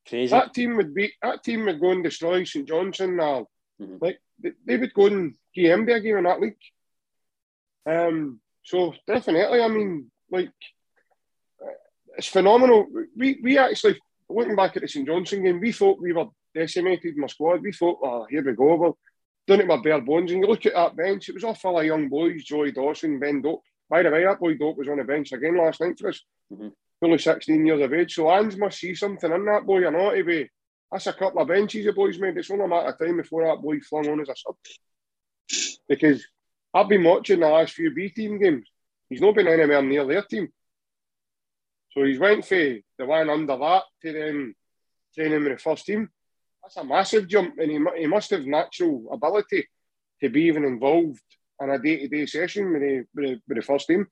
Crazy. 0.07 0.31
That 0.31 0.53
team 0.53 0.75
would 0.77 0.93
be. 0.93 1.11
That 1.21 1.43
team 1.43 1.65
would 1.65 1.79
go 1.79 1.91
and 1.91 2.03
destroy 2.03 2.43
St 2.43 2.67
Johnstone 2.67 3.17
now. 3.17 3.47
Mm-hmm. 3.81 3.97
Like 4.01 4.19
they, 4.41 4.51
they 4.65 4.77
would 4.77 4.93
go 4.93 5.07
and 5.07 5.35
MD 5.57 5.95
a 5.95 5.99
game 5.99 6.17
in 6.17 6.23
that 6.23 6.41
league. 6.41 6.57
Um. 7.85 8.39
So 8.65 8.93
definitely, 9.05 9.61
I 9.61 9.67
mean, 9.67 10.09
like 10.31 10.51
it's 12.17 12.27
phenomenal. 12.27 12.87
We 13.15 13.39
we 13.41 13.57
actually 13.57 13.99
looking 14.29 14.55
back 14.55 14.75
at 14.75 14.81
the 14.81 14.87
St 14.87 15.07
Johnstone 15.07 15.43
game, 15.43 15.59
we 15.59 15.71
thought 15.71 16.01
we 16.01 16.13
were 16.13 16.27
decimated 16.53 17.15
in 17.15 17.21
my 17.21 17.27
squad. 17.27 17.61
We 17.61 17.71
thought, 17.71 17.99
oh, 18.03 18.25
here 18.29 18.43
we 18.43 18.53
go. 18.53 18.75
Well, 18.75 18.97
done 19.47 19.61
it 19.61 19.67
with 19.67 19.83
bare 19.83 20.01
bones. 20.01 20.31
And 20.31 20.41
you 20.41 20.47
look 20.47 20.65
at 20.65 20.73
that 20.73 20.95
bench, 20.95 21.29
it 21.29 21.35
was 21.35 21.43
all 21.43 21.53
full 21.53 21.79
of 21.79 21.85
young 21.85 22.09
boys, 22.09 22.43
Joey 22.43 22.71
Dawson, 22.71 23.19
Ben 23.19 23.41
Doak. 23.41 23.61
By 23.89 24.03
the 24.03 24.11
way, 24.11 24.23
that 24.23 24.39
boy 24.39 24.55
Doak 24.55 24.77
was 24.77 24.87
on 24.87 24.97
the 24.97 25.03
bench 25.03 25.31
again 25.31 25.57
last 25.57 25.81
night 25.81 25.99
for 25.99 26.09
us. 26.09 26.21
Mm-hmm. 26.53 26.67
Only 27.03 27.17
16 27.17 27.65
years 27.65 27.81
of 27.81 27.93
age. 27.93 28.13
So 28.13 28.31
Ange 28.31 28.57
must 28.57 28.79
see 28.79 28.95
something 28.95 29.31
in 29.31 29.45
that 29.45 29.65
boy, 29.65 29.79
you 29.79 29.91
know, 29.91 30.15
to 30.15 30.23
be. 30.23 30.49
That's 30.91 31.07
a 31.07 31.13
couple 31.13 31.41
of 31.41 31.47
benches 31.47 31.85
the 31.85 31.91
boys 31.91 32.19
made. 32.19 32.37
It's 32.37 32.51
only 32.51 32.65
a 32.65 32.67
matter 32.67 32.89
of 32.89 32.99
time 32.99 33.17
before 33.17 33.45
that 33.45 33.61
boy 33.61 33.79
flung 33.79 34.07
on 34.07 34.21
as 34.21 34.29
a 34.29 34.35
sub. 34.35 34.55
Because 35.89 36.23
I've 36.73 36.87
been 36.87 37.03
watching 37.03 37.39
the 37.39 37.47
last 37.47 37.73
few 37.73 37.93
B 37.93 38.09
team 38.09 38.39
games. 38.39 38.67
He's 39.09 39.21
not 39.21 39.35
been 39.35 39.47
anywhere 39.47 39.81
near 39.81 40.05
their 40.05 40.21
team. 40.21 40.49
So 41.91 42.03
he's 42.03 42.19
went 42.19 42.45
for 42.45 42.55
the 42.55 43.05
one 43.05 43.29
under 43.29 43.57
that 43.57 43.83
to 44.03 44.13
then 44.13 44.55
training 45.15 45.43
with 45.43 45.53
the 45.53 45.57
first 45.57 45.85
team. 45.85 46.09
That's 46.61 46.77
a 46.77 46.83
massive 46.83 47.27
jump, 47.27 47.59
and 47.59 47.69
he, 47.69 48.01
he 48.01 48.07
must 48.07 48.29
have 48.31 48.45
natural 48.45 49.09
ability 49.11 49.67
to 50.21 50.29
be 50.29 50.43
even 50.43 50.63
involved 50.63 51.21
in 51.61 51.69
a 51.69 51.77
day 51.77 51.99
to 51.99 52.07
day 52.07 52.25
session 52.25 52.71
with 52.71 52.81
the, 52.81 53.05
with, 53.13 53.25
the, 53.25 53.41
with 53.47 53.57
the 53.57 53.61
first 53.61 53.87
team. 53.87 54.07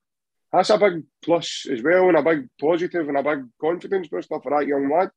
That's 0.52 0.70
a 0.70 0.76
big 0.76 1.04
plus 1.24 1.66
as 1.70 1.82
well, 1.82 2.08
and 2.08 2.18
a 2.18 2.22
big 2.22 2.48
positive 2.60 3.08
and 3.08 3.16
a 3.16 3.22
big 3.22 3.44
confidence 3.58 4.08
booster 4.08 4.38
for 4.40 4.50
that 4.50 4.66
young 4.66 4.90
lad. 4.90 5.10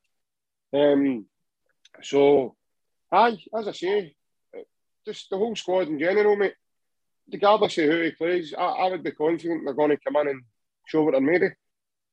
Um, 0.74 1.26
so, 2.02 2.56
aye, 3.12 3.38
as 3.58 3.68
I 3.68 3.72
say, 3.72 4.16
just 5.06 5.30
the 5.30 5.38
whole 5.38 5.56
squad 5.56 5.88
in 5.88 6.00
general, 6.00 6.36
mate. 6.36 6.56
Regardless 7.32 7.78
of 7.80 7.86
who 7.86 8.02
he 8.02 8.12
plays, 8.12 8.54
I, 8.58 8.64
I 8.64 8.90
would 8.92 9.04
be 9.04 9.12
confident 9.12 9.64
they're 9.66 9.74
going 9.74 9.90
to 9.90 9.98
come 9.98 10.16
in 10.18 10.28
and 10.28 10.42
show 10.86 11.04
what 11.04 11.12
they're 11.12 11.22
made 11.22 11.44
of. 11.44 11.52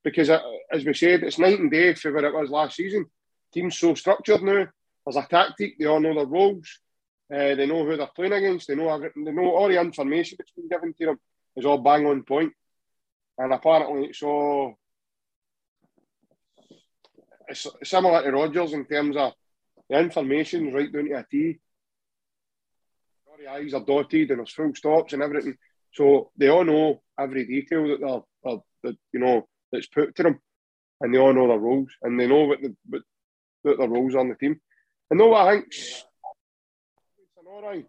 Because, 0.02 0.30
uh, 0.30 0.40
as 0.72 0.84
we 0.84 0.94
said, 0.94 1.22
it's 1.22 1.38
night 1.38 1.60
and 1.60 1.70
day 1.70 1.94
for 1.94 2.12
where 2.12 2.24
it 2.24 2.34
was 2.34 2.50
last 2.50 2.76
season. 2.76 3.06
Team's 3.52 3.78
so 3.78 3.94
structured 3.94 4.42
now. 4.42 4.66
There's 5.04 5.16
a 5.16 5.26
tactic. 5.28 5.78
They 5.78 5.84
all 5.84 6.00
know 6.00 6.14
their 6.14 6.26
roles. 6.26 6.80
Uh, 7.32 7.54
they 7.54 7.66
know 7.66 7.84
who 7.84 7.96
they're 7.96 8.08
playing 8.16 8.32
against. 8.32 8.68
They 8.68 8.74
know. 8.74 8.98
They 8.98 9.32
know 9.32 9.54
all 9.54 9.68
the 9.68 9.80
information 9.80 10.36
that's 10.38 10.52
been 10.52 10.68
given 10.68 10.94
to 10.94 11.06
them 11.06 11.20
is 11.56 11.66
all 11.66 11.78
bang 11.78 12.06
on 12.06 12.24
point. 12.24 12.52
And 13.38 13.52
apparently, 13.52 14.06
it's 14.06 14.22
all 14.22 14.76
it's 17.48 17.66
similar 17.84 18.22
to 18.22 18.30
Rodgers 18.30 18.72
in 18.72 18.84
terms 18.84 19.16
of 19.16 19.32
the 19.88 19.98
information's 19.98 20.72
right 20.72 20.92
down 20.92 21.06
to 21.06 21.12
a 21.12 21.26
T. 21.30 21.58
The 23.38 23.50
I's 23.50 23.74
are 23.74 23.84
dotted 23.84 24.30
and 24.30 24.38
there's 24.38 24.52
full 24.52 24.74
stops 24.74 25.14
and 25.14 25.22
everything. 25.22 25.56
So 25.92 26.30
they 26.36 26.48
all 26.48 26.64
know 26.64 27.02
every 27.18 27.44
detail 27.44 27.88
that 27.88 28.00
they're, 28.00 28.20
they're, 28.44 28.62
that 28.84 28.96
you 29.12 29.20
know 29.20 29.48
that's 29.72 29.88
put 29.88 30.14
to 30.16 30.22
them, 30.22 30.40
and 31.00 31.12
they 31.12 31.18
all 31.18 31.32
know 31.32 31.48
their 31.48 31.58
roles 31.58 31.90
and 32.02 32.18
they 32.18 32.26
know 32.26 32.44
what 32.44 32.60
the 32.62 32.76
what, 32.88 33.02
what 33.62 33.78
their 33.78 33.88
roles 33.88 34.14
are 34.14 34.20
on 34.20 34.28
the 34.28 34.36
team. 34.36 34.60
And 35.10 35.18
know 35.18 35.28
what 35.28 35.48
I 35.48 35.60
think's 35.60 36.04
all 37.52 37.62
right. 37.62 37.86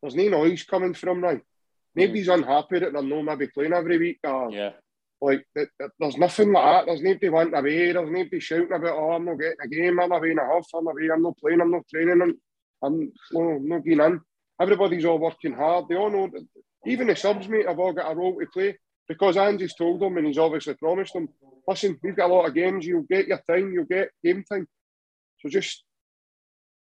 There's 0.00 0.14
no 0.14 0.28
noise 0.28 0.62
coming 0.62 0.94
from 0.94 1.20
now. 1.20 1.40
Nobody's 1.94 2.28
mm. 2.28 2.34
unhappy 2.34 2.78
that 2.80 2.92
they're 2.92 3.02
not 3.02 3.22
maybe 3.22 3.48
playing 3.48 3.72
every 3.72 3.98
week. 3.98 4.18
Or, 4.24 4.50
Yeah. 4.50 4.72
Like, 5.20 5.46
th- 5.56 5.68
th- 5.78 5.90
there's 5.98 6.18
nothing 6.18 6.52
like 6.52 6.64
that. 6.64 6.86
There's 6.86 7.02
nobody 7.02 7.28
wanting 7.30 7.54
away. 7.54 7.92
There's 7.92 8.10
nobody 8.10 8.40
shouting 8.40 8.72
about, 8.72 8.98
oh, 8.98 9.12
I'm 9.12 9.24
not 9.24 9.38
getting 9.38 9.56
a 9.62 9.68
game. 9.68 10.00
I'm 10.00 10.12
away 10.12 10.32
in 10.32 10.38
a 10.38 10.44
huff. 10.44 10.66
I'm 10.74 10.86
away. 10.86 11.08
I'm 11.12 11.22
not 11.22 11.38
playing. 11.38 11.60
I'm 11.60 11.70
not 11.70 11.88
training. 11.88 12.20
I'm, 12.20 12.38
I'm 12.82 13.12
no, 13.32 13.58
not 13.58 13.84
getting 13.84 14.04
in. 14.04 14.20
Everybody's 14.60 15.04
all 15.04 15.18
working 15.18 15.54
hard. 15.54 15.86
They 15.88 15.96
all 15.96 16.10
know 16.10 16.28
that. 16.32 16.46
Even 16.86 17.06
the 17.06 17.16
subs, 17.16 17.48
mate, 17.48 17.66
have 17.66 17.78
all 17.78 17.94
got 17.94 18.12
a 18.12 18.14
role 18.14 18.38
to 18.38 18.46
play 18.46 18.76
because 19.08 19.36
Ange's 19.36 19.74
told 19.74 20.00
them 20.00 20.18
and 20.18 20.26
he's 20.26 20.38
obviously 20.38 20.74
promised 20.74 21.14
them, 21.14 21.28
listen, 21.66 21.98
we've 22.02 22.16
got 22.16 22.30
a 22.30 22.34
lot 22.34 22.46
of 22.46 22.54
games. 22.54 22.84
You'll 22.84 23.02
get 23.02 23.26
your 23.26 23.40
time. 23.48 23.72
You'll 23.72 23.84
get 23.84 24.10
game 24.22 24.44
time. 24.44 24.66
So 25.40 25.48
just 25.48 25.84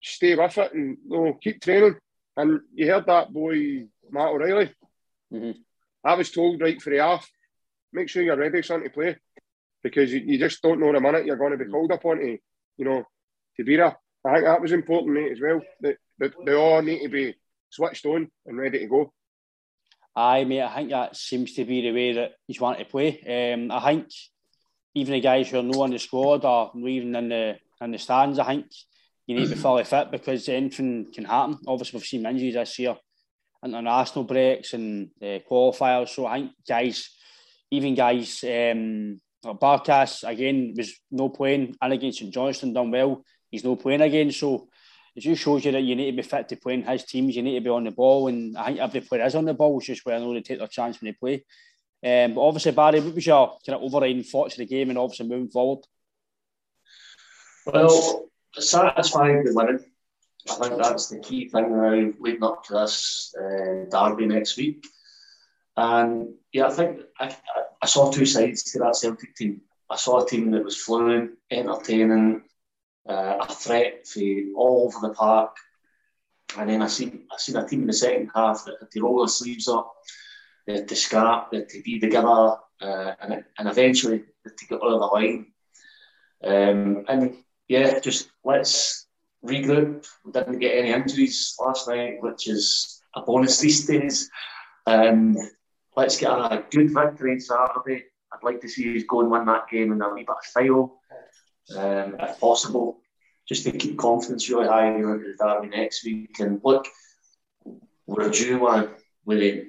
stay 0.02 0.34
with 0.34 0.58
it 0.58 0.74
and 0.74 0.96
you 1.08 1.16
know, 1.16 1.38
keep 1.42 1.60
training. 1.60 1.96
And 2.36 2.60
you 2.74 2.86
heard 2.86 3.06
that 3.06 3.32
boy, 3.32 3.86
Matt 4.10 4.28
O'Riley. 4.28 4.72
I 6.04 6.14
was 6.14 6.30
told 6.30 6.60
right 6.60 6.80
for 6.80 6.90
the 6.90 6.98
half, 6.98 7.28
make 7.92 8.08
sure 8.08 8.22
you're 8.22 8.36
ready, 8.36 8.62
son, 8.62 8.82
to 8.82 8.90
play. 8.90 9.16
Because 9.82 10.12
you, 10.12 10.20
you 10.20 10.38
just 10.38 10.62
don't 10.62 10.80
know 10.80 10.92
the 10.92 11.00
minute 11.00 11.26
you're 11.26 11.36
going 11.36 11.56
to 11.56 11.64
be 11.64 11.70
called 11.70 11.90
upon 11.90 12.18
to, 12.18 12.38
you 12.76 12.84
know, 12.84 13.04
to 13.56 13.64
be 13.64 13.76
there. 13.76 13.96
I 14.24 14.34
think 14.34 14.44
that 14.44 14.60
was 14.60 14.72
important, 14.72 15.14
mate, 15.14 15.32
as 15.32 15.40
well. 15.40 15.62
That, 15.80 15.96
that 16.18 16.32
they 16.44 16.54
all 16.54 16.82
need 16.82 17.02
to 17.02 17.08
be 17.08 17.34
switched 17.70 18.04
on 18.04 18.28
and 18.46 18.58
ready 18.58 18.80
to 18.80 18.86
go. 18.86 19.12
Aye, 20.14 20.44
mate, 20.44 20.62
I 20.62 20.74
think 20.74 20.90
that 20.90 21.16
seems 21.16 21.54
to 21.54 21.64
be 21.64 21.82
the 21.82 21.92
way 21.92 22.12
that 22.14 22.32
he's 22.46 22.60
wanting 22.60 22.84
to 22.84 22.90
play. 22.90 23.52
Um, 23.54 23.70
I 23.70 23.80
think 23.84 24.08
even 24.94 25.14
the 25.14 25.20
guys 25.20 25.48
who 25.48 25.60
are 25.60 25.62
not 25.62 25.76
on 25.76 25.90
the 25.90 25.98
squad 25.98 26.44
or 26.44 26.72
even 26.88 27.14
in 27.14 27.28
the 27.28 27.56
in 27.80 27.92
the 27.92 27.98
stands, 27.98 28.38
I 28.38 28.46
think 28.46 28.66
you 29.26 29.36
need 29.36 29.48
to 29.48 29.54
be 29.54 29.60
fully 29.60 29.84
fit 29.84 30.10
because 30.10 30.48
anything 30.48 31.12
can 31.12 31.24
happen. 31.24 31.58
Obviously, 31.66 31.98
we've 31.98 32.06
seen 32.06 32.26
injuries 32.26 32.54
this 32.54 32.78
year, 32.78 32.96
international 33.64 34.24
breaks 34.24 34.72
and 34.74 35.10
uh, 35.22 35.38
qualifiers. 35.50 36.08
So 36.08 36.26
I 36.26 36.40
think 36.40 36.52
guys, 36.66 37.10
even 37.70 37.94
guys, 37.94 38.42
um, 38.44 39.20
Barkas 39.44 40.28
again 40.28 40.74
was 40.76 40.94
no 41.10 41.28
playing, 41.28 41.76
and 41.80 41.92
against 41.92 42.18
St 42.18 42.32
Johnstone 42.32 42.72
done 42.72 42.90
well. 42.90 43.24
He's 43.50 43.64
no 43.64 43.76
playing 43.76 44.02
again, 44.02 44.30
so 44.30 44.68
it 45.16 45.20
just 45.20 45.42
shows 45.42 45.64
you 45.64 45.72
that 45.72 45.82
you 45.82 45.96
need 45.96 46.10
to 46.10 46.16
be 46.16 46.22
fit 46.22 46.48
to 46.48 46.56
play 46.56 46.74
in 46.74 46.82
his 46.82 47.04
teams. 47.04 47.34
You 47.34 47.42
need 47.42 47.54
to 47.54 47.64
be 47.64 47.70
on 47.70 47.84
the 47.84 47.90
ball, 47.90 48.28
and 48.28 48.56
I 48.56 48.66
think 48.66 48.78
every 48.78 49.00
player 49.00 49.24
is 49.24 49.34
on 49.34 49.44
the 49.44 49.54
ball. 49.54 49.78
It's 49.78 49.86
just 49.86 50.06
where 50.06 50.16
I 50.16 50.18
know 50.18 50.32
they 50.34 50.40
take 50.40 50.58
their 50.58 50.68
chance 50.68 51.00
when 51.00 51.10
they 51.10 51.16
play. 51.18 51.44
Um, 52.02 52.34
but 52.34 52.46
obviously, 52.46 52.72
Barry, 52.72 53.00
what 53.00 53.14
was 53.14 53.26
your 53.26 53.58
kind 53.66 53.76
of 53.76 53.82
overriding 53.82 54.22
thoughts 54.22 54.54
of 54.54 54.58
the 54.58 54.66
game 54.66 54.88
and 54.90 54.98
obviously 54.98 55.28
moving 55.28 55.50
forward? 55.50 55.84
Well, 57.66 58.28
satisfied 58.54 59.44
with 59.44 59.54
winning. 59.54 59.84
I 60.48 60.54
think 60.54 60.82
that's 60.82 61.08
the 61.08 61.18
key 61.18 61.48
thing 61.48 61.76
now 61.76 62.12
leading 62.18 62.44
up 62.44 62.64
to 62.64 62.74
this 62.74 63.34
uh, 63.38 63.84
derby 63.90 64.26
next 64.26 64.56
week. 64.56 64.86
And 65.76 66.34
yeah, 66.52 66.66
I 66.66 66.70
think 66.70 67.00
I, 67.18 67.36
I 67.82 67.86
saw 67.86 68.10
two 68.10 68.26
sides 68.26 68.62
to 68.64 68.78
that 68.80 68.96
Celtic 68.96 69.34
team. 69.34 69.60
I 69.88 69.96
saw 69.96 70.24
a 70.24 70.28
team 70.28 70.50
that 70.52 70.64
was 70.64 70.76
fluent, 70.76 71.32
entertaining, 71.50 72.42
uh, 73.08 73.38
a 73.40 73.52
threat 73.52 74.06
for 74.06 74.20
all 74.56 74.86
over 74.86 75.06
the 75.06 75.14
park. 75.14 75.56
And 76.56 76.68
then 76.68 76.82
I 76.82 76.86
seen 76.86 77.26
I 77.32 77.36
seen 77.38 77.56
a 77.56 77.66
team 77.66 77.82
in 77.82 77.86
the 77.86 77.92
second 77.92 78.30
half 78.34 78.64
that 78.64 78.76
had 78.80 78.90
to 78.90 79.02
roll 79.02 79.18
their 79.18 79.28
sleeves 79.28 79.68
up, 79.68 79.92
they 80.66 80.74
had 80.74 80.88
to 80.88 80.96
scrap, 80.96 81.50
they 81.50 81.58
had 81.58 81.68
to 81.70 81.82
be 81.82 82.00
together, 82.00 82.56
uh, 82.80 83.14
and, 83.20 83.44
and 83.58 83.68
eventually 83.68 84.18
they 84.18 84.50
had 84.50 84.56
to 84.56 84.66
get 84.66 84.80
over 84.80 84.98
the 84.98 85.06
line. 85.06 85.46
Um, 86.42 87.04
and 87.08 87.36
yeah, 87.68 88.00
just 88.00 88.30
let's 88.44 89.06
regroup. 89.44 90.06
We 90.24 90.32
didn't 90.32 90.58
get 90.58 90.78
any 90.78 90.90
injuries 90.92 91.56
last 91.60 91.88
night, 91.88 92.22
which 92.22 92.48
is 92.48 93.02
a 93.14 93.22
bonus 93.22 93.58
these 93.58 93.86
days. 93.86 94.30
Um, 94.86 95.36
let's 95.96 96.18
get 96.18 96.30
a 96.30 96.64
good 96.70 96.92
victory 96.92 97.32
on 97.32 97.40
Saturday. 97.40 98.04
I'd 98.32 98.44
like 98.44 98.60
to 98.60 98.68
see 98.68 98.96
us 98.96 99.04
go 99.08 99.20
and 99.20 99.30
win 99.30 99.46
that 99.46 99.68
game 99.68 99.92
in 99.92 100.02
a 100.02 100.14
wee 100.14 100.20
bit 100.20 100.30
of 100.30 100.44
style, 100.44 101.00
um, 101.76 102.16
if 102.20 102.38
possible, 102.38 103.00
just 103.48 103.64
to 103.64 103.72
keep 103.72 103.98
confidence 103.98 104.48
really 104.48 104.68
high 104.68 104.92
going 105.00 105.20
into 105.20 105.34
the 105.36 105.44
derby 105.44 105.68
next 105.68 106.04
week. 106.04 106.38
And 106.38 106.60
look, 106.64 106.86
we're 108.06 108.30
due 108.30 108.60
one 108.60 108.90
with 109.24 109.40
it. 109.40 109.68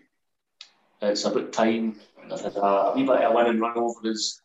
It's 1.01 1.25
about 1.25 1.51
time. 1.51 1.99
We've 2.29 2.39
had 2.39 2.55
a 2.55 2.93
wee 2.95 3.03
bit 3.03 3.21
of 3.21 3.31
a 3.31 3.35
win 3.35 3.47
and 3.47 3.61
run 3.61 3.77
over 3.77 4.09
us, 4.09 4.39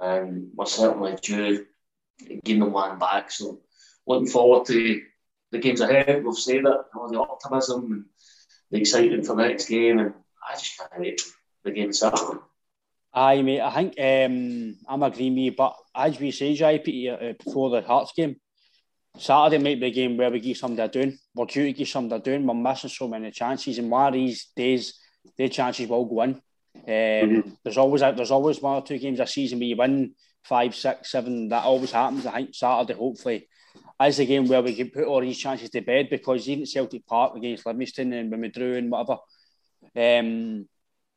and 0.00 0.48
we're 0.54 0.66
certainly 0.66 1.16
due 1.20 1.66
gain 2.44 2.60
them 2.60 2.72
one 2.72 2.98
back. 2.98 3.30
So 3.30 3.60
looking 4.06 4.28
forward 4.28 4.66
to 4.66 5.02
the 5.52 5.58
games 5.58 5.80
ahead. 5.80 6.24
We've 6.24 6.34
said 6.34 6.64
it, 6.64 6.80
all 6.94 7.08
the 7.10 7.20
optimism 7.20 7.92
and 7.92 8.04
the 8.70 8.80
excitement 8.80 9.26
for 9.26 9.36
the 9.36 9.46
next 9.46 9.68
game, 9.68 9.98
and 9.98 10.14
I 10.48 10.54
just 10.54 10.78
can't 10.78 10.90
wait 10.98 11.20
for 11.20 11.34
the 11.64 11.72
game 11.72 11.92
Saturday. 11.92 12.40
Aye, 13.14 13.42
mate. 13.42 13.60
I 13.60 13.70
think 13.74 13.94
um, 13.98 14.76
I'm 14.88 15.02
agreeing 15.02 15.34
with 15.34 15.42
you, 15.42 15.52
but 15.52 15.74
as 15.94 16.20
we 16.20 16.30
say, 16.30 16.54
JP, 16.54 17.30
uh, 17.30 17.34
before 17.42 17.70
the 17.70 17.80
Hearts 17.80 18.12
game, 18.14 18.36
Saturday 19.18 19.62
might 19.62 19.80
be 19.80 19.86
a 19.86 19.90
game 19.90 20.16
where 20.16 20.30
we 20.30 20.40
give 20.40 20.58
something 20.58 20.86
doing. 20.88 21.18
We're 21.34 21.46
due 21.46 21.64
to 21.64 21.72
give 21.72 21.88
something 21.88 22.18
a 22.18 22.22
doing. 22.22 22.46
We're 22.46 22.54
missing 22.54 22.90
so 22.90 23.08
many 23.08 23.30
chances, 23.30 23.78
and 23.78 23.90
one 23.90 24.08
of 24.08 24.14
these 24.14 24.48
days, 24.54 25.00
the 25.38 25.48
chances 25.48 25.88
will 25.88 26.04
go 26.04 26.22
in. 26.22 26.30
Um, 26.30 26.40
mm-hmm. 26.84 27.50
There's 27.64 27.78
always 27.78 28.02
there's 28.02 28.30
always 28.30 28.60
one 28.60 28.82
or 28.82 28.86
two 28.86 28.98
games 28.98 29.20
a 29.20 29.26
season 29.26 29.58
where 29.58 29.68
you 29.68 29.76
win 29.76 30.14
five, 30.42 30.74
six, 30.74 31.10
seven. 31.10 31.48
That 31.48 31.64
always 31.64 31.92
happens. 31.92 32.26
I 32.26 32.32
think 32.32 32.54
Saturday, 32.54 32.98
hopefully, 32.98 33.48
is 34.02 34.16
the 34.18 34.26
game 34.26 34.46
where 34.46 34.62
we 34.62 34.74
can 34.74 34.90
put 34.90 35.04
all 35.04 35.20
these 35.20 35.38
chances 35.38 35.70
to 35.70 35.80
bed 35.80 36.08
because 36.10 36.48
even 36.48 36.66
Celtic 36.66 37.06
Park 37.06 37.36
against 37.36 37.66
Livingston 37.66 38.12
and 38.12 38.30
when 38.30 38.40
we 38.40 38.48
drew 38.48 38.76
and 38.76 38.90
whatever, 38.90 39.18
um, 39.96 40.68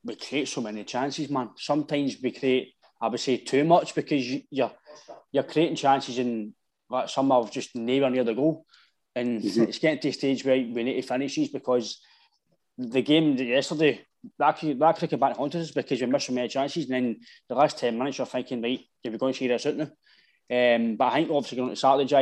we 0.03 0.15
create 0.15 0.47
so 0.47 0.61
many 0.61 0.83
chances, 0.83 1.29
man. 1.29 1.49
Sometimes 1.57 2.17
we 2.21 2.31
create, 2.31 2.73
I 3.01 3.07
would 3.07 3.19
say, 3.19 3.37
too 3.37 3.63
much 3.63 3.93
because 3.95 4.29
you, 4.29 4.41
you're 4.49 4.71
you're 5.31 5.43
creating 5.43 5.75
chances 5.75 6.17
and 6.17 6.53
like 6.89 7.09
some 7.09 7.29
have 7.29 7.51
just 7.51 7.75
nowhere 7.75 8.09
near 8.09 8.23
the 8.23 8.33
goal. 8.33 8.65
And 9.15 9.41
mm-hmm. 9.41 9.63
it's 9.63 9.79
getting 9.79 9.99
to 9.99 10.09
a 10.09 10.13
stage 10.13 10.45
where 10.45 10.55
we 10.55 10.83
need 10.83 11.01
to 11.01 11.07
finish 11.07 11.35
these 11.35 11.49
because 11.49 12.01
the 12.77 13.01
game 13.01 13.37
yesterday, 13.37 14.01
that 14.37 14.57
could, 14.57 14.79
that 14.79 14.97
could 14.97 15.09
come 15.09 15.19
back 15.19 15.37
haunt 15.37 15.55
us 15.55 15.71
because 15.71 16.01
we 16.01 16.07
missed 16.07 16.27
so 16.27 16.33
many 16.33 16.47
chances. 16.47 16.85
And 16.85 16.93
then 16.93 17.19
the 17.47 17.55
last 17.55 17.77
10 17.77 17.97
minutes, 17.97 18.17
you're 18.17 18.27
thinking, 18.27 18.61
right, 18.61 18.79
if 19.03 19.11
we're 19.11 19.17
going 19.17 19.33
to 19.33 19.39
see 19.39 19.47
this 19.47 19.65
out 19.65 19.75
now. 19.75 19.89
Um, 20.51 20.95
but 20.95 21.05
I 21.05 21.15
think 21.15 21.31
obviously 21.31 21.57
going 21.57 21.69
to 21.69 21.75
start 21.75 22.07
the 22.07 22.15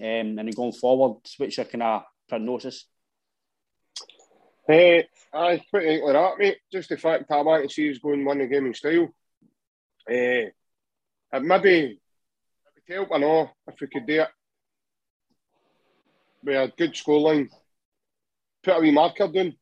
um, 0.00 0.38
and 0.38 0.38
then 0.38 0.50
going 0.50 0.72
forward, 0.72 1.20
what's 1.36 1.56
your 1.56 1.66
kind 1.66 1.82
of 1.82 2.02
prognosis? 2.28 2.86
Hey, 4.66 5.06
I 5.32 5.62
pretty 5.70 6.00
like 6.00 6.14
that, 6.14 6.38
mate. 6.38 6.58
Just 6.72 6.88
the 6.88 6.96
fact 6.96 7.28
that 7.28 7.36
I 7.36 7.42
want 7.42 7.68
to 7.68 7.74
see 7.74 7.90
us 7.90 7.98
going 7.98 8.24
one 8.24 8.38
the 8.38 8.46
game 8.46 8.66
in 8.66 8.74
style. 8.74 9.08
Uh, 10.08 10.48
it 10.48 11.42
maybe 11.42 12.00
help, 12.88 13.08
I 13.12 13.18
know 13.18 13.50
if 13.68 13.80
we 13.80 13.86
could 13.86 14.06
do 14.06 14.22
it 14.22 14.28
with 16.42 16.56
a 16.56 16.72
good 16.76 16.94
scoreline, 16.94 17.48
put 18.62 18.76
a 18.76 18.80
wee 18.80 18.90
marker 18.90 19.28
down 19.28 19.54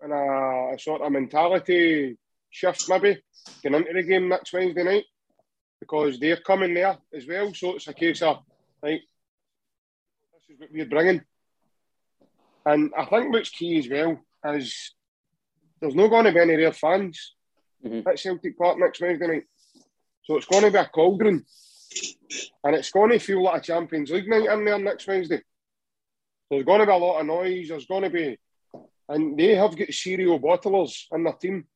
and 0.00 0.12
a, 0.12 0.74
a 0.74 0.78
sort 0.78 1.02
of 1.02 1.12
mentality 1.12 2.16
shift 2.50 2.88
maybe 2.88 3.18
going 3.62 3.74
into 3.74 3.92
the 3.92 4.02
game 4.02 4.28
next 4.28 4.52
Wednesday 4.52 4.84
night 4.84 5.04
because 5.86 6.18
they're 6.18 6.36
coming 6.36 6.74
there 6.74 6.98
as 7.14 7.26
well. 7.26 7.54
So 7.54 7.76
it's 7.76 7.86
a 7.86 7.94
case 7.94 8.20
of, 8.22 8.38
right, 8.82 9.00
this 10.34 10.54
is 10.54 10.60
what 10.60 10.72
we're 10.72 10.86
bringing. 10.86 11.22
And 12.64 12.92
I 12.98 13.04
think 13.04 13.32
what's 13.32 13.50
key 13.50 13.78
as 13.78 13.88
well 13.88 14.18
is 14.44 14.92
there's 15.80 15.94
not 15.94 16.08
going 16.08 16.24
to 16.24 16.32
be 16.32 16.40
any 16.40 16.56
real 16.56 16.72
fans 16.72 17.34
mm-hmm. 17.84 18.08
at 18.08 18.18
Celtic 18.18 18.58
Park 18.58 18.78
next 18.78 19.00
Wednesday 19.00 19.26
night. 19.28 19.44
So 20.24 20.36
it's 20.36 20.46
going 20.46 20.64
to 20.64 20.72
be 20.72 20.78
a 20.78 20.86
cauldron 20.86 21.44
and 22.64 22.74
it's 22.74 22.90
going 22.90 23.10
to 23.10 23.18
feel 23.20 23.44
like 23.44 23.62
a 23.62 23.64
Champions 23.64 24.10
League 24.10 24.28
night 24.28 24.50
in 24.50 24.64
there 24.64 24.78
next 24.78 25.06
Wednesday. 25.06 25.40
There's 26.50 26.64
going 26.64 26.80
to 26.80 26.86
be 26.86 26.92
a 26.92 26.96
lot 26.96 27.20
of 27.20 27.26
noise. 27.26 27.68
There's 27.68 27.86
going 27.86 28.02
to 28.02 28.10
be, 28.10 28.36
and 29.08 29.38
they 29.38 29.54
have 29.54 29.76
got 29.76 29.92
serial 29.92 30.40
bottlers 30.40 31.04
in 31.12 31.22
their 31.22 31.34
team. 31.34 31.66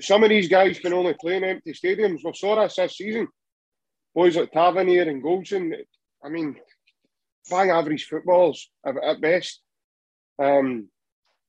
Some 0.00 0.22
of 0.22 0.30
these 0.30 0.48
guys 0.48 0.78
can 0.78 0.92
only 0.92 1.14
play 1.14 1.36
in 1.36 1.44
empty 1.44 1.72
stadiums. 1.72 2.20
We 2.24 2.32
saw 2.34 2.62
this 2.62 2.76
this 2.76 2.96
season. 2.96 3.28
Boys 4.14 4.36
like 4.36 4.52
Tavernier 4.52 5.02
and 5.02 5.22
Goldson. 5.22 5.72
I 6.24 6.28
mean, 6.28 6.56
bang 7.50 7.70
average 7.70 8.06
footballers 8.06 8.70
at, 8.84 9.20
best. 9.20 9.60
Um, 10.38 10.88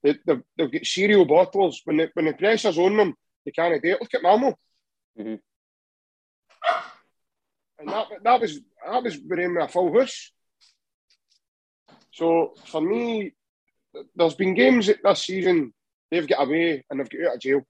they, 0.03 0.17
they've, 0.25 0.43
they've 0.57 0.71
got 0.71 0.85
cereal 0.85 1.25
bottles. 1.25 1.81
When 1.85 1.97
the, 1.97 2.09
when 2.13 2.25
the 2.25 2.33
pressure's 2.33 2.77
on 2.77 2.97
them, 2.97 3.15
they 3.45 3.51
can't 3.51 3.81
do 3.81 3.91
it. 3.91 4.01
Look 4.01 4.13
at 4.13 4.23
Malmo. 4.23 4.55
Mm-hmm 5.17 5.35
and 7.79 7.89
that 7.89 8.07
that 8.23 8.41
was 8.41 8.59
that 8.85 9.03
was 9.03 9.17
bringing 9.17 9.57
a 9.57 9.67
full 9.67 9.93
house. 9.93 10.31
So 12.11 12.53
for 12.65 12.81
me, 12.81 13.33
there's 14.15 14.35
been 14.35 14.53
games 14.53 14.87
this 14.87 15.23
season 15.23 15.73
they've 16.09 16.27
got 16.27 16.47
away 16.47 16.83
and 16.89 16.99
they've 16.99 17.09
got 17.09 17.29
out 17.29 17.35
of 17.35 17.41
jail. 17.41 17.61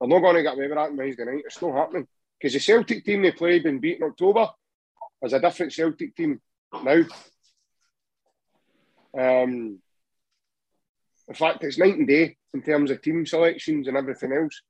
They're 0.00 0.08
not 0.08 0.20
going 0.20 0.36
to 0.36 0.42
get 0.42 0.54
away 0.54 0.68
with 0.68 0.76
that 0.76 0.90
on 0.90 0.96
Wednesday 0.96 1.24
night. 1.24 1.42
It's 1.46 1.60
not 1.60 1.74
happening 1.74 2.06
because 2.38 2.54
the 2.54 2.60
Celtic 2.60 3.04
team 3.04 3.22
they 3.22 3.32
played 3.32 3.66
and 3.66 3.80
beat 3.80 3.98
in 3.98 4.04
October 4.04 4.48
is 5.22 5.32
a 5.32 5.40
different 5.40 5.72
Celtic 5.72 6.14
team 6.14 6.40
now. 6.72 7.02
Um, 9.18 9.78
in 11.26 11.34
fact, 11.34 11.64
it's 11.64 11.78
night 11.78 11.96
and 11.96 12.06
day 12.06 12.36
in 12.54 12.62
terms 12.62 12.90
of 12.90 13.02
team 13.02 13.26
selections 13.26 13.88
and 13.88 13.96
everything 13.96 14.32
else 14.32 14.62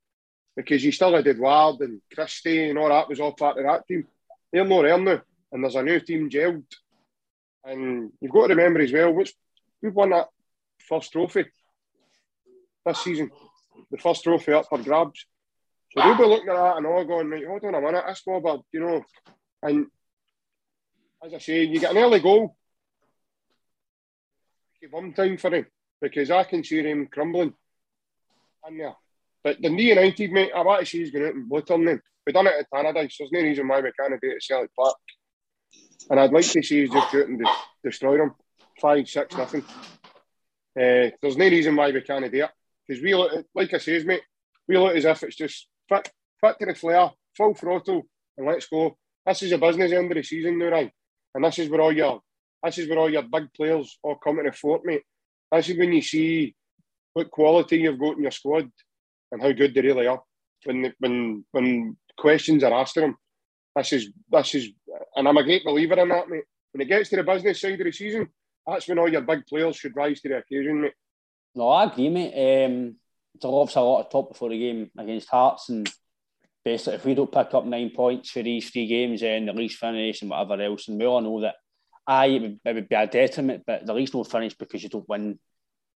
because 0.55 0.83
you 0.83 0.91
still 0.91 1.15
had 1.15 1.27
Edouard 1.27 1.79
and 1.81 2.01
Christie 2.13 2.69
and 2.69 2.77
all 2.77 2.89
that 2.89 3.07
was 3.07 3.19
all 3.19 3.33
part 3.33 3.57
of 3.57 3.65
that 3.65 3.87
team 3.87 4.07
they're 4.51 4.65
not 4.65 4.81
there 4.83 4.97
now, 4.97 5.21
and 5.51 5.63
there's 5.63 5.75
a 5.75 5.83
new 5.83 5.99
team 5.99 6.29
gelled. 6.29 6.63
And 7.63 8.11
you've 8.19 8.31
got 8.31 8.47
to 8.47 8.55
remember 8.55 8.81
as 8.81 8.91
well, 8.91 9.11
which 9.11 9.33
we've 9.81 9.93
won 9.93 10.11
that 10.11 10.29
first 10.87 11.11
trophy 11.11 11.45
this 12.89 13.03
season, 13.03 13.31
the 13.91 13.97
first 13.97 14.23
trophy 14.23 14.53
up 14.53 14.65
for 14.67 14.77
grabs. 14.77 15.25
So 15.91 16.01
they'll 16.01 16.17
be 16.17 16.23
looking 16.23 16.49
at 16.49 16.55
that 16.55 16.77
and 16.77 16.85
all 16.85 17.05
going, 17.05 17.29
right, 17.29 17.47
hold 17.47 17.63
on 17.63 17.75
a 17.75 17.81
minute, 17.81 18.03
that's 18.05 18.27
not 18.27 18.43
bad, 18.43 18.59
you 18.71 18.81
know. 18.81 19.03
And 19.63 19.87
as 21.25 21.33
I 21.33 21.37
say, 21.39 21.63
you 21.63 21.79
get 21.79 21.91
an 21.91 21.97
early 21.97 22.19
goal. 22.19 22.55
Give 24.81 24.91
one 24.91 25.13
time 25.13 25.37
for 25.37 25.53
him 25.53 25.65
because 26.01 26.31
I 26.31 26.43
can 26.43 26.63
see 26.63 26.83
him 26.83 27.07
crumbling 27.11 27.53
in 28.67 28.77
there. 28.77 28.95
But 29.43 29.61
the 29.61 29.69
United, 29.69 30.31
mate, 30.31 30.51
I 30.55 30.61
want 30.61 30.81
to 30.81 30.85
see 30.85 30.99
he's 30.99 31.11
going 31.11 31.25
out 31.25 31.33
and 31.33 31.71
on 31.71 31.85
them. 31.85 32.01
We've 32.25 32.33
done 32.33 32.47
it 32.47 32.53
at 32.59 32.67
Tannadice. 32.71 33.15
There's 33.17 33.31
no 33.31 33.41
reason 33.41 33.67
why 33.67 33.81
we 33.81 33.91
can't 33.99 34.21
do 34.21 34.29
it 34.29 34.35
at 34.35 34.43
Celtic 34.43 34.75
Park. 34.75 34.95
And 36.09 36.19
I'd 36.19 36.31
like 36.31 36.45
to 36.45 36.61
see 36.61 36.83
us 36.83 36.91
just 36.91 37.15
out 37.15 37.27
and 37.27 37.39
de- 37.39 37.45
destroy 37.83 38.17
them. 38.17 38.35
Five, 38.81 39.09
six, 39.09 39.35
nothing. 39.35 39.63
Uh, 40.79 41.11
there's 41.21 41.37
no 41.37 41.45
reason 41.45 41.75
why 41.75 41.91
we 41.91 42.01
can't 42.01 42.31
do 42.31 42.43
it. 42.43 42.49
Because 42.89 43.03
we 43.03 43.13
look, 43.13 43.45
like 43.53 43.71
I 43.71 43.77
says, 43.77 44.03
mate, 44.03 44.23
we 44.67 44.75
look 44.75 44.95
as 44.95 45.05
if 45.05 45.21
it's 45.21 45.35
just 45.35 45.67
fit, 45.87 46.11
fit 46.41 46.55
to 46.59 46.65
the 46.65 46.73
flare, 46.73 47.11
full 47.37 47.53
throttle, 47.53 48.01
and 48.35 48.47
let's 48.47 48.65
go. 48.65 48.97
This 49.27 49.43
is 49.43 49.51
a 49.51 49.59
business 49.59 49.91
end 49.91 50.11
of 50.11 50.15
the 50.15 50.23
season 50.23 50.57
now, 50.57 50.69
right? 50.69 50.91
And 51.35 51.45
this 51.45 51.59
is 51.59 51.69
where 51.69 51.81
all 51.81 51.91
your 51.91 52.21
this 52.63 52.79
is 52.79 52.89
where 52.89 52.97
all 52.97 53.11
your 53.11 53.21
big 53.21 53.53
players 53.55 53.99
all 54.01 54.15
come 54.15 54.37
to 54.37 54.43
the 54.43 54.51
fort, 54.51 54.81
mate. 54.83 55.03
This 55.51 55.69
is 55.69 55.77
when 55.77 55.93
you 55.93 56.01
see 56.01 56.55
what 57.13 57.29
quality 57.29 57.77
you've 57.77 57.99
got 57.99 58.17
in 58.17 58.23
your 58.23 58.31
squad 58.31 58.69
and 59.31 59.41
how 59.41 59.51
good 59.51 59.75
they 59.75 59.81
really 59.81 60.07
are. 60.07 60.23
When 60.65 60.91
when 60.97 61.45
when 61.51 61.95
questions 62.17 62.63
are 62.63 62.73
asked 62.73 62.97
of 62.97 63.03
them, 63.03 63.17
this 63.75 63.93
is 63.93 64.09
this 64.31 64.55
is, 64.55 64.69
and 65.15 65.27
I'm 65.27 65.37
a 65.37 65.43
great 65.43 65.63
believer 65.63 65.99
in 65.99 66.09
that, 66.09 66.27
mate. 66.27 66.43
When 66.71 66.81
it 66.81 66.89
gets 66.89 67.09
to 67.09 67.17
the 67.17 67.23
business 67.23 67.61
side 67.61 67.79
of 67.79 67.85
the 67.85 67.91
season, 67.91 68.29
that's 68.65 68.87
when 68.87 68.97
all 68.97 69.11
your 69.11 69.21
big 69.21 69.45
players 69.45 69.75
should 69.75 69.95
rise 69.95 70.21
to 70.21 70.29
the 70.29 70.37
occasion, 70.37 70.81
mate. 70.81 70.93
No, 71.55 71.69
I 71.69 71.85
agree, 71.85 72.09
mate. 72.09 72.65
Um, 72.65 72.95
there's 73.33 73.53
obviously 73.53 73.81
a 73.81 73.85
lot 73.85 74.05
of 74.05 74.11
talk 74.11 74.29
before 74.29 74.49
the 74.49 74.59
game 74.59 74.91
against 74.97 75.29
Hearts, 75.29 75.69
and 75.69 75.89
basically, 76.63 76.95
if 76.95 77.05
we 77.05 77.15
don't 77.15 77.31
pick 77.31 77.53
up 77.53 77.65
nine 77.65 77.91
points 77.95 78.31
for 78.31 78.43
these 78.43 78.69
three 78.69 78.87
games, 78.87 79.21
then 79.21 79.45
the 79.45 79.53
least 79.53 79.77
finish 79.79 80.21
and 80.21 80.29
whatever 80.29 80.61
else, 80.61 80.87
and 80.87 80.99
we 80.99 81.05
all 81.05 81.21
know 81.21 81.41
that. 81.41 81.55
Aye, 82.07 82.25
it 82.25 82.41
would, 82.41 82.59
it 82.65 82.73
would 82.75 82.89
be 82.89 82.95
a 82.95 83.05
detriment, 83.05 83.63
but 83.67 83.85
the 83.85 83.93
least 83.93 84.15
no 84.15 84.23
finish 84.23 84.55
because 84.55 84.81
you 84.81 84.89
don't 84.89 85.07
win 85.07 85.37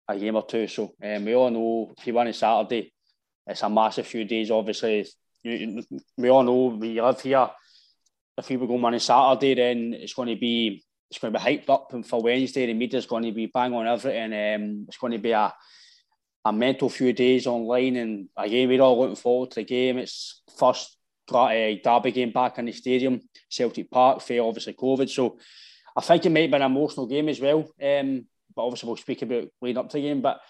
a 0.08 0.18
game 0.18 0.36
or 0.36 0.44
two. 0.44 0.68
So 0.68 0.94
um, 1.02 1.24
we 1.24 1.34
all 1.34 1.50
know 1.50 1.94
if 1.96 2.06
you 2.06 2.12
win 2.12 2.26
on 2.26 2.32
Saturday, 2.34 2.92
it's 3.46 3.62
a 3.62 3.70
massive 3.70 4.06
few 4.06 4.24
days. 4.26 4.50
Obviously, 4.50 5.06
you, 5.42 5.82
we 6.18 6.28
all 6.28 6.42
know 6.42 6.76
we 6.78 7.00
live 7.00 7.20
here. 7.20 7.48
If 8.36 8.48
we 8.48 8.56
were 8.56 8.66
going 8.66 8.84
on 8.84 9.00
Saturday, 9.00 9.54
then 9.54 9.94
it's 9.94 10.14
going 10.14 10.28
to 10.28 10.36
be 10.36 10.84
it's 11.12 11.18
going 11.18 11.30
to 11.30 11.38
be 11.38 11.44
hyped 11.44 11.68
up 11.68 11.92
and 11.92 12.06
for 12.06 12.22
Wednesday. 12.22 12.64
The 12.64 12.72
media's 12.72 13.04
going 13.04 13.24
to 13.24 13.32
be 13.32 13.44
bang 13.44 13.74
on 13.74 13.86
everything. 13.86 14.32
Um, 14.32 14.86
it's 14.88 14.96
going 14.96 15.12
to 15.12 15.18
be 15.18 15.32
a 15.32 15.52
a 16.44 16.52
mental 16.52 16.88
few 16.88 17.12
days 17.12 17.46
online, 17.46 17.96
and 17.96 18.28
again, 18.36 18.68
we're 18.68 18.80
all 18.80 18.98
looking 18.98 19.14
forward 19.14 19.50
to 19.50 19.56
the 19.56 19.64
game. 19.64 19.98
It's 19.98 20.42
first 20.56 20.96
uh, 21.32 21.74
derby 21.84 22.10
game 22.10 22.32
back 22.32 22.58
in 22.58 22.64
the 22.64 22.72
stadium, 22.72 23.20
Celtic 23.48 23.90
Park, 23.90 24.22
for 24.22 24.40
obviously 24.40 24.72
COVID. 24.72 25.08
So 25.08 25.38
I 25.94 26.00
think 26.00 26.24
it 26.24 26.30
might 26.30 26.50
be 26.50 26.56
an 26.56 26.62
emotional 26.62 27.06
game 27.06 27.28
as 27.28 27.40
well. 27.40 27.60
Um, 27.80 28.26
but 28.56 28.64
obviously, 28.64 28.86
we'll 28.86 28.96
speak 28.96 29.22
about 29.22 29.48
leading 29.60 29.78
up 29.78 29.90
to 29.90 29.98
the 29.98 30.02
game. 30.02 30.22
But 30.22 30.40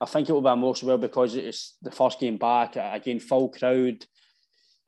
I 0.00 0.06
think 0.06 0.28
it 0.28 0.32
will 0.32 0.40
be 0.40 0.48
emotional 0.48 0.98
because 0.98 1.34
it's 1.34 1.76
the 1.82 1.90
first 1.90 2.20
game 2.20 2.38
back 2.38 2.76
again, 2.76 3.18
full 3.18 3.50
crowd. 3.50 4.06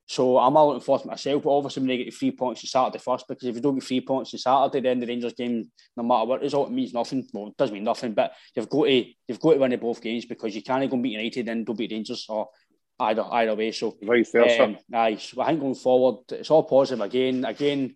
So 0.06 0.38
I'm 0.38 0.56
all 0.56 0.68
looking 0.68 0.82
forward 0.82 1.02
to 1.02 1.08
myself, 1.08 1.42
but 1.42 1.50
obviously 1.50 1.80
when 1.80 1.88
they 1.88 2.04
get 2.04 2.14
three 2.14 2.30
points 2.30 2.60
to 2.60 2.66
Saturday 2.66 2.98
first, 2.98 3.26
because 3.26 3.48
if 3.48 3.54
you 3.54 3.62
don't 3.62 3.76
get 3.76 3.84
three 3.84 4.02
points 4.02 4.34
on 4.34 4.38
Saturday, 4.38 4.80
then 4.80 5.00
the 5.00 5.06
Rangers 5.06 5.32
game, 5.32 5.70
no 5.96 6.02
matter 6.02 6.26
what 6.26 6.42
result, 6.42 6.68
it 6.68 6.74
means 6.74 6.92
nothing. 6.92 7.26
Well, 7.32 7.48
it 7.48 7.56
does 7.56 7.72
mean 7.72 7.84
nothing, 7.84 8.12
but 8.12 8.32
you've 8.54 8.68
got 8.68 8.84
to 8.84 9.04
you've 9.26 9.40
got 9.40 9.52
to 9.54 9.58
win 9.58 9.70
the 9.70 9.78
both 9.78 10.02
games 10.02 10.26
because 10.26 10.54
you 10.54 10.62
can't 10.62 10.90
go 10.90 10.96
beat 10.98 11.12
United 11.12 11.48
and 11.48 11.64
don't 11.64 11.78
beat 11.78 11.92
Rangers 11.92 12.26
or 12.28 12.48
either 13.00 13.24
either 13.32 13.54
way. 13.54 13.72
So 13.72 13.96
vice 14.02 14.30
versa. 14.30 14.64
Um, 14.64 14.76
aye, 14.92 15.16
so 15.16 15.40
I 15.40 15.46
think 15.46 15.60
going 15.60 15.74
forward, 15.74 16.24
it's 16.32 16.50
all 16.50 16.64
positive 16.64 17.00
again. 17.00 17.44
Again, 17.44 17.94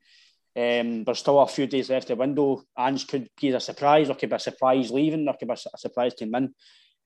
Um, 0.56 1.04
there's 1.04 1.20
still 1.20 1.38
a 1.40 1.46
few 1.46 1.66
days 1.68 1.90
left 1.90 2.08
the 2.08 2.16
window. 2.16 2.62
Ange 2.76 3.06
could 3.06 3.28
be 3.40 3.50
a 3.50 3.60
surprise, 3.60 4.10
or 4.10 4.16
could 4.16 4.30
be 4.30 4.36
a 4.36 4.40
surprise 4.40 4.90
leaving, 4.90 5.28
or 5.28 5.34
could 5.34 5.46
be 5.46 5.54
a 5.54 5.78
surprise 5.78 6.14
came 6.14 6.34
in. 6.34 6.44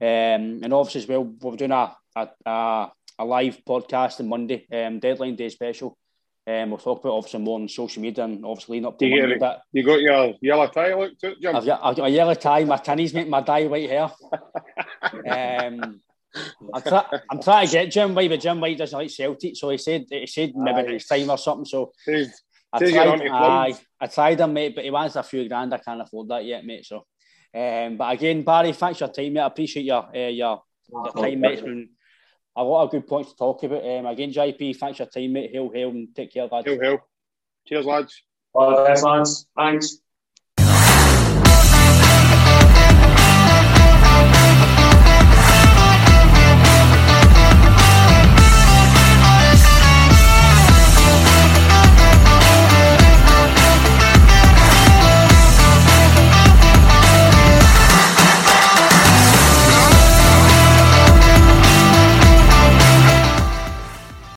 Um, 0.01 0.61
and 0.63 0.73
obviously 0.73 1.03
as 1.03 1.09
well, 1.09 1.25
we're 1.25 1.57
doing 1.57 1.71
a, 1.71 1.95
a, 2.17 2.29
a, 2.47 2.91
a 3.19 3.25
live 3.25 3.59
podcast 3.67 4.21
on 4.21 4.29
Monday, 4.29 4.67
um, 4.73 4.99
deadline 4.99 5.37
day 5.37 5.49
special. 5.49 5.97
Um, 6.45 6.71
we'll 6.71 6.79
talk 6.79 7.05
about 7.05 7.15
obviously 7.15 7.39
more 7.41 7.61
on 7.61 7.69
social 7.69 8.03
media 8.03 8.25
and 8.25 8.45
obviously 8.45 8.75
leading 8.77 8.87
up 8.89 8.99
to 8.99 9.07
You, 9.07 9.21
Monday. 9.21 9.35
get, 9.35 9.41
But 9.41 9.63
you 9.73 9.85
got 9.85 10.01
your 10.01 10.35
yellow 10.41 10.67
tie 10.67 10.95
look 10.95 11.17
to 11.21 11.31
it, 11.33 11.41
Jim? 11.41 11.55
I've 11.55 11.65
got, 11.65 11.81
I've 11.85 11.97
got 11.97 12.05
a 12.07 12.11
yellow 12.11 12.35
tie, 12.35 12.65
my 12.65 12.79
tinnies, 12.79 13.15
mate, 13.15 13.29
my 13.29 13.41
dye 13.43 13.67
white 13.67 13.89
hair. 13.89 14.11
um, 15.13 16.01
I'm, 16.75 16.83
try, 16.83 17.05
I'm 17.31 17.43
trying 17.43 17.67
to 17.67 17.73
get 17.73 17.91
Jim 17.91 18.15
White, 18.15 18.31
but 18.31 18.41
Jim 18.41 18.61
White 18.61 18.79
doesn't 18.79 18.99
like 18.99 19.11
Celtic, 19.11 19.57
so 19.57 19.69
he 19.71 19.79
said 19.79 20.07
he 20.11 20.27
said 20.27 20.53
maybe 20.57 20.79
Aye. 20.81 20.93
next 20.93 21.07
time 21.07 21.31
or 21.31 21.39
something. 21.39 21.65
So 21.67 21.93
Says, 21.99 22.41
I 22.73 22.79
says 22.79 22.91
tried, 22.93 23.07
on 23.09 23.19
to 23.19 23.29
aye. 23.29 23.75
I 24.01 24.07
tried 24.07 24.41
him, 24.41 24.53
mate, 24.55 24.75
but 24.75 24.85
he 24.85 24.91
wants 24.91 25.15
a 25.17 25.23
few 25.23 25.47
grand. 25.47 25.75
I 25.75 25.79
can't 25.79 26.01
afford 26.01 26.29
that 26.29 26.45
yet, 26.45 26.65
mate. 26.65 26.87
So, 26.87 27.05
um, 27.55 27.97
but 27.99 28.15
again, 28.15 28.43
Barry, 28.43 28.73
thanks 28.73 28.99
for 28.99 29.05
your 29.05 29.13
time, 29.13 29.33
mate. 29.35 29.41
I 29.41 29.47
appreciate 29.47 29.85
your 29.85 30.07
uh, 30.07 30.29
your, 30.29 30.63
your 30.91 31.13
time, 31.13 31.41
mate. 31.41 31.53
It's 31.53 31.63
been 31.63 31.91
a 32.57 32.63
lot 32.63 32.85
of 32.85 32.91
good 32.91 33.07
points 33.07 33.31
to 33.31 33.37
talk 33.37 33.63
about. 33.63 33.85
Um, 33.85 34.07
again, 34.07 34.33
JP, 34.33 34.77
thanks 34.77 34.99
for 34.99 35.05
your 35.05 35.11
time, 35.11 35.33
mate. 35.33 35.51
Hail, 35.53 35.71
hail, 35.73 35.91
and 35.91 36.15
take 36.15 36.33
care, 36.33 36.47
lads. 36.47 36.67
Hail, 36.67 36.81
hail. 36.81 36.99
Cheers, 37.67 37.87
lads. 37.87 38.23
All 38.53 38.71
the 38.71 38.85
best, 38.85 39.05
lads. 39.05 39.47
Thanks. 39.57 40.02